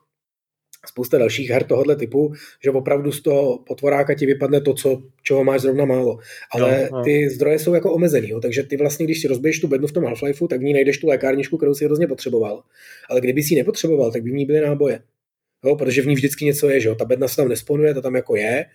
spousta 0.88 1.18
dalších 1.18 1.50
her 1.50 1.64
tohohle 1.64 1.96
typu, 1.96 2.32
že 2.64 2.70
opravdu 2.70 3.12
z 3.12 3.22
toho 3.22 3.58
potvoráka 3.58 4.14
ti 4.14 4.26
vypadne 4.26 4.60
to, 4.60 4.74
co, 4.74 5.02
čeho 5.22 5.44
máš 5.44 5.60
zrovna 5.60 5.84
málo. 5.84 6.18
Ale 6.52 6.88
no, 6.92 6.98
no. 6.98 7.04
ty 7.04 7.30
zdroje 7.30 7.58
jsou 7.58 7.74
jako 7.74 7.92
omezený, 7.92 8.28
jo, 8.28 8.40
takže 8.40 8.62
ty 8.62 8.76
vlastně, 8.76 9.06
když 9.06 9.20
si 9.20 9.28
rozbiješ 9.28 9.60
tu 9.60 9.68
bednu 9.68 9.86
v 9.86 9.92
tom 9.92 10.04
Half-Lifeu, 10.04 10.48
tak 10.48 10.60
v 10.60 10.64
ní 10.64 10.72
najdeš 10.72 10.98
tu 10.98 11.06
lékárničku, 11.06 11.56
kterou 11.56 11.74
si 11.74 11.84
hrozně 11.84 12.06
potřeboval. 12.06 12.62
Ale 13.10 13.20
kdyby 13.20 13.42
si 13.42 13.54
ji 13.54 13.58
nepotřeboval, 13.58 14.12
tak 14.12 14.22
by 14.22 14.30
v 14.30 14.34
ní 14.34 14.46
byly 14.46 14.60
náboje. 14.60 15.00
Jo, 15.64 15.76
protože 15.76 16.02
v 16.02 16.06
ní 16.06 16.14
vždycky 16.14 16.44
něco 16.44 16.68
je, 16.68 16.80
že 16.80 16.88
jo, 16.88 16.94
ta 16.94 17.04
bedna 17.04 17.28
se 17.28 17.36
tam 17.36 17.48
nesponuje, 17.48 17.94
ta 17.94 18.00
tam 18.00 18.14
jako 18.14 18.36
je, 18.36 18.66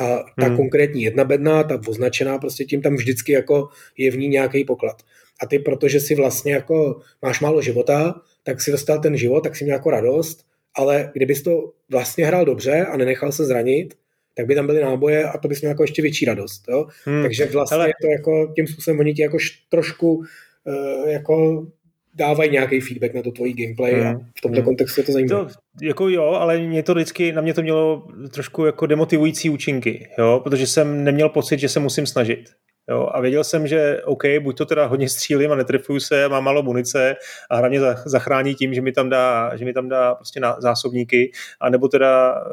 a 0.00 0.24
ta 0.40 0.46
hmm. 0.46 0.56
konkrétní 0.56 1.02
jedna 1.02 1.24
bedna, 1.24 1.62
ta 1.62 1.80
označená 1.88 2.38
prostě 2.38 2.64
tím 2.64 2.82
tam 2.82 2.94
vždycky 2.94 3.32
jako 3.32 3.68
je 3.96 4.10
v 4.10 4.18
ní 4.18 4.28
nějaký 4.28 4.64
poklad. 4.64 5.02
A 5.42 5.46
ty, 5.46 5.58
protože 5.58 6.00
si 6.00 6.14
vlastně 6.14 6.52
jako 6.52 7.00
máš 7.22 7.40
málo 7.40 7.62
života, 7.62 8.20
tak 8.42 8.60
si 8.60 8.70
dostal 8.70 9.00
ten 9.00 9.16
život, 9.16 9.40
tak 9.40 9.56
si 9.56 9.64
měl 9.64 9.76
jako 9.76 9.90
radost 9.90 10.44
ale 10.76 11.10
kdybys 11.14 11.42
to 11.42 11.72
vlastně 11.90 12.26
hrál 12.26 12.44
dobře 12.44 12.86
a 12.86 12.96
nenechal 12.96 13.32
se 13.32 13.44
zranit, 13.44 13.94
tak 14.34 14.46
by 14.46 14.54
tam 14.54 14.66
byly 14.66 14.80
náboje 14.80 15.24
a 15.24 15.38
to 15.38 15.48
bys 15.48 15.60
měl 15.60 15.70
jako 15.70 15.82
ještě 15.82 16.02
větší 16.02 16.24
radost. 16.24 16.64
Jo? 16.68 16.86
Hmm. 17.04 17.22
Takže 17.22 17.46
vlastně 17.46 17.76
Hele. 17.76 17.92
to 18.02 18.08
jako 18.08 18.52
tím 18.56 18.66
způsobem 18.66 19.00
oni 19.00 19.14
ti 19.14 19.22
jako 19.22 19.36
trošku 19.68 20.14
uh, 20.14 21.08
jako 21.08 21.66
dávají 22.14 22.50
nějaký 22.50 22.80
feedback 22.80 23.14
na 23.14 23.22
to 23.22 23.30
tvojí 23.30 23.54
gameplay 23.54 23.92
hmm. 23.92 24.06
a 24.06 24.12
v 24.38 24.40
tomto 24.42 24.56
hmm. 24.56 24.64
kontextu 24.64 25.00
je 25.00 25.04
to 25.04 25.12
zajímavé. 25.12 25.44
To, 25.44 25.54
jako 25.82 26.08
jo, 26.08 26.24
ale 26.24 26.58
mě 26.58 26.82
to 26.82 26.94
vždycky, 26.94 27.32
na 27.32 27.42
mě 27.42 27.54
to 27.54 27.62
mělo 27.62 28.06
trošku 28.30 28.64
jako 28.64 28.86
demotivující 28.86 29.50
účinky, 29.50 30.08
jo, 30.18 30.40
protože 30.44 30.66
jsem 30.66 31.04
neměl 31.04 31.28
pocit, 31.28 31.58
že 31.58 31.68
se 31.68 31.80
musím 31.80 32.06
snažit. 32.06 32.50
Jo, 32.88 33.08
a 33.12 33.20
věděl 33.20 33.44
jsem, 33.44 33.66
že 33.66 34.02
OK, 34.04 34.22
buď 34.42 34.58
to 34.58 34.66
teda 34.66 34.86
hodně 34.86 35.08
střílím 35.08 35.52
a 35.52 35.54
netrefuju 35.54 36.00
se, 36.00 36.28
mám 36.28 36.44
málo 36.44 36.62
munice 36.62 37.16
a 37.50 37.56
hlavně 37.56 37.80
zachrání 38.04 38.54
tím, 38.54 38.74
že 38.74 38.80
mi 38.80 38.92
tam 38.92 39.08
dá, 39.08 39.56
že 39.56 39.64
mi 39.64 39.72
tam 39.72 39.88
dá 39.88 40.14
prostě 40.14 40.40
na 40.40 40.56
zásobníky, 40.60 41.32
anebo 41.60 41.88
teda 41.88 42.44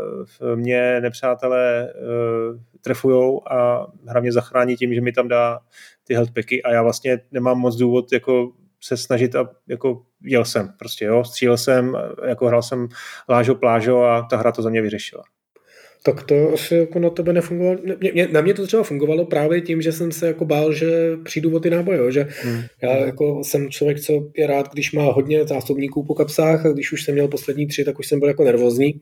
eh, 0.42 0.56
mě 0.56 1.02
nepřátelé 1.02 1.94
uh, 1.94 2.60
trefujou 2.82 3.52
a 3.52 3.88
hlavně 4.08 4.32
zachrání 4.32 4.76
tím, 4.76 4.94
že 4.94 5.02
mi 5.02 5.12
tam 5.12 5.28
dá 5.28 5.60
ty 6.04 6.14
healthpacky. 6.14 6.64
A 6.64 6.72
já 6.72 6.84
vlastně 6.84 7.20
nemám 7.32 7.58
moc 7.58 7.76
důvod 7.76 8.12
jako 8.12 8.52
se 8.82 8.98
snažit 8.98 9.36
a 9.36 9.50
jako 9.68 10.02
jel 10.24 10.46
jsem 10.46 10.74
prostě, 10.80 11.06
jo, 11.06 11.24
střílel 11.24 11.58
jsem, 11.58 11.98
jako 12.28 12.48
hrál 12.48 12.62
jsem 12.62 12.88
lážo 13.30 13.56
plážo 13.56 14.04
a 14.04 14.22
ta 14.22 14.38
hra 14.38 14.52
to 14.52 14.62
za 14.62 14.70
mě 14.70 14.82
vyřešila 14.82 15.24
tak 16.04 16.24
to 16.24 16.54
asi 16.54 16.76
jako 16.76 17.00
na 17.00 17.10
tebe 17.10 17.34
nefungovalo. 17.34 17.78
Mě, 18.00 18.12
mě, 18.14 18.28
na 18.32 18.42
mě 18.42 18.54
to 18.54 18.68
třeba 18.68 18.84
fungovalo 18.84 19.26
právě 19.26 19.62
tím, 19.62 19.82
že 19.82 19.92
jsem 19.92 20.12
se 20.12 20.28
jako 20.28 20.46
bál, 20.46 20.74
že 20.74 20.88
přijdu 21.24 21.56
o 21.56 21.60
ty 21.60 21.70
náboje, 21.70 22.12
že 22.12 22.28
hmm. 22.44 22.62
já 22.82 22.98
jako 22.98 23.44
jsem 23.44 23.70
člověk, 23.70 24.00
co 24.00 24.30
je 24.38 24.48
rád, 24.48 24.74
když 24.74 24.92
má 24.92 25.04
hodně 25.04 25.48
zásobníků 25.48 26.04
po 26.04 26.14
kapsách 26.14 26.66
a 26.66 26.70
když 26.70 26.92
už 26.92 27.04
jsem 27.04 27.14
měl 27.14 27.28
poslední 27.28 27.68
tři, 27.68 27.84
tak 27.84 28.00
už 28.00 28.08
jsem 28.08 28.20
byl 28.20 28.28
jako 28.28 28.44
nervózní. 28.44 29.02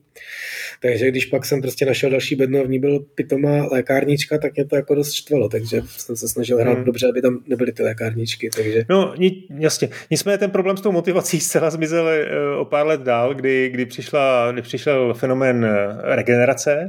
Takže 0.82 1.08
když 1.08 1.26
pak 1.26 1.46
jsem 1.46 1.62
prostě 1.62 1.86
našel 1.86 2.10
další 2.10 2.34
bedno 2.34 2.60
a 2.60 2.62
v 2.62 2.68
ní 2.68 2.78
byl 2.78 3.00
pitomá 3.14 3.68
lékárnička, 3.72 4.38
tak 4.38 4.54
mě 4.54 4.64
to 4.64 4.76
jako 4.76 4.94
dost 4.94 5.12
štvalo, 5.12 5.48
takže 5.48 5.82
jsem 5.86 6.16
se 6.16 6.28
snažil 6.28 6.58
hrát 6.58 6.74
hmm. 6.74 6.84
dobře, 6.84 7.08
aby 7.08 7.22
tam 7.22 7.38
nebyly 7.46 7.72
ty 7.72 7.82
lékárničky. 7.82 8.50
Takže... 8.56 8.84
No, 8.88 9.14
jasně. 9.58 9.88
Nicméně 10.10 10.38
ten 10.38 10.50
problém 10.50 10.76
s 10.76 10.80
tou 10.80 10.92
motivací 10.92 11.40
zcela 11.40 11.70
zmizel 11.70 12.08
eh, 12.08 12.56
o 12.58 12.64
pár 12.64 12.86
let 12.86 13.00
dál, 13.00 13.34
kdy, 13.34 13.68
kdy, 13.68 13.86
přišla, 13.86 14.52
kdy 14.52 14.62
přišel 14.62 15.14
fenomén 15.14 15.64
eh, 15.64 16.14
regenerace, 16.14 16.87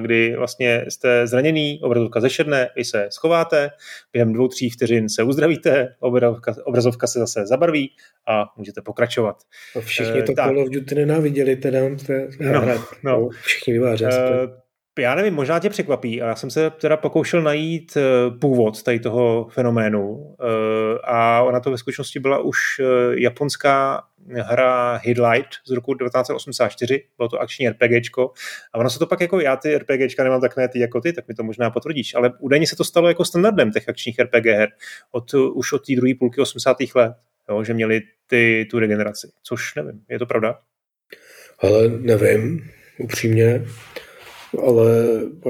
kdy 0.00 0.36
vlastně 0.36 0.84
jste 0.88 1.26
zraněný, 1.26 1.80
obrazovka 1.82 2.20
zešedne, 2.20 2.70
vy 2.76 2.84
se 2.84 3.08
schováte, 3.10 3.70
během 4.12 4.32
dvou, 4.32 4.48
tří 4.48 4.70
vteřin 4.70 5.08
se 5.08 5.22
uzdravíte, 5.22 5.94
obrazovka, 6.00 6.54
obrazovka 6.64 7.06
se 7.06 7.18
zase 7.18 7.46
zabarví 7.46 7.90
a 8.28 8.44
můžete 8.56 8.82
pokračovat. 8.82 9.36
A 9.76 9.80
všichni 9.80 10.22
to 10.22 10.32
uh, 10.32 10.36
Call 10.36 10.58
of 10.58 10.68
Duty 10.68 10.94
nenáviděli, 10.94 11.56
teda 11.56 11.80
no, 12.40 12.66
no, 12.66 12.84
no. 13.04 13.28
všichni 13.28 13.72
vyváři. 13.72 14.04
Uh, 14.04 14.10
já 14.98 15.14
nevím, 15.14 15.34
možná 15.34 15.58
tě 15.58 15.70
překvapí, 15.70 16.22
ale 16.22 16.28
já 16.28 16.36
jsem 16.36 16.50
se 16.50 16.70
teda 16.70 16.96
pokoušel 16.96 17.42
najít 17.42 17.96
původ 18.40 18.82
tady 18.82 19.00
toho 19.00 19.48
fenoménu 19.50 20.36
a 21.04 21.42
ona 21.42 21.60
to 21.60 21.70
ve 21.70 21.78
skutečnosti 21.78 22.20
byla 22.20 22.38
už 22.38 22.58
japonská 23.14 24.02
hra 24.34 25.00
Headlight 25.04 25.48
z 25.66 25.70
roku 25.70 25.94
1984, 25.94 27.04
bylo 27.16 27.28
to 27.28 27.38
akční 27.40 27.68
RPGčko 27.68 28.32
a 28.72 28.78
ono 28.78 28.90
se 28.90 28.98
to 28.98 29.06
pak 29.06 29.20
jako 29.20 29.40
já 29.40 29.56
ty 29.56 29.78
RPGčka 29.78 30.24
nemám 30.24 30.40
tak 30.40 30.56
ne 30.56 30.68
ty 30.68 30.78
jako 30.78 31.00
ty, 31.00 31.12
tak 31.12 31.28
mi 31.28 31.34
to 31.34 31.42
možná 31.42 31.70
potvrdíš, 31.70 32.14
ale 32.14 32.32
údajně 32.38 32.66
se 32.66 32.76
to 32.76 32.84
stalo 32.84 33.08
jako 33.08 33.24
standardem 33.24 33.72
těch 33.72 33.88
akčních 33.88 34.18
RPG 34.18 34.46
her 34.46 34.68
od, 35.10 35.34
už 35.34 35.72
od 35.72 35.86
té 35.86 35.96
druhé 35.96 36.12
půlky 36.18 36.40
80. 36.40 36.76
let, 36.94 37.12
jo, 37.48 37.64
že 37.64 37.74
měli 37.74 38.00
ty, 38.26 38.68
tu 38.70 38.78
regeneraci, 38.78 39.30
což 39.42 39.74
nevím, 39.74 40.00
je 40.08 40.18
to 40.18 40.26
pravda? 40.26 40.58
Ale 41.58 41.88
nevím, 41.88 42.70
upřímně 42.98 43.64
ale 44.58 44.92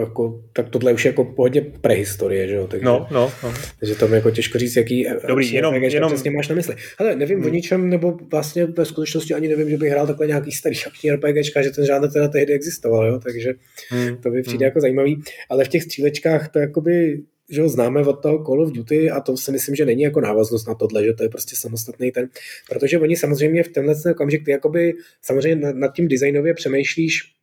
jako, 0.00 0.42
tak 0.52 0.68
tohle 0.68 0.92
už 0.92 1.04
je 1.04 1.08
jako 1.08 1.34
hodně 1.36 1.60
prehistorie, 1.60 2.48
že 2.48 2.54
jo? 2.54 2.66
Takže, 2.66 2.84
no, 2.84 3.06
no, 3.10 3.32
no. 3.42 3.54
takže 3.80 3.94
tam 3.94 4.14
jako 4.14 4.30
těžko 4.30 4.58
říct, 4.58 4.76
jaký 4.76 5.06
Dobrý, 5.28 5.52
jenom, 5.52 5.74
jenom... 5.74 6.12
přesně 6.12 6.30
máš 6.30 6.48
na 6.48 6.54
mysli. 6.54 6.74
Ale 6.98 7.16
nevím 7.16 7.38
hmm. 7.38 7.46
o 7.46 7.50
ničem, 7.50 7.88
nebo 7.90 8.18
vlastně 8.30 8.66
ve 8.66 8.84
skutečnosti 8.84 9.34
ani 9.34 9.48
nevím, 9.48 9.70
že 9.70 9.76
bych 9.76 9.90
hrál 9.90 10.06
takhle 10.06 10.26
nějaký 10.26 10.52
starý 10.52 10.76
akční 10.86 11.10
RPGčka, 11.10 11.62
že 11.62 11.70
ten 11.70 11.86
žádný 11.86 12.08
teda 12.08 12.28
tehdy 12.28 12.52
existoval, 12.52 13.06
jo? 13.06 13.20
takže 13.24 13.54
hmm. 13.90 14.16
to 14.16 14.30
by 14.30 14.42
přijde 14.42 14.64
hmm. 14.64 14.68
jako 14.68 14.80
zajímavý. 14.80 15.22
Ale 15.50 15.64
v 15.64 15.68
těch 15.68 15.82
střílečkách 15.82 16.48
to 16.48 16.58
jakoby 16.58 17.22
že 17.50 17.62
ho 17.62 17.68
známe 17.68 18.00
od 18.00 18.22
toho 18.22 18.44
Call 18.44 18.62
of 18.62 18.72
Duty 18.72 19.10
a 19.10 19.20
to 19.20 19.36
si 19.36 19.52
myslím, 19.52 19.74
že 19.74 19.84
není 19.84 20.02
jako 20.02 20.20
návaznost 20.20 20.68
na 20.68 20.74
tohle, 20.74 21.04
že 21.04 21.12
to 21.12 21.22
je 21.22 21.28
prostě 21.28 21.56
samostatný 21.56 22.10
ten, 22.12 22.28
protože 22.70 22.98
oni 22.98 23.16
samozřejmě 23.16 23.62
v 23.62 23.68
tenhle 23.68 23.94
okamžik 24.10 24.44
ty 24.44 24.50
jakoby 24.50 24.94
samozřejmě 25.22 25.66
nad, 25.66 25.76
nad 25.76 25.94
tím 25.94 26.08
designově 26.08 26.54
přemýšlíš, 26.54 27.35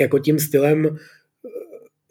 jako 0.00 0.18
tím 0.18 0.38
stylem 0.38 0.86
eh, 0.86 0.98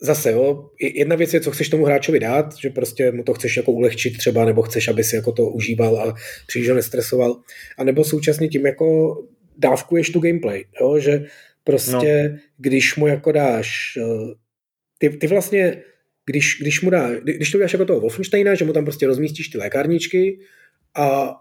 zase, 0.01 0.31
jo, 0.31 0.69
jedna 0.79 1.15
věc 1.15 1.33
je, 1.33 1.41
co 1.41 1.51
chceš 1.51 1.69
tomu 1.69 1.85
hráčovi 1.85 2.19
dát, 2.19 2.55
že 2.57 2.69
prostě 2.69 3.11
mu 3.11 3.23
to 3.23 3.33
chceš 3.33 3.57
jako 3.57 3.71
ulehčit 3.71 4.17
třeba, 4.17 4.45
nebo 4.45 4.61
chceš, 4.61 4.87
aby 4.87 5.03
si 5.03 5.15
jako 5.15 5.31
to 5.31 5.49
užíval 5.49 5.97
a 5.97 6.15
příliš 6.47 6.69
ho 6.69 6.75
nestresoval, 6.75 7.41
a 7.77 7.83
nebo 7.83 8.03
současně 8.03 8.47
tím 8.47 8.65
jako 8.65 9.17
dávkuješ 9.57 10.09
tu 10.09 10.19
gameplay, 10.19 10.65
jo, 10.81 10.99
že 10.99 11.25
prostě, 11.63 12.29
no. 12.33 12.39
když 12.57 12.95
mu 12.95 13.07
jako 13.07 13.31
dáš, 13.31 13.97
eh, 13.97 14.33
ty, 14.97 15.09
ty 15.09 15.27
vlastně, 15.27 15.83
když, 16.25 16.57
když 16.61 16.81
mu 16.81 16.89
dá, 16.89 17.09
když 17.19 17.51
to 17.51 17.57
dáš 17.57 17.73
jako 17.73 17.85
toho 17.85 17.99
Wolfensteina, 17.99 18.55
že 18.55 18.65
mu 18.65 18.73
tam 18.73 18.85
prostě 18.85 19.07
rozmístíš 19.07 19.47
ty 19.47 19.57
lékárničky 19.57 20.39
a 20.95 21.35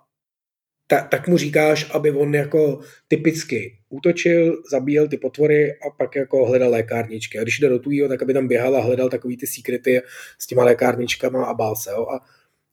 ta, 0.91 1.01
tak 1.01 1.29
mu 1.29 1.37
říkáš, 1.37 1.91
aby 1.91 2.11
on 2.11 2.35
jako 2.35 2.81
typicky 3.09 3.77
útočil, 3.89 4.63
zabíjel 4.71 5.09
ty 5.09 5.17
potvory 5.17 5.73
a 5.73 5.91
pak 5.99 6.17
jako 6.17 6.47
hledal 6.47 6.71
lékárničky. 6.71 7.39
A 7.39 7.43
když 7.43 7.59
jde 7.59 7.69
do 7.69 7.79
tujího, 7.79 8.09
tak 8.09 8.23
aby 8.23 8.35
tam 8.35 8.49
běhal 8.49 8.77
a 8.77 8.81
hledal 8.81 9.09
takový 9.09 9.37
ty 9.37 9.47
sekrety 9.47 10.01
s 10.39 10.47
těma 10.47 10.65
lékárničkama 10.65 11.45
a 11.45 11.55
bál 11.55 11.77
se. 11.77 11.91
Jo? 11.91 12.07
A, 12.07 12.21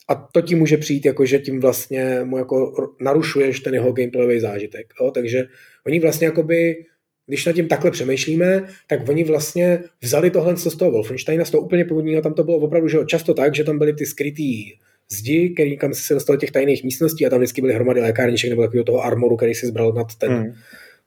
a 0.07 0.15
to 0.15 0.41
ti 0.41 0.55
může 0.55 0.78
přijít, 0.78 1.05
jako 1.05 1.26
že 1.26 1.39
tím 1.39 1.59
vlastně 1.59 2.20
mu 2.24 2.38
jako 2.38 2.74
narušuješ 3.01 3.59
ten 3.59 3.74
jeho 3.74 3.91
gameplayový 3.91 4.39
zážitek. 4.39 4.93
Jo? 5.01 5.11
Takže 5.11 5.43
oni 5.86 5.99
vlastně 5.99 6.26
jakoby 6.28 6.86
když 7.30 7.45
nad 7.45 7.53
tím 7.53 7.68
takhle 7.68 7.91
přemýšlíme, 7.91 8.68
tak 8.88 9.09
oni 9.09 9.24
vlastně 9.24 9.84
vzali 10.01 10.30
tohle 10.30 10.57
z 10.57 10.76
toho 10.76 10.91
Wolfensteina, 10.91 11.45
z 11.45 11.51
toho 11.51 11.63
úplně 11.63 11.86
původního, 11.86 12.22
tam 12.22 12.34
to 12.34 12.43
bylo 12.43 12.57
opravdu 12.57 12.88
že 12.88 12.97
často 13.05 13.34
tak, 13.34 13.55
že 13.55 13.63
tam 13.63 13.78
byly 13.78 13.93
ty 13.93 14.05
skrytý 14.05 14.74
zdi, 15.12 15.49
který 15.49 15.78
kam 15.78 15.93
se 15.93 16.14
dostal 16.14 16.38
těch 16.38 16.51
tajných 16.51 16.84
místností 16.84 17.26
a 17.26 17.30
tam 17.30 17.39
vždycky 17.39 17.62
byly 17.62 17.74
hromady 17.74 18.01
lékárniček 18.01 18.49
nebo 18.49 18.62
takového 18.62 18.84
toho 18.84 19.03
armoru, 19.03 19.38
který 19.38 19.55
si 19.55 19.68
zbral 19.68 19.93
nad 19.93 20.16
ten, 20.16 20.32
hmm. 20.32 20.53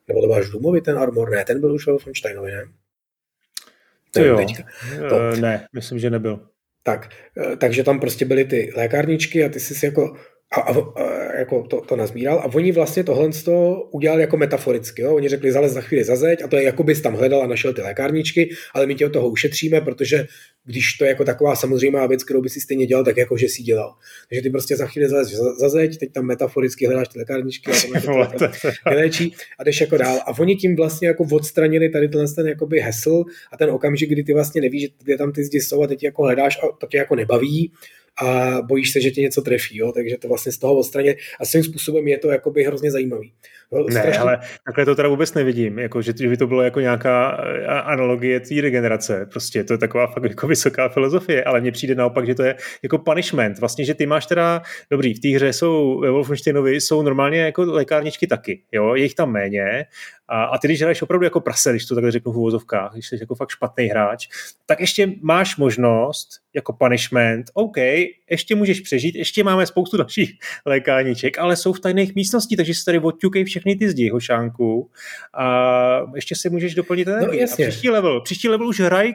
nebo 0.07 0.21
to 0.21 0.27
byl 0.27 0.35
až 0.35 0.49
Důmový 0.49 0.81
ten 0.81 0.97
armor, 0.97 1.29
ne, 1.29 1.45
ten 1.45 1.59
byl 1.59 1.73
už 1.73 1.85
Wolfensteinovi, 1.85 2.51
ne? 2.51 2.63
To 4.11 4.23
jo, 4.23 4.45
to. 5.09 5.15
Uh, 5.15 5.39
ne, 5.39 5.67
myslím, 5.73 5.99
že 5.99 6.09
nebyl. 6.09 6.39
Tak, 6.83 7.09
eh, 7.37 7.57
takže 7.57 7.83
tam 7.83 7.99
prostě 7.99 8.25
byly 8.25 8.45
ty 8.45 8.71
lékárničky 8.75 9.45
a 9.45 9.49
ty 9.49 9.59
jsi 9.59 9.75
si 9.75 9.85
jako 9.85 10.17
a, 10.51 10.59
a, 10.59 10.71
a 10.71 11.21
jako 11.37 11.63
to, 11.63 11.81
to 11.81 11.95
nazbíral 11.95 12.39
a 12.39 12.45
oni 12.45 12.71
vlastně 12.71 13.03
tohle 13.03 13.29
udělali 13.91 14.21
jako 14.21 14.37
metaforicky. 14.37 15.01
Jo? 15.01 15.15
Oni 15.15 15.29
řekli, 15.29 15.51
zalez 15.51 15.71
za 15.71 15.81
chvíli 15.81 16.03
za 16.03 16.15
zeď 16.15 16.43
a 16.43 16.47
to 16.47 16.55
je 16.55 16.63
jako 16.63 16.83
bys 16.83 17.01
tam 17.01 17.13
hledal 17.13 17.43
a 17.43 17.47
našel 17.47 17.73
ty 17.73 17.81
lékárničky, 17.81 18.49
ale 18.73 18.85
my 18.85 18.95
tě 18.95 19.05
od 19.05 19.13
toho 19.13 19.29
ušetříme, 19.29 19.81
protože 19.81 20.27
když 20.65 20.93
to 20.93 21.03
je 21.03 21.09
jako 21.09 21.25
taková 21.25 21.55
samozřejmá 21.55 22.07
věc, 22.07 22.23
kterou 22.23 22.41
by 22.41 22.49
si 22.49 22.61
stejně 22.61 22.85
dělal, 22.85 23.05
tak 23.05 23.17
jako 23.17 23.37
že 23.37 23.49
si 23.49 23.63
dělal. 23.63 23.93
Takže 24.29 24.41
ty 24.41 24.49
prostě 24.49 24.75
za 24.75 24.85
chvíli 24.85 25.09
zalez 25.09 25.29
za, 25.29 25.53
za 25.59 25.69
zeď, 25.69 25.97
teď 25.97 26.11
tam 26.11 26.25
metaforicky 26.25 26.85
hledáš 26.85 27.07
ty 27.07 27.19
lékárničky 27.19 27.71
a 27.71 28.05
to 28.05 28.47
vylečí 28.89 29.35
a 29.59 29.63
jdeš 29.63 29.81
jako 29.81 29.97
dál. 29.97 30.19
A 30.25 30.39
oni 30.39 30.55
tím 30.55 30.75
vlastně 30.75 31.07
jako 31.07 31.25
odstranili 31.31 31.89
tady 31.89 32.09
ten 32.35 32.47
jakoby 32.47 32.79
hesl 32.79 33.23
a 33.51 33.57
ten 33.57 33.69
okamžik, 33.69 34.09
kdy 34.09 34.23
ty 34.23 34.33
vlastně 34.33 34.61
nevíš, 34.61 34.89
kde 35.03 35.17
tam 35.17 35.31
ty 35.31 35.43
zdi 35.43 35.61
jsou 35.61 35.83
a 35.83 35.87
teď 35.87 36.03
jako 36.03 36.23
hledáš 36.23 36.57
a 36.57 36.67
to 36.77 36.87
tě 36.87 36.97
jako 36.97 37.15
nebaví 37.15 37.71
a 38.21 38.61
bojíš 38.61 38.91
se, 38.91 39.01
že 39.01 39.11
tě 39.11 39.21
něco 39.21 39.41
trefí, 39.41 39.77
jo? 39.77 39.91
takže 39.91 40.17
to 40.17 40.27
vlastně 40.27 40.51
z 40.51 40.57
toho 40.57 40.75
odstraně 40.75 41.15
a 41.39 41.45
svým 41.45 41.63
způsobem 41.63 42.07
je 42.07 42.17
to 42.17 42.31
jakoby 42.31 42.63
hrozně 42.63 42.91
zajímavý. 42.91 43.33
Jo? 43.71 43.85
Ne, 43.89 43.99
strašný... 43.99 44.21
ale 44.21 44.39
takhle 44.65 44.85
to 44.85 44.95
teda 44.95 45.09
vůbec 45.09 45.33
nevidím, 45.33 45.79
jako, 45.79 46.01
že, 46.01 46.13
že 46.19 46.29
by 46.29 46.37
to 46.37 46.47
bylo 46.47 46.61
jako 46.61 46.79
nějaká 46.79 47.43
eh, 47.43 47.65
analogie 47.65 48.39
té 48.39 48.61
regenerace, 48.61 49.25
prostě 49.31 49.63
to 49.63 49.73
je 49.73 49.77
taková 49.77 50.07
fakt 50.07 50.23
jako 50.23 50.47
vysoká 50.47 50.89
filozofie, 50.89 51.43
ale 51.43 51.61
mně 51.61 51.71
přijde 51.71 51.95
naopak, 51.95 52.25
že 52.25 52.35
to 52.35 52.43
je 52.43 52.55
jako 52.83 52.97
punishment, 52.97 53.59
vlastně, 53.59 53.85
že 53.85 53.93
ty 53.93 54.05
máš 54.05 54.25
teda, 54.25 54.61
dobrý, 54.91 55.13
v 55.13 55.19
té 55.19 55.29
hře 55.29 55.53
jsou 55.53 55.99
ve 55.99 56.11
Wolfensteinovi 56.11 56.81
jsou 56.81 57.01
normálně 57.01 57.39
jako 57.39 57.61
lékárničky 57.61 58.27
taky, 58.27 58.61
jo, 58.71 58.95
je 58.95 59.03
jich 59.03 59.15
tam 59.15 59.31
méně 59.31 59.85
a, 60.31 60.43
a 60.43 60.57
ty, 60.57 60.67
když 60.67 60.81
hraješ 60.81 61.01
opravdu 61.01 61.23
jako 61.23 61.41
prase, 61.41 61.69
když 61.69 61.85
to 61.85 61.95
takhle 61.95 62.11
řeknu 62.11 62.31
v 62.31 62.37
úvozovkách, 62.37 62.93
když 62.93 63.07
jsi 63.07 63.17
jako 63.19 63.35
fakt 63.35 63.49
špatný 63.49 63.85
hráč, 63.85 64.27
tak 64.65 64.79
ještě 64.79 65.11
máš 65.21 65.57
možnost 65.57 66.29
jako 66.53 66.73
punishment, 66.73 67.45
OK, 67.53 67.77
ještě 68.29 68.55
můžeš 68.55 68.81
přežít, 68.81 69.15
ještě 69.15 69.43
máme 69.43 69.65
spoustu 69.65 69.97
dalších 69.97 70.39
lékárniček, 70.65 71.37
ale 71.37 71.55
jsou 71.55 71.73
v 71.73 71.79
tajných 71.79 72.15
místností, 72.15 72.55
takže 72.55 72.73
si 72.73 72.85
tady 72.85 72.99
odťukej 72.99 73.43
všechny 73.43 73.75
ty 73.75 73.89
zdi, 73.89 74.09
hošánku 74.09 74.89
a 75.33 76.11
ještě 76.15 76.35
si 76.35 76.49
můžeš 76.49 76.75
doplnit. 76.75 77.07
No, 77.07 77.33
jasně. 77.33 77.65
a 77.65 77.69
příští 77.69 77.89
level, 77.89 78.21
příští 78.21 78.49
level 78.49 78.67
už 78.67 78.79
hraj 78.79 79.13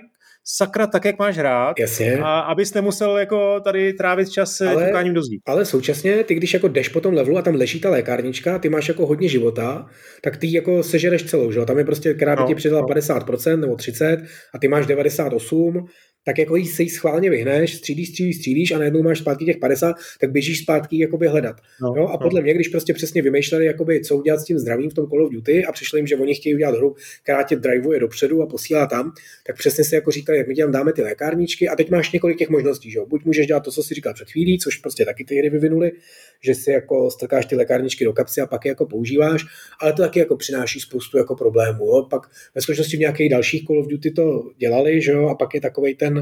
sakra 0.48 0.86
tak, 0.86 1.04
jak 1.04 1.18
máš 1.18 1.36
hrát, 1.36 1.78
Jasně. 1.78 2.18
a 2.22 2.40
abys 2.40 2.74
nemusel 2.74 3.18
jako 3.18 3.60
tady 3.60 3.92
trávit 3.92 4.30
čas 4.30 4.60
ale, 4.60 5.12
do 5.12 5.22
zdí. 5.22 5.38
Ale 5.46 5.64
současně, 5.64 6.24
ty 6.24 6.34
když 6.34 6.54
jako 6.54 6.68
jdeš 6.68 6.88
po 6.88 7.00
tom 7.00 7.14
levelu 7.14 7.38
a 7.38 7.42
tam 7.42 7.54
leží 7.54 7.80
ta 7.80 7.90
lékárnička, 7.90 8.58
ty 8.58 8.68
máš 8.68 8.88
jako 8.88 9.06
hodně 9.06 9.28
života, 9.28 9.86
tak 10.22 10.36
ty 10.36 10.52
jako 10.52 10.82
sežereš 10.82 11.22
celou, 11.22 11.52
že? 11.52 11.64
Tam 11.64 11.78
je 11.78 11.84
prostě, 11.84 12.14
která 12.14 12.36
by 12.36 12.42
no, 12.42 12.48
ti 12.48 12.54
přidala 12.54 12.82
no. 12.82 12.94
50% 12.94 13.60
nebo 13.60 13.76
30 13.76 14.18
a 14.54 14.58
ty 14.58 14.68
máš 14.68 14.86
98 14.86 15.86
tak 16.26 16.38
jako 16.38 16.56
jí 16.56 16.66
se 16.66 16.82
jí 16.82 16.90
schválně 16.90 17.30
vyhneš, 17.30 17.74
střílíš, 17.74 18.08
střílíš, 18.08 18.36
střílíš 18.36 18.72
a 18.72 18.78
najednou 18.78 19.02
máš 19.02 19.18
zpátky 19.18 19.44
těch 19.44 19.56
50, 19.56 19.96
tak 20.20 20.30
běžíš 20.30 20.62
zpátky 20.62 20.98
jakoby 20.98 21.26
hledat. 21.26 21.56
No, 21.82 21.94
jo? 21.96 22.06
A 22.06 22.12
no. 22.12 22.18
podle 22.18 22.42
mě, 22.42 22.54
když 22.54 22.68
prostě 22.68 22.94
přesně 22.94 23.22
vymýšleli, 23.22 23.66
jakoby, 23.66 24.00
co 24.00 24.16
udělat 24.16 24.40
s 24.40 24.44
tím 24.44 24.58
zdravím 24.58 24.90
v 24.90 24.94
tom 24.94 25.06
Call 25.06 25.24
of 25.24 25.32
Duty 25.32 25.64
a 25.64 25.72
přišli 25.72 25.98
jim, 25.98 26.06
že 26.06 26.16
oni 26.16 26.34
chtějí 26.34 26.54
udělat 26.54 26.74
hru, 26.74 26.94
která 27.22 27.42
tě 27.42 27.56
drivuje 27.56 28.00
dopředu 28.00 28.42
a 28.42 28.46
posílá 28.46 28.86
tam, 28.86 29.12
tak 29.46 29.56
přesně 29.56 29.84
si 29.84 29.94
jako 29.94 30.10
říkali, 30.10 30.38
jak 30.38 30.48
my 30.48 30.54
tam 30.54 30.72
dáme 30.72 30.92
ty 30.92 31.02
lékárničky 31.02 31.68
a 31.68 31.76
teď 31.76 31.90
máš 31.90 32.12
několik 32.12 32.38
těch 32.38 32.48
možností. 32.48 32.90
Že? 32.90 33.00
Buď 33.08 33.24
můžeš 33.24 33.46
dělat 33.46 33.60
to, 33.60 33.70
co 33.70 33.82
si 33.82 33.94
říkal 33.94 34.14
před 34.14 34.30
chvílí, 34.30 34.58
což 34.58 34.76
prostě 34.76 35.04
taky 35.04 35.24
ty 35.24 35.36
hry 35.36 35.50
vyvinuli, 35.50 35.92
že 36.40 36.54
si 36.54 36.70
jako 36.70 37.10
strkáš 37.10 37.46
ty 37.46 37.56
lékárničky 37.56 38.04
do 38.04 38.12
kapsy 38.12 38.40
a 38.40 38.46
pak 38.46 38.64
je 38.64 38.68
jako 38.68 38.86
používáš, 38.86 39.44
ale 39.80 39.92
to 39.92 40.02
taky 40.02 40.18
jako 40.18 40.36
přináší 40.36 40.80
spoustu 40.80 41.18
jako 41.18 41.34
problémů. 41.34 41.86
Jo? 41.86 42.06
Pak 42.10 42.30
ve 42.54 42.60
skutečnosti 42.60 42.96
v 42.96 43.00
nějakých 43.00 43.30
dalších 43.30 43.66
Call 43.66 43.80
of 43.80 43.86
Duty 43.86 44.10
to 44.10 44.50
dělali, 44.58 45.02
že 45.02 45.12
jo? 45.12 45.28
a 45.28 45.34
pak 45.34 45.54
je 45.54 45.60
takový 45.60 45.94
ten 45.94 46.15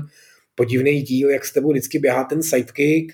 podivný 0.55 1.03
díl, 1.03 1.31
jak 1.31 1.45
s 1.45 1.53
tebou 1.53 1.71
vždycky 1.71 1.99
běhá 1.99 2.25
ten 2.25 2.43
sidekick 2.43 3.13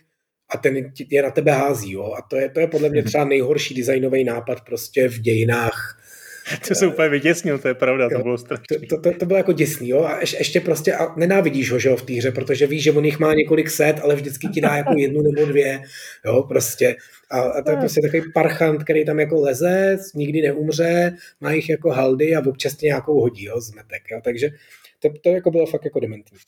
a 0.49 0.59
ten 0.59 0.93
je 1.11 1.23
na 1.23 1.31
tebe 1.31 1.53
hází. 1.53 1.93
Jo? 1.93 2.15
A 2.19 2.23
to 2.23 2.37
je, 2.37 2.49
to 2.49 2.61
je 2.61 2.67
podle 2.67 2.89
mě 2.89 3.03
třeba 3.03 3.25
nejhorší 3.25 3.75
designový 3.75 4.25
nápad 4.25 4.61
prostě 4.61 5.09
v 5.09 5.19
dějinách 5.19 6.01
to 6.69 6.75
se 6.75 6.87
úplně 6.87 7.09
vytěsnil, 7.09 7.59
to 7.59 7.69
je 7.69 7.75
pravda, 7.75 8.05
jo, 8.05 8.11
to 8.17 8.23
bylo 8.23 8.39
strašné. 8.39 8.79
To, 8.89 9.01
to, 9.01 9.13
to, 9.19 9.27
bylo 9.27 9.37
jako 9.37 9.53
děsný, 9.53 9.89
jo, 9.89 10.05
a 10.05 10.21
ješ, 10.21 10.33
ještě 10.33 10.61
prostě, 10.61 10.95
a 10.95 11.15
nenávidíš 11.17 11.71
ho, 11.71 11.79
že 11.79 11.89
jo, 11.89 11.97
v 11.97 12.03
té 12.03 12.13
hře, 12.13 12.33
protože 12.33 12.67
víš, 12.67 12.83
že 12.83 12.93
on 12.93 13.05
jich 13.05 13.19
má 13.19 13.35
několik 13.35 13.71
set, 13.71 14.01
ale 14.03 14.15
vždycky 14.15 14.49
ti 14.49 14.61
dá 14.61 14.77
jako 14.77 14.95
jednu 14.97 15.23
nebo 15.23 15.45
dvě, 15.45 15.83
jo, 16.25 16.43
prostě. 16.43 16.97
A, 17.31 17.41
a 17.41 17.63
to 17.63 17.71
je 17.71 17.77
prostě 17.77 18.01
takový 18.01 18.23
parchant, 18.35 18.85
který 18.85 19.05
tam 19.05 19.21
jako 19.21 19.41
leze, 19.41 19.99
nikdy 20.15 20.43
neumře, 20.43 21.17
má 21.41 21.53
jich 21.53 21.69
jako 21.69 21.91
haldy 21.91 22.37
a 22.37 22.47
občas 22.47 22.77
tě 22.77 22.87
nějakou 22.87 23.21
hodí, 23.21 23.45
jo, 23.45 23.61
zmetek, 23.61 24.03
jo, 24.11 24.21
takže 24.25 24.49
to, 24.99 25.09
to 25.23 25.29
jako 25.29 25.51
bylo 25.51 25.67
fakt 25.67 25.85
jako 25.85 26.01
dementní. 26.01 26.39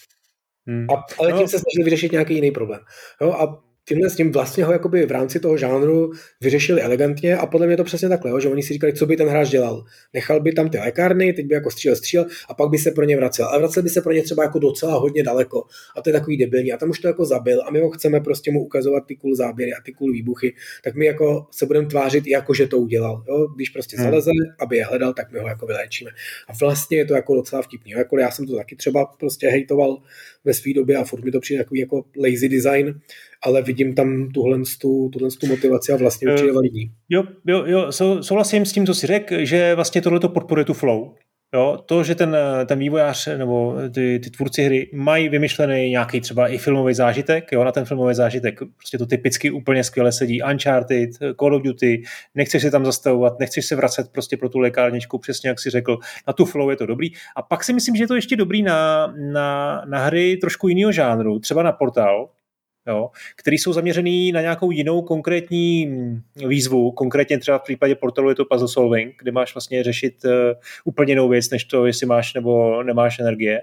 Hmm. 0.66 0.86
A, 0.90 1.04
ale 1.18 1.32
tím 1.32 1.40
no. 1.40 1.48
se 1.48 1.58
snažili 1.58 1.84
vyřešit 1.84 2.12
nějaký 2.12 2.34
jiný 2.34 2.50
problém. 2.50 2.80
Jo? 3.20 3.32
A 3.32 3.62
tímhle 3.88 4.10
s 4.10 4.16
tím 4.16 4.32
vlastně 4.32 4.64
ho 4.64 4.72
jakoby 4.72 5.06
v 5.06 5.10
rámci 5.10 5.40
toho 5.40 5.56
žánru 5.56 6.12
vyřešili 6.40 6.82
elegantně 6.82 7.36
a 7.36 7.46
podle 7.46 7.66
mě 7.66 7.76
to 7.76 7.84
přesně 7.84 8.08
takhle, 8.08 8.30
jo, 8.30 8.40
že 8.40 8.48
oni 8.48 8.62
si 8.62 8.72
říkali, 8.72 8.92
co 8.92 9.06
by 9.06 9.16
ten 9.16 9.28
hráč 9.28 9.48
dělal. 9.48 9.84
Nechal 10.14 10.40
by 10.40 10.52
tam 10.52 10.68
ty 10.68 10.78
lékárny, 10.78 11.32
teď 11.32 11.46
by 11.46 11.54
jako 11.54 11.70
střílel, 11.70 11.96
střílel 11.96 12.26
a 12.48 12.54
pak 12.54 12.70
by 12.70 12.78
se 12.78 12.90
pro 12.90 13.04
ně 13.04 13.16
vracel. 13.16 13.46
A 13.46 13.58
vracel 13.58 13.82
by 13.82 13.88
se 13.88 14.00
pro 14.00 14.12
ně 14.12 14.22
třeba 14.22 14.42
jako 14.42 14.58
docela 14.58 14.98
hodně 14.98 15.22
daleko. 15.22 15.64
A 15.96 16.02
to 16.02 16.10
je 16.10 16.12
takový 16.12 16.36
debilní. 16.36 16.72
A 16.72 16.76
tam 16.76 16.90
už 16.90 16.98
to 16.98 17.08
jako 17.08 17.24
zabil 17.24 17.62
a 17.66 17.70
my 17.70 17.80
ho 17.80 17.90
chceme 17.90 18.20
prostě 18.20 18.52
mu 18.52 18.64
ukazovat 18.64 19.06
ty 19.06 19.16
cool 19.16 19.36
záběry 19.36 19.72
a 19.74 19.82
ty 19.84 19.92
cool 19.92 20.12
výbuchy, 20.12 20.54
tak 20.84 20.94
my 20.94 21.06
jako 21.06 21.46
se 21.50 21.66
budeme 21.66 21.86
tvářit, 21.86 22.26
jako 22.26 22.54
že 22.54 22.66
to 22.66 22.78
udělal. 22.78 23.24
Jo? 23.28 23.48
Když 23.56 23.70
prostě 23.70 23.96
hmm. 23.96 24.06
zaleze, 24.06 24.30
aby 24.60 24.76
je 24.76 24.84
hledal, 24.84 25.12
tak 25.14 25.32
my 25.32 25.38
ho 25.38 25.48
jako 25.48 25.66
vyléčíme. 25.66 26.10
A 26.48 26.52
vlastně 26.60 26.98
je 26.98 27.04
to 27.04 27.14
jako 27.14 27.34
docela 27.34 27.62
vtipný. 27.62 27.90
Jako 27.90 28.18
já 28.18 28.30
jsem 28.30 28.46
to 28.46 28.56
taky 28.56 28.76
třeba 28.76 29.06
prostě 29.06 29.48
hejtoval 29.48 29.98
ve 30.44 30.54
své 30.54 30.72
době 30.74 30.96
a 30.96 31.04
furt 31.04 31.24
mi 31.24 31.30
to 31.30 31.40
přijde 31.40 31.64
takový 31.64 31.80
jako 31.80 32.04
lazy 32.16 32.48
design, 32.48 33.00
ale 33.42 33.62
vidím 33.62 33.94
tam 33.94 34.28
tuhle, 34.34 34.58
tu, 34.80 35.10
tuhle 35.12 35.28
tu 35.40 35.46
motivaci 35.46 35.92
a 35.92 35.96
vlastně 35.96 36.28
určitě 36.28 36.50
uh, 36.50 36.54
validní. 36.54 36.90
Jo, 37.08 37.24
jo, 37.46 37.64
jo, 37.66 37.92
souhlasím 38.22 38.66
s 38.66 38.72
tím, 38.72 38.86
co 38.86 38.94
jsi 38.94 39.06
řekl, 39.06 39.44
že 39.44 39.74
vlastně 39.74 40.02
tohle 40.02 40.20
to 40.20 40.28
podporuje 40.28 40.64
tu 40.64 40.74
flow. 40.74 41.14
Jo, 41.54 41.78
to, 41.86 42.04
že 42.04 42.14
ten, 42.14 42.36
ten 42.66 42.78
vývojář 42.78 43.28
nebo 43.36 43.76
ty, 43.94 44.20
ty 44.24 44.30
tvůrci 44.30 44.62
hry 44.62 44.90
mají 44.92 45.28
vymyšlený 45.28 45.90
nějaký 45.90 46.20
třeba 46.20 46.48
i 46.48 46.58
filmový 46.58 46.94
zážitek, 46.94 47.52
jo, 47.52 47.64
na 47.64 47.72
ten 47.72 47.84
filmový 47.84 48.14
zážitek 48.14 48.58
prostě 48.76 48.98
to 48.98 49.06
typicky 49.06 49.50
úplně 49.50 49.84
skvěle 49.84 50.12
sedí. 50.12 50.42
Uncharted, 50.42 51.10
Call 51.40 51.54
of 51.54 51.62
Duty, 51.62 52.02
nechceš 52.34 52.62
se 52.62 52.70
tam 52.70 52.84
zastavovat, 52.84 53.40
nechceš 53.40 53.66
se 53.66 53.76
vracet 53.76 54.12
prostě 54.12 54.36
pro 54.36 54.48
tu 54.48 54.58
lékárničku, 54.58 55.18
přesně 55.18 55.48
jak 55.48 55.60
si 55.60 55.70
řekl, 55.70 55.98
na 56.26 56.32
tu 56.32 56.44
flow 56.44 56.70
je 56.70 56.76
to 56.76 56.86
dobrý. 56.86 57.08
A 57.36 57.42
pak 57.42 57.64
si 57.64 57.72
myslím, 57.72 57.96
že 57.96 58.02
je 58.02 58.08
to 58.08 58.14
ještě 58.14 58.36
dobrý 58.36 58.62
na, 58.62 59.06
na, 59.16 59.82
na 59.88 60.04
hry 60.04 60.36
trošku 60.36 60.68
jiného 60.68 60.92
žánru, 60.92 61.38
třeba 61.38 61.62
na 61.62 61.72
portál, 61.72 62.28
jo, 62.86 63.10
který 63.36 63.58
jsou 63.58 63.72
zaměřený 63.72 64.32
na 64.32 64.40
nějakou 64.40 64.70
jinou 64.70 65.02
konkrétní 65.02 65.96
výzvu. 66.48 66.90
Konkrétně 66.90 67.38
třeba 67.38 67.58
v 67.58 67.62
případě 67.62 67.94
portalu 67.94 68.28
je 68.28 68.34
to 68.34 68.44
puzzle 68.44 68.68
solving, 68.68 69.14
kde 69.18 69.32
máš 69.32 69.54
vlastně 69.54 69.84
řešit 69.84 70.24
uh, 70.24 70.30
úplně 70.84 71.12
jinou 71.12 71.28
věc, 71.28 71.50
než 71.50 71.64
to, 71.64 71.86
jestli 71.86 72.06
máš 72.06 72.34
nebo 72.34 72.82
nemáš 72.82 73.18
energie 73.18 73.62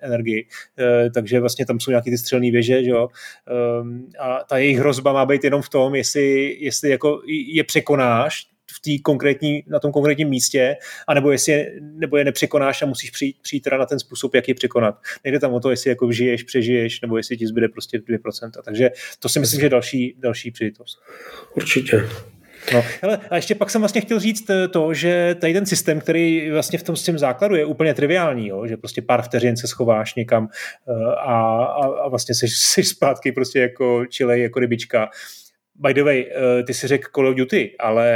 energii. 0.00 0.46
E, 0.78 1.10
takže 1.10 1.40
vlastně 1.40 1.66
tam 1.66 1.80
jsou 1.80 1.90
nějaké 1.90 2.10
ty 2.10 2.18
střelné 2.18 2.50
věže, 2.50 2.84
že 2.84 2.90
jo? 2.90 3.08
E, 3.48 4.18
a 4.18 4.44
ta 4.44 4.58
jejich 4.58 4.78
hrozba 4.78 5.12
má 5.12 5.26
být 5.26 5.44
jenom 5.44 5.62
v 5.62 5.68
tom, 5.68 5.94
jestli, 5.94 6.56
jestli 6.60 6.90
jako 6.90 7.22
je 7.26 7.64
překonáš, 7.64 8.46
v 8.76 8.80
té 8.80 9.02
konkrétní, 9.02 9.64
na 9.66 9.78
tom 9.78 9.92
konkrétním 9.92 10.28
místě, 10.28 10.76
anebo 11.08 11.30
jestli 11.30 11.52
je, 11.52 11.72
nebo 11.80 12.16
je 12.16 12.24
nepřekonáš 12.24 12.82
a 12.82 12.86
musíš 12.86 13.10
přijít, 13.10 13.36
přijít 13.42 13.60
teda 13.60 13.76
na 13.78 13.86
ten 13.86 13.98
způsob, 13.98 14.34
jak 14.34 14.48
je 14.48 14.54
překonat. 14.54 14.94
Nejde 15.24 15.38
tam 15.38 15.54
o 15.54 15.60
to, 15.60 15.70
jestli 15.70 15.90
jako 15.90 16.12
žiješ, 16.12 16.42
přežiješ, 16.42 17.00
nebo 17.00 17.16
jestli 17.16 17.36
ti 17.36 17.46
zbyde 17.46 17.68
prostě 17.68 17.98
2%. 17.98 18.50
Takže 18.64 18.90
to 19.18 19.28
si 19.28 19.40
myslím, 19.40 19.60
že 19.60 19.66
je 19.66 19.70
další, 19.70 20.14
další 20.18 20.50
přijitost. 20.50 20.98
Určitě. 21.56 22.08
No, 22.74 22.84
hele, 23.02 23.18
a 23.30 23.36
ještě 23.36 23.54
pak 23.54 23.70
jsem 23.70 23.80
vlastně 23.80 24.00
chtěl 24.00 24.20
říct 24.20 24.50
eh, 24.50 24.68
to, 24.68 24.94
že 24.94 25.36
tady 25.40 25.52
ten 25.52 25.66
systém, 25.66 26.00
který 26.00 26.50
vlastně 26.50 26.78
v 26.78 26.82
tom 26.82 26.96
s 26.96 27.02
tím 27.02 27.18
základu 27.18 27.54
je 27.54 27.64
úplně 27.64 27.94
triviální, 27.94 28.48
jo? 28.48 28.66
že 28.66 28.76
prostě 28.76 29.02
pár 29.02 29.22
vteřin 29.22 29.56
se 29.56 29.66
schováš 29.66 30.14
někam 30.14 30.48
eh, 30.88 31.14
a, 31.14 31.64
a, 31.64 31.86
a 31.86 32.08
vlastně 32.08 32.34
jsi, 32.34 32.48
jsi 32.48 32.84
zpátky 32.84 33.32
prostě 33.32 33.60
jako 33.60 34.06
čilej, 34.06 34.42
jako 34.42 34.60
rybička 34.60 35.08
By 35.80 35.94
the 35.94 36.02
way, 36.02 36.24
uh, 36.24 36.64
ty 36.66 36.74
si 36.74 36.86
řekl 36.86 37.10
Call 37.14 37.28
of 37.28 37.34
Duty, 37.34 37.76
ale 37.78 38.08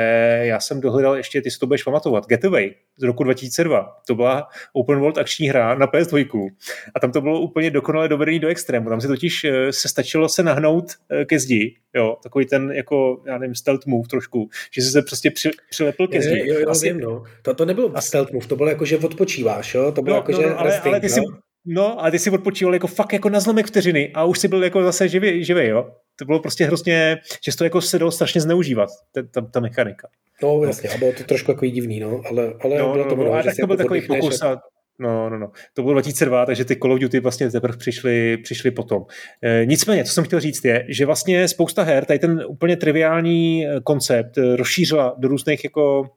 já 0.42 0.60
jsem 0.60 0.80
dohledal 0.80 1.16
ještě, 1.16 1.42
ty 1.42 1.50
si 1.50 1.58
to 1.58 1.66
budeš 1.66 1.82
pamatovat, 1.82 2.26
Getaway 2.26 2.74
z 2.96 3.02
roku 3.02 3.24
2002. 3.24 3.96
To 4.06 4.14
byla 4.14 4.48
open 4.72 4.98
world 4.98 5.18
akční 5.18 5.48
hra 5.48 5.74
na 5.74 5.86
PS2 5.86 6.50
a 6.94 7.00
tam 7.00 7.12
to 7.12 7.20
bylo 7.20 7.40
úplně 7.40 7.70
dokonale 7.70 8.08
dovedený 8.08 8.38
do 8.38 8.48
extrému. 8.48 8.88
Tam 8.88 9.00
si 9.00 9.06
totiž 9.06 9.44
uh, 9.44 9.50
se 9.70 9.88
stačilo 9.88 10.28
se 10.28 10.42
nahnout 10.42 10.84
uh, 10.84 11.24
ke 11.24 11.38
zdi, 11.38 11.76
jo, 11.94 12.16
takový 12.22 12.46
ten 12.46 12.72
jako, 12.72 13.22
já 13.26 13.38
nevím, 13.38 13.54
stealth 13.54 13.86
move 13.86 14.08
trošku, 14.08 14.48
že 14.74 14.82
jsi 14.82 14.90
se 14.90 15.02
prostě 15.02 15.30
při, 15.30 15.50
přilepil 15.70 16.08
ke 16.08 16.22
zdi. 16.22 16.38
Jo, 16.46 16.60
jo, 16.60 16.70
Asi, 16.70 16.92
vím, 16.92 17.00
no. 17.00 17.24
to, 17.42 17.54
to 17.54 17.64
nebylo 17.64 17.90
asi, 17.94 18.08
stealth 18.08 18.32
move, 18.32 18.46
to 18.46 18.56
bylo 18.56 18.68
jako, 18.68 18.84
že 18.84 18.98
odpočíváš, 18.98 19.74
jo, 19.74 19.92
to 19.92 20.02
bylo 20.02 20.16
no, 20.16 20.18
jako, 20.18 20.32
no, 20.32 20.40
že 20.40 20.46
no, 20.46 20.60
ale, 20.60 20.80
ale 20.80 21.00
ty, 21.00 21.08
si, 21.08 21.20
No, 21.66 22.04
a 22.04 22.10
ty 22.10 22.18
si 22.18 22.30
odpočíval 22.30 22.74
jako 22.74 22.86
fakt 22.86 23.12
jako 23.12 23.28
na 23.28 23.40
zlomek 23.40 23.66
vteřiny 23.66 24.10
a 24.14 24.24
už 24.24 24.38
si 24.38 24.48
byl 24.48 24.64
jako 24.64 24.82
zase 24.82 25.08
živý, 25.08 25.44
živý 25.44 25.66
jo? 25.66 25.90
To 26.16 26.24
bylo 26.24 26.40
prostě 26.40 26.64
hrozně, 26.64 27.18
že 27.44 27.56
to 27.56 27.64
jako 27.64 27.80
se 27.80 27.98
dalo 27.98 28.10
strašně 28.10 28.40
zneužívat, 28.40 28.88
ta, 29.12 29.22
ta, 29.30 29.40
ta 29.40 29.60
mechanika. 29.60 30.08
No, 30.42 30.64
jasně, 30.64 30.90
a 30.90 30.98
bylo 30.98 31.12
to 31.12 31.24
trošku 31.24 31.50
jako 31.50 31.66
divný, 31.66 32.00
no, 32.00 32.20
ale, 32.30 32.54
ale 32.60 32.78
no, 32.78 32.92
bylo 32.92 33.04
to 33.04 33.16
no, 33.16 33.22
mnoho, 33.22 33.36
že 33.38 33.44
tak 33.44 33.56
to 33.60 33.66
byl 33.66 33.74
jako 33.74 33.82
takový 33.82 34.06
pokus 34.06 34.42
a 34.42 34.60
No, 34.98 35.30
no, 35.30 35.38
no. 35.38 35.50
To 35.74 35.82
bylo 35.82 35.92
2002, 35.92 36.46
takže 36.46 36.64
ty 36.64 36.76
Call 36.76 36.92
of 36.92 37.00
Duty 37.00 37.20
vlastně 37.20 37.50
teprve 37.50 37.76
přišly, 37.76 38.36
přišly 38.36 38.70
potom. 38.70 39.04
E, 39.42 39.66
nicméně, 39.66 40.04
co 40.04 40.12
jsem 40.12 40.24
chtěl 40.24 40.40
říct 40.40 40.64
je, 40.64 40.86
že 40.88 41.06
vlastně 41.06 41.48
spousta 41.48 41.82
her, 41.82 42.04
tady 42.04 42.18
ten 42.18 42.44
úplně 42.48 42.76
triviální 42.76 43.66
e, 43.66 43.80
koncept 43.80 44.38
e, 44.38 44.56
rozšířila 44.56 45.14
do 45.18 45.28
různých 45.28 45.64
jako 45.64 46.10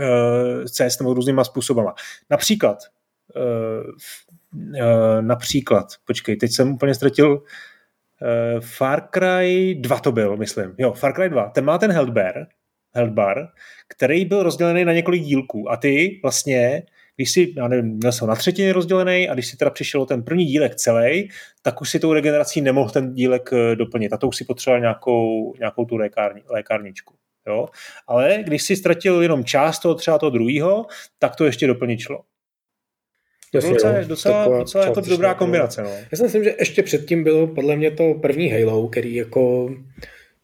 e, 0.00 0.68
cest 0.68 1.00
nebo 1.00 1.14
různýma 1.14 1.44
způsobama. 1.44 1.94
Například 2.30 2.78
e, 2.82 2.88
Eh, 3.36 3.82
například, 5.20 5.86
počkej, 6.06 6.36
teď 6.36 6.52
jsem 6.52 6.72
úplně 6.72 6.94
ztratil 6.94 7.32
uh, 7.32 8.60
Far 8.60 9.02
Cry 9.14 9.74
2 9.80 9.98
to 9.98 10.12
byl, 10.12 10.36
myslím. 10.36 10.74
Jo, 10.78 10.92
Far 10.92 11.12
Cry 11.14 11.28
2. 11.28 11.48
Ten 11.48 11.64
má 11.64 11.78
ten 11.78 11.92
health 11.92 12.10
bar, 12.10 12.46
health 12.94 13.12
bar 13.12 13.48
který 13.88 14.24
byl 14.24 14.42
rozdělený 14.42 14.84
na 14.84 14.92
několik 14.92 15.22
dílků. 15.22 15.70
A 15.70 15.76
ty 15.76 16.20
vlastně, 16.22 16.82
když 17.16 17.30
si, 17.30 17.54
já 17.56 17.68
nevím, 17.68 17.86
měl 17.86 18.12
jsem 18.12 18.28
na 18.28 18.36
třetiny 18.36 18.72
rozdělený 18.72 19.28
a 19.28 19.34
když 19.34 19.46
si 19.46 19.56
teda 19.56 19.70
přišel 19.70 20.06
ten 20.06 20.22
první 20.22 20.44
dílek 20.44 20.74
celý, 20.74 21.28
tak 21.62 21.80
už 21.80 21.90
si 21.90 22.00
tou 22.00 22.12
regenerací 22.12 22.60
nemohl 22.60 22.90
ten 22.90 23.14
dílek 23.14 23.50
eh, 23.52 23.76
doplnit. 23.76 24.12
A 24.12 24.16
to 24.16 24.28
už 24.28 24.36
si 24.36 24.44
potřeboval 24.44 24.80
nějakou, 24.80 25.54
nějakou 25.58 25.84
tu 25.84 25.96
lékárni, 25.96 26.42
lékárničku. 26.50 27.14
Jo? 27.46 27.66
Ale 28.06 28.38
když 28.44 28.62
si 28.62 28.76
ztratil 28.76 29.22
jenom 29.22 29.44
část 29.44 29.78
toho 29.78 29.94
třeba 29.94 30.18
toho 30.18 30.30
druhého, 30.30 30.86
tak 31.18 31.36
to 31.36 31.44
ještě 31.44 31.66
doplnit 31.66 32.00
šlo. 32.00 32.20
Jasně, 33.54 33.70
docela, 33.70 33.92
no, 33.92 34.08
docela, 34.08 34.58
docela 34.58 34.84
jako 34.84 35.00
dobrá 35.00 35.34
kombinace. 35.34 35.82
No. 35.82 35.90
Já 35.90 36.16
si 36.16 36.22
myslím, 36.22 36.44
že 36.44 36.54
ještě 36.58 36.82
předtím 36.82 37.24
bylo 37.24 37.46
podle 37.46 37.76
mě 37.76 37.90
to 37.90 38.14
první 38.14 38.48
Halo, 38.48 38.88
který 38.88 39.14
jako 39.14 39.70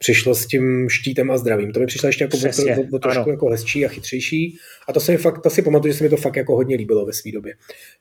přišlo 0.02 0.34
s 0.34 0.46
tím 0.46 0.88
štítem 0.88 1.30
a 1.30 1.38
zdravím. 1.38 1.72
To 1.72 1.80
mi 1.80 1.86
přišlo 1.86 2.06
ještě 2.06 2.24
jako 2.24 2.36
Přesně, 2.36 2.76
o, 2.76 2.80
o, 2.80 2.96
o 2.96 2.98
trošku 2.98 3.30
jako 3.30 3.48
hezčí 3.48 3.86
a 3.86 3.88
chytřejší. 3.88 4.56
A 4.88 4.92
to, 4.92 5.00
se 5.00 5.12
mi 5.12 5.18
fakt, 5.18 5.42
to 5.42 5.50
si 5.50 5.62
pamatuju, 5.62 5.92
že 5.92 5.98
se 5.98 6.04
mi 6.04 6.10
to 6.10 6.16
fakt 6.16 6.36
jako 6.36 6.56
hodně 6.56 6.76
líbilo 6.76 7.06
ve 7.06 7.12
své 7.12 7.32
době. 7.32 7.54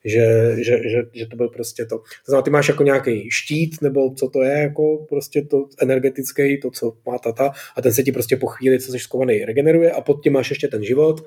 Že, 0.05 0.55
že, 0.57 0.89
že, 0.89 1.03
že, 1.13 1.25
to 1.25 1.35
byl 1.35 1.49
prostě 1.49 1.85
to. 1.85 1.97
To 1.97 2.03
znamená, 2.27 2.41
ty 2.41 2.49
máš 2.49 2.67
jako 2.67 2.83
nějaký 2.83 3.31
štít, 3.31 3.81
nebo 3.81 4.13
co 4.13 4.29
to 4.29 4.41
je, 4.41 4.57
jako 4.57 5.05
prostě 5.09 5.41
to 5.41 5.65
energetický, 5.81 6.59
to, 6.59 6.71
co 6.71 6.93
má 7.05 7.17
tata, 7.17 7.51
a 7.75 7.81
ten 7.81 7.93
se 7.93 8.03
ti 8.03 8.11
prostě 8.11 8.37
po 8.37 8.47
chvíli, 8.47 8.79
co 8.79 8.91
jsi 8.91 8.99
skovaný, 8.99 9.45
regeneruje 9.45 9.91
a 9.91 10.01
pod 10.01 10.23
tím 10.23 10.33
máš 10.33 10.49
ještě 10.49 10.67
ten 10.67 10.83
život 10.83 11.21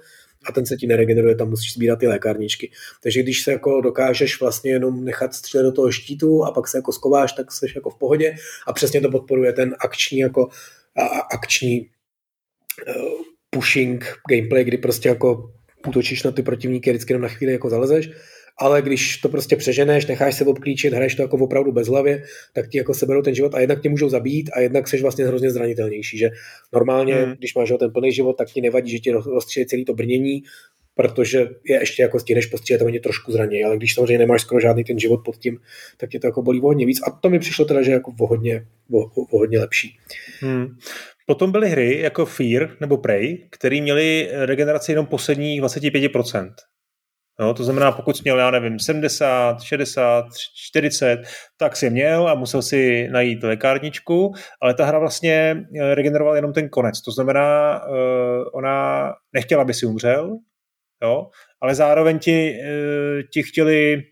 a 0.46 0.52
ten 0.52 0.66
se 0.66 0.76
ti 0.76 0.86
neregeneruje, 0.86 1.34
tam 1.34 1.50
musíš 1.50 1.72
sbírat 1.74 1.98
ty 1.98 2.06
lékárničky. 2.06 2.70
Takže 3.02 3.22
když 3.22 3.42
se 3.42 3.52
jako 3.52 3.80
dokážeš 3.80 4.40
vlastně 4.40 4.70
jenom 4.70 5.04
nechat 5.04 5.34
střílet 5.34 5.62
do 5.62 5.72
toho 5.72 5.92
štítu 5.92 6.44
a 6.44 6.52
pak 6.52 6.68
se 6.68 6.78
jako 6.78 6.92
skováš, 6.92 7.32
tak 7.32 7.52
jsi 7.52 7.66
jako 7.74 7.90
v 7.90 7.98
pohodě 7.98 8.34
a 8.66 8.72
přesně 8.72 9.00
to 9.00 9.10
podporuje 9.10 9.52
ten 9.52 9.74
akční 9.78 10.18
jako 10.18 10.48
a, 10.96 11.04
akční 11.34 11.80
uh, 11.80 13.22
pushing 13.50 14.04
gameplay, 14.30 14.64
kdy 14.64 14.78
prostě 14.78 15.08
jako 15.08 15.52
útočíš 15.86 16.22
na 16.22 16.30
ty 16.30 16.42
protivníky 16.42 16.90
vždycky 16.90 17.12
jenom 17.12 17.22
na 17.22 17.28
chvíli 17.28 17.52
jako 17.52 17.70
zalezeš 17.70 18.10
ale 18.58 18.82
když 18.82 19.16
to 19.16 19.28
prostě 19.28 19.56
přeženeš, 19.56 20.06
necháš 20.06 20.34
se 20.34 20.44
obklíčit, 20.44 20.92
hraješ 20.92 21.14
to 21.14 21.22
jako 21.22 21.36
opravdu 21.36 21.72
bez 21.72 21.88
hlavě, 21.88 22.22
tak 22.52 22.68
ti 22.68 22.78
jako 22.78 22.94
seberou 22.94 23.22
ten 23.22 23.34
život 23.34 23.54
a 23.54 23.60
jednak 23.60 23.82
tě 23.82 23.88
můžou 23.88 24.08
zabít 24.08 24.50
a 24.52 24.60
jednak 24.60 24.88
jsi 24.88 25.02
vlastně 25.02 25.26
hrozně 25.26 25.50
zranitelnější, 25.50 26.18
že 26.18 26.30
normálně, 26.72 27.14
hmm. 27.14 27.34
když 27.38 27.54
máš 27.54 27.72
ten 27.78 27.90
plný 27.90 28.12
život, 28.12 28.32
tak 28.32 28.48
ti 28.48 28.60
nevadí, 28.60 28.90
že 28.90 28.98
ti 28.98 29.10
rozstřílí 29.10 29.66
celý 29.66 29.84
to 29.84 29.94
brnění, 29.94 30.42
protože 30.94 31.48
je 31.64 31.80
ještě 31.80 32.02
jako 32.02 32.20
stihneš 32.20 32.46
postřílet 32.46 32.82
a 32.82 32.84
oni 32.84 33.00
trošku 33.00 33.32
zraní, 33.32 33.64
ale 33.64 33.76
když 33.76 33.94
samozřejmě 33.94 34.18
nemáš 34.18 34.40
skoro 34.40 34.60
žádný 34.60 34.84
ten 34.84 34.98
život 34.98 35.20
pod 35.24 35.36
tím, 35.36 35.58
tak 35.96 36.10
tě 36.10 36.18
to 36.18 36.26
jako 36.26 36.42
bolí 36.42 36.60
o 36.60 36.66
hodně 36.66 36.86
víc 36.86 37.00
a 37.06 37.10
to 37.10 37.30
mi 37.30 37.38
přišlo 37.38 37.64
teda, 37.64 37.82
že 37.82 37.92
jako 37.92 38.14
o 38.20 38.26
hodně, 38.26 38.66
o, 38.92 38.98
o 39.30 39.38
hodně 39.38 39.58
lepší. 39.58 39.96
Hmm. 40.40 40.66
Potom 41.26 41.52
byly 41.52 41.68
hry 41.68 42.00
jako 42.00 42.26
Fear 42.26 42.76
nebo 42.80 42.96
Prey, 42.96 43.38
které 43.50 43.80
měly 43.80 44.28
regeneraci 44.32 44.92
jenom 44.92 45.06
posledních 45.06 45.62
25%. 45.62 46.50
Jo, 47.40 47.54
to 47.54 47.64
znamená, 47.64 47.92
pokud 47.92 48.16
jsi 48.16 48.22
měl, 48.24 48.38
já 48.38 48.50
nevím, 48.50 48.78
70, 48.78 49.62
60, 49.62 50.26
40, 50.54 51.22
tak 51.56 51.76
si 51.76 51.90
měl 51.90 52.28
a 52.28 52.34
musel 52.34 52.62
si 52.62 53.08
najít 53.08 53.42
lékárničku, 53.42 54.32
ale 54.62 54.74
ta 54.74 54.84
hra 54.84 54.98
vlastně 54.98 55.56
eh, 55.80 55.94
regenerovala 55.94 56.36
jenom 56.36 56.52
ten 56.52 56.68
konec. 56.68 57.00
To 57.00 57.10
znamená, 57.10 57.80
uh, 57.86 57.96
ona 58.52 59.12
nechtěla, 59.32 59.62
aby 59.62 59.74
si 59.74 59.86
umřel, 59.86 60.36
jo, 61.02 61.26
ale 61.60 61.74
zároveň 61.74 62.18
ti, 62.18 62.58
uh, 62.60 63.22
ti 63.32 63.42
chtěli 63.42 64.02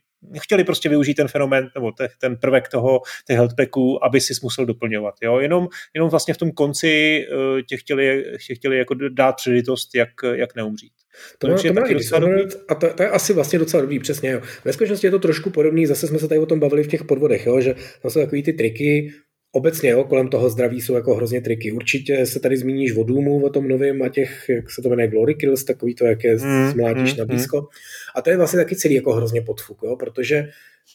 chtěli 0.41 0.65
prostě 0.65 0.89
využít 0.89 1.15
ten 1.15 1.29
fenomén 1.29 1.71
nebo 1.75 1.93
te, 1.93 2.09
ten 2.21 2.37
prvek 2.37 2.69
toho 2.69 3.01
těch 3.27 3.37
healthpacků, 3.37 4.05
aby 4.05 4.21
si 4.21 4.35
musel 4.43 4.67
doplňovat. 4.67 5.15
Jo? 5.23 5.39
Jenom, 5.39 5.69
jenom 5.95 6.11
vlastně 6.11 6.35
v 6.35 6.39
tom 6.39 6.51
konci 6.51 7.25
uh, 7.33 7.61
tě 7.69 7.77
chtěli, 7.77 8.25
tě 8.47 8.55
chtěli 8.55 8.79
jako 8.79 8.95
dát 8.95 9.33
příležitost, 9.33 9.95
jak, 9.95 10.09
jak 10.33 10.57
neumřít. 10.57 10.93
To, 11.39 11.49
to, 11.49 11.63
to 11.63 11.73
má 11.73 11.87
i 11.87 11.95
Dishonored 11.95 12.57
a 12.69 12.75
to, 12.75 12.95
to, 12.95 13.03
je 13.03 13.09
asi 13.09 13.33
vlastně 13.33 13.59
docela 13.59 13.81
dobrý, 13.81 13.99
přesně. 13.99 14.31
Jo. 14.31 14.41
Ve 14.65 14.73
skutečnosti 14.73 15.07
je 15.07 15.11
to 15.11 15.19
trošku 15.19 15.51
podobný, 15.51 15.87
zase 15.87 16.07
jsme 16.07 16.19
se 16.19 16.29
tady 16.29 16.41
o 16.41 16.47
tom 16.47 16.61
bavili 16.61 16.83
v 16.83 16.89
těch 16.89 17.05
podvodech, 17.05 17.47
jo, 17.47 17.61
že 17.61 17.75
tam 18.03 18.11
jsou 18.11 18.21
takový 18.21 18.43
ty 18.43 18.53
triky, 18.53 19.13
Obecně 19.55 19.91
jo, 19.91 20.05
kolem 20.05 20.29
toho 20.29 20.51
zdraví 20.51 20.81
jsou 20.81 20.95
jako 20.95 21.15
hrozně 21.15 21.41
triky. 21.41 21.73
Určitě 21.73 22.27
se 22.27 22.41
tady 22.41 22.57
zmíníš 22.57 22.97
o 22.97 23.03
Doomu, 23.03 23.45
o 23.45 23.51
tom 23.51 23.69
novém 23.69 24.03
a 24.03 24.09
těch, 24.09 24.49
jak 24.49 24.71
se 24.71 24.83
to 24.83 24.89
jmenuje, 24.89 25.09
Glory 25.09 25.35
Kills, 25.35 25.65
takový 25.65 25.95
to, 25.95 26.07
jak 26.07 26.25
je 26.25 26.37
mm, 26.37 26.71
zmlátíš 26.71 27.13
mm, 27.13 27.19
na 27.19 27.25
blízko. 27.25 27.61
Mm. 27.61 27.67
A 28.15 28.23
to 28.23 28.31
je 28.31 28.37
vlastně 28.37 28.59
taky 28.59 28.77
celý 28.77 28.95
jako 28.95 29.13
hrozně 29.13 29.43
podfuk, 29.43 29.79
jo, 29.85 29.97
protože 29.97 30.49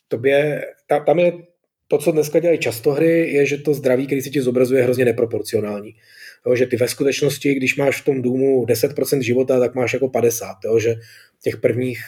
tobě, 0.07 0.65
ta, 0.87 0.99
tam 0.99 1.19
je 1.19 1.33
to, 1.87 1.97
co 1.97 2.11
dneska 2.11 2.39
dělají 2.39 2.59
často 2.59 2.91
hry, 2.91 3.33
je, 3.33 3.45
že 3.45 3.57
to 3.57 3.73
zdraví, 3.73 4.05
který 4.05 4.21
se 4.21 4.29
ti 4.29 4.41
zobrazuje, 4.41 4.79
je 4.79 4.83
hrozně 4.83 5.05
neproporcionální. 5.05 5.95
Jo, 6.47 6.55
že 6.55 6.65
ty 6.65 6.77
ve 6.77 6.87
skutečnosti, 6.87 7.53
když 7.53 7.75
máš 7.75 8.01
v 8.01 8.05
tom 8.05 8.21
důmu 8.21 8.65
10% 8.65 9.19
života, 9.19 9.59
tak 9.59 9.75
máš 9.75 9.93
jako 9.93 10.09
50. 10.09 10.55
Jo, 10.65 10.79
že 10.79 10.95
těch 11.43 11.57
prvních 11.57 11.99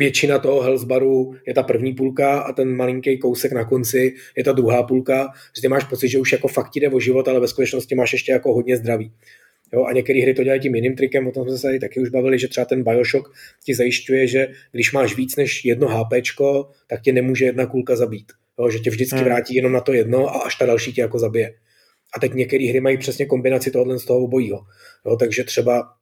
většina 0.00 0.38
toho 0.38 0.60
healthbaru 0.60 1.34
je 1.46 1.54
ta 1.54 1.62
první 1.62 1.92
půlka 1.92 2.40
a 2.40 2.52
ten 2.52 2.76
malinký 2.76 3.18
kousek 3.18 3.52
na 3.52 3.64
konci 3.64 4.14
je 4.36 4.44
ta 4.44 4.52
druhá 4.52 4.82
půlka, 4.82 5.28
že 5.56 5.62
ty 5.62 5.68
máš 5.68 5.84
pocit, 5.84 6.08
že 6.08 6.18
už 6.18 6.32
jako 6.32 6.48
fakt 6.48 6.76
jde 6.76 6.88
o 6.88 7.00
život, 7.00 7.28
ale 7.28 7.40
ve 7.40 7.48
skutečnosti 7.48 7.94
máš 7.94 8.12
ještě 8.12 8.32
jako 8.32 8.54
hodně 8.54 8.76
zdraví. 8.76 9.12
Jo, 9.72 9.84
a 9.84 9.92
některé 9.92 10.22
hry 10.22 10.34
to 10.34 10.44
dělají 10.44 10.60
tím 10.60 10.74
jiným 10.74 10.96
trikem, 10.96 11.28
o 11.28 11.32
tom 11.32 11.48
jsme 11.48 11.56
se 11.56 11.62
tady 11.62 11.78
taky 11.78 12.00
už 12.00 12.08
bavili, 12.08 12.38
že 12.38 12.48
třeba 12.48 12.64
ten 12.64 12.84
Bioshock 12.84 13.28
ti 13.64 13.74
zajišťuje, 13.74 14.26
že 14.26 14.48
když 14.72 14.92
máš 14.92 15.16
víc 15.16 15.36
než 15.36 15.64
jedno 15.64 15.88
HP, 15.88 16.12
tak 16.86 17.02
tě 17.02 17.12
nemůže 17.12 17.44
jedna 17.44 17.66
kulka 17.66 17.96
zabít. 17.96 18.32
Jo, 18.58 18.70
že 18.70 18.78
tě 18.78 18.90
vždycky 18.90 19.16
hmm. 19.16 19.24
vrátí 19.24 19.54
jenom 19.54 19.72
na 19.72 19.80
to 19.80 19.92
jedno 19.92 20.28
a 20.28 20.38
až 20.38 20.54
ta 20.54 20.66
další 20.66 20.92
tě 20.92 21.00
jako 21.00 21.18
zabije. 21.18 21.54
A 22.16 22.20
teď 22.20 22.34
některé 22.34 22.68
hry 22.68 22.80
mají 22.80 22.98
přesně 22.98 23.26
kombinaci 23.26 23.70
tohohle 23.70 23.98
z 23.98 24.04
toho 24.04 24.20
obojího. 24.20 24.60
Jo, 25.06 25.16
takže 25.16 25.44
třeba 25.44 25.99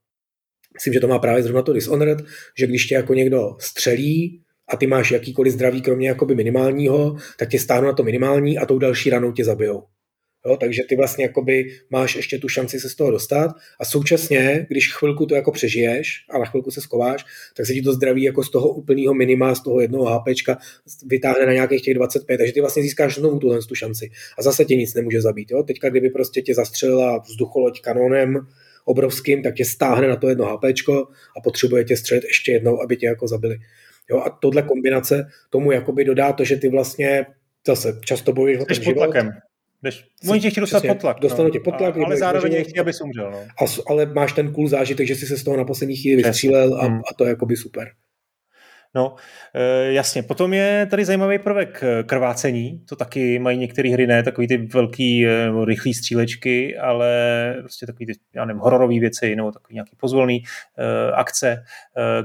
myslím, 0.78 0.94
že 0.94 1.00
to 1.00 1.08
má 1.08 1.18
právě 1.18 1.42
zrovna 1.42 1.62
to 1.62 1.72
Dishonored, 1.72 2.18
že 2.58 2.66
když 2.66 2.86
tě 2.86 2.94
jako 2.94 3.14
někdo 3.14 3.56
střelí 3.60 4.40
a 4.68 4.76
ty 4.76 4.86
máš 4.86 5.10
jakýkoliv 5.10 5.52
zdraví, 5.52 5.82
kromě 5.82 6.08
jakoby 6.08 6.34
minimálního, 6.34 7.16
tak 7.38 7.48
tě 7.48 7.58
stáhnu 7.58 7.86
na 7.86 7.92
to 7.92 8.02
minimální 8.02 8.58
a 8.58 8.66
tou 8.66 8.78
další 8.78 9.10
ranou 9.10 9.32
tě 9.32 9.44
zabijou. 9.44 9.82
Jo, 10.46 10.56
takže 10.56 10.82
ty 10.88 10.96
vlastně 10.96 11.24
jakoby 11.24 11.64
máš 11.90 12.16
ještě 12.16 12.38
tu 12.38 12.48
šanci 12.48 12.80
se 12.80 12.88
z 12.88 12.94
toho 12.94 13.10
dostat 13.10 13.50
a 13.80 13.84
současně, 13.84 14.66
když 14.68 14.94
chvilku 14.94 15.26
to 15.26 15.34
jako 15.34 15.52
přežiješ 15.52 16.24
a 16.30 16.38
na 16.38 16.44
chvilku 16.44 16.70
se 16.70 16.80
skováš, 16.80 17.24
tak 17.56 17.66
se 17.66 17.72
ti 17.72 17.82
to 17.82 17.92
zdraví 17.92 18.22
jako 18.22 18.44
z 18.44 18.50
toho 18.50 18.68
úplného 18.68 19.14
minima, 19.14 19.54
z 19.54 19.62
toho 19.62 19.80
jednoho 19.80 20.18
HPčka 20.18 20.58
vytáhne 21.06 21.46
na 21.46 21.52
nějakých 21.52 21.82
těch 21.82 21.94
25, 21.94 22.38
takže 22.38 22.52
ty 22.52 22.60
vlastně 22.60 22.82
získáš 22.82 23.14
znovu 23.14 23.38
tuhle 23.38 23.58
tu 23.68 23.74
šanci 23.74 24.10
a 24.38 24.42
zase 24.42 24.64
tě 24.64 24.76
nic 24.76 24.94
nemůže 24.94 25.20
zabít. 25.20 25.50
Jo? 25.50 25.62
Teďka, 25.62 25.90
kdyby 25.90 26.10
prostě 26.10 26.42
tě 26.42 26.54
zastřelila 26.54 27.18
vzducholoď 27.18 27.80
kanonem, 27.80 28.46
obrovským, 28.89 29.43
tak 29.43 29.55
tě 29.55 29.64
stáhne 29.64 30.09
na 30.09 30.16
to 30.16 30.28
jedno 30.28 30.47
HP 30.47 30.64
a 31.36 31.41
potřebuje 31.45 31.84
tě 31.84 31.97
střelit 31.97 32.24
ještě 32.24 32.53
jednou, 32.53 32.82
aby 32.82 32.97
tě 32.97 33.07
jako 33.07 33.28
zabili. 33.28 33.59
Jo, 34.11 34.20
a 34.20 34.30
tohle 34.30 34.62
kombinace 34.62 35.28
tomu 35.51 35.72
jakoby 35.72 36.05
dodá 36.05 36.32
to, 36.32 36.45
že 36.45 36.57
ty 36.57 36.68
vlastně 36.68 37.26
zase 37.66 38.01
často 38.05 38.32
bojuješ 38.32 38.60
o 38.60 38.65
ten 38.65 38.82
život. 38.82 38.94
Tlakem. 38.94 39.31
Oni 40.28 40.40
tě 40.40 40.51
chtějí 40.51 40.62
dostat 40.62 40.82
pod 40.86 41.01
tlak. 41.01 41.20
Dostanou 41.20 41.48
no. 41.48 41.51
tě 41.51 41.60
pod 41.60 41.77
tlak. 41.77 41.97
Ale 41.97 42.16
zároveň 42.16 42.52
nechtějí, 42.52 42.78
aby 42.78 42.93
umřel. 43.02 43.31
No. 43.31 43.39
A, 43.39 43.65
ale 43.86 44.06
máš 44.06 44.32
ten 44.32 44.52
cool 44.52 44.69
zážitek, 44.69 45.06
že 45.06 45.16
jsi 45.16 45.27
se 45.27 45.36
z 45.36 45.44
toho 45.44 45.56
na 45.56 45.65
poslední 45.65 45.97
chvíli 45.97 46.23
vystřílel 46.23 46.74
a, 46.74 46.85
hmm. 46.85 46.98
a 47.10 47.15
to 47.15 47.24
je 47.24 47.28
jakoby 47.28 47.56
super. 47.56 47.89
No, 48.94 49.15
e, 49.55 49.93
jasně. 49.93 50.23
Potom 50.23 50.55
je 50.55 50.86
tady 50.90 51.05
zajímavý 51.05 51.39
prvek 51.39 51.82
e, 51.82 52.02
krvácení. 52.02 52.85
To 52.89 52.97
taky 52.97 53.39
mají 53.39 53.59
některé 53.59 53.90
hry, 53.90 54.06
ne 54.06 54.23
takový 54.23 54.48
ty 54.48 54.56
velký 54.56 55.27
e, 55.27 55.47
nebo 55.47 55.65
rychlý 55.65 55.94
střílečky, 55.94 56.78
ale 56.78 57.09
prostě 57.60 57.86
takový 57.86 58.06
ty, 58.06 58.12
já 58.35 58.44
nevím, 58.44 58.60
hororové 58.60 59.01
věci 59.01 59.36
nebo 59.36 59.52
takový 59.52 59.74
nějaký 59.74 59.97
pozvolný 59.97 60.43
akce, 61.15 61.65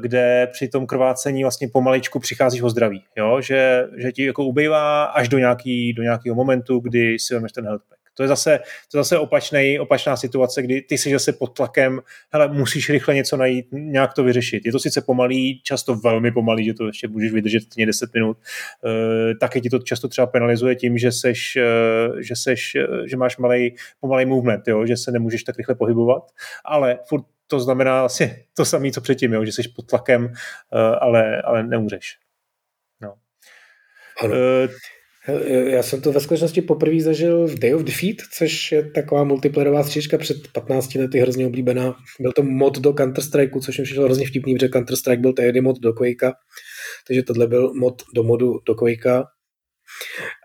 kde 0.02 0.48
při 0.52 0.68
tom 0.68 0.88
krvácení 0.88 1.44
vlastně 1.44 1.68
pomaličku 1.73 2.19
přicházíš 2.19 2.61
o 2.61 2.69
zdraví. 2.69 3.03
Jo? 3.18 3.41
Že, 3.41 3.88
že 3.98 4.11
ti 4.11 4.26
jako 4.26 4.45
ubývá 4.45 5.03
až 5.03 5.30
do, 5.30 5.38
nějaký, 5.38 5.94
do 5.94 6.03
nějakého 6.03 6.35
momentu, 6.35 6.80
kdy 6.80 7.19
si 7.19 7.34
vezmeš 7.34 7.52
ten 7.52 7.65
health 7.65 7.84
pack. 7.90 8.02
To 8.14 8.23
je 8.23 8.27
zase, 8.27 8.60
to 8.91 8.98
je 8.98 9.03
zase 9.03 9.18
opačný, 9.18 9.80
opačná 9.80 10.18
situace, 10.18 10.61
kdy 10.61 10.81
ty 10.81 10.98
jsi 10.98 11.11
zase 11.11 11.34
pod 11.34 11.48
tlakem, 11.48 12.02
hele, 12.34 12.48
musíš 12.48 12.90
rychle 12.90 13.15
něco 13.15 13.38
najít, 13.38 13.65
nějak 13.72 14.14
to 14.14 14.23
vyřešit. 14.23 14.65
Je 14.65 14.72
to 14.72 14.80
sice 14.80 15.02
pomalý, 15.02 15.61
často 15.64 15.95
velmi 15.95 16.31
pomalý, 16.31 16.65
že 16.65 16.73
to 16.73 16.88
ještě 16.88 17.07
můžeš 17.07 17.31
vydržetně 17.31 17.85
10 17.85 18.14
minut, 18.14 18.38
e, 18.85 19.35
taky 19.35 19.61
ti 19.61 19.69
to 19.69 19.80
často 19.80 20.07
třeba 20.07 20.27
penalizuje 20.27 20.76
tím, 20.76 20.98
že 20.98 21.11
seš, 21.11 21.56
e, 21.56 21.64
že, 22.19 22.35
seš, 22.35 22.76
e, 22.76 22.88
že 23.10 23.18
máš 23.18 23.38
malý, 23.38 23.76
pomalý 23.99 24.26
movement, 24.26 24.68
jo, 24.68 24.85
že 24.85 24.98
se 24.98 25.11
nemůžeš 25.11 25.44
tak 25.44 25.57
rychle 25.57 25.76
pohybovat, 25.76 26.31
ale 26.65 26.99
furt 27.07 27.23
to 27.48 27.60
znamená 27.60 28.06
asi 28.06 28.45
to 28.53 28.65
samé, 28.65 28.91
co 28.91 29.02
předtím, 29.02 29.34
jo, 29.34 29.45
že 29.45 29.52
jsi 29.52 29.61
pod 29.76 29.90
tlakem, 29.90 30.34
ale, 30.99 31.41
ale 31.41 31.64
neumřeš. 31.64 32.18
No. 33.02 33.14
Ano. 34.23 34.35
Já 35.67 35.83
jsem 35.83 36.01
to 36.01 36.11
ve 36.11 36.19
skutečnosti 36.19 36.61
poprvé 36.61 36.99
zažil 36.99 37.47
v 37.47 37.59
Day 37.59 37.75
of 37.75 37.83
Defeat, 37.83 38.15
což 38.37 38.71
je 38.71 38.91
taková 38.91 39.23
multiplayerová 39.23 39.83
stříčka 39.83 40.17
před 40.17 40.37
15 40.53 40.95
lety 40.95 41.19
hrozně 41.19 41.47
oblíbená. 41.47 41.95
Byl 42.19 42.31
to 42.31 42.43
mod 42.43 42.79
do 42.79 42.91
Counter-Strike, 42.91 43.61
což 43.61 43.77
mi 43.77 43.83
přišlo 43.83 44.03
hrozně 44.03 44.27
vtipný, 44.27 44.55
protože 44.55 44.67
Counter-Strike 44.67 45.21
byl 45.21 45.33
tehdy 45.33 45.61
mod 45.61 45.79
do 45.79 45.93
Quakea, 45.93 46.33
takže 47.07 47.23
tohle 47.23 47.47
byl 47.47 47.73
mod 47.73 48.01
do 48.15 48.23
modu 48.23 48.53
do 48.67 48.75
Quakea. 48.75 49.23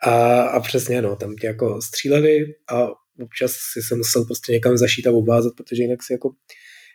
A, 0.03 0.43
a 0.43 0.61
přesně, 0.61 1.03
no, 1.03 1.17
tam 1.17 1.35
tě 1.35 1.47
jako 1.47 1.83
stříleli 1.83 2.45
a 2.73 2.89
občas 3.23 3.53
si 3.73 3.83
se 3.83 3.95
musel 3.95 4.25
prostě 4.25 4.53
někam 4.53 4.77
zašít 4.77 5.07
a 5.07 5.13
obvázat, 5.13 5.53
protože 5.57 5.83
jinak 5.83 6.03
si 6.03 6.13
jako, 6.13 6.31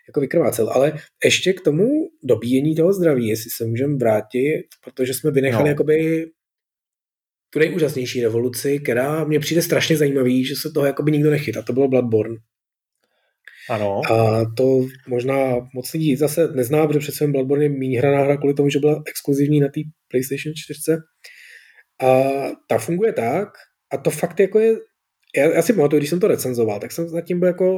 jako 0.08 0.20
vykrvácel. 0.20 0.70
Ale 0.70 0.94
ještě 1.26 1.54
k 1.54 1.62
tomu 1.62 1.88
dobíjení 2.24 2.76
toho 2.76 2.94
zdraví, 2.94 3.28
jestli 3.28 3.50
se 3.50 3.66
můžeme 3.66 3.98
vrátit, 3.98 4.64
protože 4.84 5.14
jsme 5.14 5.32
vynechali 5.32 5.64
no. 5.64 5.70
jakoby 5.70 6.26
tu 7.54 7.60
nejúžasnější 7.60 8.22
revoluci, 8.22 8.80
která 8.80 9.24
mě 9.24 9.40
přijde 9.40 9.62
strašně 9.62 9.98
zajímavý, 9.98 10.46
že 10.46 10.56
se 10.56 10.72
toho 10.74 10.86
jakoby 10.86 11.12
nikdo 11.12 11.32
nechytá. 11.32 11.62
To 11.62 11.74
bylo 11.74 11.88
Bloodborne. 11.88 12.36
Ano. 13.70 14.02
A 14.12 14.46
to 14.58 14.86
možná 15.08 15.56
moc 15.76 15.94
lidí 15.94 16.16
zase 16.16 16.48
nezná, 16.48 16.88
protože 16.88 17.00
přece 17.00 17.28
Bloodborne 17.28 17.66
je 17.66 17.70
méně 17.70 18.00
hraná 18.00 18.24
hra 18.24 18.38
kvůli 18.38 18.54
tomu, 18.54 18.70
že 18.70 18.80
byla 18.80 19.04
exkluzivní 19.08 19.60
na 19.60 19.68
té 19.68 19.82
PlayStation 20.12 20.54
4. 20.56 20.98
A 22.02 22.24
ta 22.68 22.78
funguje 22.78 23.14
tak, 23.14 23.50
a 23.92 23.98
to 23.98 24.10
fakt 24.10 24.40
jako 24.40 24.60
je, 24.60 24.76
já, 25.38 25.50
já 25.50 25.62
si 25.62 25.74
pamatuju, 25.74 26.00
když 26.00 26.10
jsem 26.10 26.20
to 26.20 26.28
recenzoval, 26.28 26.80
tak 26.80 26.92
jsem 26.92 27.12
nad 27.12 27.22
tím 27.22 27.40
byl 27.40 27.48
jako, 27.48 27.78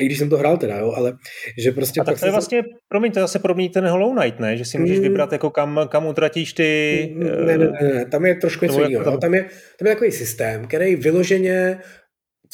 i 0.00 0.06
když 0.06 0.18
jsem 0.18 0.30
to 0.30 0.36
hrál 0.36 0.56
teda, 0.56 0.78
jo, 0.78 0.92
ale 0.96 1.12
že 1.58 1.72
prostě... 1.72 2.00
A 2.00 2.04
tak 2.04 2.20
to 2.20 2.26
je 2.26 2.32
vlastně, 2.32 2.62
se... 2.62 2.68
promiň, 2.88 3.12
to 3.12 3.18
je 3.18 3.22
zase 3.22 3.38
podobný 3.38 3.68
ten 3.68 3.86
Hollow 3.86 4.16
Knight, 4.18 4.40
ne? 4.40 4.56
Že 4.56 4.64
si 4.64 4.78
můžeš 4.78 4.96
mm. 4.96 5.02
vybrat, 5.02 5.32
jako 5.32 5.50
kam, 5.50 5.80
kam 5.88 6.06
utratíš 6.06 6.52
ty... 6.52 7.10
Mm, 7.14 7.46
ne, 7.46 7.58
ne, 7.58 7.72
ne, 7.82 7.94
ne, 7.94 8.04
tam 8.04 8.26
je 8.26 8.34
trošku 8.34 8.64
něco 8.64 8.82
jiného. 8.82 9.04
Tam... 9.04 9.20
tam, 9.20 9.34
je, 9.34 9.42
tam 9.78 9.86
je 9.86 9.94
takový 9.94 10.10
systém, 10.12 10.66
který 10.66 10.96
vyloženě 10.96 11.78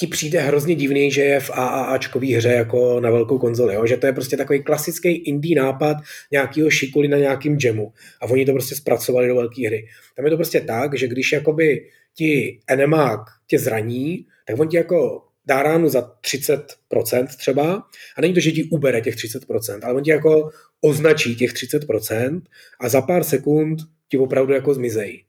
ti 0.01 0.07
přijde 0.07 0.41
hrozně 0.41 0.75
divný, 0.75 1.11
že 1.11 1.23
je 1.23 1.41
v 1.41 1.51
AAAčkový 1.51 2.35
hře 2.35 2.49
jako 2.49 3.01
na 3.01 3.11
velkou 3.11 3.39
konzoli, 3.39 3.75
jo? 3.75 3.87
že 3.87 3.97
to 3.97 4.07
je 4.07 4.13
prostě 4.13 4.37
takový 4.37 4.63
klasický 4.63 5.09
indie 5.09 5.63
nápad 5.63 5.97
nějakého 6.33 6.71
šikuli 6.71 7.09
na 7.09 7.17
nějakým 7.17 7.59
jamu 7.65 7.93
a 8.23 8.27
oni 8.27 8.47
to 8.47 8.53
prostě 8.53 8.75
zpracovali 8.75 9.29
do 9.29 9.35
velké 9.35 9.67
hry. 9.67 9.87
Tam 10.17 10.25
je 10.25 10.31
to 10.31 10.37
prostě 10.37 10.61
tak, 10.61 10.99
že 10.99 11.09
když 11.09 11.33
jakoby 11.33 11.87
ti 12.17 12.61
enemák 12.69 13.21
tě 13.47 13.59
zraní, 13.59 14.27
tak 14.47 14.61
on 14.61 14.69
ti 14.69 14.77
jako 14.77 15.23
dá 15.47 15.63
ránu 15.63 15.89
za 15.89 16.13
30% 16.23 17.27
třeba 17.39 17.83
a 18.17 18.21
není 18.21 18.35
to, 18.35 18.41
že 18.41 18.53
ti 18.53 18.65
ubere 18.65 19.01
těch 19.01 19.15
30%, 19.15 19.81
ale 19.83 19.95
on 19.95 20.03
ti 20.03 20.11
jako 20.11 20.51
označí 20.81 21.37
těch 21.37 21.53
30% 21.53 22.43
a 22.81 22.89
za 22.89 23.03
pár 23.03 23.25
sekund 23.25 23.79
ti 24.09 24.19
opravdu 24.19 24.53
jako 24.53 24.75
zmizejí. 24.75 25.25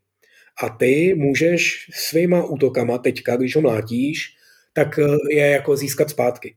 A 0.63 0.69
ty 0.69 1.13
můžeš 1.17 1.89
svýma 1.93 2.43
útokama 2.43 2.97
teďka, 2.97 3.35
když 3.35 3.55
ho 3.55 3.61
mlátíš, 3.61 4.35
tak 4.73 4.99
eh, 4.99 5.05
je 5.29 5.47
jako 5.47 5.77
získat 5.77 6.09
zpátky. 6.09 6.55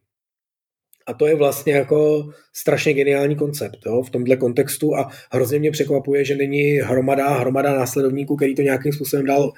A 1.07 1.15
to 1.15 1.27
je 1.27 1.35
vlastně 1.35 1.73
jako 1.73 2.31
strašně 2.53 2.93
geniální 2.93 3.37
koncept 3.37 3.79
jo, 3.87 4.03
v 4.03 4.11
tomhle 4.11 4.37
kontextu 4.37 4.97
a 4.97 5.11
hrozně 5.33 5.59
mě 5.59 5.71
překvapuje, 5.71 6.25
že 6.25 6.37
není 6.37 6.73
hromada, 6.73 7.29
hromada 7.29 7.75
následovníků, 7.75 8.37
který 8.37 8.55
to 8.55 8.63
nějakým 8.63 8.93
způsobem 8.93 9.27
dál 9.27 9.53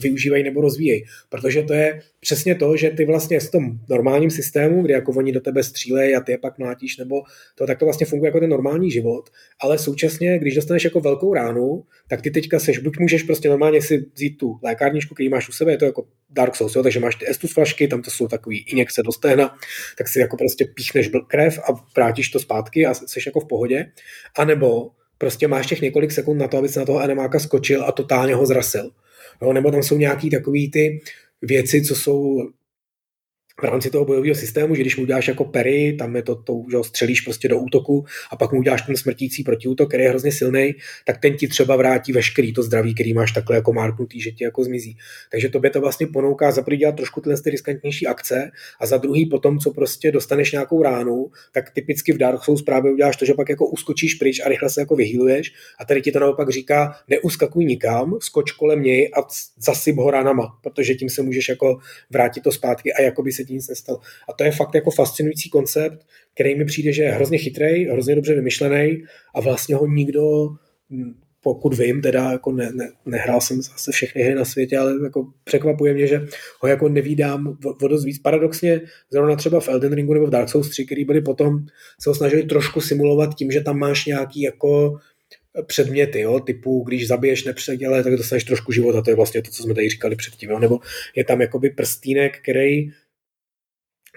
využívají 0.00 0.42
nebo 0.44 0.60
rozvíjejí. 0.60 1.04
Protože 1.28 1.62
to 1.62 1.74
je 1.74 2.00
přesně 2.20 2.54
to, 2.54 2.76
že 2.76 2.90
ty 2.90 3.04
vlastně 3.04 3.40
v 3.40 3.50
tom 3.50 3.78
normálním 3.88 4.30
systému, 4.30 4.82
kde 4.82 4.94
jako 4.94 5.12
oni 5.12 5.32
do 5.32 5.40
tebe 5.40 5.62
střílejí 5.62 6.14
a 6.14 6.20
ty 6.20 6.32
je 6.32 6.38
pak 6.38 6.58
mlátíš, 6.58 6.96
nebo 6.96 7.22
to 7.54 7.66
tak 7.66 7.78
to 7.78 7.84
vlastně 7.84 8.06
funguje 8.06 8.28
jako 8.28 8.40
ten 8.40 8.50
normální 8.50 8.90
život. 8.90 9.30
Ale 9.60 9.78
současně, 9.78 10.38
když 10.38 10.54
dostaneš 10.54 10.84
jako 10.84 11.00
velkou 11.00 11.34
ránu, 11.34 11.84
tak 12.08 12.22
ty 12.22 12.30
teďka 12.30 12.58
seš, 12.58 12.78
buď 12.78 12.98
můžeš 12.98 13.22
prostě 13.22 13.48
normálně 13.48 13.82
si 13.82 14.06
vzít 14.14 14.38
tu 14.38 14.58
lékárničku, 14.62 15.14
který 15.14 15.28
máš 15.28 15.48
u 15.48 15.52
sebe, 15.52 15.72
je 15.72 15.78
to 15.78 15.84
jako 15.84 16.06
Dark 16.30 16.56
Souls, 16.56 16.74
jo, 16.74 16.82
takže 16.82 17.00
máš 17.00 17.14
ty 17.14 17.30
Estus 17.30 17.52
flašky, 17.52 17.88
tam 17.88 18.02
to 18.02 18.10
jsou 18.10 18.28
takový 18.28 18.58
injekce 18.58 19.02
do 19.02 19.12
stehna, 19.12 19.56
tak 19.98 20.08
si 20.08 20.18
jako 20.18 20.36
prostě 20.36 20.64
píchneš 20.64 21.10
krev 21.28 21.58
a 21.58 21.84
vrátíš 21.96 22.28
to 22.28 22.40
zpátky 22.40 22.86
a 22.86 22.94
jsi 22.94 23.20
jako 23.26 23.40
v 23.40 23.48
pohodě. 23.48 23.86
A 24.38 24.44
nebo 24.44 24.90
prostě 25.18 25.48
máš 25.48 25.66
těch 25.66 25.80
několik 25.80 26.12
sekund 26.12 26.38
na 26.38 26.48
to, 26.48 26.58
aby 26.58 26.68
se 26.68 26.80
na 26.80 26.86
toho 26.86 26.98
animáka 26.98 27.38
skočil 27.38 27.84
a 27.84 27.92
totálně 27.92 28.34
ho 28.34 28.46
zrasil. 28.46 28.90
Jo, 29.42 29.52
nebo 29.52 29.70
tam 29.70 29.82
jsou 29.82 29.98
nějaký 29.98 30.30
takový 30.30 30.70
ty 30.70 31.00
věci, 31.42 31.82
co 31.82 31.96
jsou 31.96 32.48
v 33.60 33.64
rámci 33.64 33.90
toho 33.90 34.04
bojového 34.04 34.34
systému, 34.34 34.74
že 34.74 34.80
když 34.80 34.96
mu 34.96 35.02
uděláš 35.02 35.28
jako 35.28 35.44
pery, 35.44 35.96
tam 35.98 36.16
je 36.16 36.22
to, 36.22 36.34
to 36.34 36.64
že 36.70 36.76
ho 36.76 36.84
střelíš 36.84 37.20
prostě 37.20 37.48
do 37.48 37.58
útoku 37.58 38.04
a 38.30 38.36
pak 38.36 38.52
mu 38.52 38.58
uděláš 38.58 38.82
ten 38.82 38.96
smrtící 38.96 39.44
protiútok, 39.44 39.88
který 39.88 40.02
je 40.02 40.08
hrozně 40.08 40.32
silný, 40.32 40.74
tak 41.06 41.18
ten 41.18 41.36
ti 41.36 41.48
třeba 41.48 41.76
vrátí 41.76 42.12
veškerý 42.12 42.52
to 42.52 42.62
zdraví, 42.62 42.94
který 42.94 43.14
máš 43.14 43.32
takhle 43.32 43.56
jako 43.56 43.72
marknutý, 43.72 44.20
že 44.20 44.30
ti 44.30 44.44
jako 44.44 44.64
zmizí. 44.64 44.96
Takže 45.30 45.48
tobě 45.48 45.70
to 45.70 45.80
vlastně 45.80 46.06
ponouká 46.06 46.52
za 46.52 46.62
prvý 46.62 46.76
dělat 46.76 46.96
trošku 46.96 47.20
tyhle 47.20 47.40
ty 47.40 47.50
riskantnější 47.50 48.06
akce 48.06 48.50
a 48.80 48.86
za 48.86 48.96
druhý 48.96 49.26
potom, 49.26 49.58
co 49.58 49.70
prostě 49.70 50.12
dostaneš 50.12 50.52
nějakou 50.52 50.82
ránu, 50.82 51.30
tak 51.52 51.70
typicky 51.70 52.12
v 52.12 52.18
Dark 52.18 52.44
Souls 52.44 52.62
právě 52.62 52.92
uděláš 52.92 53.16
to, 53.16 53.24
že 53.24 53.34
pak 53.34 53.48
jako 53.48 53.66
uskočíš 53.66 54.14
pryč 54.14 54.40
a 54.40 54.48
rychle 54.48 54.70
se 54.70 54.80
jako 54.80 54.96
vyhýluješ 54.96 55.52
a 55.78 55.84
tady 55.84 56.02
ti 56.02 56.12
to 56.12 56.20
naopak 56.20 56.50
říká, 56.50 56.96
neuskakuj 57.08 57.64
nikam, 57.64 58.18
skoč 58.20 58.52
kolem 58.52 58.82
něj 58.82 59.10
a 59.16 59.20
zasyp 59.58 59.96
ho 59.96 60.10
ranama, 60.10 60.58
protože 60.62 60.94
tím 60.94 61.10
se 61.10 61.22
můžeš 61.22 61.48
jako 61.48 61.78
vrátit 62.10 62.40
to 62.40 62.52
zpátky 62.52 62.92
a 62.92 63.02
jako 63.02 63.22
by 63.22 63.32
se 63.42 63.46
ti 63.46 63.54
nic 63.54 63.68
nestalo. 63.68 64.00
A 64.28 64.32
to 64.32 64.44
je 64.44 64.52
fakt 64.52 64.74
jako 64.74 64.90
fascinující 64.90 65.50
koncept, 65.50 66.06
který 66.34 66.54
mi 66.54 66.64
přijde, 66.64 66.92
že 66.92 67.02
je 67.02 67.12
hrozně 67.12 67.38
chytrý, 67.38 67.86
hrozně 67.86 68.14
dobře 68.14 68.34
vymyšlený 68.34 69.04
a 69.34 69.40
vlastně 69.40 69.74
ho 69.74 69.86
nikdo 69.86 70.48
pokud 71.42 71.78
vím, 71.78 72.02
teda 72.02 72.32
jako 72.32 72.52
ne, 72.52 72.70
ne, 72.74 72.92
nehrál 73.06 73.40
jsem 73.40 73.62
zase 73.62 73.92
všechny 73.92 74.22
hry 74.22 74.34
na 74.34 74.44
světě, 74.44 74.78
ale 74.78 74.94
jako 75.04 75.26
překvapuje 75.44 75.94
mě, 75.94 76.06
že 76.06 76.26
ho 76.60 76.68
jako 76.68 76.88
nevídám 76.88 77.58
o 77.82 77.88
dost 77.88 78.04
víc. 78.04 78.18
Paradoxně 78.18 78.80
zrovna 79.10 79.36
třeba 79.36 79.60
v 79.60 79.68
Elden 79.68 79.92
Ringu 79.92 80.14
nebo 80.14 80.26
v 80.26 80.30
Dark 80.30 80.48
Souls 80.48 80.68
3, 80.68 80.86
který 80.86 81.04
byli 81.04 81.20
potom, 81.20 81.58
se 82.00 82.10
ho 82.10 82.14
snažili 82.14 82.42
trošku 82.42 82.80
simulovat 82.80 83.34
tím, 83.34 83.50
že 83.50 83.60
tam 83.60 83.78
máš 83.78 84.06
nějaký 84.06 84.42
jako 84.42 84.98
předměty, 85.66 86.20
jo, 86.20 86.40
typu, 86.40 86.84
když 86.86 87.08
zabiješ 87.08 87.44
nepředěle, 87.44 88.04
tak 88.04 88.16
dostaneš 88.16 88.44
trošku 88.44 88.72
života, 88.72 89.02
to 89.02 89.10
je 89.10 89.16
vlastně 89.16 89.42
to, 89.42 89.50
co 89.50 89.62
jsme 89.62 89.74
tady 89.74 89.88
říkali 89.88 90.16
předtím, 90.16 90.50
jo, 90.50 90.58
nebo 90.58 90.78
je 91.16 91.24
tam 91.24 91.40
jakoby 91.40 91.70
prstínek, 91.70 92.38
který 92.42 92.90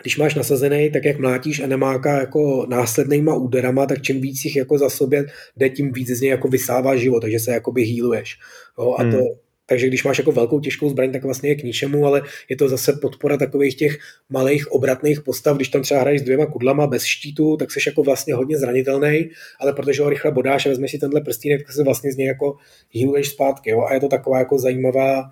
když 0.02 0.18
máš 0.18 0.36
nasazený, 0.36 0.92
tak 0.92 1.06
jak 1.06 1.20
mlátíš 1.20 1.60
enemáka 1.60 2.20
jako 2.20 2.66
následnýma 2.70 3.36
úderama, 3.36 3.86
tak 3.86 4.02
čím 4.02 4.22
víc 4.22 4.46
jich 4.46 4.56
jako 4.56 4.78
za 4.78 4.90
sobě 4.90 5.26
jde, 5.58 5.70
tím 5.70 5.92
víc 5.92 6.10
z 6.10 6.22
něj 6.22 6.32
jako 6.32 6.48
vysává 6.48 6.96
život, 6.96 7.20
takže 7.20 7.40
se 7.40 7.52
jakoby 7.52 7.86
healuješ. 7.86 8.38
Jo, 8.80 8.96
a 9.00 9.04
to, 9.04 9.18
hmm. 9.18 9.28
Takže 9.68 9.88
když 9.88 10.04
máš 10.04 10.18
jako 10.18 10.32
velkou 10.32 10.60
těžkou 10.60 10.90
zbraň, 10.90 11.12
tak 11.12 11.24
vlastně 11.24 11.50
je 11.50 11.56
k 11.56 11.64
ničemu, 11.64 12.06
ale 12.06 12.22
je 12.50 12.56
to 12.56 12.70
zase 12.70 12.94
podpora 12.94 13.38
takových 13.38 13.76
těch 13.76 13.98
malých 14.30 14.72
obratných 14.72 15.22
postav. 15.22 15.56
Když 15.56 15.68
tam 15.68 15.82
třeba 15.82 16.00
hraješ 16.00 16.22
s 16.22 16.24
dvěma 16.24 16.46
kudlama 16.46 16.88
bez 16.88 17.04
štítu, 17.04 17.58
tak 17.58 17.72
jsi 17.72 17.80
jako 17.88 18.04
vlastně 18.04 18.34
hodně 18.34 18.58
zranitelný, 18.58 19.30
ale 19.60 19.74
protože 19.74 20.04
ho 20.04 20.10
rychle 20.10 20.32
bodáš 20.32 20.66
a 20.66 20.70
vezmeš 20.70 20.92
si 20.92 20.98
tenhle 20.98 21.22
prstínek, 21.22 21.62
tak 21.66 21.76
se 21.76 21.84
vlastně 21.84 22.12
z 22.12 22.18
něj 22.18 22.28
jako 22.28 22.56
healuješ 22.96 23.30
zpátky. 23.30 23.70
Jo? 23.70 23.82
A 23.82 23.94
je 23.94 24.00
to 24.00 24.08
taková 24.08 24.40
jako 24.40 24.60
zajímavá, 24.60 25.30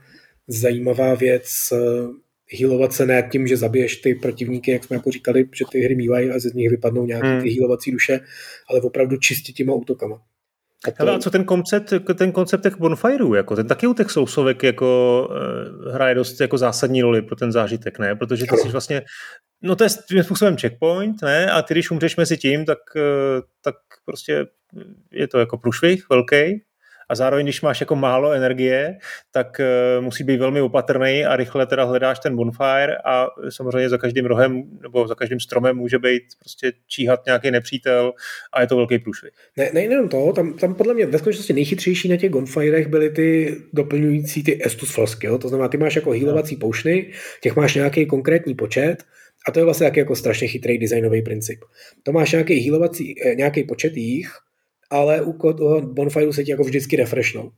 zajímavá 0.47 1.15
věc, 1.15 1.73
healovat 2.59 2.93
se 2.93 3.05
ne 3.05 3.29
tím, 3.31 3.47
že 3.47 3.57
zabiješ 3.57 3.95
ty 3.95 4.15
protivníky, 4.15 4.71
jak 4.71 4.83
jsme 4.83 4.95
jako 4.95 5.11
říkali, 5.11 5.45
že 5.53 5.65
ty 5.71 5.79
hry 5.79 5.95
mývají 5.95 6.31
a 6.31 6.39
z 6.39 6.53
nich 6.53 6.69
vypadnou 6.69 7.05
nějaké 7.05 7.27
hmm. 7.27 7.41
ty 7.41 7.49
healovací 7.49 7.91
duše, 7.91 8.19
ale 8.69 8.81
opravdu 8.81 9.17
čistě 9.17 9.51
těma 9.51 9.73
útokama. 9.73 10.21
A, 10.87 10.91
to... 10.91 11.11
a 11.11 11.19
co 11.19 11.31
ten 11.31 11.43
koncept, 11.43 11.93
ten 12.15 12.31
koncept 12.31 12.61
těch 12.61 12.77
bonfireů, 12.77 13.33
jako 13.33 13.55
ten 13.55 13.67
taky 13.67 13.87
u 13.87 13.93
těch 13.93 14.11
sousovek 14.11 14.63
jako 14.63 15.27
uh, 15.29 15.93
hraje 15.93 16.15
dost 16.15 16.41
jako 16.41 16.57
zásadní 16.57 17.01
roli 17.01 17.21
pro 17.21 17.35
ten 17.35 17.51
zážitek, 17.51 17.99
ne? 17.99 18.15
Protože 18.15 18.45
ty 18.45 18.57
jsi 18.57 18.69
vlastně, 18.69 19.01
no 19.61 19.75
to 19.75 19.83
je 19.83 19.89
tím 20.07 20.23
způsobem 20.23 20.57
checkpoint, 20.57 21.21
ne? 21.21 21.51
A 21.51 21.61
ty, 21.61 21.73
když 21.73 21.91
umřeš 21.91 22.17
mezi 22.17 22.37
tím, 22.37 22.65
tak, 22.65 22.79
uh, 22.95 23.01
tak 23.61 23.75
prostě 24.05 24.45
je 25.11 25.27
to 25.27 25.39
jako 25.39 25.57
průšvih 25.57 26.09
velký 26.09 26.63
a 27.09 27.15
zároveň, 27.15 27.45
když 27.45 27.61
máš 27.61 27.79
jako 27.79 27.95
málo 27.95 28.31
energie, 28.31 28.97
tak 29.31 29.47
uh, 29.59 30.03
musí 30.03 30.23
být 30.23 30.37
velmi 30.37 30.61
opatrný 30.61 31.25
a 31.25 31.35
rychle 31.35 31.65
teda 31.65 31.83
hledáš 31.83 32.19
ten 32.19 32.35
bonfire 32.35 32.97
a 33.05 33.27
samozřejmě 33.49 33.89
za 33.89 33.97
každým 33.97 34.25
rohem 34.25 34.63
nebo 34.81 35.07
za 35.07 35.15
každým 35.15 35.39
stromem 35.39 35.77
může 35.77 35.99
být 35.99 36.23
prostě 36.39 36.71
číhat 36.87 37.25
nějaký 37.25 37.51
nepřítel 37.51 38.13
a 38.53 38.61
je 38.61 38.67
to 38.67 38.75
velký 38.75 38.99
průšvih. 38.99 39.31
Ne, 39.57 39.69
nejenom 39.73 40.09
to, 40.09 40.33
tam, 40.33 40.53
tam 40.53 40.75
podle 40.75 40.93
mě 40.93 41.05
ve 41.05 41.17
skutečnosti 41.17 41.53
nejchytřejší 41.53 42.09
na 42.09 42.17
těch 42.17 42.31
bonfirech 42.31 42.87
byly 42.87 43.09
ty 43.09 43.57
doplňující 43.73 44.43
ty 44.43 44.65
Estus 44.65 44.91
flasky, 44.91 45.27
to 45.41 45.49
znamená, 45.49 45.67
ty 45.67 45.77
máš 45.77 45.95
jako 45.95 46.11
healovací 46.11 46.55
poušny, 46.55 47.11
těch 47.41 47.55
máš 47.55 47.75
nějaký 47.75 48.05
konkrétní 48.05 48.55
počet 48.55 49.03
a 49.47 49.51
to 49.51 49.59
je 49.59 49.65
vlastně 49.65 49.85
jaký 49.85 49.99
jako 49.99 50.15
strašně 50.15 50.47
chytrý 50.47 50.77
designový 50.77 51.21
princip. 51.21 51.59
To 52.03 52.11
máš 52.11 52.31
nějaký 52.31 52.59
healovací, 52.59 53.15
eh, 53.25 53.35
nějaký 53.35 53.63
počet 53.63 53.97
jich, 53.97 54.31
ale 54.93 55.21
u 55.21 55.53
toho 55.53 55.81
bonfireu 55.81 56.33
se 56.33 56.43
ti 56.43 56.51
jako 56.51 56.63
vždycky 56.63 56.95
refreshnou. 56.95 57.51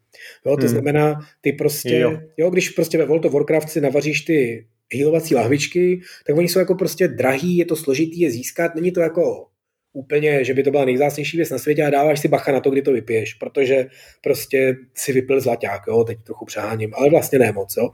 Jo, 0.45 0.57
to 0.57 0.62
hmm. 0.62 0.68
znamená, 0.68 1.20
ty 1.41 1.53
prostě, 1.53 1.98
jo. 1.98 2.20
jo. 2.38 2.49
když 2.49 2.70
prostě 2.70 2.98
ve 2.98 3.06
World 3.06 3.26
of 3.26 3.34
Warcraft 3.34 3.70
si 3.70 3.82
navaříš 3.82 4.22
ty 4.22 4.68
healovací 4.94 5.36
lahvičky, 5.36 6.02
tak 6.28 6.38
oni 6.38 6.49
jsou 6.49 6.60
jako 6.60 6.76
prostě 6.76 7.07
drahý, 7.07 7.57
je 7.57 7.66
to 7.66 7.76
složitý 7.76 8.20
je 8.20 8.32
získat, 8.32 8.76
není 8.76 8.91
to 8.91 8.99
jako 8.99 9.48
úplně, 9.94 10.44
že 10.44 10.53
by 10.53 10.64
to 10.64 10.72
byla 10.72 10.86
nejzásnější 10.86 11.38
věc 11.38 11.49
na 11.49 11.57
světě 11.57 11.84
a 11.84 11.90
dáváš 11.90 12.20
si 12.20 12.28
bacha 12.28 12.52
na 12.52 12.60
to, 12.60 12.70
kdy 12.70 12.82
to 12.82 12.91
vypiješ, 12.91 13.34
protože 13.34 13.86
prostě 14.24 14.76
si 14.94 15.14
vypil 15.14 15.41
zlaťák, 15.41 15.82
jo, 15.88 16.03
teď 16.03 16.18
trochu 16.24 16.45
přeháním, 16.45 16.91
ale 16.94 17.10
vlastně 17.10 17.40
ne 17.40 17.52
moc, 17.52 17.78
jo, 17.78 17.90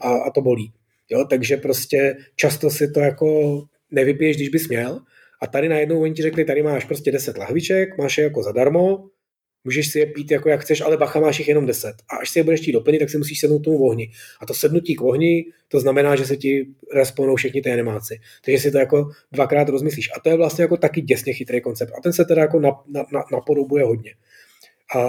a, 0.00 0.08
a 0.08 0.30
to 0.30 0.40
bolí. 0.40 0.72
Jo, 1.10 1.24
takže 1.30 1.56
prostě 1.56 2.16
často 2.36 2.70
si 2.70 2.90
to 2.90 3.00
jako 3.00 3.62
nevypiješ, 3.90 4.36
když 4.36 4.48
bys 4.48 4.68
měl. 4.68 5.00
A 5.42 5.46
tady 5.46 5.68
najednou 5.68 6.02
oni 6.02 6.14
ti 6.14 6.22
řekli, 6.22 6.44
tady 6.44 6.62
máš 6.62 6.84
prostě 6.84 7.12
10 7.12 7.38
lahviček, 7.38 7.98
máš 7.98 8.18
je 8.18 8.24
jako 8.24 8.42
zadarmo, 8.42 9.08
můžeš 9.66 9.92
si 9.92 9.98
je 9.98 10.06
pít 10.06 10.30
jako 10.30 10.48
jak 10.48 10.60
chceš, 10.60 10.80
ale 10.80 10.96
bacha 10.96 11.20
máš 11.20 11.38
jich 11.38 11.48
jenom 11.48 11.66
10. 11.66 11.94
A 12.08 12.16
až 12.16 12.30
si 12.30 12.38
je 12.38 12.42
budeš 12.42 12.60
chtít 12.60 12.72
doplnit, 12.72 12.98
tak 12.98 13.10
si 13.10 13.18
musíš 13.18 13.40
sednout 13.40 13.58
tomu 13.58 13.84
ohni. 13.86 14.10
A 14.40 14.46
to 14.46 14.54
sednutí 14.54 14.94
k 14.94 15.02
ohni, 15.02 15.44
to 15.68 15.80
znamená, 15.80 16.16
že 16.16 16.26
se 16.26 16.36
ti 16.36 16.66
respawnou 16.94 17.36
všichni 17.36 17.62
ty 17.62 17.72
animáci. 17.72 18.18
Takže 18.44 18.58
si 18.58 18.70
to 18.70 18.78
jako 18.78 19.10
dvakrát 19.32 19.68
rozmyslíš. 19.68 20.10
A 20.16 20.20
to 20.20 20.28
je 20.28 20.36
vlastně 20.36 20.62
jako 20.62 20.76
taky 20.76 21.00
děsně 21.00 21.32
chytrý 21.32 21.60
koncept. 21.60 21.92
A 21.98 22.00
ten 22.00 22.12
se 22.12 22.24
teda 22.24 22.42
jako 22.42 22.60
na, 22.60 22.70
na, 22.88 23.04
na, 23.12 23.24
napodobuje 23.32 23.84
hodně. 23.84 24.14
A, 24.94 25.00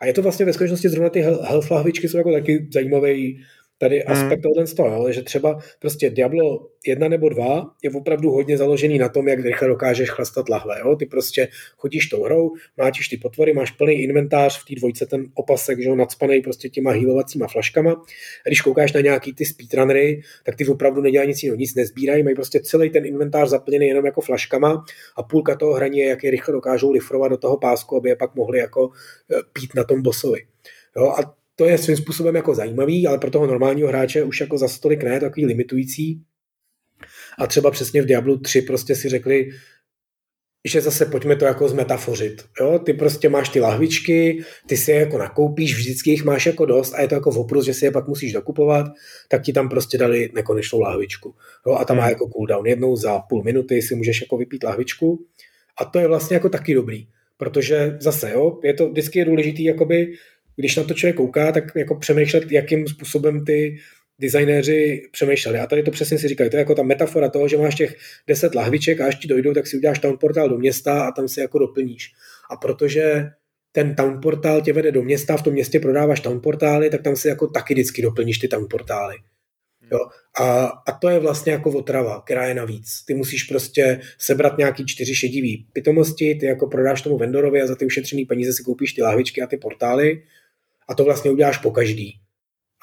a, 0.00 0.06
je 0.06 0.12
to 0.12 0.22
vlastně 0.22 0.46
ve 0.46 0.52
skutečnosti 0.52 0.88
zrovna 0.88 1.10
ty 1.10 1.20
health 1.20 1.70
lahvičky 1.70 2.08
jsou 2.08 2.18
jako 2.18 2.32
taky 2.32 2.68
zajímavý 2.72 3.42
tady 3.82 3.98
hmm. 4.00 4.12
aspekt 4.12 4.44
hmm. 4.56 4.66
z 4.66 4.74
toho, 4.74 5.12
že 5.12 5.22
třeba 5.22 5.58
prostě 5.78 6.10
Diablo 6.10 6.68
1 6.86 7.08
nebo 7.08 7.28
2 7.28 7.70
je 7.82 7.90
opravdu 7.90 8.30
hodně 8.30 8.58
založený 8.58 8.98
na 8.98 9.08
tom, 9.08 9.28
jak 9.28 9.40
rychle 9.40 9.68
dokážeš 9.68 10.10
chlastat 10.10 10.48
lahve. 10.48 10.80
Jo? 10.80 10.96
Ty 10.96 11.06
prostě 11.06 11.48
chodíš 11.76 12.06
tou 12.06 12.24
hrou, 12.24 12.50
máš 12.78 13.08
ty 13.08 13.16
potvory, 13.16 13.52
máš 13.52 13.70
plný 13.70 13.94
inventář, 13.94 14.62
v 14.62 14.64
té 14.64 14.74
dvojce 14.74 15.06
ten 15.06 15.26
opasek, 15.34 15.82
že 15.82 15.88
jo, 15.88 15.96
nadspaný 15.96 16.40
prostě 16.40 16.68
těma 16.68 16.90
healovacíma 16.90 17.46
flaškama. 17.46 17.92
A 18.46 18.48
když 18.48 18.60
koukáš 18.60 18.92
na 18.92 19.00
nějaký 19.00 19.34
ty 19.34 19.44
speedrunnery, 19.44 20.22
tak 20.44 20.56
ty 20.56 20.66
opravdu 20.66 21.00
nedělají 21.00 21.28
nic 21.28 21.42
jiného, 21.42 21.56
nic 21.56 21.74
nezbírají, 21.74 22.22
mají 22.22 22.34
prostě 22.34 22.60
celý 22.60 22.90
ten 22.90 23.06
inventář 23.06 23.48
zaplněný 23.48 23.86
jenom 23.86 24.06
jako 24.06 24.20
flaškama 24.20 24.84
a 25.16 25.22
půlka 25.22 25.56
toho 25.56 25.74
hraní 25.74 25.98
je, 25.98 26.06
jak 26.06 26.24
je 26.24 26.30
rychle 26.30 26.52
dokážou 26.52 26.90
lifrovat 26.90 27.30
do 27.30 27.36
toho 27.36 27.56
pásku, 27.56 27.96
aby 27.96 28.08
je 28.08 28.16
pak 28.16 28.34
mohli 28.34 28.58
jako 28.58 28.90
eh, 29.30 29.36
pít 29.52 29.74
na 29.74 29.84
tom 29.84 30.02
bosovi. 30.02 30.40
Jo, 30.96 31.08
a 31.08 31.41
to 31.56 31.64
je 31.64 31.78
svým 31.78 31.96
způsobem 31.96 32.36
jako 32.36 32.54
zajímavý, 32.54 33.06
ale 33.06 33.18
pro 33.18 33.30
toho 33.30 33.46
normálního 33.46 33.88
hráče 33.88 34.22
už 34.22 34.40
jako 34.40 34.58
za 34.58 34.68
stolik 34.68 35.02
ne, 35.02 35.20
takový 35.20 35.46
limitující. 35.46 36.22
A 37.38 37.46
třeba 37.46 37.70
přesně 37.70 38.02
v 38.02 38.06
Diablu 38.06 38.38
3 38.38 38.62
prostě 38.62 38.94
si 38.94 39.08
řekli, 39.08 39.50
že 40.64 40.80
zase 40.80 41.06
pojďme 41.06 41.36
to 41.36 41.44
jako 41.44 41.68
zmetafořit. 41.68 42.44
Jo? 42.60 42.78
Ty 42.78 42.92
prostě 42.92 43.28
máš 43.28 43.48
ty 43.48 43.60
lahvičky, 43.60 44.44
ty 44.66 44.76
si 44.76 44.90
je 44.90 44.96
jako 44.96 45.18
nakoupíš, 45.18 45.74
vždycky 45.74 46.10
jich 46.10 46.24
máš 46.24 46.46
jako 46.46 46.66
dost 46.66 46.94
a 46.94 47.00
je 47.00 47.08
to 47.08 47.14
jako 47.14 47.30
v 47.30 47.38
oprus, 47.38 47.64
že 47.64 47.74
si 47.74 47.84
je 47.84 47.90
pak 47.90 48.08
musíš 48.08 48.32
dokupovat, 48.32 48.86
tak 49.28 49.42
ti 49.42 49.52
tam 49.52 49.68
prostě 49.68 49.98
dali 49.98 50.30
nekonečnou 50.34 50.80
lahvičku. 50.80 51.34
Jo? 51.66 51.74
A 51.74 51.84
tam 51.84 51.96
má 51.96 52.02
hmm. 52.02 52.10
jako 52.10 52.28
cooldown. 52.28 52.66
Jednou 52.66 52.96
za 52.96 53.18
půl 53.18 53.42
minuty 53.42 53.82
si 53.82 53.94
můžeš 53.94 54.20
jako 54.20 54.36
vypít 54.36 54.64
lahvičku 54.64 55.26
a 55.80 55.84
to 55.84 55.98
je 55.98 56.08
vlastně 56.08 56.34
jako 56.34 56.48
taky 56.48 56.74
dobrý, 56.74 57.06
protože 57.36 57.96
zase, 58.00 58.30
jo, 58.30 58.58
je 58.64 58.74
to 58.74 58.88
vždycky 58.88 59.18
je 59.18 59.24
důležitý 59.24 59.64
jakoby 59.64 60.12
když 60.56 60.76
na 60.76 60.84
to 60.84 60.94
člověk 60.94 61.16
kouká, 61.16 61.52
tak 61.52 61.64
jako 61.76 61.94
přemýšlet, 61.94 62.52
jakým 62.52 62.88
způsobem 62.88 63.44
ty 63.44 63.78
designéři 64.18 65.02
přemýšleli. 65.12 65.58
A 65.58 65.66
tady 65.66 65.82
to 65.82 65.90
přesně 65.90 66.18
si 66.18 66.28
říkají, 66.28 66.50
to 66.50 66.56
je 66.56 66.58
jako 66.58 66.74
ta 66.74 66.82
metafora 66.82 67.28
toho, 67.28 67.48
že 67.48 67.58
máš 67.58 67.74
těch 67.74 67.96
deset 68.26 68.54
lahviček 68.54 69.00
a 69.00 69.06
až 69.06 69.16
ti 69.16 69.28
dojdou, 69.28 69.54
tak 69.54 69.66
si 69.66 69.76
uděláš 69.76 69.98
town 69.98 70.18
portál 70.18 70.48
do 70.48 70.58
města 70.58 71.04
a 71.04 71.12
tam 71.12 71.28
si 71.28 71.40
jako 71.40 71.58
doplníš. 71.58 72.12
A 72.50 72.56
protože 72.56 73.30
ten 73.72 73.94
town 73.94 74.20
portál 74.20 74.60
tě 74.60 74.72
vede 74.72 74.92
do 74.92 75.02
města, 75.02 75.36
v 75.36 75.42
tom 75.42 75.52
městě 75.52 75.80
prodáváš 75.80 76.20
town 76.20 76.40
portály, 76.40 76.90
tak 76.90 77.02
tam 77.02 77.16
si 77.16 77.28
jako 77.28 77.46
taky 77.46 77.74
vždycky 77.74 78.02
doplníš 78.02 78.38
ty 78.38 78.48
town 78.48 78.66
portály. 78.70 79.16
Jo? 79.92 79.98
A, 80.40 80.66
a 80.66 80.92
to 80.92 81.08
je 81.08 81.18
vlastně 81.18 81.52
jako 81.52 81.70
otrava, 81.70 82.20
která 82.20 82.46
je 82.46 82.54
navíc. 82.54 83.04
Ty 83.06 83.14
musíš 83.14 83.42
prostě 83.42 84.00
sebrat 84.18 84.58
nějaký 84.58 84.86
čtyři 84.86 85.14
šedivý 85.14 85.66
pitomosti, 85.72 86.34
ty 86.34 86.46
jako 86.46 86.66
prodáš 86.66 87.02
tomu 87.02 87.18
vendorovi 87.18 87.62
a 87.62 87.66
za 87.66 87.76
ty 87.76 87.86
ušetřený 87.86 88.24
peníze 88.24 88.52
si 88.52 88.62
koupíš 88.62 88.92
ty 88.92 89.02
lahvičky 89.02 89.42
a 89.42 89.46
ty 89.46 89.56
portály 89.56 90.22
a 90.88 90.94
to 90.94 91.04
vlastně 91.04 91.30
uděláš 91.30 91.58
po 91.58 91.70
každý. 91.70 92.18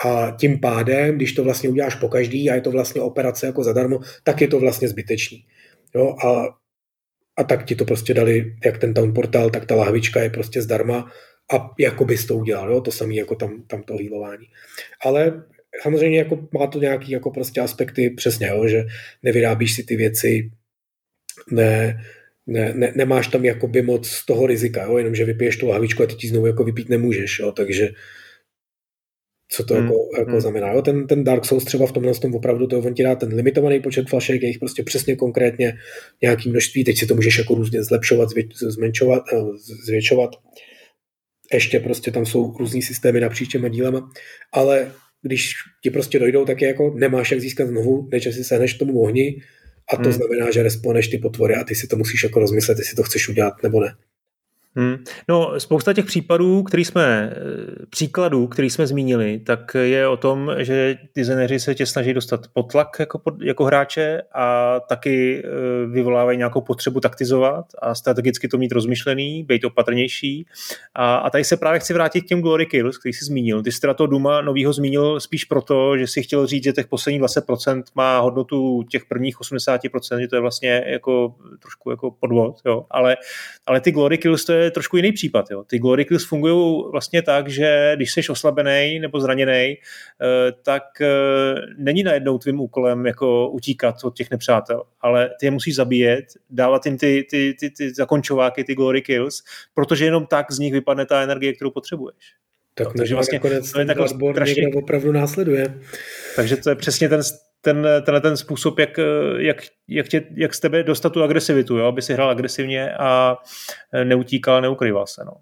A 0.05 0.35
tím 0.39 0.59
pádem, 0.59 1.15
když 1.15 1.33
to 1.33 1.43
vlastně 1.43 1.69
uděláš 1.69 1.95
po 1.95 2.09
každý 2.09 2.49
a 2.49 2.55
je 2.55 2.61
to 2.61 2.71
vlastně 2.71 3.01
operace 3.01 3.45
jako 3.45 3.63
zadarmo, 3.63 3.99
tak 4.23 4.41
je 4.41 4.47
to 4.47 4.59
vlastně 4.59 4.87
zbytečný. 4.87 5.45
Jo? 5.95 6.15
A, 6.25 6.57
a 7.37 7.43
tak 7.43 7.65
ti 7.65 7.75
to 7.75 7.85
prostě 7.85 8.13
dali, 8.13 8.55
jak 8.65 8.77
ten 8.77 8.93
town 8.93 9.13
portál, 9.13 9.49
tak 9.49 9.65
ta 9.65 9.75
lahvička 9.75 10.21
je 10.21 10.29
prostě 10.29 10.61
zdarma 10.61 11.11
a 11.53 11.69
jako 11.79 12.05
bys 12.05 12.25
to 12.25 12.35
udělal, 12.35 12.71
jo? 12.71 12.81
to 12.81 12.91
samé 12.91 13.13
jako 13.13 13.35
tam, 13.35 13.63
tam 13.67 13.83
to 13.83 13.93
hýlování. 13.93 14.45
Ale 15.05 15.43
samozřejmě 15.81 16.17
jako 16.17 16.47
má 16.53 16.67
to 16.67 16.79
nějaký 16.79 17.11
jako 17.11 17.31
prostě 17.31 17.61
aspekty 17.61 18.09
přesně, 18.09 18.47
jo? 18.47 18.67
že 18.67 18.85
nevyrábíš 19.23 19.73
si 19.73 19.83
ty 19.83 19.95
věci, 19.95 20.51
ne, 21.51 22.01
ne, 22.49 22.73
ne, 22.75 22.93
nemáš 22.95 23.27
tam 23.27 23.45
jakoby 23.45 23.81
moc 23.81 24.25
toho 24.25 24.47
rizika, 24.47 24.83
jo? 24.83 24.97
jenom 24.97 25.15
že 25.15 25.25
vypiješ 25.25 25.57
tu 25.57 25.67
lahvičku 25.67 26.03
a 26.03 26.05
ty 26.05 26.15
ti 26.15 26.27
znovu 26.27 26.47
jako 26.47 26.63
vypít 26.63 26.89
nemůžeš, 26.89 27.39
jo? 27.39 27.51
takže 27.51 27.89
co 29.51 29.63
to 29.63 29.73
hmm. 29.73 29.83
jako, 29.83 29.95
jako 30.17 30.31
hmm. 30.31 30.41
znamená. 30.41 30.71
Jo? 30.71 30.81
Ten, 30.81 31.07
ten 31.07 31.23
Dark 31.23 31.45
Souls 31.45 31.65
třeba 31.65 31.87
v 31.87 31.91
tomhle 31.91 32.13
tom 32.13 32.35
opravdu 32.35 32.67
to 32.67 32.79
on 32.79 32.93
ti 32.93 33.03
dá 33.03 33.15
ten 33.15 33.33
limitovaný 33.33 33.79
počet 33.79 34.09
flašek, 34.09 34.41
je 34.41 34.47
jich 34.47 34.59
prostě 34.59 34.83
přesně 34.83 35.15
konkrétně 35.15 35.77
nějaký 36.21 36.49
množství, 36.49 36.83
teď 36.83 36.97
si 36.97 37.07
to 37.07 37.15
můžeš 37.15 37.37
jako 37.37 37.55
různě 37.55 37.83
zlepšovat, 37.83 38.29
zmenšovat, 38.61 39.23
eh, 39.33 39.37
zvětšovat. 39.85 40.29
Ještě 41.53 41.79
prostě 41.79 42.11
tam 42.11 42.25
jsou 42.25 42.57
různý 42.59 42.81
systémy 42.81 43.19
napříč 43.19 43.49
těma 43.49 43.67
dílema, 43.67 44.09
ale 44.53 44.91
když 45.21 45.53
ti 45.83 45.89
prostě 45.89 46.19
dojdou, 46.19 46.45
tak 46.45 46.61
je 46.61 46.67
jako 46.67 46.93
nemáš 46.97 47.31
jak 47.31 47.41
získat 47.41 47.67
znovu, 47.67 48.09
než 48.11 48.23
si 48.23 48.43
sehneš 48.43 48.73
tomu 48.73 49.01
ohni, 49.01 49.41
a 49.93 49.95
to 49.95 50.03
hmm. 50.03 50.11
znamená, 50.11 50.51
že 50.51 50.63
responeš 50.63 51.07
ty 51.07 51.17
potvory 51.17 51.55
a 51.55 51.63
ty 51.63 51.75
si 51.75 51.87
to 51.87 51.95
musíš 51.97 52.23
jako 52.23 52.39
rozmyslet, 52.39 52.77
jestli 52.77 52.95
to 52.95 53.03
chceš 53.03 53.29
udělat 53.29 53.63
nebo 53.63 53.81
ne. 53.81 53.95
Hmm. 54.75 54.97
No, 55.27 55.59
spousta 55.59 55.93
těch 55.93 56.05
případů, 56.05 56.63
který 56.63 56.85
jsme, 56.85 57.33
eh, 57.35 57.85
příkladů, 57.89 58.47
který 58.47 58.69
jsme 58.69 58.87
zmínili, 58.87 59.39
tak 59.39 59.75
je 59.81 60.07
o 60.07 60.17
tom, 60.17 60.51
že 60.57 60.97
designéři 61.15 61.59
se 61.59 61.75
tě 61.75 61.85
snaží 61.85 62.13
dostat 62.13 62.47
pod 62.53 62.71
tlak 62.71 62.87
jako, 62.99 63.21
jako 63.41 63.65
hráče 63.65 64.21
a 64.33 64.79
taky 64.79 65.43
eh, 65.45 65.49
vyvolávají 65.87 66.37
nějakou 66.37 66.61
potřebu 66.61 66.99
taktizovat 66.99 67.65
a 67.81 67.95
strategicky 67.95 68.47
to 68.47 68.57
mít 68.57 68.71
rozmyšlený, 68.71 69.43
být 69.43 69.65
opatrnější. 69.65 70.45
A, 70.95 71.15
a 71.15 71.29
tady 71.29 71.43
se 71.43 71.57
právě 71.57 71.79
chci 71.79 71.93
vrátit 71.93 72.21
k 72.21 72.27
těm 72.27 72.41
Glory 72.41 72.65
Kills, 72.65 72.97
který 72.97 73.13
jsi 73.13 73.25
zmínil. 73.25 73.63
Ty 73.63 73.71
jsi 73.71 73.79
teda 73.79 73.93
toho 73.93 74.07
Duma 74.07 74.41
novýho 74.41 74.73
zmínil 74.73 75.19
spíš 75.19 75.45
proto, 75.45 75.97
že 75.97 76.07
si 76.07 76.23
chtěl 76.23 76.47
říct, 76.47 76.63
že 76.63 76.73
těch 76.73 76.87
posledních 76.87 77.21
20% 77.21 77.83
má 77.95 78.19
hodnotu 78.19 78.83
těch 78.83 79.05
prvních 79.05 79.37
80%, 79.39 80.19
že 80.19 80.27
to 80.27 80.35
je 80.35 80.41
vlastně 80.41 80.83
jako 80.87 81.35
trošku 81.61 81.91
jako 81.91 82.11
podvod, 82.11 82.55
jo. 82.65 82.85
Ale, 82.91 83.15
ale 83.65 83.81
ty 83.81 83.91
Glory 83.91 84.17
Kills 84.17 84.45
to 84.45 84.53
je 84.53 84.68
je 84.69 84.73
trošku 84.73 84.97
jiný 84.97 85.11
případ. 85.11 85.51
Jo. 85.51 85.63
Ty 85.63 85.79
glory 85.79 86.05
kills 86.05 86.25
fungují 86.25 86.83
vlastně 86.91 87.21
tak, 87.21 87.49
že 87.49 87.93
když 87.95 88.13
jsi 88.13 88.21
oslabený 88.29 88.99
nebo 88.99 89.19
zraněný, 89.19 89.51
eh, 89.51 89.77
tak 90.63 90.83
eh, 91.01 91.07
není 91.77 92.03
najednou 92.03 92.37
tvým 92.37 92.59
úkolem 92.59 93.05
jako 93.05 93.49
utíkat 93.49 93.95
od 94.03 94.15
těch 94.15 94.31
nepřátel, 94.31 94.83
ale 95.01 95.29
ty 95.39 95.45
je 95.45 95.51
musíš 95.51 95.75
zabíjet, 95.75 96.25
dávat 96.49 96.85
jim 96.85 96.97
ty, 96.97 97.25
ty, 97.29 97.55
ty, 97.59 97.69
ty 97.69 97.93
zakončováky, 97.93 98.63
ty 98.63 98.75
glory 98.75 99.01
kills, 99.01 99.43
protože 99.73 100.05
jenom 100.05 100.25
tak 100.25 100.51
z 100.51 100.59
nich 100.59 100.73
vypadne 100.73 101.05
ta 101.05 101.21
energie, 101.21 101.53
kterou 101.53 101.71
potřebuješ. 101.71 102.39
Tak 102.75 102.87
no, 102.87 102.93
takže 102.93 103.15
vlastně 103.15 103.39
to 103.39 103.79
je 103.79 103.85
takhle 103.85 104.07
strašně... 104.09 104.67
opravdu 104.75 105.11
následuje. 105.11 105.79
Takže 106.35 106.57
to 106.57 106.69
je 106.69 106.75
přesně 106.75 107.09
ten 107.09 107.21
ten, 107.61 107.87
tenhle 108.05 108.21
ten 108.21 108.37
způsob, 108.37 108.79
jak, 108.79 108.99
jak, 109.37 109.57
jak, 109.87 110.07
tě, 110.07 110.23
jak 110.35 110.53
z 110.53 110.59
tebe 110.59 110.83
dostat 110.83 111.09
tu 111.09 111.23
agresivitu, 111.23 111.77
jo? 111.77 111.85
aby 111.85 112.01
si 112.01 112.13
hrál 112.13 112.29
agresivně 112.29 112.91
a 112.93 113.37
neutíkal, 114.03 114.61
neukryval 114.61 115.07
se. 115.07 115.23
No. 115.25 115.33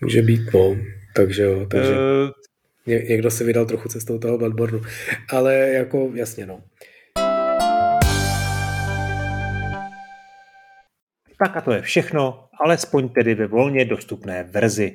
Může 0.00 0.22
být, 0.22 0.40
no. 0.54 0.76
Takže 1.16 1.42
jo, 1.42 1.66
takže 1.70 1.90
uh, 1.90 2.30
někdo 2.86 3.30
se 3.30 3.44
vydal 3.44 3.66
trochu 3.66 3.88
cestou 3.88 4.18
toho 4.18 4.38
Bloodborne, 4.38 4.80
ale 5.30 5.54
jako 5.54 6.10
jasně, 6.14 6.46
no. 6.46 6.62
Tak 11.38 11.56
a 11.56 11.60
to 11.60 11.72
je 11.72 11.82
všechno, 11.82 12.48
alespoň 12.60 13.08
tedy 13.08 13.34
ve 13.34 13.46
volně 13.46 13.84
dostupné 13.84 14.42
verzi. 14.50 14.94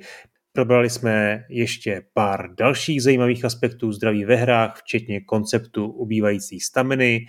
Probrali 0.52 0.90
jsme 0.90 1.46
ještě 1.50 2.04
pár 2.14 2.56
dalších 2.56 3.04
zajímavých 3.04 3.46
aspektů 3.46 3.92
zdraví 3.92 4.26
ve 4.26 4.36
hrách, 4.36 4.78
včetně 4.78 5.22
konceptu 5.22 5.88
ubývající 5.88 6.60
staminy, 6.60 7.26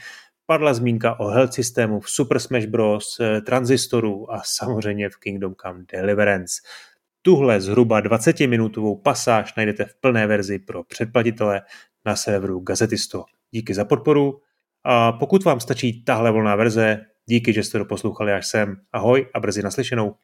padla 0.46 0.74
zmínka 0.74 1.20
o 1.20 1.28
health 1.28 1.52
systému 1.52 2.00
v 2.00 2.10
Super 2.10 2.38
Smash 2.38 2.66
Bros., 2.66 3.20
transistoru 3.46 4.32
a 4.32 4.42
samozřejmě 4.44 5.10
v 5.10 5.16
Kingdom 5.16 5.54
Come 5.62 5.84
Deliverance. 5.92 6.54
Tuhle 7.22 7.60
zhruba 7.60 8.02
20-minutovou 8.02 9.02
pasáž 9.02 9.54
najdete 9.54 9.84
v 9.84 9.94
plné 10.00 10.26
verzi 10.26 10.58
pro 10.58 10.84
předplatitele 10.84 11.62
na 12.06 12.16
serveru 12.16 12.60
Gazetisto. 12.60 13.24
Díky 13.50 13.74
za 13.74 13.84
podporu 13.84 14.40
a 14.84 15.12
pokud 15.12 15.44
vám 15.44 15.60
stačí 15.60 16.04
tahle 16.04 16.30
volná 16.30 16.56
verze, 16.56 17.00
díky, 17.26 17.52
že 17.52 17.62
jste 17.62 17.78
to 17.78 17.84
poslouchali 17.84 18.32
až 18.32 18.46
sem. 18.46 18.76
Ahoj 18.92 19.26
a 19.34 19.40
brzy 19.40 19.62
naslyšenou. 19.62 20.14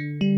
thank 0.00 0.22
you 0.22 0.31